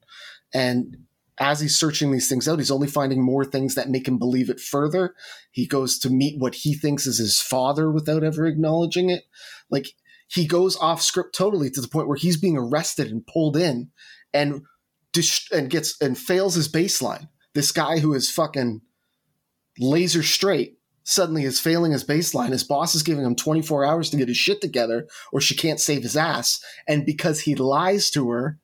And 0.55 0.99
as 1.39 1.61
he's 1.61 1.79
searching 1.79 2.13
these 2.13 2.29
things 2.29 2.47
out, 2.47 2.59
he's 2.59 2.71
only 2.71 2.87
finding 2.87 3.23
more 3.23 3.45
things 3.45 3.75
that 3.75 3.89
make 3.89 4.07
him 4.07 4.19
believe 4.19 4.51
it 4.51 4.61
further. 4.61 5.15
He 5.51 5.67
goes 5.67 5.99
to 6.01 6.11
meet 6.11 6.39
what 6.39 6.57
he 6.57 6.75
thinks 6.75 7.07
is 7.07 7.19
his 7.19 7.41
father 7.41 7.91
without 7.91 8.23
ever 8.23 8.47
acknowledging 8.47 9.09
it. 9.11 9.25
Like 9.71 9.89
he 10.29 10.47
goes 10.47 10.77
off 10.77 11.03
script 11.03 11.35
totally 11.35 11.71
to 11.71 11.81
the 11.81 11.89
point 11.89 12.09
where 12.09 12.17
he's 12.17 12.37
being 12.37 12.57
arrested 12.57 13.09
and 13.09 13.27
pulled 13.27 13.57
in 13.57 13.91
and 14.35 14.63
dis- 15.13 15.51
and 15.51 15.71
gets 15.71 16.01
and 16.01 16.19
fails 16.19 16.55
his 16.55 16.71
baseline. 16.71 17.29
This 17.55 17.73
guy 17.73 17.99
who 17.99 18.15
is 18.15 18.31
fucking 18.31 18.83
laser 19.79 20.23
straight 20.23 20.79
suddenly 21.05 21.45
is 21.45 21.61
failing 21.61 21.93
his 21.93 22.05
baseline. 22.05 22.51
His 22.51 22.65
boss 22.65 22.95
is 22.95 23.03
giving 23.03 23.25
him 23.25 23.35
24 23.35 23.85
hours 23.85 24.11
to 24.11 24.17
get 24.17 24.29
his 24.29 24.37
shit 24.37 24.61
together 24.61 25.07
or 25.33 25.41
she 25.41 25.55
can't 25.55 25.81
save 25.81 26.03
his 26.03 26.17
ass. 26.17 26.63
And 26.87 27.05
because 27.05 27.41
he 27.41 27.55
lies 27.55 28.11
to 28.11 28.31
her, 28.31 28.59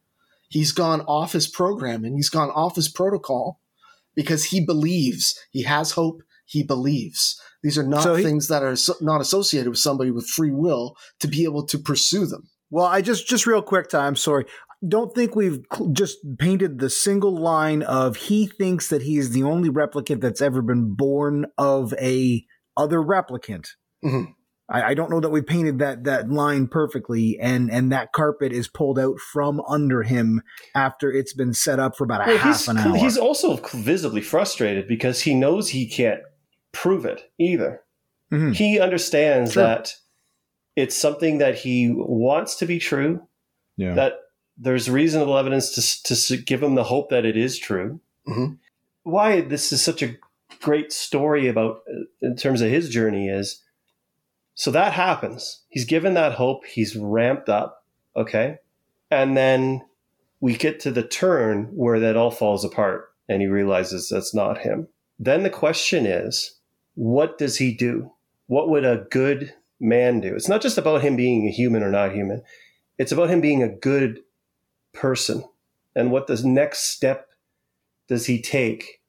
he's 0.48 0.72
gone 0.72 1.00
off 1.02 1.32
his 1.32 1.46
program 1.46 2.04
and 2.04 2.14
he's 2.16 2.30
gone 2.30 2.50
off 2.50 2.76
his 2.76 2.88
protocol 2.88 3.60
because 4.16 4.44
he 4.44 4.64
believes 4.64 5.38
he 5.50 5.62
has 5.62 5.92
hope. 5.92 6.22
He 6.46 6.62
believes 6.62 7.38
these 7.62 7.76
are 7.76 7.82
not 7.86 8.02
So 8.02 8.14
he- 8.14 8.24
things 8.24 8.48
that 8.48 8.62
are 8.62 8.74
so, 8.76 8.94
not 9.00 9.20
associated 9.20 9.68
with 9.68 9.78
somebody 9.78 10.10
with 10.10 10.26
free 10.26 10.50
will 10.50 10.96
to 11.20 11.28
be 11.28 11.44
able 11.44 11.66
to 11.66 11.78
pursue 11.78 12.24
them. 12.26 12.48
Well, 12.70 12.86
I 12.86 13.00
just 13.02 13.26
just 13.28 13.46
real 13.46 13.62
quick, 13.62 13.88
Tye. 13.88 14.06
I'm 14.06 14.16
sorry. 14.16 14.46
Don't 14.86 15.12
think 15.14 15.34
we've 15.34 15.58
just 15.92 16.18
painted 16.38 16.78
the 16.78 16.88
single 16.88 17.36
line 17.36 17.82
of 17.82 18.16
he 18.16 18.46
thinks 18.46 18.88
that 18.90 19.02
he 19.02 19.18
is 19.18 19.30
the 19.30 19.42
only 19.42 19.68
replicant 19.70 20.20
that's 20.20 20.40
ever 20.40 20.62
been 20.62 20.94
born 20.94 21.46
of 21.58 21.92
a 21.94 22.44
other 22.76 23.00
replicant. 23.00 23.66
Mhm. 24.04 24.34
I, 24.70 24.82
I 24.90 24.94
don't 24.94 25.10
know 25.10 25.20
that 25.20 25.30
we 25.30 25.40
painted 25.42 25.78
that 25.78 26.04
that 26.04 26.30
line 26.30 26.66
perfectly, 26.68 27.38
and 27.40 27.70
and 27.70 27.90
that 27.92 28.12
carpet 28.12 28.52
is 28.52 28.68
pulled 28.68 28.98
out 28.98 29.18
from 29.18 29.60
under 29.68 30.02
him 30.02 30.42
after 30.74 31.10
it's 31.10 31.32
been 31.32 31.54
set 31.54 31.78
up 31.80 31.96
for 31.96 32.04
about 32.04 32.26
a 32.26 32.30
Well, 32.30 32.38
half 32.38 32.56
he's, 32.58 32.68
an 32.68 32.78
hour. 32.78 32.96
he's 32.96 33.16
also 33.16 33.56
visibly 33.72 34.20
frustrated 34.20 34.86
because 34.86 35.22
he 35.22 35.34
knows 35.34 35.70
he 35.70 35.86
can't 35.86 36.20
prove 36.72 37.04
it 37.06 37.30
either. 37.38 37.82
Mhm. 38.30 38.54
He 38.54 38.78
understands 38.78 39.52
Sure. 39.54 39.62
that 39.62 39.94
it's 40.76 40.94
something 40.96 41.38
that 41.38 41.56
he 41.56 41.90
wants 41.94 42.56
to 42.56 42.66
be 42.66 42.78
true, 42.78 43.22
Yeah. 43.76 43.94
that 43.94 44.14
there's 44.58 44.90
reasonable 44.90 45.38
evidence 45.38 46.02
to, 46.02 46.14
to 46.26 46.36
give 46.42 46.62
him 46.62 46.74
the 46.74 46.84
hope 46.84 47.08
that 47.10 47.24
it 47.24 47.36
is 47.36 47.58
true. 47.58 48.00
Mhm. 48.28 48.58
Why 49.04 49.40
this 49.40 49.72
is 49.72 49.80
such 49.80 50.02
a 50.02 50.16
great 50.60 50.92
story 50.92 51.48
about, 51.48 51.82
uh, 51.88 52.00
in 52.20 52.36
terms 52.36 52.60
of 52.60 52.70
his 52.70 52.90
journey, 52.90 53.28
is 53.28 53.62
so 54.58 54.72
that 54.72 54.92
happens. 54.92 55.62
He's 55.68 55.84
given 55.84 56.14
that 56.14 56.32
hope, 56.32 56.66
he's 56.66 56.96
ramped 56.96 57.48
up, 57.48 57.84
okay? 58.16 58.56
And 59.08 59.36
then 59.36 59.86
we 60.40 60.56
get 60.56 60.80
to 60.80 60.90
the 60.90 61.04
turn 61.04 61.66
where 61.66 62.00
that 62.00 62.16
all 62.16 62.32
falls 62.32 62.64
apart 62.64 63.12
and 63.28 63.40
he 63.40 63.46
realizes 63.46 64.08
that's 64.08 64.34
not 64.34 64.58
him. 64.58 64.88
Then 65.16 65.44
the 65.44 65.48
question 65.48 66.06
is, 66.06 66.56
what 66.96 67.38
does 67.38 67.58
he 67.58 67.72
do? 67.72 68.10
What 68.48 68.68
would 68.68 68.84
a 68.84 69.06
good 69.12 69.54
man 69.78 70.18
do? 70.18 70.34
It's 70.34 70.48
not 70.48 70.60
just 70.60 70.76
about 70.76 71.02
him 71.02 71.14
being 71.14 71.46
a 71.46 71.52
human 71.52 71.84
or 71.84 71.90
not 71.92 72.12
human. 72.12 72.42
It's 72.98 73.12
about 73.12 73.30
him 73.30 73.40
being 73.40 73.62
a 73.62 73.68
good 73.68 74.22
person. 74.92 75.44
And 75.94 76.10
what 76.10 76.26
the 76.26 76.42
next 76.44 76.90
step 76.90 77.28
does 78.08 78.26
he 78.26 78.42
take? 78.42 79.02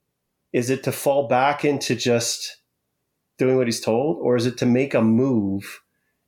Is 0.53 0.69
it 0.69 0.83
to 0.83 0.91
fall 0.91 1.27
back 1.27 1.65
into 1.65 1.95
just 1.95 2.58
doing 3.39 3.57
what 3.57 3.67
he's 3.67 3.79
told, 3.81 4.17
or 4.21 4.35
is 4.35 4.45
it 4.45 4.57
to 4.57 4.65
make 4.67 4.93
a 4.93 5.01
move 5.01 5.81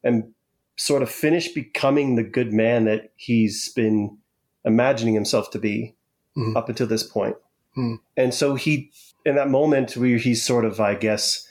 and 0.04 0.34
sort 0.78 1.04
of 1.04 1.10
finish 1.12 1.50
becoming 1.50 2.16
the 2.16 2.24
good 2.24 2.52
man 2.52 2.86
that 2.86 3.12
he's 3.16 3.72
been 3.74 4.18
imagining 4.66 5.14
himself 5.14 5.52
to 5.52 5.60
be 5.60 5.94
Mhm. 6.36 6.56
up 6.56 6.70
until 6.70 6.88
this 6.88 7.04
point? 7.04 7.36
Mhm. 7.78 8.00
And 8.18 8.34
so 8.34 8.56
he, 8.56 8.92
in 9.26 9.36
that 9.36 9.50
moment 9.50 9.96
where 9.96 10.18
he's 10.18 10.44
sort 10.44 10.66
of, 10.66 10.80
I 10.80 10.96
guess, 10.96 11.48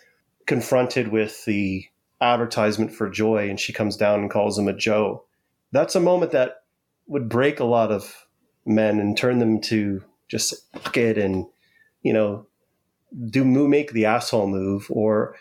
confronted 0.47 1.09
with 1.09 1.45
the 1.45 1.85
advertisement 2.21 2.93
for 2.93 3.09
Joi 3.09 3.49
and 3.49 3.61
she 3.61 3.73
comes 3.73 3.97
down 3.97 4.21
and 4.21 4.31
calls 4.31 4.59
him 4.59 4.67
a 4.67 4.73
Joe, 4.73 5.25
that's 5.71 5.95
a 5.95 6.01
moment 6.01 6.33
that 6.33 6.65
would 7.07 7.29
break 7.29 7.61
a 7.61 7.65
lot 7.65 7.93
of 7.93 8.27
men 8.67 8.99
and 8.99 9.17
turn 9.17 9.39
them 9.39 9.61
to 9.61 10.03
just 10.29 10.55
fuck 10.73 10.97
it 10.97 11.19
and, 11.19 11.47
you 12.03 12.13
know, 12.13 12.47
do 13.31 13.45
make 13.45 13.93
the 13.93 14.05
asshole 14.07 14.47
move 14.47 14.87
or 14.91 15.37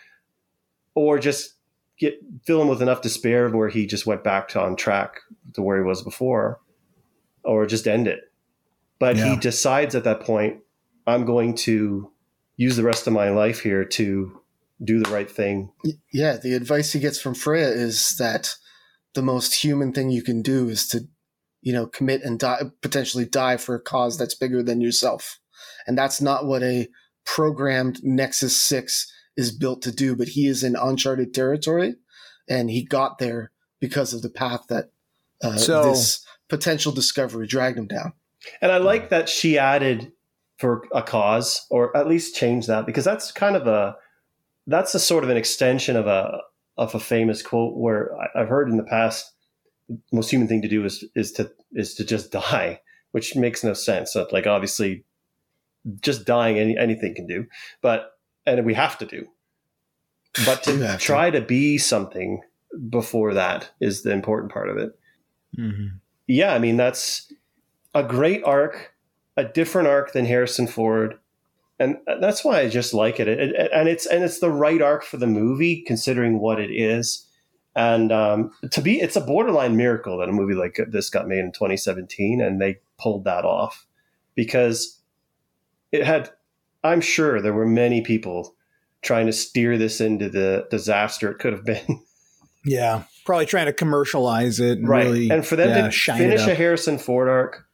or 0.94 1.18
just 1.18 1.54
get 1.98 2.14
fill 2.44 2.62
him 2.62 2.68
with 2.68 2.82
enough 2.82 3.02
despair 3.02 3.48
where 3.50 3.68
he 3.68 3.86
just 3.86 4.06
went 4.06 4.24
back 4.24 4.48
to 4.48 4.60
on 4.60 4.76
track 4.76 5.20
to 5.54 5.62
where 5.62 5.78
he 5.78 5.84
was 5.84 6.02
before 6.02 6.60
or 7.44 7.66
just 7.66 7.86
end 7.86 8.06
it 8.08 8.20
but 8.98 9.16
Yeah. 9.16 9.30
he 9.34 9.36
decides 9.40 9.94
at 9.94 10.04
that 10.04 10.20
point 10.20 10.58
i'm 11.06 11.24
going 11.24 11.54
to 11.54 12.10
use 12.56 12.76
the 12.76 12.82
rest 12.84 13.06
of 13.06 13.12
my 13.12 13.30
life 13.30 13.60
here 13.60 13.84
to 13.84 14.40
do 14.82 14.98
the 15.02 15.10
right 15.10 15.30
thing 15.30 15.70
Yeah, 16.12 16.36
the 16.42 16.54
advice 16.54 16.92
he 16.92 17.00
gets 17.00 17.20
from 17.20 17.34
Freysa 17.34 17.76
is 17.76 18.16
that 18.18 18.54
the 19.14 19.20
most 19.22 19.62
human 19.62 19.92
thing 19.92 20.08
you 20.10 20.22
can 20.22 20.40
do 20.40 20.68
is 20.70 20.88
to, 20.88 21.00
you 21.60 21.72
know, 21.74 21.86
commit 21.86 22.22
and 22.22 22.38
die, 22.38 22.62
potentially 22.80 23.26
die 23.26 23.58
for 23.58 23.74
a 23.74 23.80
cause 23.80 24.16
that's 24.16 24.34
bigger 24.34 24.62
than 24.62 24.80
yourself. 24.80 25.38
And 25.86 25.98
that's 25.98 26.22
not 26.22 26.46
what 26.46 26.62
a 26.62 26.88
programmed 27.26 28.00
Nexus 28.02 28.56
6 28.56 29.12
is 29.40 29.50
built 29.62 29.82
to 29.82 29.92
do, 29.92 30.14
but 30.14 30.28
he 30.28 30.46
is 30.46 30.62
in 30.62 30.76
uncharted 30.76 31.32
territory 31.34 31.94
and 32.48 32.70
he 32.70 32.82
got 32.84 33.18
there 33.18 33.50
because 33.80 34.12
of 34.14 34.22
the 34.22 34.30
path 34.30 34.62
that 34.68 34.90
uh, 35.42 35.56
So- 35.56 35.90
this 35.90 36.24
potential 36.48 36.92
discovery 36.92 37.46
dragged 37.46 37.78
him 37.78 37.86
down. 37.86 38.12
and 38.62 38.72
i 38.72 38.78
like 38.78 39.08
that 39.10 39.28
she 39.28 39.56
added 39.58 40.12
for 40.58 40.82
a 40.92 41.02
cause 41.02 41.66
or 41.70 41.96
at 41.96 42.08
least 42.08 42.34
change 42.34 42.66
that 42.66 42.84
because 42.86 43.04
that's 43.04 43.30
kind 43.32 43.54
of 43.56 43.66
a 43.66 43.94
that's 44.66 44.94
a 44.94 44.98
sort 44.98 45.22
of 45.24 45.30
an 45.30 45.36
extension 45.36 45.94
of 45.96 46.06
a 46.06 46.40
of 46.76 46.94
a 46.94 47.00
famous 47.00 47.42
quote 47.42 47.76
where 47.76 48.10
I've 48.36 48.48
heard 48.48 48.68
in 48.70 48.76
the 48.78 48.82
past 48.96 49.32
the 49.88 49.98
most 50.12 50.30
human 50.30 50.48
thing 50.48 50.62
to 50.62 50.68
do 50.68 50.84
is 50.84 51.04
is 51.14 51.32
to 51.32 51.50
is 51.72 51.94
to 51.96 52.04
just 52.04 52.32
die, 52.48 52.80
which 53.12 53.36
makes 53.36 53.62
no 53.64 53.74
sense. 53.74 54.12
That 54.14 54.32
like 54.32 54.46
obviously 54.46 55.04
just 56.00 56.24
dying 56.26 56.58
any, 56.58 56.76
anything 56.76 57.14
can 57.14 57.26
do, 57.26 57.46
but 57.82 58.12
and 58.58 58.66
we 58.66 58.74
have 58.74 58.98
to 58.98 59.06
do. 59.06 59.28
But 60.44 60.62
to 60.64 60.76
have 60.86 61.00
to. 61.00 61.04
try 61.06 61.30
to 61.30 61.40
be 61.40 61.78
something 61.78 62.42
before 62.88 63.34
that 63.34 63.70
is 63.80 64.02
the 64.02 64.12
important 64.12 64.52
part 64.52 64.68
of 64.68 64.76
it 64.76 64.96
Mhm. 65.58 65.98
yeah, 66.28 66.54
I 66.54 66.58
mean 66.60 66.76
that's 66.76 67.32
a 67.94 68.04
great 68.04 68.44
arc, 68.44 68.94
a 69.36 69.42
different 69.44 69.88
arc 69.88 70.12
than 70.12 70.24
Harrison 70.24 70.68
Ford, 70.68 71.18
and 71.80 71.96
that's 72.20 72.44
why 72.44 72.60
I 72.60 72.68
just 72.68 72.94
like 72.94 73.18
it. 73.18 73.26
It- 73.26 73.50
it- 73.56 73.70
And 73.74 73.88
it's 73.88 74.06
and 74.06 74.22
it's 74.22 74.38
the 74.38 74.50
right 74.52 74.80
arc 74.80 75.02
for 75.02 75.16
the 75.16 75.26
movie, 75.26 75.82
considering 75.82 76.38
what 76.38 76.60
it 76.60 76.70
is. 76.70 77.26
And 77.74 78.12
um, 78.12 78.52
to 78.70 78.80
be, 78.80 79.00
it's 79.00 79.16
a 79.16 79.20
borderline 79.20 79.76
miracle 79.76 80.18
that 80.18 80.28
a 80.28 80.32
movie 80.32 80.54
like 80.54 80.78
this 80.88 81.10
got 81.10 81.26
made 81.26 81.38
in 81.40 81.50
2017, 81.52 82.40
and 82.40 82.60
they 82.60 82.78
pulled 82.98 83.24
that 83.24 83.44
off 83.44 83.86
because 84.36 85.00
it 85.90 86.04
had. 86.04 86.30
I'm 86.82 87.00
sure 87.00 87.40
there 87.40 87.52
were 87.52 87.66
many 87.66 88.00
people 88.02 88.54
trying 89.02 89.26
to 89.26 89.32
steer 89.32 89.76
this 89.78 90.00
into 90.00 90.28
the 90.28 90.66
disaster 90.70 91.30
it 91.30 91.38
could 91.38 91.52
have 91.52 91.64
been. 91.64 92.04
Yeah, 92.62 93.04
probably 93.24 93.46
trying 93.46 93.66
to 93.66 93.72
commercialize 93.72 94.60
it, 94.60 94.76
and 94.80 94.86
right 94.88 95.06
Really, 95.06 95.30
and 95.30 95.46
for 95.46 95.56
them 95.56 95.70
yeah, 95.70 95.88
to 95.88 96.12
finish 96.12 96.46
a 96.46 96.54
harrison 96.54 96.98
ford 96.98 97.26
arc 97.26 97.66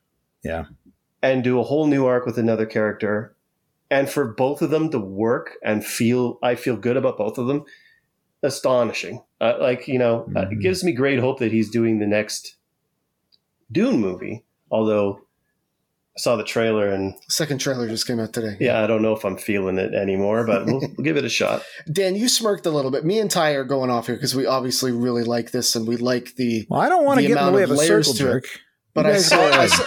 Yeah. 0.44 0.66
and 1.22 1.42
do 1.42 1.58
a 1.58 1.64
whole 1.64 1.88
new 1.88 2.06
arc 2.06 2.24
with 2.24 2.38
another 2.38 2.66
character 2.66 3.34
and 3.90 4.08
for 4.08 4.32
both 4.32 4.62
of 4.62 4.70
them 4.70 4.90
to 4.90 5.00
work 5.00 5.54
and 5.64 5.84
feel 5.84 6.38
i 6.40 6.54
feel 6.54 6.76
good 6.76 6.96
about 6.96 7.18
both 7.18 7.36
of 7.36 7.48
them 7.48 7.64
astonishing 8.44 9.24
uh, 9.40 9.54
like 9.60 9.88
you 9.88 9.98
know 9.98 10.30
uh, 10.36 10.42
it 10.42 10.58
Mhm. 10.58 10.60
gives 10.62 10.84
me 10.84 10.92
great 10.92 11.18
hope 11.18 11.40
that 11.40 11.50
he's 11.50 11.68
doing 11.68 11.98
the 11.98 12.06
next 12.06 12.54
dune 13.72 14.00
movie 14.00 14.44
although 14.70 15.25
i 16.16 16.20
saw 16.20 16.36
the 16.36 16.44
trailer 16.44 16.88
and 16.88 17.14
Second 17.28 17.58
trailer 17.60 17.86
just 17.88 18.06
came 18.06 18.18
out 18.20 18.32
today. 18.32 18.56
yeah 18.60 18.82
i 18.82 18.86
don't 18.86 19.02
know 19.02 19.12
if 19.14 19.24
i'm 19.24 19.36
feeling 19.36 19.78
it 19.78 19.92
anymore 19.94 20.46
but 20.46 20.64
we'll, 20.66 20.80
we'll 20.80 21.04
give 21.04 21.16
it 21.16 21.24
a 21.24 21.28
shot 21.28 21.62
Dan, 21.92 22.16
you 22.16 22.28
smirked 22.28 22.66
a 22.66 22.70
little 22.70 22.90
bit. 22.90 23.04
Me 23.04 23.18
and 23.20 23.30
Tye 23.30 23.50
are 23.52 23.64
going 23.64 23.90
off 23.90 24.06
here 24.06 24.16
because 24.16 24.34
we 24.34 24.46
obviously 24.46 24.90
really 24.92 25.22
like 25.24 25.50
this 25.52 25.76
and 25.76 25.86
we 25.86 25.96
like 25.96 26.34
the 26.36 26.66
Well, 26.68 26.80
I 26.80 26.88
don't 26.88 27.04
want 27.04 27.18
to 27.20 27.22
get 27.22 27.32
in 27.32 27.34
the 27.36 27.40
amount 27.42 27.54
way 27.56 27.62
of 27.62 27.70
of 27.70 27.76
a 27.76 27.80
layers 27.80 28.06
circle 28.06 28.18
to 28.18 28.28
it. 28.28 28.32
jerk. 28.32 28.44
But 28.94 29.06
I 29.06 29.18
saw, 29.18 29.40
I 29.40 29.66
saw, 29.66 29.84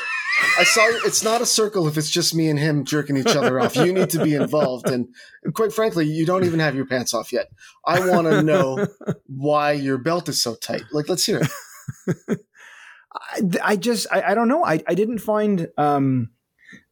I 0.60 0.64
saw. 0.64 0.86
It's 1.06 1.24
not 1.24 1.42
a 1.42 1.46
circle 1.46 1.88
if 1.88 1.98
it's 1.98 2.10
just 2.12 2.36
me 2.36 2.48
and 2.50 2.60
him 2.60 2.86
jerking 2.86 3.18
each 3.18 3.36
other 3.36 3.60
off. 3.60 3.76
You 3.76 3.92
need 3.92 4.12
to 4.12 4.24
be 4.24 4.36
involved, 4.36 4.88
and 4.88 5.08
quite 5.54 5.74
frankly, 5.74 6.06
you 6.06 6.26
don't 6.28 6.46
even 6.46 6.60
have 6.60 6.76
your 6.76 6.86
pants 6.86 7.14
off 7.14 7.34
yet. 7.34 7.50
I 7.86 8.08
want 8.08 8.28
to 8.28 8.44
know 8.44 8.86
why 9.26 9.72
your 9.72 9.98
belt 9.98 10.30
is 10.30 10.42
so 10.42 10.54
tight. 10.56 10.84
Like, 10.92 11.10
let's 11.10 11.26
hear 11.26 11.42
it. 11.42 12.40
I, 13.64 13.76
just 13.76 14.08
I, 14.12 14.22
I 14.32 14.34
don't 14.34 14.48
know 14.48 14.64
I, 14.64 14.82
I 14.88 14.94
didn't 14.94 15.20
find 15.20 15.68
um 15.78 16.30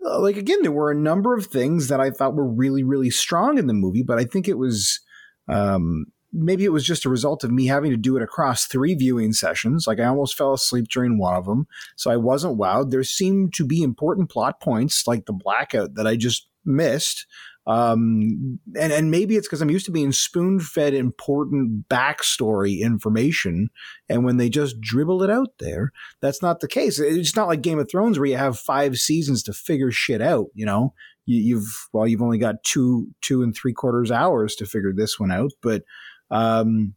like 0.02 0.38
again 0.38 0.62
there 0.62 0.72
were 0.72 0.92
a 0.92 0.96
number 0.96 1.36
of 1.36 1.48
things 1.48 1.88
that 1.88 2.00
I 2.00 2.12
thought 2.12 2.36
were 2.36 2.48
really 2.48 2.84
really 2.84 3.10
strong 3.10 3.58
in 3.58 3.68
the 3.68 3.74
movie 3.74 4.04
but 4.04 4.20
I 4.20 4.24
think 4.24 4.48
it 4.48 4.58
was 4.58 5.00
um 5.48 6.08
maybe 6.34 6.66
it 6.66 6.72
was 6.74 6.86
just 6.86 7.06
a 7.06 7.10
result 7.10 7.44
of 7.44 7.52
me 7.52 7.68
having 7.68 7.92
to 7.92 7.98
do 7.98 8.18
it 8.18 8.24
across 8.24 8.66
three 8.66 8.94
viewing 8.94 9.34
sessions 9.34 9.88
like 9.88 10.00
I 10.00 10.06
almost 10.06 10.38
fell 10.38 10.54
asleep 10.54 10.88
during 10.90 11.18
one 11.18 11.36
of 11.36 11.46
them 11.46 11.68
so 11.96 12.12
I 12.12 12.18
wasn't 12.18 12.60
wowed 12.60 12.92
there 12.92 13.04
seemed 13.04 13.54
to 13.56 13.66
be 13.66 13.82
important 13.82 14.30
plot 14.30 14.60
points 14.60 15.08
like 15.08 15.26
the 15.26 15.34
blackout 15.34 15.96
that 15.96 16.08
I 16.08 16.16
just 16.16 16.48
missed. 16.68 17.26
Um, 17.68 18.60
and, 18.80 18.94
and 18.94 19.12
maybe 19.12 19.36
it's 19.36 19.46
because 19.46 19.62
I'm 19.62 19.70
used 19.70 19.86
to 19.88 19.92
being 19.92 20.14
spoon 20.14 20.62
fed 20.62 20.94
important 20.94 21.90
backstory 21.90 22.80
information. 22.80 23.70
And 24.08 24.24
when 24.24 24.38
they 24.38 24.50
just 24.50 24.80
dribble 24.80 25.22
it 25.22 25.30
out 25.30 25.50
there, 25.60 25.92
that's 26.22 26.42
not 26.42 26.62
the 26.62 26.70
case. 26.70 26.98
It's 26.98 27.36
not 27.36 27.50
like 27.50 27.62
Game 27.62 27.78
of 27.78 27.92
Thrones 27.92 28.18
where 28.18 28.28
you 28.30 28.38
have 28.38 28.58
five 28.58 28.98
seasons 28.98 29.44
to 29.44 29.54
figure 29.54 29.92
shit 29.92 30.22
out. 30.22 30.48
You 30.54 30.66
know, 30.66 30.94
you, 31.26 31.42
you've, 31.42 31.90
well, 31.92 32.08
you've 32.08 32.22
only 32.22 32.38
got 32.38 32.64
two, 32.64 33.10
two 33.22 33.44
and 33.44 33.54
three 33.54 33.74
quarters 33.74 34.12
hours 34.12 34.56
to 34.56 34.66
figure 34.66 34.94
this 34.94 35.20
one 35.20 35.32
out. 35.32 35.52
But, 35.62 35.84
um, 36.32 36.96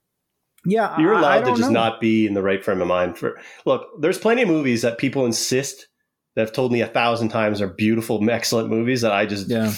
yeah, 0.64 1.00
You're 1.00 1.14
allowed 1.14 1.46
to 1.46 1.50
just 1.56 1.62
know. 1.62 1.70
not 1.70 2.00
be 2.00 2.26
in 2.26 2.34
the 2.34 2.42
right 2.42 2.64
frame 2.64 2.80
of 2.80 2.86
mind 2.86 3.18
for. 3.18 3.40
Look, 3.64 3.88
there's 4.00 4.18
plenty 4.18 4.42
of 4.42 4.48
movies 4.48 4.82
that 4.82 4.98
people 4.98 5.26
insist 5.26 5.88
that 6.36 6.42
have 6.42 6.52
told 6.52 6.70
me 6.70 6.80
a 6.80 6.86
thousand 6.86 7.30
times 7.30 7.60
are 7.60 7.66
beautiful, 7.66 8.30
excellent 8.30 8.68
movies 8.68 9.00
that 9.00 9.12
I 9.12 9.26
just 9.26 9.48
Yeah. 9.48 9.72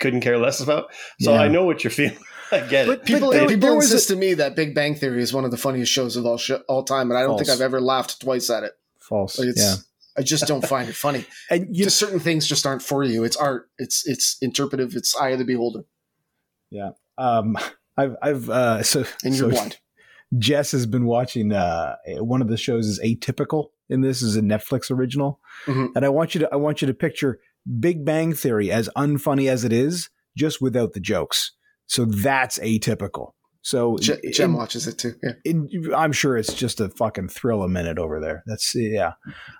Couldn't 0.00 0.20
care 0.20 0.38
less 0.38 0.60
about. 0.60 0.86
So 1.20 1.32
Yeah. 1.32 1.40
I 1.42 1.48
know 1.48 1.64
what 1.64 1.84
you're 1.84 1.90
feeling. 1.90 2.18
I 2.52 2.60
get 2.60 2.86
But- 2.86 3.00
it. 3.00 3.04
People, 3.04 3.30
there- 3.30 3.46
people 3.48 3.60
there 3.60 3.74
was 3.74 3.86
insist 3.90 4.08
to 4.08 4.16
me 4.16 4.34
that 4.34 4.54
Big 4.56 4.74
Bang 4.74 4.94
Theory 4.94 5.22
is 5.22 5.32
one 5.32 5.44
of 5.44 5.50
the 5.50 5.56
funniest 5.56 5.90
shows 5.92 6.16
of 6.16 6.26
all 6.26 6.36
sh- 6.38 6.52
all 6.68 6.82
time, 6.84 7.10
and 7.10 7.18
I 7.18 7.22
don't 7.22 7.38
think 7.38 7.48
I've 7.50 7.60
ever 7.60 7.80
laughed 7.80 8.20
twice 8.20 8.50
at 8.50 8.62
it. 8.64 8.72
False. 9.00 9.38
Like, 9.38 9.48
it's, 9.48 9.60
yeah. 9.60 9.74
I 10.16 10.22
just 10.22 10.46
don't 10.46 10.66
find 10.66 10.88
it 10.88 10.94
funny. 10.94 11.24
And 11.50 11.74
you, 11.76 11.84
just 11.84 11.96
certain 11.98 12.20
things 12.20 12.46
just 12.46 12.64
aren't 12.66 12.82
for 12.82 13.02
you. 13.02 13.24
It's 13.24 13.36
art. 13.36 13.68
It's 13.78 14.06
it's 14.06 14.36
interpretive. 14.40 14.94
It's 14.94 15.16
eye 15.16 15.30
of 15.30 15.38
the 15.38 15.44
beholder, 15.44 15.84
Yeah. 16.70 16.90
um, 17.18 17.56
I've, 17.96 18.16
I've, 18.22 18.50
uh, 18.50 18.82
so, 18.82 19.04
and 19.24 19.34
so 19.34 19.44
you're 19.46 19.50
blind. 19.52 19.78
Jess 20.38 20.72
has 20.72 20.84
been 20.86 21.04
watching 21.06 21.52
uh, 21.52 21.94
one 22.18 22.42
of 22.42 22.48
the 22.48 22.56
shows 22.56 22.86
is 22.88 22.98
Atypical, 23.00 23.68
and 23.88 24.02
this 24.02 24.20
is 24.20 24.36
a 24.36 24.40
Netflix 24.40 24.90
original. 24.90 25.40
Mhm. 25.66 25.90
And 25.94 26.04
I 26.04 26.08
want 26.08 26.34
you 26.34 26.40
to 26.40 26.48
I 26.52 26.56
want 26.56 26.82
you 26.82 26.86
to 26.88 26.94
picture 26.94 27.38
Big 27.80 28.04
Bang 28.04 28.32
Theory 28.34 28.70
as 28.70 28.88
unfunny 28.96 29.48
as 29.48 29.64
it 29.64 29.72
is, 29.72 30.10
just 30.36 30.60
without 30.60 30.92
the 30.92 31.00
jokes. 31.00 31.52
So 31.86 32.04
that's 32.04 32.58
atypical. 32.58 33.32
So 33.64 33.96
Jim 33.96 34.50
in- 34.50 34.52
watches 34.52 34.86
it 34.86 34.98
too. 34.98 35.14
Yeah. 35.22 35.32
in, 35.42 35.70
I'm 35.96 36.12
sure 36.12 36.36
it's 36.36 36.52
just 36.52 36.80
a 36.80 36.90
fucking 36.90 37.28
thrill 37.28 37.62
a 37.62 37.68
minute 37.68 37.98
over 37.98 38.20
there. 38.20 38.42
That's 38.44 38.74
yeah. 38.74 39.12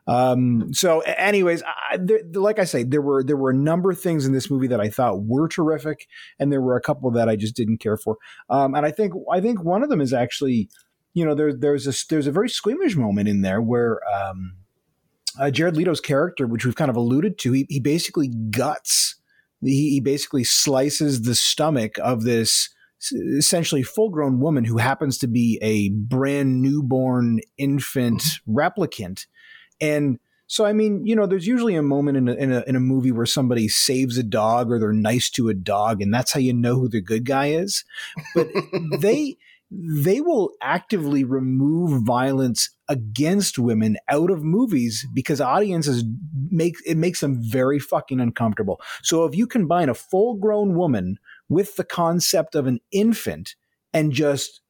Um, 0.07 0.75
so, 0.75 1.01
anyways, 1.01 1.63
I, 1.63 1.97
there, 1.97 2.21
like 2.35 2.59
I 2.59 2.65
say, 2.65 2.83
there 2.83 3.01
were 3.01 3.25
there 3.25 3.39
were 3.39 3.49
a 3.49 3.57
number 3.57 3.91
of 3.91 3.99
things 3.99 4.27
in 4.27 4.35
this 4.35 4.51
movie 4.51 4.67
that 4.67 4.81
I 4.81 4.91
thought 4.91 5.25
were 5.25 5.49
terrific, 5.49 6.07
and 6.39 6.53
there 6.53 6.61
were 6.61 6.77
a 6.77 6.83
couple 6.83 7.11
that 7.13 7.31
I 7.31 7.37
just 7.37 7.57
didn't 7.57 7.79
care 7.79 7.97
for. 7.97 8.19
Um, 8.51 8.75
and 8.75 8.85
I 8.85 8.91
think 8.91 9.15
I 9.33 9.41
think 9.41 9.65
one 9.65 9.83
of 9.83 9.89
them 9.89 10.03
is 10.03 10.13
actually, 10.13 10.69
you 11.15 11.25
know, 11.25 11.35
there, 11.35 11.55
there's 11.55 11.87
a 11.87 12.07
there's 12.11 12.27
a 12.27 12.33
very 12.33 12.51
squeamish 12.51 12.97
moment 12.97 13.29
in 13.29 13.41
there 13.41 13.63
where. 13.63 14.01
Um, 14.07 14.57
uh, 15.39 15.51
Jared 15.51 15.77
Leto's 15.77 16.01
character, 16.01 16.47
which 16.47 16.65
we've 16.65 16.77
kind 16.77 16.91
of 16.91 16.97
alluded 16.97 17.39
to, 17.39 17.53
he, 17.53 17.67
he 17.69 17.81
basically 17.81 18.29
guts. 18.29 19.17
He, 19.61 19.91
he 19.91 20.01
basically 20.01 20.45
slices 20.45 21.23
the 21.23 21.35
stomach 21.35 21.99
of 21.99 22.25
this 22.25 22.69
essentially 23.13 23.83
full 23.83 24.09
grown 24.11 24.41
woman 24.41 24.65
who 24.65 24.79
happens 24.79 25.19
to 25.19 25.27
be 25.27 25.59
a 25.61 25.91
brand 25.91 26.63
newborn 26.63 27.41
infant 27.59 28.23
replicant. 28.49 29.27
And 29.81 30.19
so, 30.47 30.65
I 30.65 30.73
mean, 30.73 31.07
you 31.07 31.17
know, 31.17 31.27
there's 31.27 31.47
usually 31.47 31.75
a 31.75 31.83
moment 31.83 32.17
in 32.17 32.29
a, 32.29 32.35
in 32.35 32.53
a, 32.53 32.65
in 32.67 32.77
a 32.77 32.81
movie 32.81 33.13
where 33.13 33.27
somebody 33.27 33.69
saves 33.69 34.19
a 34.19 34.23
dog 34.23 34.71
or 34.71 34.79
they're 34.79 34.93
nice 34.93 35.31
to 35.31 35.49
a 35.49 35.55
dog, 35.55 36.03
and 36.03 36.13
that's 36.13 36.33
how 36.33 36.41
you 36.41 36.53
know 36.53 36.77
who 36.77 36.89
the 36.89 37.01
good 37.01 37.25
guy 37.25 37.47
is. 37.47 37.85
But 38.35 38.49
they 39.01 39.37
they 39.77 40.21
will 40.21 40.53
actively 40.61 41.25
remove 41.25 42.03
violence 42.03 42.71
against 42.89 43.59
women 43.59 43.97
out 44.09 44.31
of 44.31 44.43
movies 44.45 45.07
because 45.13 45.41
audiences 45.41 46.05
make 46.51 46.75
it 46.87 46.97
makes 46.97 47.21
them 47.21 47.39
very 47.43 47.79
fucking 47.79 48.21
uncomfortable. 48.21 48.81
So 49.03 49.25
if 49.25 49.35
you 49.35 49.47
combine 49.47 49.89
a 49.89 49.95
full 49.95 50.35
grown 50.35 50.75
woman 50.75 51.19
with 51.49 51.77
the 51.77 51.85
concept 51.85 52.55
of 52.55 52.67
an 52.67 52.81
infant 52.91 53.55
and 53.93 54.13
just 54.13 54.61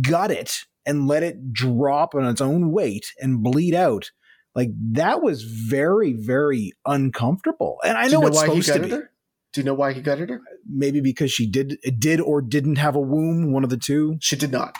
gut 0.00 0.30
it 0.30 0.64
and 0.84 1.08
let 1.08 1.22
it 1.22 1.52
drop 1.52 2.14
on 2.14 2.24
its 2.24 2.40
own 2.40 2.72
weight 2.72 3.12
and 3.20 3.42
bleed 3.42 3.74
out, 3.74 4.10
like 4.54 4.70
that 4.92 5.22
was 5.22 5.42
very, 5.42 6.12
very 6.14 6.72
uncomfortable. 6.84 7.78
And 7.84 7.96
I 7.96 8.08
know, 8.08 8.08
you 8.08 8.20
know 8.20 8.26
it's 8.28 8.40
supposed 8.40 8.72
to 8.72 8.80
be. 8.80 8.90
her? 8.90 9.10
Do 9.56 9.62
you 9.62 9.64
know 9.64 9.72
why 9.72 9.94
he 9.94 10.02
gutted 10.02 10.28
her? 10.28 10.42
Maybe 10.68 11.00
because 11.00 11.32
she 11.32 11.46
did 11.46 11.78
did 11.98 12.20
or 12.20 12.42
didn't 12.42 12.76
have 12.76 12.94
a 12.94 13.00
womb, 13.00 13.52
one 13.52 13.64
of 13.64 13.70
the 13.70 13.78
two. 13.78 14.18
She 14.20 14.36
did 14.36 14.52
not. 14.52 14.76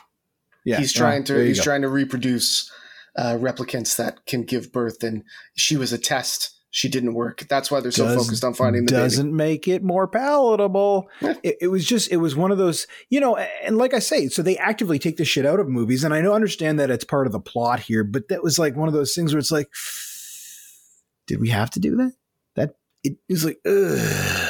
Yeah, 0.67 0.77
he's 0.77 0.93
trying 0.93 1.25
to 1.25 1.43
he's 1.43 1.61
go. 1.61 1.65
trying 1.65 1.81
to 1.81 1.89
reproduce 1.89 2.71
uh, 3.17 3.39
replicants 3.41 3.97
that 3.97 4.27
can 4.27 4.43
give 4.43 4.73
birth, 4.73 5.03
and 5.03 5.25
she 5.55 5.79
was 5.79 5.95
a 5.95 5.99
test. 5.99 6.53
She 6.69 6.91
didn't 6.91 7.15
work. 7.15 7.47
That's 7.49 7.71
why 7.71 7.81
they're 7.81 7.91
so 7.91 8.05
Does- 8.05 8.23
focused 8.23 8.45
on 8.45 8.53
finding 8.53 8.85
the 8.85 8.93
doesn't 8.93 9.35
make 9.35 9.67
it 9.67 9.83
more 9.83 10.07
palatable. 10.07 11.09
It, 11.23 11.57
it 11.63 11.69
was 11.69 11.87
just 11.87 12.13
it 12.13 12.19
was 12.19 12.37
one 12.37 12.53
of 12.53 12.59
those 12.59 12.87
you 13.09 13.19
know, 13.19 13.39
and 13.39 13.79
like 13.79 13.95
I 13.95 13.99
say, 13.99 14.29
so 14.29 14.43
they 14.43 14.59
actively 14.59 14.99
take 14.99 15.17
the 15.17 15.25
shit 15.25 15.47
out 15.47 15.59
of 15.59 15.71
movies, 15.71 16.05
and 16.05 16.13
I 16.13 16.21
know 16.21 16.35
understand 16.35 16.79
that 16.81 16.91
it's 16.91 17.03
part 17.03 17.27
of 17.27 17.33
the 17.33 17.41
plot 17.41 17.81
here, 17.81 18.05
but 18.05 18.29
that 18.29 18.43
was 18.43 18.59
like 18.59 18.77
one 18.77 18.89
of 18.89 18.95
those 18.95 19.15
things 19.15 19.33
where 19.33 19.39
it's 19.39 19.51
like, 19.51 19.71
did 21.27 21.41
we 21.41 21.49
have 21.49 21.71
to 21.71 21.81
do 21.81 21.97
that? 21.97 22.13
That 22.57 22.75
it 23.03 23.17
is 23.27 23.47
like, 23.47 23.59
ugh. 23.65 24.43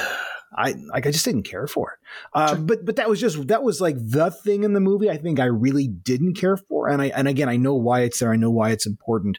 I 0.57 0.75
like 0.93 1.07
I 1.07 1.11
just 1.11 1.25
didn't 1.25 1.43
care 1.43 1.67
for 1.67 1.93
it. 1.93 1.99
Uh, 2.33 2.49
Sure. 2.55 2.59
But 2.59 2.85
but 2.85 2.97
that 2.97 3.09
was 3.09 3.21
just 3.21 3.49
that 3.49 3.63
was 3.63 3.81
like 3.81 3.97
the 3.99 4.31
thing 4.31 4.65
in 4.65 4.73
the 4.73 4.81
movie 4.81 5.11
I 5.11 5.17
think 5.17 5.39
I 5.41 5.45
really 5.45 5.87
didn't 5.89 6.35
care 6.35 6.57
for, 6.57 6.89
and 6.89 7.03
I 7.03 7.07
and 7.07 7.29
again 7.29 7.49
I 7.49 7.57
know 7.57 7.75
why 7.75 8.01
it's 8.01 8.19
there, 8.19 8.33
I 8.33 8.37
know 8.37 8.51
why 8.51 8.71
it's 8.71 8.87
important, 8.87 9.39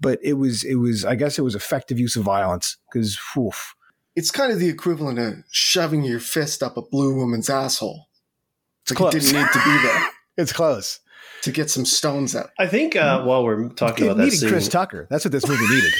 but 0.00 0.18
it 0.22 0.34
was 0.34 0.64
it 0.64 0.76
was 0.76 1.04
I 1.04 1.14
guess 1.14 1.38
it 1.38 1.42
was 1.42 1.54
effective 1.54 1.98
use 1.98 2.16
of 2.16 2.22
violence 2.24 2.76
because 2.92 3.18
It's 4.16 4.30
kind 4.30 4.52
of 4.52 4.58
the 4.58 4.68
equivalent 4.68 5.18
of 5.18 5.34
shoving 5.50 6.04
your 6.04 6.20
fist 6.20 6.62
up 6.62 6.76
a 6.76 6.82
blue 6.82 7.14
woman's 7.16 7.50
asshole. 7.50 8.06
It's 8.82 8.92
like 8.92 8.98
Close. 8.98 9.14
it 9.14 9.20
didn't 9.20 9.40
need 9.42 9.52
to 9.52 9.58
be 9.64 9.82
there 9.82 10.04
it's 10.36 10.52
close. 10.52 11.00
to 11.42 11.50
get 11.52 11.70
some 11.70 11.84
stones 11.84 12.34
out. 12.36 12.50
I 12.58 12.66
think 12.66 12.96
uh, 12.96 13.22
while 13.24 13.44
we're 13.44 13.68
talking 13.70 14.04
It 14.04 14.08
about 14.08 14.16
that 14.18 14.24
needed 14.24 14.38
scene, 14.38 14.48
Chris 14.50 14.68
Tucker. 14.68 15.06
That's 15.10 15.24
what 15.24 15.32
this 15.32 15.46
movie 15.46 15.66
needed. 15.66 15.92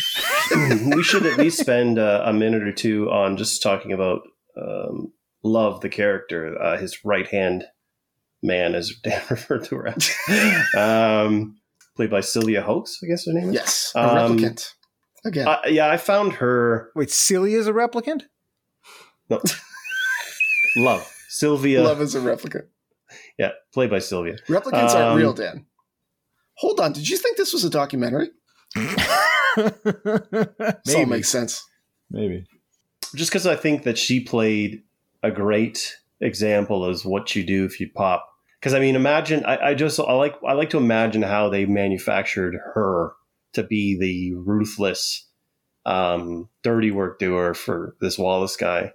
we 0.97 1.03
should 1.03 1.25
at 1.27 1.39
least 1.39 1.59
spend 1.59 1.99
uh, 1.99 2.23
a 2.25 2.33
minute 2.33 2.63
or 2.63 2.73
two 2.73 3.11
on 3.11 3.37
just 3.37 3.63
talking 3.63 3.93
about 3.93 4.23
um, 4.61 5.13
Luv, 5.43 5.81
the 5.81 5.89
character, 5.89 6.61
uh, 6.61 6.77
his 6.79 7.05
right 7.05 7.27
hand 7.29 7.65
man, 8.43 8.75
as 8.75 8.93
Dan 9.03 9.23
referred 9.31 9.65
to 9.65 9.77
her 9.77 9.89
as, 9.89 10.11
um, 10.77 11.57
played 11.97 12.11
by 12.11 12.21
Sylvia 12.21 12.63
Hoeks, 12.63 12.99
I 13.03 13.07
guess 13.07 13.27
her 13.27 13.33
name 13.33 13.49
is. 13.51 13.55
Yes, 13.55 13.93
a 13.95 14.01
Um, 14.01 14.39
replicant. 14.39 14.69
Again, 15.27 15.49
Uh, 15.49 15.59
yeah, 15.67 15.91
I 15.91 15.97
found 15.97 16.35
her. 16.35 16.91
Wait, 16.95 17.11
Celia's 17.11 17.67
a 17.67 17.73
replicant? 17.73 18.23
No, 19.31 19.41
Luv 20.77 21.11
Sylvia. 21.29 21.83
Luv 21.83 22.01
is 22.03 22.15
a 22.15 22.21
replicant. 22.21 22.67
Yeah, 23.39 23.53
played 23.73 23.91
by 23.91 24.01
Sylvia. 24.01 24.37
Replicants 24.49 24.91
Um, 24.91 25.03
aren't 25.03 25.17
real, 25.19 25.33
Dan. 25.33 25.67
Hold 26.59 26.79
on. 26.81 26.93
Did 26.93 27.09
you 27.09 27.17
think 27.17 27.37
this 27.37 27.53
was 27.53 27.65
a 27.65 27.71
documentary? 27.71 28.31
This 29.57 29.75
all 30.95 31.01
Maybe. 31.01 31.05
makes 31.11 31.29
sense. 31.29 31.63
Maybe. 32.11 32.45
Just 33.15 33.31
because 33.31 33.47
I 33.47 33.57
think 33.57 33.83
that 33.85 33.99
she 33.99 34.21
played 34.21 34.83
a 35.23 35.31
great 35.31 35.97
example 36.21 36.87
as 36.89 37.05
what 37.05 37.35
you 37.35 37.45
do 37.45 37.65
if 37.65 37.81
you 37.81 37.89
pop. 37.95 38.29
Because 38.61 38.75
I 38.75 38.81
mean, 38.81 38.97
imagine 38.97 39.45
I, 39.45 39.69
I 39.71 39.75
just 39.75 39.99
I 40.01 40.13
like 40.15 40.35
I 40.47 40.53
like 40.55 40.71
to 40.71 40.79
imagine 40.79 41.23
how 41.23 41.49
they 41.49 41.67
manufactured 41.67 42.55
her 42.75 43.13
to 43.53 43.63
be 43.63 43.97
the 43.99 44.35
ruthless, 44.35 45.27
um, 45.87 46.49
dirty 46.63 46.91
work 46.91 47.19
doer 47.19 47.55
for 47.55 47.95
this 48.01 48.19
Wallace 48.19 48.57
guy, 48.57 48.93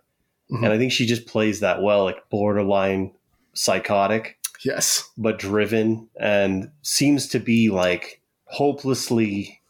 Mhm. 0.52 0.64
and 0.64 0.74
I 0.74 0.78
think 0.78 0.92
she 0.92 1.06
just 1.06 1.28
plays 1.28 1.60
that 1.60 1.82
well, 1.82 2.04
like 2.04 2.30
borderline 2.30 3.14
psychotic 3.54 4.38
Yes. 4.66 5.08
but 5.18 5.38
driven, 5.40 6.10
and 6.20 6.72
seems 6.82 7.28
to 7.30 7.40
be 7.40 7.70
like 7.70 8.22
hopelessly 8.46 9.62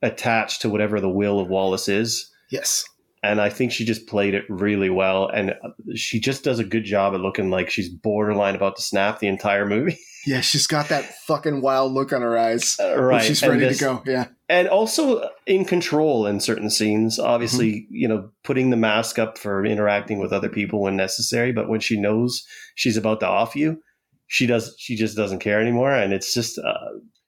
attached 0.00 0.62
to 0.62 0.68
whatever 0.70 1.00
the 1.00 1.08
will 1.10 1.38
of 1.38 1.48
Wallace 1.48 1.88
is 1.88 2.30
Yes. 2.50 2.84
And 3.22 3.40
I 3.40 3.48
think 3.50 3.72
she 3.72 3.84
just 3.84 4.06
played 4.06 4.34
it 4.34 4.44
really 4.48 4.90
well. 4.90 5.28
And 5.28 5.54
she 5.94 6.18
just 6.20 6.42
does 6.44 6.58
a 6.58 6.64
good 6.64 6.84
job 6.84 7.14
at 7.14 7.20
looking 7.20 7.50
like 7.50 7.70
she's 7.70 7.88
borderline 7.88 8.54
about 8.56 8.76
to 8.76 8.82
snap 8.82 9.18
the 9.18 9.28
entire 9.28 9.66
movie. 9.66 9.98
Yeah, 10.24 10.40
she's 10.40 10.68
got 10.68 10.88
that 10.90 11.04
fucking 11.26 11.62
wild 11.62 11.90
look 11.90 12.12
on 12.12 12.22
her 12.22 12.38
eyes. 12.38 12.76
when 12.78 12.96
right, 13.02 13.24
She's 13.24 13.42
ready 13.42 13.58
this- 13.58 13.78
to 13.78 13.84
go. 13.84 14.02
Yeah. 14.06 14.28
and 14.48 14.68
also 14.68 15.28
in 15.48 15.64
control 15.64 16.28
in 16.28 16.38
certain 16.38 16.70
scenes. 16.70 17.18
Obviously, 17.18 17.88
you 17.90 18.06
know, 18.06 18.30
putting 18.44 18.70
the 18.70 18.76
mask 18.76 19.18
up 19.18 19.36
for 19.36 19.66
interacting 19.66 20.20
with 20.20 20.32
other 20.32 20.48
people 20.48 20.80
when 20.80 20.94
necessary, 20.94 21.50
but 21.50 21.68
when 21.68 21.80
she 21.80 22.00
knows 22.00 22.46
she's 22.76 22.96
about 22.96 23.18
to 23.18 23.26
off 23.26 23.56
you, 23.56 23.82
she 24.28 24.46
does. 24.46 24.76
She 24.78 24.94
just 24.94 25.16
doesn't 25.16 25.40
care 25.40 25.60
anymore, 25.60 25.90
and 25.92 26.12
it's 26.12 26.32
just 26.32 26.56
uh, 26.56 26.72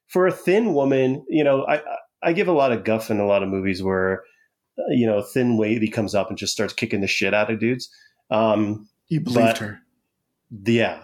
for 0.07 0.25
a 0.25 0.31
thin 0.31 0.73
woman. 0.73 1.25
You 1.27 1.43
know, 1.43 1.65
I 1.67 1.81
I 2.23 2.31
give 2.31 2.47
a 2.47 2.53
lot 2.53 2.71
of 2.71 2.85
guff 2.85 3.11
in 3.11 3.19
a 3.19 3.27
lot 3.27 3.43
of 3.43 3.49
movies 3.49 3.83
where 3.83 4.21
uh, 4.21 4.21
you 4.89 5.05
know 5.07 5.21
thin 5.21 5.57
lady 5.57 5.87
comes 5.89 6.13
up 6.15 6.29
and 6.29 6.37
just 6.37 6.53
starts 6.53 6.73
kicking 6.73 7.01
the 7.01 7.07
shit 7.07 7.33
out 7.33 7.51
of 7.51 7.59
dudes. 7.59 7.89
Um, 8.29 8.87
You 9.07 9.21
believed 9.21 9.57
her. 9.59 9.79
yeah, 10.63 11.03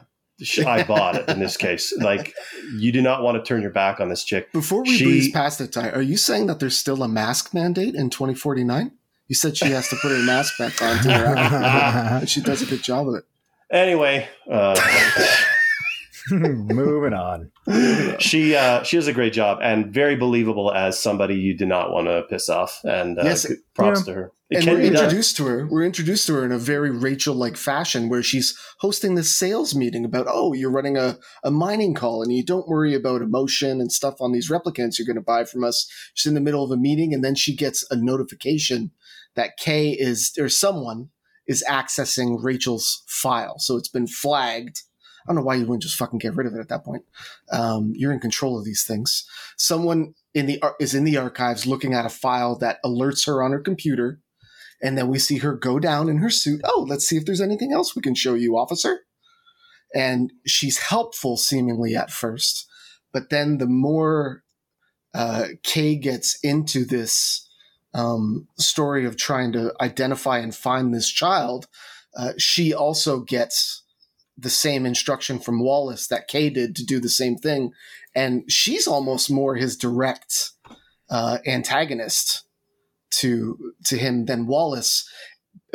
I 0.65 0.83
bought 0.83 1.15
it 1.15 1.29
in 1.29 1.39
this 1.39 1.55
case. 1.57 1.93
Like, 2.01 2.33
you 2.77 2.91
do 2.91 3.01
not 3.01 3.21
want 3.23 3.37
to 3.37 3.47
turn 3.47 3.61
your 3.61 3.71
back 3.71 3.99
on 3.99 4.09
this 4.09 4.23
chick. 4.23 4.51
Before 4.51 4.81
we 4.83 4.97
she- 4.97 5.03
breeze 5.05 5.31
past 5.31 5.61
it, 5.61 5.71
Tye, 5.71 5.89
are 5.91 6.01
you 6.01 6.17
saying 6.17 6.47
that 6.47 6.59
there's 6.59 6.77
still 6.77 7.03
a 7.03 7.07
mask 7.07 7.53
mandate 7.53 7.95
in 7.95 8.09
2049? 8.09 8.91
You 9.27 9.35
said 9.35 9.55
she 9.55 9.67
has 9.67 9.87
to 9.89 9.95
put 10.01 10.11
her 10.11 10.17
mask 10.23 10.57
back 10.57 10.81
on. 10.81 11.01
To 11.03 11.11
her, 11.13 11.35
and 12.21 12.29
she 12.29 12.41
does 12.41 12.61
a 12.61 12.65
good 12.65 12.83
job 12.83 13.07
of 13.07 13.15
it. 13.15 13.23
Anyway, 13.71 14.27
uh, 14.51 14.75
Moving 16.31 17.13
on. 17.13 17.51
she 18.19 18.55
uh, 18.55 18.83
she 18.83 18.97
does 18.97 19.07
a 19.07 19.13
great 19.13 19.33
job 19.33 19.59
and 19.61 19.93
very 19.93 20.15
believable 20.15 20.71
as 20.71 20.99
somebody 20.99 21.35
you 21.35 21.57
do 21.57 21.65
not 21.65 21.91
want 21.91 22.07
to 22.07 22.23
piss 22.29 22.49
off. 22.49 22.79
And 22.83 23.17
uh, 23.19 23.23
Yes, 23.23 23.51
props 23.73 24.01
yeah. 24.01 24.05
to 24.05 24.13
her. 24.19 24.31
It 24.49 24.57
and 24.57 24.65
we're 24.67 24.81
be 24.81 24.89
done. 24.89 25.03
introduced 25.05 25.37
to 25.37 25.45
her. 25.45 25.65
We're 25.65 25.85
introduced 25.85 26.27
to 26.27 26.33
her 26.33 26.45
in 26.45 26.51
a 26.51 26.57
very 26.59 26.91
Rachel-like 26.91 27.55
fashion, 27.55 28.09
where 28.09 28.21
she's 28.21 28.57
hosting 28.79 29.15
this 29.15 29.35
sales 29.35 29.73
meeting 29.73 30.03
about, 30.03 30.25
oh, 30.27 30.51
you're 30.51 30.69
running 30.69 30.97
a, 30.97 31.17
a 31.41 31.51
mining 31.51 31.93
call, 31.93 32.21
and 32.21 32.33
you 32.33 32.43
don't 32.43 32.67
worry 32.67 32.93
about 32.93 33.21
emotion 33.21 33.79
and 33.79 33.93
stuff 33.93 34.15
on 34.19 34.33
these 34.33 34.49
replicants 34.49 34.99
you're 34.99 35.05
going 35.05 35.15
to 35.15 35.21
buy 35.21 35.45
from 35.45 35.63
us. 35.63 35.89
She's 36.13 36.29
in 36.29 36.33
the 36.35 36.41
middle 36.41 36.65
of 36.65 36.71
a 36.71 36.75
meeting, 36.75 37.13
and 37.13 37.23
then 37.23 37.33
she 37.33 37.55
gets 37.55 37.89
a 37.91 37.95
notification 37.95 38.91
that 39.35 39.55
Kay 39.57 39.91
is 39.91 40.33
or 40.37 40.49
someone 40.49 41.09
is 41.47 41.63
accessing 41.69 42.43
Rachel's 42.43 43.03
file, 43.07 43.57
so 43.57 43.77
it's 43.77 43.89
been 43.89 44.07
flagged. 44.07 44.81
I 45.23 45.27
don't 45.27 45.35
know 45.35 45.43
why 45.43 45.55
you 45.55 45.65
wouldn't 45.65 45.83
just 45.83 45.97
fucking 45.97 46.19
get 46.19 46.35
rid 46.35 46.47
of 46.47 46.53
it 46.53 46.59
at 46.59 46.69
that 46.69 46.83
point. 46.83 47.03
Um, 47.51 47.93
you're 47.95 48.11
in 48.11 48.19
control 48.19 48.57
of 48.57 48.65
these 48.65 48.83
things. 48.83 49.25
Someone 49.57 50.15
in 50.33 50.45
the 50.45 50.61
is 50.79 50.95
in 50.95 51.03
the 51.03 51.17
archives 51.17 51.67
looking 51.67 51.93
at 51.93 52.05
a 52.05 52.09
file 52.09 52.57
that 52.57 52.81
alerts 52.83 53.25
her 53.27 53.43
on 53.43 53.51
her 53.51 53.59
computer 53.59 54.19
and 54.81 54.97
then 54.97 55.07
we 55.07 55.19
see 55.19 55.37
her 55.37 55.53
go 55.53 55.79
down 55.79 56.09
in 56.09 56.17
her 56.17 56.29
suit. 56.29 56.61
Oh, 56.63 56.85
let's 56.87 57.07
see 57.07 57.17
if 57.17 57.25
there's 57.25 57.41
anything 57.41 57.71
else 57.71 57.95
we 57.95 58.01
can 58.01 58.15
show 58.15 58.33
you, 58.33 58.57
officer. 58.57 59.01
And 59.93 60.33
she's 60.45 60.79
helpful 60.79 61.37
seemingly 61.37 61.95
at 61.95 62.11
first, 62.11 62.67
but 63.11 63.29
then 63.29 63.57
the 63.57 63.67
more 63.67 64.43
uh, 65.13 65.47
Kay 65.63 65.97
gets 65.97 66.39
into 66.43 66.85
this 66.85 67.47
um, 67.93 68.47
story 68.57 69.05
of 69.05 69.17
trying 69.17 69.51
to 69.51 69.73
identify 69.81 70.39
and 70.39 70.55
find 70.55 70.93
this 70.93 71.09
child, 71.09 71.67
uh, 72.17 72.33
she 72.37 72.73
also 72.73 73.19
gets 73.19 73.80
the 74.41 74.49
same 74.49 74.85
instruction 74.85 75.39
from 75.39 75.63
Wallace 75.63 76.07
that 76.07 76.27
Kay 76.27 76.49
did 76.49 76.75
to 76.75 76.85
do 76.85 76.99
the 76.99 77.09
same 77.09 77.37
thing, 77.37 77.71
and 78.15 78.43
she's 78.51 78.87
almost 78.87 79.29
more 79.31 79.55
his 79.55 79.77
direct 79.77 80.51
uh, 81.09 81.37
antagonist 81.45 82.43
to 83.11 83.57
to 83.85 83.97
him 83.97 84.25
than 84.25 84.47
Wallace. 84.47 85.07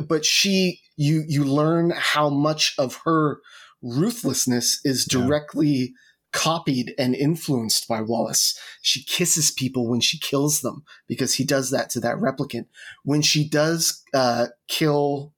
But 0.08 0.24
she, 0.24 0.80
you 0.96 1.24
you 1.26 1.44
learn 1.44 1.92
how 1.96 2.28
much 2.30 2.74
of 2.78 3.00
her 3.04 3.40
ruthlessness 3.82 4.80
is 4.84 5.06
Yeah. 5.10 5.20
directly 5.20 5.94
copied 6.32 6.94
and 6.98 7.14
influenced 7.14 7.88
by 7.88 8.00
Wallace. 8.02 8.58
She 8.82 9.04
kisses 9.04 9.50
people 9.50 9.88
when 9.88 10.00
she 10.00 10.18
kills 10.18 10.60
them 10.60 10.84
because 11.08 11.34
he 11.34 11.44
does 11.44 11.70
that 11.70 11.88
to 11.90 12.00
that 12.00 12.16
replicant. 12.16 12.66
When 13.04 13.22
she 13.22 13.48
does 13.48 14.02
uh, 14.12 14.48
kill, 14.68 15.32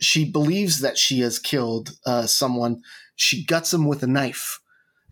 she 0.00 0.30
believes 0.30 0.80
that 0.80 0.98
she 0.98 1.20
has 1.20 1.38
killed 1.38 1.90
uh, 2.06 2.26
someone. 2.26 2.82
She 3.14 3.44
guts 3.44 3.72
him 3.72 3.86
with 3.86 4.02
a 4.02 4.06
knife. 4.06 4.58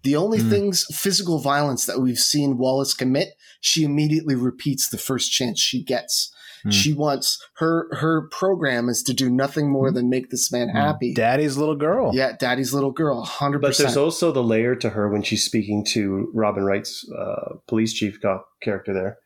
The 0.03 0.17
only 0.17 0.39
Mm. 0.39 0.51
things 0.51 0.87
physical 0.93 1.39
violence 1.39 1.87
that 1.87 2.01
we've 2.01 2.19
seen 2.19 2.59
Wallace 2.59 2.93
commit, 2.93 3.31
she 3.63 3.85
immediately 3.85 4.35
repeats 4.35 4.89
the 4.89 4.99
first 4.99 5.33
chance 5.33 5.59
she 5.59 5.83
gets. 5.83 6.31
Mm. 6.67 6.73
She 6.73 6.93
wants 6.93 7.43
her 7.57 7.89
her 7.97 8.29
program 8.29 8.89
is 8.91 9.03
to 9.05 9.15
do 9.15 9.31
nothing 9.31 9.71
more 9.71 9.91
than 9.91 10.09
make 10.11 10.29
this 10.31 10.51
man 10.53 10.69
happy. 10.69 11.15
Daddy's 11.15 11.57
little 11.57 11.77
girl. 11.77 12.11
Yeah, 12.15 12.33
daddy's 12.39 12.73
little 12.75 12.91
girl, 12.91 13.23
hundred 13.23 13.61
percent. 13.63 13.79
But 13.89 13.95
there's 13.95 13.97
also 13.97 14.33
the 14.33 14.43
layer 14.43 14.75
to 14.77 14.91
her 14.91 15.09
when 15.11 15.23
she's 15.23 15.45
speaking 15.45 15.85
to 15.87 16.31
Robin 16.35 16.65
Wright's 16.65 17.07
uh, 17.11 17.57
police 17.69 17.93
chief 17.95 18.19
co- 18.21 18.45
character 18.63 18.93
there, 18.95 19.19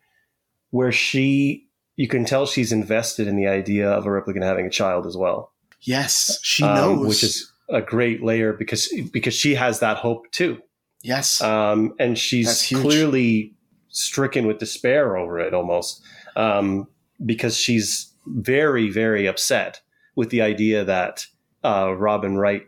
where 0.70 0.90
she, 0.92 1.67
you 1.98 2.06
can 2.06 2.24
tell 2.24 2.46
she's 2.46 2.70
invested 2.70 3.26
in 3.26 3.34
the 3.34 3.48
idea 3.48 3.90
of 3.90 4.06
a 4.06 4.08
replicant 4.08 4.44
having 4.44 4.66
a 4.66 4.70
child 4.70 5.04
as 5.04 5.16
well. 5.16 5.52
Yes, 5.80 6.38
she 6.42 6.62
um, 6.62 6.74
knows. 6.76 7.08
which 7.08 7.24
is 7.24 7.52
a 7.68 7.82
great 7.82 8.22
layer 8.22 8.52
because 8.52 8.88
because 9.12 9.34
she 9.34 9.56
has 9.56 9.80
that 9.80 9.98
hope 9.98 10.30
too, 10.30 10.62
yes, 11.02 11.42
um, 11.42 11.94
and 11.98 12.16
she's 12.16 12.68
clearly 12.68 13.52
stricken 13.88 14.46
with 14.46 14.58
despair 14.58 15.16
over 15.16 15.40
it 15.40 15.52
almost 15.52 16.00
um, 16.36 16.86
because 17.26 17.58
she's 17.58 18.12
very 18.26 18.90
very 18.90 19.26
upset 19.26 19.80
with 20.14 20.30
the 20.30 20.40
idea 20.40 20.84
that 20.84 21.26
uh, 21.64 21.92
Robin 21.96 22.36
Wright 22.38 22.66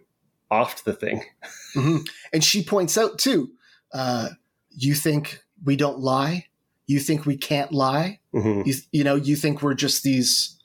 offed 0.50 0.82
the 0.84 0.92
thing. 0.92 1.24
Mhm. 1.76 2.04
and 2.32 2.42
she 2.42 2.64
points 2.64 2.98
out 2.98 3.20
too. 3.20 3.52
Uh, 3.94 4.30
you 4.70 4.92
think 4.92 5.40
we 5.64 5.76
don't 5.76 6.00
lie? 6.00 6.46
You 6.90 6.98
think 6.98 7.24
we 7.24 7.36
can't 7.36 7.70
lie? 7.72 8.18
Mhm. 8.34 8.66
You, 8.66 8.74
you 8.90 9.04
know, 9.04 9.14
you 9.14 9.36
think 9.36 9.62
we're 9.62 9.74
just 9.74 10.02
these 10.02 10.56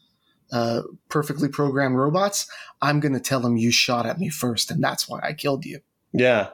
uh, 0.51 0.81
perfectly 1.07 1.49
programmed 1.49 1.95
robots? 1.97 2.47
I'm 2.81 2.99
going 2.99 3.13
to 3.13 3.19
tell 3.19 3.39
them 3.39 3.57
you 3.57 3.71
shot 3.71 4.05
at 4.07 4.17
me 4.19 4.29
first, 4.29 4.71
and 4.71 4.83
that's 4.83 5.07
why 5.07 5.19
I 5.21 5.33
killed 5.33 5.65
you. 5.65 5.81
Yeah. 6.13 6.49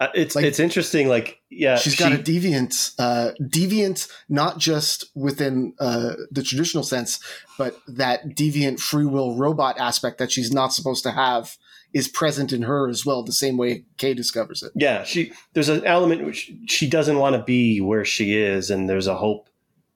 Uh, 0.00 0.08
it's 0.14 0.34
Like- 0.34 0.44
it's 0.46 0.58
interesting. 0.58 1.08
Like, 1.08 1.40
yeah, 1.48 1.76
She's 1.76 1.94
got 1.96 2.12
a 2.12 2.16
deviant, 2.16 2.92
uh, 2.98 3.30
deviant, 3.40 4.08
not 4.28 4.58
just 4.58 5.04
within 5.14 5.74
uh, 5.78 6.14
the 6.32 6.42
traditional 6.42 6.82
sense, 6.82 7.20
but 7.56 7.78
that 7.86 8.30
deviant 8.30 8.80
free 8.80 9.04
will 9.06 9.36
robot 9.36 9.78
aspect 9.78 10.18
that 10.18 10.32
she's 10.32 10.52
not 10.52 10.72
supposed 10.72 11.04
to 11.04 11.12
have 11.12 11.56
is 11.94 12.08
present 12.08 12.52
in 12.52 12.62
her 12.62 12.88
as 12.88 13.06
well, 13.06 13.22
the 13.22 13.32
same 13.32 13.56
way 13.56 13.84
Kay 13.96 14.12
discovers 14.14 14.62
it. 14.62 14.72
yeah, 14.74 15.04
she 15.04 15.32
there's 15.54 15.68
an 15.70 15.84
element 15.86 16.24
which 16.26 16.52
she 16.66 16.86
doesn't 16.88 17.18
want 17.18 17.34
to 17.36 17.42
be 17.42 17.80
where 17.80 18.04
she 18.04 18.36
is, 18.36 18.68
and 18.70 18.88
there's 18.88 19.06
a 19.06 19.14
hope 19.16 19.48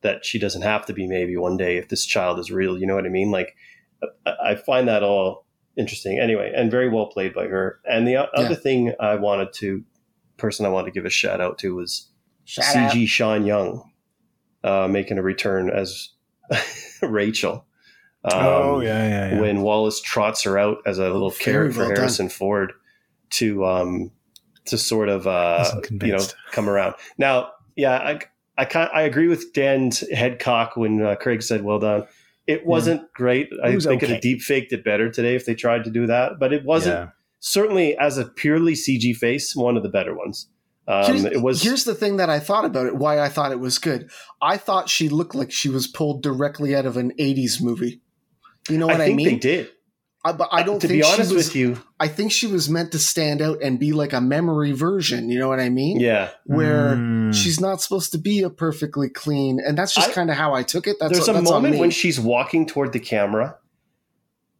that 0.02 0.24
she 0.24 0.38
doesn't 0.38 0.62
have 0.62 0.86
to 0.86 0.92
be 0.92 1.06
maybe 1.08 1.36
one 1.36 1.56
day 1.56 1.76
if 1.76 1.88
this 1.88 2.06
child 2.06 2.38
is 2.38 2.50
real. 2.52 2.78
You 2.78 2.86
know 2.86 2.94
what 2.94 3.04
I 3.04 3.08
mean? 3.08 3.30
Like, 3.32 3.56
I, 4.24 4.32
I 4.50 4.54
find 4.54 4.86
that 4.88 5.02
all 5.02 5.44
interesting. 5.76 6.18
Anyway, 6.20 6.52
and 6.56 6.70
very 6.70 6.88
well 6.88 7.06
played 7.06 7.34
by 7.34 7.46
her. 7.48 7.80
And 7.84 8.06
the 8.06 8.16
o- 8.18 8.28
Yeah. 8.36 8.44
other 8.46 8.54
thing 8.54 8.92
I 9.00 9.16
wanted 9.16 9.52
to 9.54 9.84
person 10.36 10.64
I 10.64 10.68
wanted 10.68 10.86
to 10.86 10.92
give 10.92 11.04
a 11.04 11.10
shout 11.10 11.40
out 11.40 11.58
to 11.58 11.74
was 11.74 12.08
Shout 12.44 12.76
out. 12.76 12.92
CG 12.92 13.08
Sean 13.08 13.44
Young 13.44 13.90
uh, 14.62 14.86
making 14.88 15.18
a 15.18 15.22
return 15.22 15.68
as 15.68 16.10
Rachel. 17.02 17.64
Um, 18.34 18.44
oh 18.46 18.80
yeah, 18.80 19.08
yeah, 19.08 19.34
yeah. 19.34 19.40
when 19.40 19.62
Wallace 19.62 20.00
trots 20.00 20.42
her 20.44 20.58
out 20.58 20.78
as 20.86 20.98
a 20.98 21.10
little 21.10 21.30
carrot 21.30 21.72
for 21.74 21.80
well 21.80 21.88
done. 21.88 21.96
Harrison 21.96 22.28
Ford 22.28 22.72
to 23.30 23.64
um 23.64 24.10
to 24.66 24.78
sort 24.78 25.08
of 25.08 25.26
uh 25.26 25.64
you 25.90 26.12
know 26.16 26.24
come 26.52 26.68
around. 26.68 26.94
Now, 27.18 27.50
yeah, 27.76 27.92
I 27.96 28.20
I 28.62 28.88
I 28.94 29.02
agree 29.02 29.28
with 29.28 29.52
Dan's 29.52 30.00
head 30.10 30.38
cock 30.38 30.76
when 30.76 31.02
uh, 31.02 31.14
Craig 31.16 31.42
said 31.42 31.62
well 31.64 31.78
done. 31.78 32.06
It 32.46 32.64
wasn't 32.64 33.12
great. 33.12 33.48
I 33.62 33.68
It 33.68 33.70
think 33.70 33.74
was 33.74 33.84
they 33.84 33.96
could 33.98 34.04
okay. 34.04 34.12
have 34.14 34.22
deep 34.22 34.40
faked 34.40 34.72
it 34.72 34.82
better 34.82 35.10
today 35.10 35.34
if 35.34 35.44
they 35.44 35.54
tried 35.54 35.84
to 35.84 35.90
do 35.90 36.06
that, 36.06 36.38
but 36.40 36.52
it 36.52 36.64
wasn't 36.64 36.94
Yeah. 36.96 37.08
certainly 37.40 37.96
as 37.98 38.16
a 38.16 38.24
purely 38.24 38.72
CG 38.72 39.14
face 39.14 39.54
one 39.54 39.76
of 39.76 39.82
the 39.82 39.90
better 39.90 40.14
ones. 40.16 40.48
Um, 40.86 41.04
here's, 41.04 41.24
it 41.24 41.42
was 41.42 41.62
here's 41.62 41.84
the 41.84 41.94
thing 41.94 42.16
that 42.16 42.30
I 42.30 42.40
thought 42.40 42.64
about 42.64 42.86
it, 42.86 42.96
why 42.96 43.20
I 43.20 43.28
thought 43.28 43.52
it 43.52 43.60
was 43.60 43.78
good. 43.78 44.10
I 44.40 44.56
thought 44.56 44.88
she 44.88 45.10
looked 45.10 45.34
like 45.34 45.52
she 45.52 45.68
was 45.68 45.86
pulled 45.86 46.22
directly 46.22 46.74
out 46.74 46.86
of 46.86 46.96
an 46.96 47.12
80s 47.18 47.60
movie. 47.60 48.00
You 48.68 48.78
know 48.78 48.86
what 48.86 48.96
I 48.96 48.98
mean? 48.98 49.02
I, 49.02 49.06
think 49.06 49.16
mean? 49.16 49.26
they 49.28 49.36
did. 49.36 49.68
I, 50.24 50.32
but 50.32 50.48
I 50.50 50.62
don't 50.64 50.80
to 50.80 50.88
think 50.88 51.00
be 51.00 51.04
honest 51.04 51.30
she 51.30 51.34
was, 51.36 51.46
with 51.46 51.56
you. 51.56 51.80
I 52.00 52.08
think 52.08 52.32
she 52.32 52.46
was 52.48 52.68
meant 52.68 52.92
to 52.92 52.98
stand 52.98 53.40
out 53.40 53.62
and 53.62 53.78
be 53.78 53.92
like 53.92 54.12
a 54.12 54.20
memory 54.20 54.72
version. 54.72 55.30
You 55.30 55.38
know 55.38 55.48
what 55.48 55.60
I 55.60 55.68
mean? 55.68 56.00
Yeah, 56.00 56.30
Where 56.44 56.96
Mm. 56.96 57.32
she's 57.34 57.60
not 57.60 57.80
supposed 57.80 58.12
to 58.12 58.18
be 58.18 58.42
a 58.42 58.50
perfectly 58.50 59.08
clean, 59.08 59.60
and 59.64 59.78
that's 59.78 59.94
just 59.94 60.12
kind 60.12 60.28
of 60.30 60.36
how 60.36 60.54
I 60.54 60.64
took 60.64 60.86
it. 60.86 60.96
That's 60.98 61.12
there's 61.12 61.28
a 61.28 61.32
that's 61.32 61.50
on 61.50 61.62
moment 61.62 61.78
when 61.78 61.90
she's 61.90 62.18
walking 62.18 62.66
toward 62.66 62.92
the 62.92 62.98
camera 63.00 63.56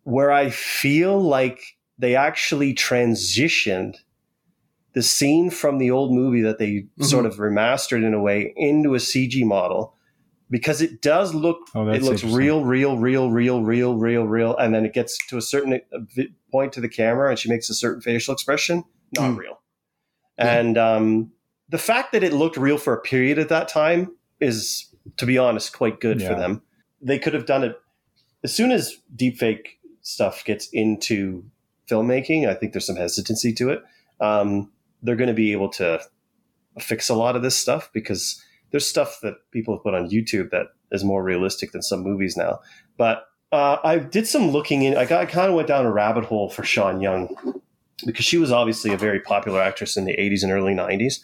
where 0.05 0.31
I 0.33 0.49
feel 0.51 1.21
like 1.21 1.61
they 1.99 2.15
actually 2.17 2.73
transitioned 2.75 3.97
the 4.95 5.03
scene 5.03 5.51
from 5.51 5.79
the 5.79 5.91
old 5.91 6.13
movie 6.15 6.41
that 6.43 6.59
they 6.59 6.87
Mhm. 6.99 7.05
sort 7.05 7.27
of 7.27 7.37
remastered 7.37 8.05
in 8.05 8.15
a 8.15 8.21
way 8.23 8.55
into 8.57 8.95
a 8.95 9.01
CG 9.01 9.45
model 9.45 9.95
because 10.51 10.81
it 10.81 11.03
does 11.03 11.35
look 11.35 11.59
Oh, 11.75 11.89
it 11.89 12.03
looks 12.03 12.25
real 12.25 12.65
real 12.65 12.97
real 12.97 13.31
real 13.31 13.63
real 13.63 13.95
real 13.97 14.25
real 14.27 14.57
and 14.57 14.75
then 14.75 14.85
it 14.87 14.93
gets 14.95 15.19
to 15.29 15.37
a 15.37 15.43
certain 15.43 15.81
uh, 15.93 16.23
point 16.51 16.73
to 16.75 16.81
the 16.81 16.89
camera 16.89 17.31
and 17.31 17.39
she 17.39 17.49
makes 17.49 17.69
a 17.71 17.75
certain 17.75 18.01
facial 18.01 18.33
expression 18.35 18.85
not 19.17 19.31
Mm. 19.33 19.37
real 19.39 19.61
Yeah. 20.39 20.59
and 20.59 20.79
um, 20.79 21.33
the 21.69 21.79
fact 21.79 22.13
that 22.13 22.23
it 22.23 22.33
looked 22.33 22.57
real 22.57 22.79
for 22.79 22.95
a 22.95 23.01
period 23.01 23.39
at 23.39 23.49
that 23.51 23.69
time 23.69 24.17
is 24.41 24.87
to 25.17 25.27
be 25.27 25.37
honest 25.39 25.73
quite 25.73 26.01
good 26.01 26.23
for 26.23 26.35
them 26.35 26.63
they 27.03 27.19
could 27.19 27.35
have 27.35 27.47
done 27.47 27.65
it 27.65 27.77
as 28.45 28.55
soon 28.55 28.71
as 28.73 28.97
deepfake 29.15 29.77
stuff 30.03 30.45
gets 30.45 30.69
into 30.73 31.45
filmmaking 31.91 32.49
i 32.49 32.55
think 32.55 32.73
there's 32.73 32.87
some 32.87 32.97
hesitancy 32.97 33.53
to 33.53 33.71
it 33.71 33.83
um, 34.21 34.71
they're 35.03 35.17
going 35.17 35.29
to 35.29 35.35
be 35.35 35.53
able 35.53 35.69
to 35.69 36.01
fix 36.81 37.09
a 37.09 37.15
lot 37.15 37.37
of 37.37 37.43
this 37.43 37.57
stuff 37.57 37.91
because 37.93 38.43
there's 38.71 38.87
stuff 38.87 39.19
that 39.23 39.35
people 39.53 39.75
have 39.77 39.83
put 39.83 39.95
on 39.95 40.11
YouTube 40.11 40.51
that 40.51 40.67
is 40.93 41.05
more 41.05 41.23
realistic 41.23 41.73
than 41.73 41.83
some 41.83 42.01
movies 42.03 42.37
now. 42.37 42.61
But 42.97 43.25
uh, 43.53 43.79
I 43.83 43.99
did 43.99 44.27
some 44.27 44.51
looking 44.51 44.83
in. 44.83 44.97
I, 44.97 45.05
got, 45.07 45.23
I 45.23 45.27
kind 45.27 45.49
of 45.49 45.55
went 45.55 45.69
down 45.69 45.87
a 45.87 45.91
rabbit 45.93 46.25
hole 46.25 46.51
for 46.51 46.65
Sean 46.65 47.01
Young 47.01 47.35
because 48.05 48.25
she 48.25 48.39
was 48.39 48.53
obviously 48.53 48.93
a 48.93 48.99
very 48.99 49.21
popular 49.21 49.61
actress 49.63 49.97
in 49.97 50.05
the 50.05 50.17
80s 50.17 50.43
and 50.43 50.53
early 50.53 50.75
90s. 50.75 51.21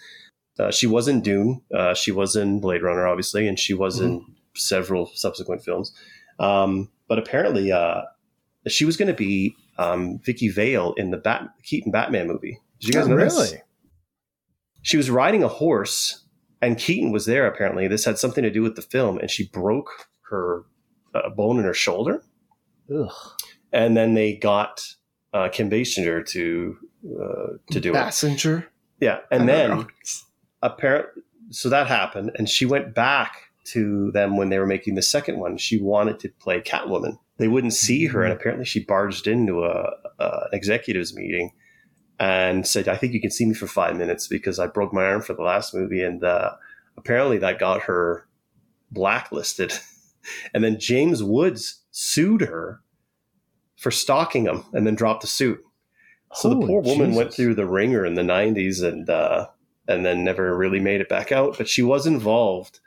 Uh, 0.58 0.70
she 0.70 0.86
was 0.86 1.08
in 1.08 1.20
Dune. 1.20 1.60
Uh, 1.74 1.94
she 1.94 2.12
was 2.12 2.36
in 2.36 2.60
Blade 2.60 2.82
Runner, 2.82 3.06
obviously, 3.06 3.46
and 3.48 3.58
she 3.58 3.74
was 3.74 4.00
in 4.00 4.24
several 4.54 5.10
subsequent 5.14 5.62
films. 5.64 5.92
Um, 6.38 6.90
but 7.08 7.18
apparently, 7.18 7.72
uh, 7.72 8.02
she 8.68 8.84
was 8.84 8.96
going 8.96 9.08
to 9.08 9.14
be 9.14 9.54
um, 9.78 10.18
Vicki 10.24 10.48
Vale 10.48 10.94
in 10.96 11.10
the 11.10 11.16
Bat- 11.18 11.48
Keaton 11.64 11.90
Batman 11.92 12.28
movie. 12.28 12.60
Did 12.80 12.88
you 12.88 12.94
guys 12.94 13.04
Oh, 13.06 13.08
know 13.08 13.16
this? 13.16 13.54
She 14.82 14.96
was 14.96 15.10
riding 15.10 15.42
a 15.42 15.48
horse, 15.48 16.23
and 16.64 16.78
Keaton 16.78 17.12
was 17.12 17.26
there. 17.26 17.46
Apparently, 17.46 17.88
this 17.88 18.04
had 18.04 18.18
something 18.18 18.42
to 18.42 18.50
do 18.50 18.62
with 18.62 18.76
the 18.76 18.82
film, 18.82 19.18
and 19.18 19.30
she 19.30 19.48
broke 19.48 20.08
her 20.30 20.64
uh, 21.14 21.28
bone 21.30 21.58
in 21.58 21.64
her 21.64 21.74
shoulder. 21.74 22.22
Ugh. 22.94 23.12
And 23.72 23.96
then 23.96 24.14
they 24.14 24.34
got 24.34 24.86
uh, 25.32 25.48
Kim 25.50 25.70
Basinger 25.70 26.26
to 26.28 26.76
uh, 27.20 27.46
to 27.70 27.80
do 27.80 27.90
it. 27.90 27.94
Passenger. 27.94 28.68
Yeah, 29.00 29.18
and 29.30 29.48
then 29.48 29.86
apparently, 30.62 31.22
so 31.50 31.68
that 31.68 31.88
happened, 31.88 32.30
and 32.36 32.48
she 32.48 32.64
went 32.64 32.94
back 32.94 33.36
to 33.64 34.10
them 34.12 34.36
when 34.36 34.50
they 34.50 34.58
were 34.58 34.66
making 34.66 34.94
the 34.94 35.02
second 35.02 35.38
one. 35.38 35.58
She 35.58 35.80
wanted 35.80 36.20
to 36.20 36.28
play 36.28 36.60
Catwoman. 36.60 37.18
They 37.38 37.48
wouldn't 37.48 37.74
see 37.74 38.06
her, 38.06 38.22
and 38.22 38.32
apparently, 38.32 38.64
she 38.64 38.84
barged 38.84 39.26
into 39.26 39.64
a, 39.64 39.90
a 40.18 40.24
an 40.24 40.48
executives 40.52 41.14
meeting 41.14 41.52
and 42.18 42.66
said, 42.66 42.88
"I 42.88 42.96
think 42.96 43.12
you 43.12 43.20
can 43.20 43.30
see 43.30 43.46
me 43.46 43.54
for 43.54 43.66
five 43.66 43.96
minutes 43.96 44.28
because 44.28 44.58
I 44.58 44.66
broke 44.66 44.92
my 44.92 45.04
arm 45.04 45.22
for 45.22 45.34
the 45.34 45.42
last 45.42 45.74
movie." 45.74 46.02
And 46.02 46.22
uh, 46.22 46.52
apparently, 46.96 47.38
that 47.38 47.58
got 47.58 47.82
her 47.82 48.26
blacklisted. 48.90 49.72
And 50.54 50.64
then 50.64 50.80
James 50.80 51.22
Woods 51.22 51.82
sued 51.90 52.40
her 52.40 52.80
for 53.76 53.90
stalking 53.90 54.46
him, 54.46 54.64
and 54.72 54.86
then 54.86 54.94
dropped 54.94 55.20
the 55.20 55.26
suit. 55.26 55.62
So 56.32 56.48
the 56.48 56.66
poor 56.66 56.80
woman 56.80 57.14
went 57.14 57.34
through 57.34 57.56
the 57.56 57.66
ringer 57.66 58.06
in 58.06 58.14
the 58.14 58.22
'90s, 58.22 58.82
and 58.82 59.08
uh, 59.10 59.48
and 59.86 60.04
then 60.04 60.24
never 60.24 60.56
really 60.56 60.80
made 60.80 61.00
it 61.00 61.08
back 61.08 61.30
out. 61.30 61.58
But 61.58 61.68
she 61.68 61.82
was 61.82 62.06
involved 62.06 62.80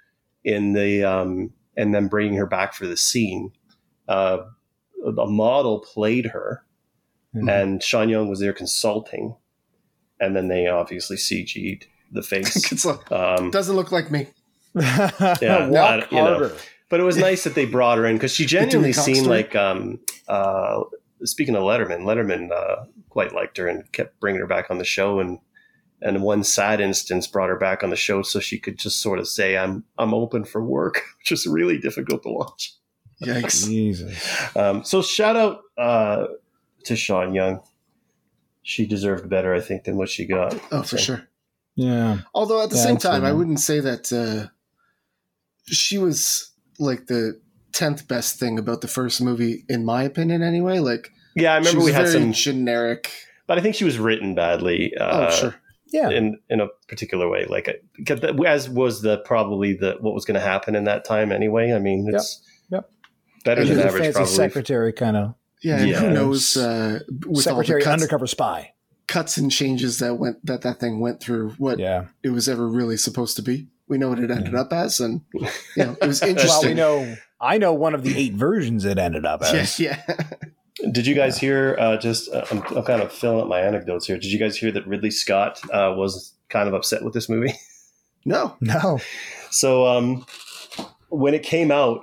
in 0.44 0.74
the 0.74 1.04
um, 1.04 1.54
and 1.76 1.94
then 1.94 2.08
bringing 2.08 2.36
her 2.38 2.48
back 2.48 2.74
for 2.74 2.88
the 2.88 2.98
scene. 2.98 3.52
Uh, 4.08 4.40
a 5.06 5.28
model 5.28 5.80
played 5.80 6.26
her, 6.28 6.66
Mhm. 7.44 7.50
and 7.62 7.84
Sean 7.84 8.10
Young 8.10 8.30
was 8.30 8.40
there 8.40 8.54
consulting, 8.54 9.36
and 10.20 10.36
then 10.36 10.48
they 10.48 10.68
obviously 10.68 11.18
CG'd 11.18 11.86
the 12.12 12.22
face. 12.32 12.72
it's 12.72 12.86
like, 12.86 13.12
Um, 13.12 13.52
doesn't 13.52 13.76
look 13.76 13.92
like 13.92 14.10
me. 14.12 14.28
Yeah, 14.76 15.12
Walk 15.70 16.04
I- 16.12 16.16
you 16.16 16.18
know. 16.24 16.52
but 16.90 17.00
it 17.00 17.04
was 17.04 17.18
nice 17.18 17.44
that 17.44 17.56
they 17.56 17.66
brought 17.66 17.98
her 17.98 18.06
in 18.06 18.16
because 18.16 18.32
she 18.34 18.46
genuinely 18.46 18.94
seemed 18.94 19.18
story? 19.18 19.30
like. 19.44 19.56
Um, 19.56 20.00
uh, 20.28 20.84
speaking 21.24 21.56
of 21.56 21.64
Letterman, 21.64 22.02
Letterman 22.02 22.52
uh, 22.52 22.86
quite 23.10 23.34
liked 23.34 23.58
her 23.58 23.68
and 23.68 23.90
kept 23.92 24.20
bringing 24.20 24.40
her 24.42 24.48
back 24.48 24.70
on 24.70 24.78
the 24.78 24.86
show, 24.86 25.20
and 25.20 25.40
and 26.02 26.22
one 26.22 26.44
sad 26.44 26.80
instance 26.80 27.26
brought 27.26 27.50
her 27.50 27.58
back 27.58 27.84
on 27.84 27.90
the 27.90 27.96
show 27.96 28.22
so 28.22 28.40
she 28.40 28.60
could 28.60 28.78
just 28.78 29.02
sort 29.02 29.18
of 29.20 29.28
say, 29.28 29.58
"I'm 29.58 29.84
I'm 29.98 30.14
open 30.14 30.46
for 30.46 30.64
work," 30.64 31.02
which 31.20 31.32
is 31.32 31.48
really 31.48 31.78
difficult 31.80 32.24
to 32.24 32.30
watch. 32.30 32.74
Yikes. 33.24 33.66
Jesus. 33.66 34.56
Um, 34.56 34.84
so 34.84 35.02
shout 35.02 35.36
out 35.36 35.62
uh, 35.76 36.28
to 36.88 36.96
Sean 36.96 37.34
Young. 37.34 37.62
She 38.64 38.86
deserved 38.86 39.30
better, 39.30 39.54
I 39.54 39.62
think, 39.62 39.86
than 39.86 39.96
what 39.98 40.10
she 40.10 40.26
got. 40.26 40.54
Oh, 40.72 40.82
for 40.82 40.98
So- 40.98 40.98
sure. 40.98 41.28
Yeah. 41.76 42.20
Although 42.34 42.64
at 42.64 42.70
the 42.72 42.76
Yeah, 42.76 42.84
same 42.84 42.98
time, 42.98 43.24
I 43.24 43.32
wouldn't 43.32 43.60
say 43.60 43.80
that 43.80 44.12
uh, 44.12 44.50
she 45.68 45.98
was 45.98 46.52
like 46.80 47.06
the 47.08 47.40
tenth 47.72 48.08
best 48.08 48.40
thing 48.40 48.58
about 48.58 48.82
the 48.82 48.88
first 48.88 49.22
movie, 49.22 49.64
in 49.70 49.86
my 49.86 50.04
opinion. 50.04 50.42
Anyway, 50.42 50.80
like 50.80 51.10
Yeah, 51.36 51.54
I 51.54 51.62
she 51.62 51.68
remember 51.68 51.78
was 51.80 51.86
we 51.86 51.92
had 51.94 52.08
very 52.08 52.20
some, 52.24 52.34
generic. 52.34 53.12
but 53.46 53.58
I 53.58 53.62
think 53.62 53.76
she 53.76 53.84
was 53.86 54.00
written 54.00 54.34
badly. 54.36 54.96
Uh, 54.98 55.28
oh, 55.28 55.36
sure. 55.36 55.56
Yeah. 55.94 56.10
in 56.10 56.38
in 56.50 56.60
a 56.60 56.68
particular 56.90 57.30
way, 57.30 57.46
like 57.46 57.68
it- 57.70 57.86
'cause 58.06 58.20
that- 58.20 58.44
as 58.46 58.68
was 58.70 59.02
the 59.04 59.20
probably 59.20 59.72
the 59.74 59.96
what 60.02 60.14
was 60.14 60.26
going 60.26 60.36
to 60.36 60.42
happen 60.46 60.76
in 60.76 60.84
that 60.86 61.06
time 61.06 61.32
anyway. 61.32 61.72
I 61.72 61.80
mean, 61.80 62.10
it's 62.14 62.42
Yep. 62.70 62.90
better 63.46 63.62
And 63.62 63.70
than 63.70 63.80
average, 63.80 64.02
fancy 64.04 64.12
probably. 64.18 64.34
secretary 64.36 64.92
kind 64.94 65.16
of 65.16 65.36
Yeah, 65.64 65.84
Yeah. 65.84 66.00
who 66.00 66.10
knows 66.12 66.56
uh, 66.58 67.00
with 67.26 67.44
secretary 67.44 67.82
all 67.82 67.86
the 67.86 67.92
cuts, 67.92 68.02
undercover 68.04 68.28
spy. 68.28 68.74
cuts 69.08 69.38
and 69.38 69.52
changes 69.52 70.00
that 70.00 70.16
went 70.16 70.46
that 70.46 70.62
that 70.62 70.80
thing 70.80 71.00
went 71.00 71.20
through, 71.20 71.52
what 71.58 71.80
Yeah. 71.80 72.06
it 72.24 72.30
was 72.30 72.48
ever 72.50 72.68
really 72.68 72.98
supposed 72.98 73.36
to 73.38 73.42
be. 73.42 73.68
We 73.88 73.98
know 73.98 74.10
what 74.10 74.20
it 74.20 74.30
ended 74.30 74.54
up 74.54 74.74
as, 74.74 75.00
and 75.00 75.22
you 75.34 75.48
know 75.78 75.96
it 76.02 76.06
was 76.08 76.22
Well, 76.22 76.30
interesting. 76.32 76.70
we 76.70 76.76
know. 76.76 77.16
I 77.40 77.58
know 77.58 77.74
one 77.74 77.94
of 77.96 78.04
the 78.04 78.18
eight 78.18 78.34
versions 78.34 78.84
it 78.86 78.98
ended 78.98 79.26
up 79.26 79.42
yeah, 79.42 79.48
as. 79.54 79.80
yeah. 79.80 80.02
Did 80.92 81.08
you 81.08 81.16
guys 81.16 81.38
hear? 81.40 81.76
Uh, 81.80 81.98
just 81.98 82.32
uh, 82.32 82.46
I'm, 82.52 82.62
I'm 82.76 82.84
kind 82.84 83.02
of 83.02 83.12
filling 83.12 83.42
up 83.42 83.48
my 83.48 83.60
anecdotes 83.62 84.06
here. 84.06 84.18
Did 84.18 84.32
you 84.32 84.38
guys 84.40 84.58
hear 84.58 84.72
that 84.74 84.86
Ridley 84.86 85.10
Scott 85.12 85.60
uh, 85.72 85.94
was 85.98 86.34
kind 86.50 86.68
of 86.68 86.74
upset 86.76 87.04
with 87.04 87.14
this 87.14 87.28
movie? 87.30 87.54
no, 88.26 88.56
No. 88.62 89.00
So 89.50 89.88
um, 89.88 90.26
when 91.10 91.34
it 91.34 91.42
came 91.44 91.72
out 91.72 92.02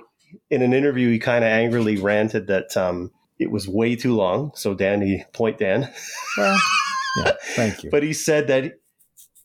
in 0.49 0.61
an 0.61 0.73
interview, 0.73 1.09
he 1.11 1.19
kind 1.19 1.43
of 1.45 1.49
angrily 1.49 1.97
ranted 1.97 2.47
that 2.47 2.75
um, 2.75 3.11
it 3.39 3.51
was 3.51 3.67
way 3.67 3.95
too 3.95 4.15
long. 4.15 4.51
So 4.55 4.73
Danny, 4.73 5.23
point 5.33 5.57
Dan. 5.57 5.91
Well, 6.37 6.59
yeah. 7.17 7.31
Thank 7.55 7.83
you. 7.83 7.89
but 7.89 8.03
he 8.03 8.13
said 8.13 8.47
that 8.47 8.79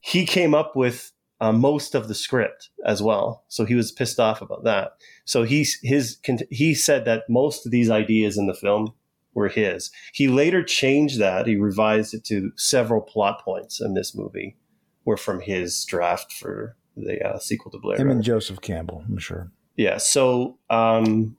he 0.01 0.27
came 0.27 0.55
up 0.55 0.77
with 0.77 1.13
uh, 1.41 1.53
most 1.53 1.95
of 1.95 2.09
the 2.09 2.15
script 2.15 2.71
as 2.85 3.03
well. 3.03 3.45
So 3.49 3.65
he 3.65 3.75
was 3.75 3.93
pissed 3.93 4.21
off 4.21 4.43
about 4.43 4.65
that. 4.65 4.93
So 5.25 5.43
he's 5.43 5.79
his 5.83 6.19
he 6.51 6.75
said 6.75 7.05
that 7.07 7.25
most 7.29 7.67
of 7.67 7.73
these 7.73 7.91
ideas 7.91 8.37
in 8.37 8.47
the 8.47 8.55
film 8.55 8.95
were 9.35 9.49
his. 9.49 9.91
He 10.13 10.29
later 10.29 10.63
changed 10.63 11.19
that. 11.21 11.47
He 11.47 11.57
revised 11.57 12.15
it 12.15 12.25
to 12.25 12.53
several 12.57 13.01
plot 13.01 13.43
points 13.45 13.81
in 13.81 13.95
this 13.95 14.15
movie 14.15 14.57
were 15.05 15.17
from 15.17 15.41
his 15.41 15.85
draft 15.85 16.33
for 16.33 16.77
the 16.97 17.25
uh, 17.27 17.39
sequel 17.39 17.71
to 17.71 17.79
Blair. 17.79 17.97
Him 17.97 18.09
Runner. 18.09 18.17
and 18.17 18.25
Joseph 18.25 18.61
Campbell, 18.61 19.05
I'm 19.09 19.19
sure. 19.19 19.51
Yeah. 19.77 19.97
So, 19.97 20.59
um, 20.69 21.37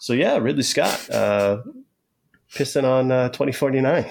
so 0.00 0.12
yeah, 0.12 0.36
Ridley 0.38 0.62
Scott 0.62 1.08
uh, 1.10 1.58
pissing 2.54 2.84
on 2.84 3.10
uh, 3.12 3.28
2049. 3.28 4.06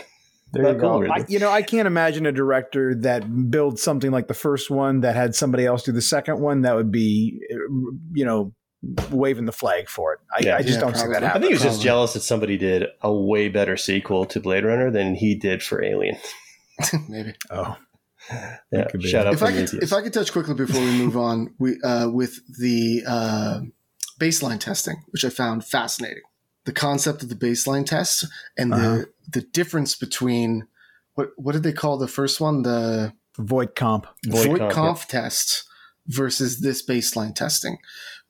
There 0.53 0.63
Not 0.63 0.75
you 0.75 0.79
cool, 0.79 0.89
go. 0.93 0.99
really. 0.99 1.11
I, 1.23 1.25
you 1.27 1.39
know, 1.39 1.49
I 1.51 1.61
can't 1.61 1.87
imagine 1.87 2.25
a 2.25 2.31
director 2.31 2.95
that 3.01 3.49
builds 3.51 3.81
something 3.81 4.11
like 4.11 4.27
the 4.29 4.33
first 4.33 4.69
one 4.71 5.01
that 5.01 5.15
had 5.15 5.35
somebody 5.35 5.65
else 5.65 5.83
do 5.83 5.91
the 5.91 6.01
second 6.01 6.39
one. 6.39 6.61
That 6.61 6.75
would 6.75 6.89
be, 6.91 7.41
uh, 7.51 7.55
you 8.13 8.23
know, 8.23 8.53
waving 9.11 9.43
the 9.45 9.51
flag 9.51 9.89
for 9.89 10.13
it. 10.13 10.19
I, 10.33 10.43
Yeah. 10.45 10.55
I 10.55 10.61
just 10.61 10.75
Yeah, 10.75 10.79
don't 10.79 10.95
see 10.95 11.07
that 11.07 11.19
probably. 11.19 11.27
I 11.27 11.33
think 11.33 11.45
he 11.47 11.53
was 11.53 11.63
just 11.63 11.81
jealous 11.81 12.13
that 12.13 12.21
somebody 12.21 12.57
did 12.57 12.85
a 13.01 13.13
way 13.13 13.49
better 13.49 13.75
sequel 13.75 14.25
to 14.27 14.39
Blade 14.39 14.63
Runner 14.63 14.89
than 14.89 15.15
he 15.15 15.35
did 15.35 15.61
for 15.61 15.83
Alien. 15.83 16.15
maybe. 17.09 17.33
Oh, 17.49 17.75
Yeah, 18.71 18.85
could 18.89 19.01
be. 19.01 19.09
shout 19.09 19.27
out 19.27 19.33
if 19.33 19.43
I 19.43 19.51
could, 19.51 19.73
if 19.83 19.91
I 19.91 20.01
could 20.01 20.13
touch 20.13 20.31
quickly 20.31 20.53
before 20.53 20.79
we 20.79 20.97
move 20.97 21.17
on, 21.17 21.53
we 21.59 21.77
uh, 21.83 22.09
with 22.09 22.39
the 22.57 23.03
uh, 23.05 23.59
baseline 24.19 24.59
testing, 24.59 25.03
which 25.09 25.23
I 25.25 25.29
found 25.29 25.65
fascinating. 25.65 26.23
The 26.65 26.73
concept 26.73 27.23
of 27.23 27.29
the 27.29 27.35
baseline 27.35 27.85
test 27.85 28.25
and 28.57 28.73
Uh-huh. 28.73 28.81
the 28.97 29.09
the 29.29 29.41
difference 29.41 29.95
between 29.95 30.67
what 31.15 31.29
what 31.37 31.53
did 31.53 31.63
they 31.63 31.73
call 31.73 31.97
the 31.97 32.07
first 32.07 32.39
one 32.41 32.63
the 32.63 33.13
Voight-Kampff. 33.39 34.07
Voight 34.25 34.45
Voight 34.47 34.59
comp, 34.71 34.73
Kampff 34.97 35.07
test 35.07 35.63
versus 36.07 36.59
this 36.61 36.83
baseline 36.85 37.35
testing, 37.35 37.77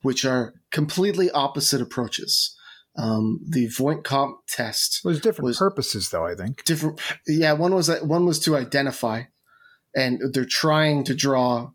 which 0.01 0.26
are 0.26 0.53
completely 0.72 1.31
opposite 1.31 1.81
approaches. 1.81 2.55
Um, 2.97 3.39
the 3.47 3.68
Voight-Kampff 3.68 4.38
test 4.47 5.01
There's 5.03 5.22
different 5.22 5.45
Was- 5.45 5.57
purposes, 5.57 6.09
though. 6.09 6.26
I 6.26 6.35
think. 6.35 6.64
different 6.65 6.99
yeah 7.27 7.53
one 7.53 7.73
was 7.73 7.89
one 8.01 8.26
was 8.26 8.39
to 8.41 8.55
identify 8.57 9.23
and 9.95 10.19
they're 10.34 10.45
trying 10.45 11.03
to 11.05 11.15
draw 11.15 11.72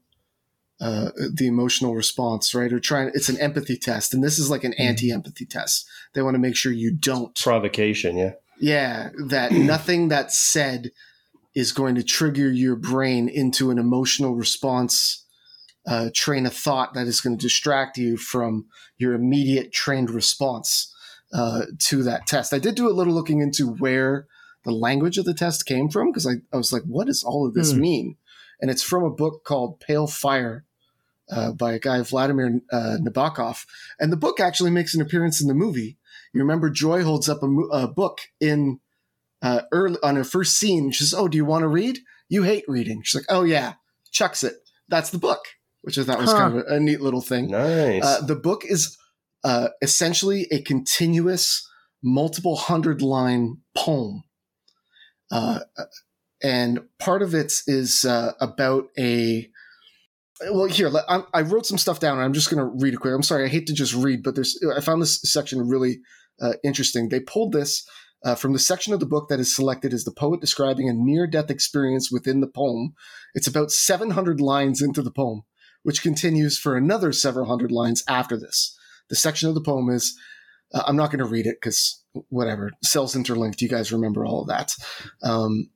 uh, 0.82 1.10
the 1.32 1.46
emotional 1.46 1.94
response 1.94 2.54
right 2.54 2.72
or 2.72 2.80
trying 2.80 3.10
it's 3.14 3.28
an 3.28 3.40
empathy 3.40 3.76
test 3.76 4.12
and 4.12 4.22
this 4.22 4.38
is 4.38 4.50
like 4.50 4.64
an 4.64 4.74
anti-empathy 4.74 5.46
test 5.46 5.86
they 6.12 6.22
want 6.22 6.34
to 6.34 6.40
make 6.40 6.56
sure 6.56 6.72
you 6.72 6.92
don't 6.92 7.38
Provocation, 7.38 8.16
yeah. 8.16 8.32
yeah 8.58 9.10
that 9.28 9.52
nothing 9.74 10.08
that's 10.08 10.38
said 10.38 10.90
is 11.54 11.70
going 11.70 11.94
to 11.94 12.02
trigger 12.02 12.50
your 12.50 12.74
brain 12.76 13.28
into 13.28 13.70
an 13.70 13.78
emotional 13.78 14.34
response 14.34 15.24
uh, 15.86 16.10
train 16.14 16.46
of 16.46 16.54
thought 16.54 16.94
that 16.94 17.06
is 17.06 17.20
going 17.20 17.36
to 17.36 17.42
distract 17.42 17.98
you 17.98 18.16
from 18.16 18.66
your 18.98 19.14
immediate 19.14 19.72
trained 19.72 20.10
response 20.10 20.94
uh, 21.34 21.62
to 21.78 22.02
that 22.02 22.26
test. 22.26 22.52
I 22.52 22.58
did 22.58 22.74
do 22.74 22.88
a 22.88 22.92
little 22.92 23.14
looking 23.14 23.40
into 23.40 23.66
where 23.66 24.26
the 24.64 24.70
language 24.70 25.18
of 25.18 25.24
the 25.24 25.34
test 25.34 25.66
came 25.66 25.88
from 25.88 26.10
because 26.10 26.26
I, 26.26 26.34
I 26.52 26.56
was 26.56 26.72
like, 26.72 26.82
what 26.86 27.06
does 27.06 27.24
all 27.24 27.46
of 27.46 27.54
this 27.54 27.72
Hmm. 27.72 27.80
mean? 27.80 28.16
And 28.60 28.70
it's 28.70 28.82
from 28.82 29.02
a 29.02 29.10
book 29.10 29.44
called 29.44 29.80
Pale 29.80 30.06
Fire 30.06 30.64
uh, 31.32 31.52
by 31.52 31.72
a 31.72 31.78
guy, 31.78 32.00
Vladimir 32.02 32.60
uh, 32.70 32.98
Nabokov. 33.00 33.64
And 33.98 34.12
the 34.12 34.16
book 34.16 34.38
actually 34.40 34.70
makes 34.70 34.94
an 34.94 35.00
appearance 35.00 35.40
in 35.40 35.48
the 35.48 35.54
movie. 35.54 35.98
You 36.34 36.40
remember 36.40 36.70
Joi 36.70 37.02
holds 37.02 37.28
up 37.28 37.42
a, 37.42 37.46
mo- 37.48 37.68
a 37.72 37.88
book 37.88 38.18
in 38.40 38.80
uh, 39.42 39.62
early 39.72 39.98
on 40.02 40.16
her 40.16 40.24
first 40.24 40.58
scene. 40.58 40.90
She 40.92 41.04
says, 41.04 41.14
"Oh, 41.14 41.28
do 41.28 41.36
you 41.36 41.44
want 41.44 41.62
to 41.62 41.68
read? 41.68 41.98
You 42.28 42.42
hate 42.44 42.64
reading." 42.68 43.02
She's 43.02 43.20
like, 43.20 43.26
"Oh 43.28 43.42
yeah," 43.44 43.74
chucks 44.12 44.44
it. 44.44 44.54
That's 44.88 45.10
the 45.10 45.18
book, 45.18 45.40
which 45.82 45.98
I 45.98 46.04
thought 46.04 46.18
was 46.20 46.30
Huh. 46.32 46.38
kind 46.38 46.58
of 46.58 46.64
a, 46.66 46.74
a 46.76 46.80
neat 46.80 47.00
little 47.00 47.20
thing. 47.22 47.50
Nice. 47.50 48.02
Uh, 48.04 48.20
the 48.26 48.36
book 48.36 48.62
is 48.64 48.96
uh, 49.44 49.68
essentially 49.82 50.46
a 50.50 50.62
continuous, 50.62 51.68
multiple 52.02 52.56
hundred 52.56 53.02
line 53.02 53.58
poem. 53.76 54.22
Uh, 55.30 55.60
and 56.42 56.80
part 56.98 57.22
of 57.22 57.34
it 57.34 57.52
is 57.66 58.04
uh, 58.04 58.32
about 58.40 58.88
a 58.98 59.48
well, 60.50 60.66
here 60.66 60.90
I'm, 61.08 61.24
I 61.32 61.42
wrote 61.42 61.66
some 61.66 61.78
stuff 61.78 62.00
down. 62.00 62.18
and 62.18 62.24
I'm 62.24 62.32
just 62.32 62.50
going 62.50 62.58
to 62.62 62.72
read 62.82 62.94
it 62.94 63.00
quick. 63.00 63.14
I'm 63.14 63.22
sorry, 63.22 63.44
I 63.44 63.48
hate 63.48 63.66
to 63.66 63.74
just 63.74 63.94
read, 63.94 64.22
but 64.22 64.34
there's 64.34 64.58
I 64.76 64.80
found 64.80 65.02
this 65.02 65.20
section 65.22 65.68
really 65.68 66.00
uh, 66.40 66.54
interesting. 66.64 67.08
They 67.08 67.20
pulled 67.20 67.52
this 67.52 67.86
uh, 68.24 68.34
from 68.34 68.52
the 68.52 68.58
section 68.58 68.92
of 68.92 69.00
the 69.00 69.06
book 69.06 69.28
that 69.28 69.40
is 69.40 69.54
selected 69.54 69.92
as 69.92 70.04
the 70.04 70.12
poet 70.12 70.40
describing 70.40 70.88
a 70.88 70.92
near-death 70.92 71.50
experience 71.50 72.10
within 72.10 72.40
the 72.40 72.46
poem. 72.48 72.94
It's 73.34 73.46
about 73.48 73.70
700 73.70 74.40
lines 74.40 74.80
into 74.80 75.02
the 75.02 75.10
poem, 75.10 75.42
which 75.82 76.02
continues 76.02 76.58
for 76.58 76.76
another 76.76 77.12
several 77.12 77.46
hundred 77.46 77.72
lines 77.72 78.02
after 78.08 78.36
this. 78.36 78.76
The 79.08 79.16
section 79.16 79.48
of 79.48 79.54
the 79.54 79.60
poem 79.60 79.90
is 79.90 80.16
uh, 80.72 80.82
I'm 80.86 80.96
not 80.96 81.10
going 81.10 81.18
to 81.18 81.30
read 81.30 81.46
it 81.46 81.56
because 81.60 82.02
whatever 82.28 82.70
cells 82.82 83.16
interlinked. 83.16 83.60
You 83.60 83.68
guys 83.68 83.92
remember 83.92 84.24
all 84.24 84.42
of 84.42 84.48
that. 84.48 84.74
Um, 85.22 85.70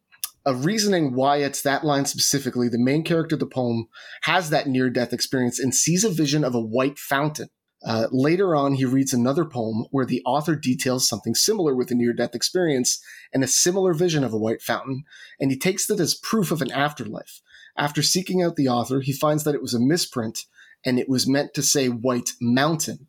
a 0.47 0.55
reasoning 0.55 1.13
why 1.13 1.39
it's 1.39 1.63
that 1.63 1.85
line 1.85 2.07
specifically, 2.07 2.69
the 2.69 2.79
main 2.79 3.03
character 3.03 3.35
of 3.35 3.41
the 3.41 3.47
poem 3.47 3.89
has 4.23 4.49
that 4.51 4.69
near 4.69 4.89
death 4.89 5.13
experience 5.13 5.59
and 5.59 5.75
sees 5.75 6.05
a 6.05 6.11
vision 6.11 6.45
of 6.45 6.55
a 6.55 6.61
white 6.61 7.01
fountain. 7.01 7.49
Uh, 7.85 8.07
later 8.11 8.55
on, 8.55 8.75
he 8.75 8.85
reads 8.85 9.13
another 9.13 9.45
poem 9.45 9.85
where 9.91 10.07
the 10.07 10.23
author 10.25 10.55
details 10.55 11.07
something 11.07 11.35
similar 11.35 11.75
with 11.75 11.91
a 11.91 11.95
near 11.95 12.13
death 12.13 12.35
experience 12.35 13.01
and 13.35 13.43
a 13.43 13.49
similar 13.49 13.93
vision 13.93 14.23
of 14.23 14.33
a 14.33 14.39
white 14.39 14.63
fountain, 14.63 15.03
and 15.41 15.51
he 15.51 15.59
takes 15.59 15.87
that 15.87 16.01
as 16.01 16.15
proof 16.15 16.53
of 16.53 16.63
an 16.63 16.71
afterlife. 16.71 17.43
After 17.77 18.01
seeking 18.01 18.41
out 18.41 18.57
the 18.57 18.69
author, 18.69 19.01
he 19.01 19.13
finds 19.13 19.45
that 19.45 19.55
it 19.55 19.63
was 19.63 19.75
a 19.75 19.81
misprint 19.81 20.45
and 20.85 20.99
it 20.99 21.09
was 21.09 21.29
meant 21.29 21.55
to 21.55 21.63
say 21.63 21.89
white 21.89 22.31
mountain. 22.41 23.09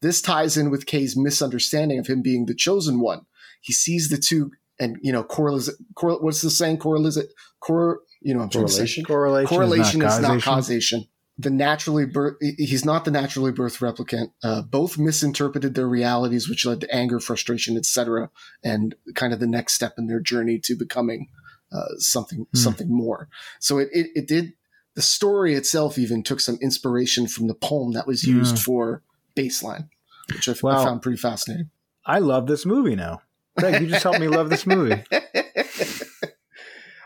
This 0.00 0.22
ties 0.22 0.56
in 0.56 0.70
with 0.70 0.86
Kay's 0.86 1.16
misunderstanding 1.16 1.98
of 1.98 2.06
him 2.06 2.22
being 2.22 2.46
the 2.46 2.54
chosen 2.54 3.00
one. 3.00 3.26
He 3.60 3.72
sees 3.72 4.08
the 4.08 4.18
two 4.18 4.52
and 4.78 4.98
you 5.02 5.12
know 5.12 5.22
correlation. 5.24 5.74
Correl, 5.94 6.22
what's 6.22 6.42
the 6.42 6.50
saying? 6.50 6.78
Correlation. 6.78 7.24
Cor. 7.60 8.00
You 8.20 8.34
know, 8.34 8.40
what 8.40 8.44
I'm 8.44 8.50
trying 8.50 8.66
to 8.66 8.72
say. 8.72 9.02
Correlation. 9.02 9.04
Correlation, 9.04 9.48
correlation 9.56 10.02
is, 10.02 10.14
is 10.14 10.20
not 10.20 10.34
not 10.34 10.42
causation. 10.42 11.06
The 11.38 11.50
naturally 11.50 12.06
birth, 12.06 12.36
he's 12.40 12.84
not 12.84 13.04
the 13.04 13.10
naturally 13.10 13.52
birth 13.52 13.78
replicant. 13.80 14.32
Uh, 14.42 14.62
both 14.62 14.96
misinterpreted 14.96 15.74
their 15.74 15.86
realities, 15.86 16.48
which 16.48 16.64
led 16.64 16.80
to 16.80 16.94
anger, 16.94 17.20
frustration, 17.20 17.76
etc., 17.76 18.30
and 18.64 18.94
kind 19.14 19.34
of 19.34 19.38
the 19.40 19.46
next 19.46 19.74
step 19.74 19.94
in 19.98 20.06
their 20.06 20.18
journey 20.20 20.58
to 20.60 20.74
becoming 20.74 21.28
uh, 21.72 21.88
something 21.98 22.46
Hmm. 22.52 22.56
something 22.58 22.90
more. 22.90 23.28
So 23.60 23.78
it, 23.78 23.88
it 23.92 24.06
it 24.14 24.28
did. 24.28 24.54
The 24.94 25.02
story 25.02 25.54
itself 25.54 25.98
even 25.98 26.22
took 26.22 26.40
some 26.40 26.56
inspiration 26.62 27.26
from 27.28 27.48
the 27.48 27.54
poem 27.54 27.92
that 27.92 28.06
was 28.06 28.24
used 28.24 28.56
Yeah. 28.56 28.62
for 28.62 29.02
baseline, 29.36 29.90
which 30.32 30.48
I, 30.48 30.52
f- 30.52 30.64
I 30.64 30.82
found 30.82 31.02
pretty 31.02 31.18
fascinating. 31.18 31.68
I 32.06 32.18
love 32.20 32.46
this 32.46 32.64
movie 32.64 32.96
now. 32.96 33.20
Greg, 33.58 33.80
you 33.82 33.88
just 33.88 34.02
helped 34.02 34.20
me 34.20 34.28
love 34.28 34.50
this 34.50 34.66
movie. 34.66 35.02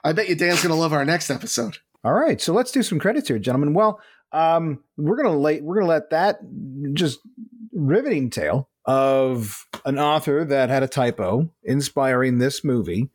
I 0.04 0.12
bet 0.12 0.28
you 0.28 0.34
Dan's 0.34 0.62
going 0.62 0.74
to 0.74 0.80
love 0.80 0.92
our 0.92 1.04
next 1.04 1.30
episode. 1.30 1.78
All 2.02 2.14
right, 2.14 2.40
so 2.40 2.54
let's 2.54 2.72
do 2.72 2.82
some 2.82 2.98
credits 2.98 3.28
here, 3.28 3.38
gentlemen. 3.38 3.74
Well, 3.74 4.00
um, 4.32 4.82
we're 4.96 5.16
gonna 5.22 5.36
lay, 5.36 5.60
we're 5.60 5.74
gonna 5.74 5.86
let 5.88 6.10
that 6.10 6.38
just 6.94 7.18
riveting 7.74 8.30
tale 8.30 8.70
of 8.86 9.66
an 9.84 9.98
author 9.98 10.44
that 10.46 10.70
had 10.70 10.82
a 10.82 10.88
typo 10.88 11.50
inspiring 11.62 12.38
this 12.38 12.64
movie 12.64 13.10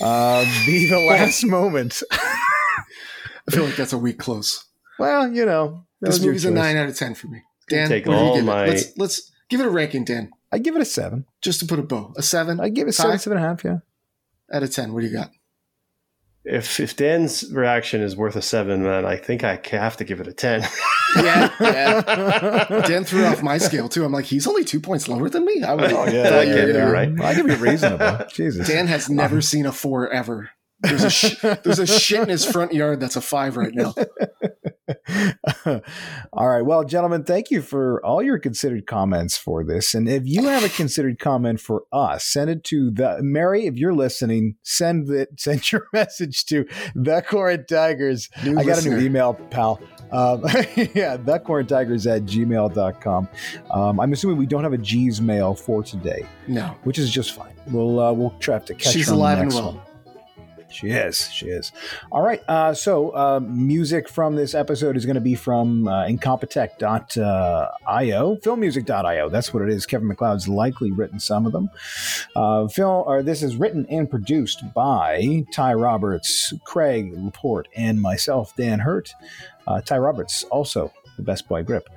uh, 0.00 0.44
be 0.64 0.88
the 0.88 0.98
last 1.10 1.44
moment. 1.44 2.02
I 2.10 3.50
feel 3.50 3.64
like 3.64 3.76
that's 3.76 3.92
a 3.92 3.98
weak 3.98 4.18
close. 4.18 4.64
well, 4.98 5.30
you 5.30 5.44
know, 5.44 5.84
This 6.00 6.24
movie's 6.24 6.46
a 6.46 6.50
nine 6.50 6.76
out 6.78 6.88
of 6.88 6.96
ten 6.96 7.14
for 7.14 7.26
me. 7.26 7.42
Dan, 7.68 7.88
Take 7.90 8.06
what 8.06 8.14
you 8.14 8.18
all 8.18 8.34
give 8.36 8.44
my- 8.46 8.64
it? 8.64 8.68
Let's 8.68 8.96
let's 8.98 9.32
give 9.50 9.60
it 9.60 9.66
a 9.66 9.70
ranking, 9.70 10.04
Dan, 10.04 10.30
I 10.52 10.58
give 10.58 10.76
it 10.76 10.82
a 10.82 10.84
seven. 10.84 11.24
just 11.40 11.60
to 11.60 11.66
put 11.66 11.78
a 11.78 11.82
bow. 11.82 12.12
A 12.16 12.22
seven 12.22 12.60
I 12.60 12.68
give 12.68 12.86
it 12.86 12.92
Tye? 12.92 13.02
seven, 13.04 13.18
seven 13.18 13.38
and 13.38 13.46
a 13.46 13.48
half. 13.48 13.64
Yeah. 13.64 13.78
out 14.52 14.62
of 14.62 14.70
ten. 14.70 14.92
What 14.92 15.00
do 15.00 15.06
you 15.06 15.12
got? 15.12 15.30
If 16.44 16.80
if 16.80 16.96
Dan's 16.96 17.50
reaction 17.52 18.02
is 18.02 18.16
worth 18.16 18.34
a 18.34 18.42
seven, 18.42 18.82
man, 18.82 19.06
I 19.06 19.16
think 19.16 19.44
I 19.44 19.60
have 19.70 19.96
to 19.98 20.04
give 20.04 20.20
it 20.20 20.26
a 20.26 20.32
ten. 20.32 20.62
Yeah, 21.16 21.50
yeah. 21.60 22.82
Dan 22.86 23.04
threw 23.04 23.24
off 23.26 23.42
my 23.44 23.58
scale 23.58 23.88
too. 23.88 24.04
I'm 24.04 24.10
like, 24.12 24.24
he's 24.24 24.46
only 24.48 24.64
two 24.64 24.80
points 24.80 25.06
lower 25.08 25.28
than 25.28 25.44
me. 25.44 25.62
I 25.62 25.74
would, 25.74 25.92
Oh, 25.92 26.04
yeah, 26.06 26.24
thought 26.24 26.30
that 26.30 26.48
you- 26.48 26.54
can't 26.54 26.72
be 26.72 26.78
right. 26.80 27.20
I 27.20 27.34
give 27.34 27.48
it 27.48 27.60
reasonable. 27.60 28.26
Jesus. 28.32 28.66
Dan 28.66 28.88
has 28.88 29.08
um, 29.08 29.14
never 29.16 29.40
seen 29.40 29.66
a 29.66 29.72
four 29.72 30.10
ever. 30.10 30.50
There's 30.82 31.04
a 31.04 31.10
sh- 31.10 31.40
there's 31.64 31.78
a 31.78 31.86
shit 31.86 32.20
in 32.20 32.28
his 32.28 32.44
front 32.44 32.72
yard 32.72 33.00
that's 33.00 33.16
a 33.16 33.20
five 33.20 33.56
right 33.56 33.72
now. 33.74 33.94
all 36.32 36.48
right. 36.48 36.62
Well, 36.62 36.84
gentlemen, 36.84 37.24
thank 37.24 37.50
you 37.50 37.62
for 37.62 38.04
all 38.04 38.22
your 38.22 38.38
considered 38.38 38.86
comments 38.86 39.36
for 39.36 39.64
this. 39.64 39.94
And 39.94 40.08
if 40.08 40.22
you 40.26 40.44
have 40.48 40.64
a 40.64 40.68
considered 40.76 41.18
comment 41.18 41.60
for 41.60 41.84
us, 41.92 42.24
send 42.24 42.50
it 42.50 42.64
to 42.64 42.90
the 42.90 43.22
Mary. 43.22 43.66
If 43.66 43.76
you're 43.76 43.94
listening, 43.94 44.56
send 44.62 45.08
it. 45.10 45.28
Send 45.40 45.70
your 45.72 45.86
message 45.92 46.44
to 46.46 46.66
the 46.94 47.22
Current 47.22 47.68
Tigers. 47.68 48.28
New 48.44 48.58
I 48.58 48.64
got 48.64 48.84
a 48.84 48.88
new 48.88 48.98
email, 48.98 49.34
pal. 49.34 49.80
Um, 50.10 50.42
yeah, 50.94 51.16
the 51.16 51.42
Current 51.44 51.68
Tigers 51.68 52.06
at 52.06 52.22
gmail.com. 52.22 53.28
Um, 53.70 54.00
I'm 54.00 54.12
assuming 54.12 54.36
we 54.36 54.46
don't 54.46 54.64
have 54.64 54.72
a 54.72 54.78
G's 54.78 55.20
mail 55.20 55.54
for 55.54 55.82
today, 55.82 56.26
No, 56.46 56.76
which 56.84 56.98
is 56.98 57.10
just 57.10 57.32
fine. 57.34 57.54
We'll 57.68 58.00
uh, 58.00 58.12
we'll 58.12 58.34
try 58.40 58.58
to 58.58 58.74
catch 58.74 58.92
she's 58.92 59.06
her 59.06 59.12
on 59.12 59.18
the 59.18 59.22
alive 59.22 59.38
and 59.38 59.48
next 59.48 59.54
well. 59.54 59.72
one. 59.74 59.80
She 60.72 60.88
is. 60.88 61.30
She 61.30 61.46
is. 61.46 61.72
All 62.10 62.22
right. 62.22 62.42
Uh, 62.48 62.74
so, 62.74 63.10
uh, 63.10 63.40
music 63.40 64.08
from 64.08 64.36
this 64.36 64.54
episode 64.54 64.96
is 64.96 65.04
going 65.04 65.14
to 65.14 65.20
be 65.20 65.34
from 65.34 65.86
uh, 65.86 66.06
Incompetech.io, 66.06 68.36
filmmusic.io. 68.36 69.28
That's 69.28 69.54
what 69.54 69.62
it 69.62 69.68
is. 69.68 69.86
Kevin 69.86 70.08
MacLeod's 70.08 70.48
likely 70.48 70.90
written 70.90 71.20
some 71.20 71.46
of 71.46 71.52
them. 71.52 71.70
Uh, 72.34 72.66
film, 72.68 73.04
or 73.06 73.22
this 73.22 73.42
is 73.42 73.56
written 73.56 73.86
and 73.90 74.10
produced 74.10 74.62
by 74.74 75.44
Tye 75.52 75.74
Roberts, 75.74 76.52
Craig 76.64 77.12
Laporte, 77.14 77.68
and 77.76 78.00
myself, 78.00 78.56
Dan 78.56 78.80
Hurt. 78.80 79.14
Uh, 79.66 79.80
Tye 79.80 79.98
Roberts, 79.98 80.44
also 80.44 80.92
the 81.16 81.22
best 81.22 81.48
boy 81.48 81.62
grip. 81.62 81.88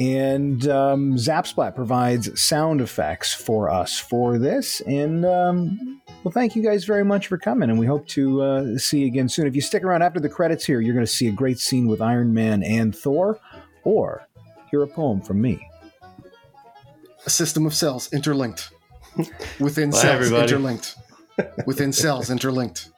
And 0.00 0.66
um, 0.68 1.16
Zapsplat 1.16 1.74
provides 1.74 2.40
sound 2.40 2.80
effects 2.80 3.34
for 3.34 3.68
us 3.68 3.98
for 3.98 4.38
this. 4.38 4.80
And 4.80 5.26
um, 5.26 5.99
well, 6.22 6.32
thank 6.32 6.54
you 6.54 6.62
guys 6.62 6.84
very 6.84 7.04
much 7.04 7.26
for 7.28 7.38
coming, 7.38 7.70
and 7.70 7.78
we 7.78 7.86
hope 7.86 8.06
to 8.08 8.42
uh, 8.42 8.78
see 8.78 9.00
you 9.00 9.06
again 9.06 9.28
soon. 9.28 9.46
If 9.46 9.54
you 9.54 9.60
stick 9.62 9.82
around 9.82 10.02
after 10.02 10.20
the 10.20 10.28
credits 10.28 10.64
here, 10.64 10.80
you're 10.80 10.94
going 10.94 11.06
to 11.06 11.10
see 11.10 11.28
a 11.28 11.32
great 11.32 11.58
scene 11.58 11.86
with 11.86 12.02
Iron 12.02 12.34
Man 12.34 12.62
and 12.62 12.94
Thor, 12.94 13.38
or 13.84 14.26
hear 14.70 14.82
a 14.82 14.86
poem 14.86 15.20
from 15.22 15.40
me. 15.40 15.66
A 17.26 17.30
system 17.30 17.64
of 17.66 17.74
cells 17.74 18.12
interlinked 18.12 18.70
within 19.60 19.90
Bye, 19.90 19.98
cells 19.98 20.14
everybody. 20.16 20.42
interlinked 20.42 20.96
within 21.66 21.92
cells 21.92 22.30
interlinked 22.30 22.90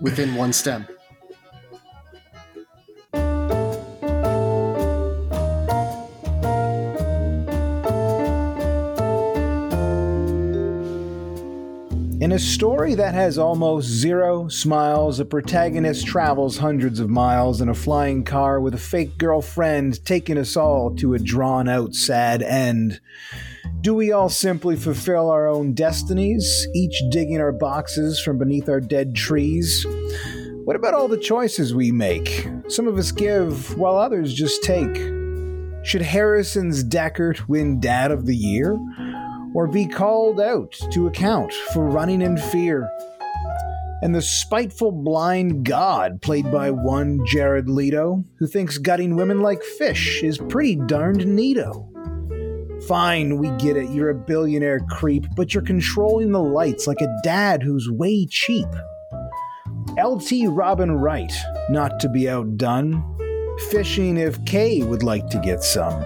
within 0.00 0.34
one 0.34 0.52
stem. 0.52 0.86
In 12.30 12.36
a 12.36 12.38
story 12.38 12.94
that 12.94 13.12
has 13.12 13.38
almost 13.38 13.88
zero 13.88 14.46
smiles, 14.46 15.18
a 15.18 15.24
protagonist 15.24 16.06
travels 16.06 16.58
hundreds 16.58 17.00
of 17.00 17.10
miles 17.10 17.60
in 17.60 17.68
a 17.68 17.74
flying 17.74 18.22
car 18.22 18.60
with 18.60 18.72
a 18.72 18.78
fake 18.78 19.18
girlfriend, 19.18 20.06
taking 20.06 20.38
us 20.38 20.56
all 20.56 20.94
to 20.94 21.14
a 21.14 21.18
drawn 21.18 21.68
out 21.68 21.92
sad 21.92 22.40
end. 22.40 23.00
Do 23.80 23.94
we 23.94 24.12
all 24.12 24.28
simply 24.28 24.76
fulfill 24.76 25.28
our 25.28 25.48
own 25.48 25.74
destinies, 25.74 26.68
each 26.72 27.02
digging 27.10 27.40
our 27.40 27.50
boxes 27.50 28.20
from 28.20 28.38
beneath 28.38 28.68
our 28.68 28.80
dead 28.80 29.16
trees? 29.16 29.84
What 30.64 30.76
about 30.76 30.94
all 30.94 31.08
the 31.08 31.18
choices 31.18 31.74
we 31.74 31.90
make? 31.90 32.46
Some 32.68 32.86
of 32.86 32.96
us 32.96 33.10
give, 33.10 33.76
while 33.76 33.96
others 33.96 34.32
just 34.32 34.62
take. 34.62 34.94
Should 35.82 36.02
Harrison's 36.02 36.84
Deckard 36.84 37.48
win 37.48 37.80
Dad 37.80 38.12
of 38.12 38.26
the 38.26 38.36
Year? 38.36 38.78
Or 39.54 39.66
be 39.66 39.86
called 39.86 40.40
out 40.40 40.78
to 40.92 41.06
account 41.06 41.52
for 41.72 41.84
running 41.88 42.22
in 42.22 42.36
fear? 42.36 42.88
And 44.02 44.14
the 44.14 44.22
spiteful 44.22 44.92
blind 44.92 45.64
god 45.64 46.22
played 46.22 46.50
by 46.50 46.70
one 46.70 47.24
Jared 47.26 47.68
Leto, 47.68 48.24
who 48.38 48.46
thinks 48.46 48.78
gutting 48.78 49.16
women 49.16 49.40
like 49.40 49.62
fish 49.62 50.22
is 50.22 50.38
pretty 50.38 50.76
darned 50.76 51.20
neato. 51.20 51.86
Fine, 52.86 53.36
we 53.38 53.50
get 53.50 53.76
it, 53.76 53.90
you're 53.90 54.08
a 54.08 54.14
billionaire 54.14 54.80
creep, 54.88 55.26
but 55.36 55.52
you're 55.52 55.62
controlling 55.62 56.32
the 56.32 56.42
lights 56.42 56.86
like 56.86 57.00
a 57.02 57.20
dad 57.22 57.62
who's 57.62 57.90
way 57.90 58.26
cheap. 58.26 58.68
LT 60.02 60.48
Robin 60.48 60.92
Wright, 60.92 61.32
not 61.68 62.00
to 62.00 62.08
be 62.08 62.28
outdone. 62.28 63.04
Fishing 63.70 64.16
if 64.16 64.42
Kay 64.46 64.82
would 64.82 65.02
like 65.02 65.26
to 65.28 65.38
get 65.40 65.62
some. 65.62 66.02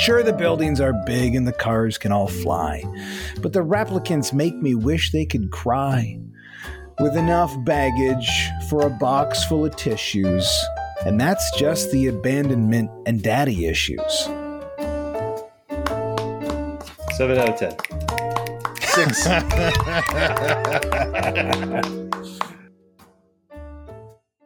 Sure, 0.00 0.22
the 0.22 0.32
buildings 0.32 0.80
are 0.80 0.94
big 1.04 1.34
and 1.34 1.46
the 1.46 1.52
cars 1.52 1.98
can 1.98 2.10
all 2.10 2.26
fly, 2.26 2.82
but 3.42 3.52
the 3.52 3.60
replicants 3.60 4.32
make 4.32 4.56
me 4.56 4.74
wish 4.74 5.12
they 5.12 5.26
could 5.26 5.50
cry. 5.50 6.18
With 7.00 7.18
enough 7.18 7.54
baggage 7.66 8.48
for 8.70 8.86
a 8.86 8.90
box 8.90 9.44
full 9.44 9.66
of 9.66 9.76
tissues, 9.76 10.50
and 11.04 11.20
that's 11.20 11.44
just 11.58 11.90
the 11.92 12.06
abandonment 12.06 12.90
and 13.06 13.22
daddy 13.22 13.66
issues. 13.66 14.24
Seven 17.16 17.36
out 17.36 17.50
of 17.50 17.58
ten. 17.58 17.76
Six. 18.80 19.26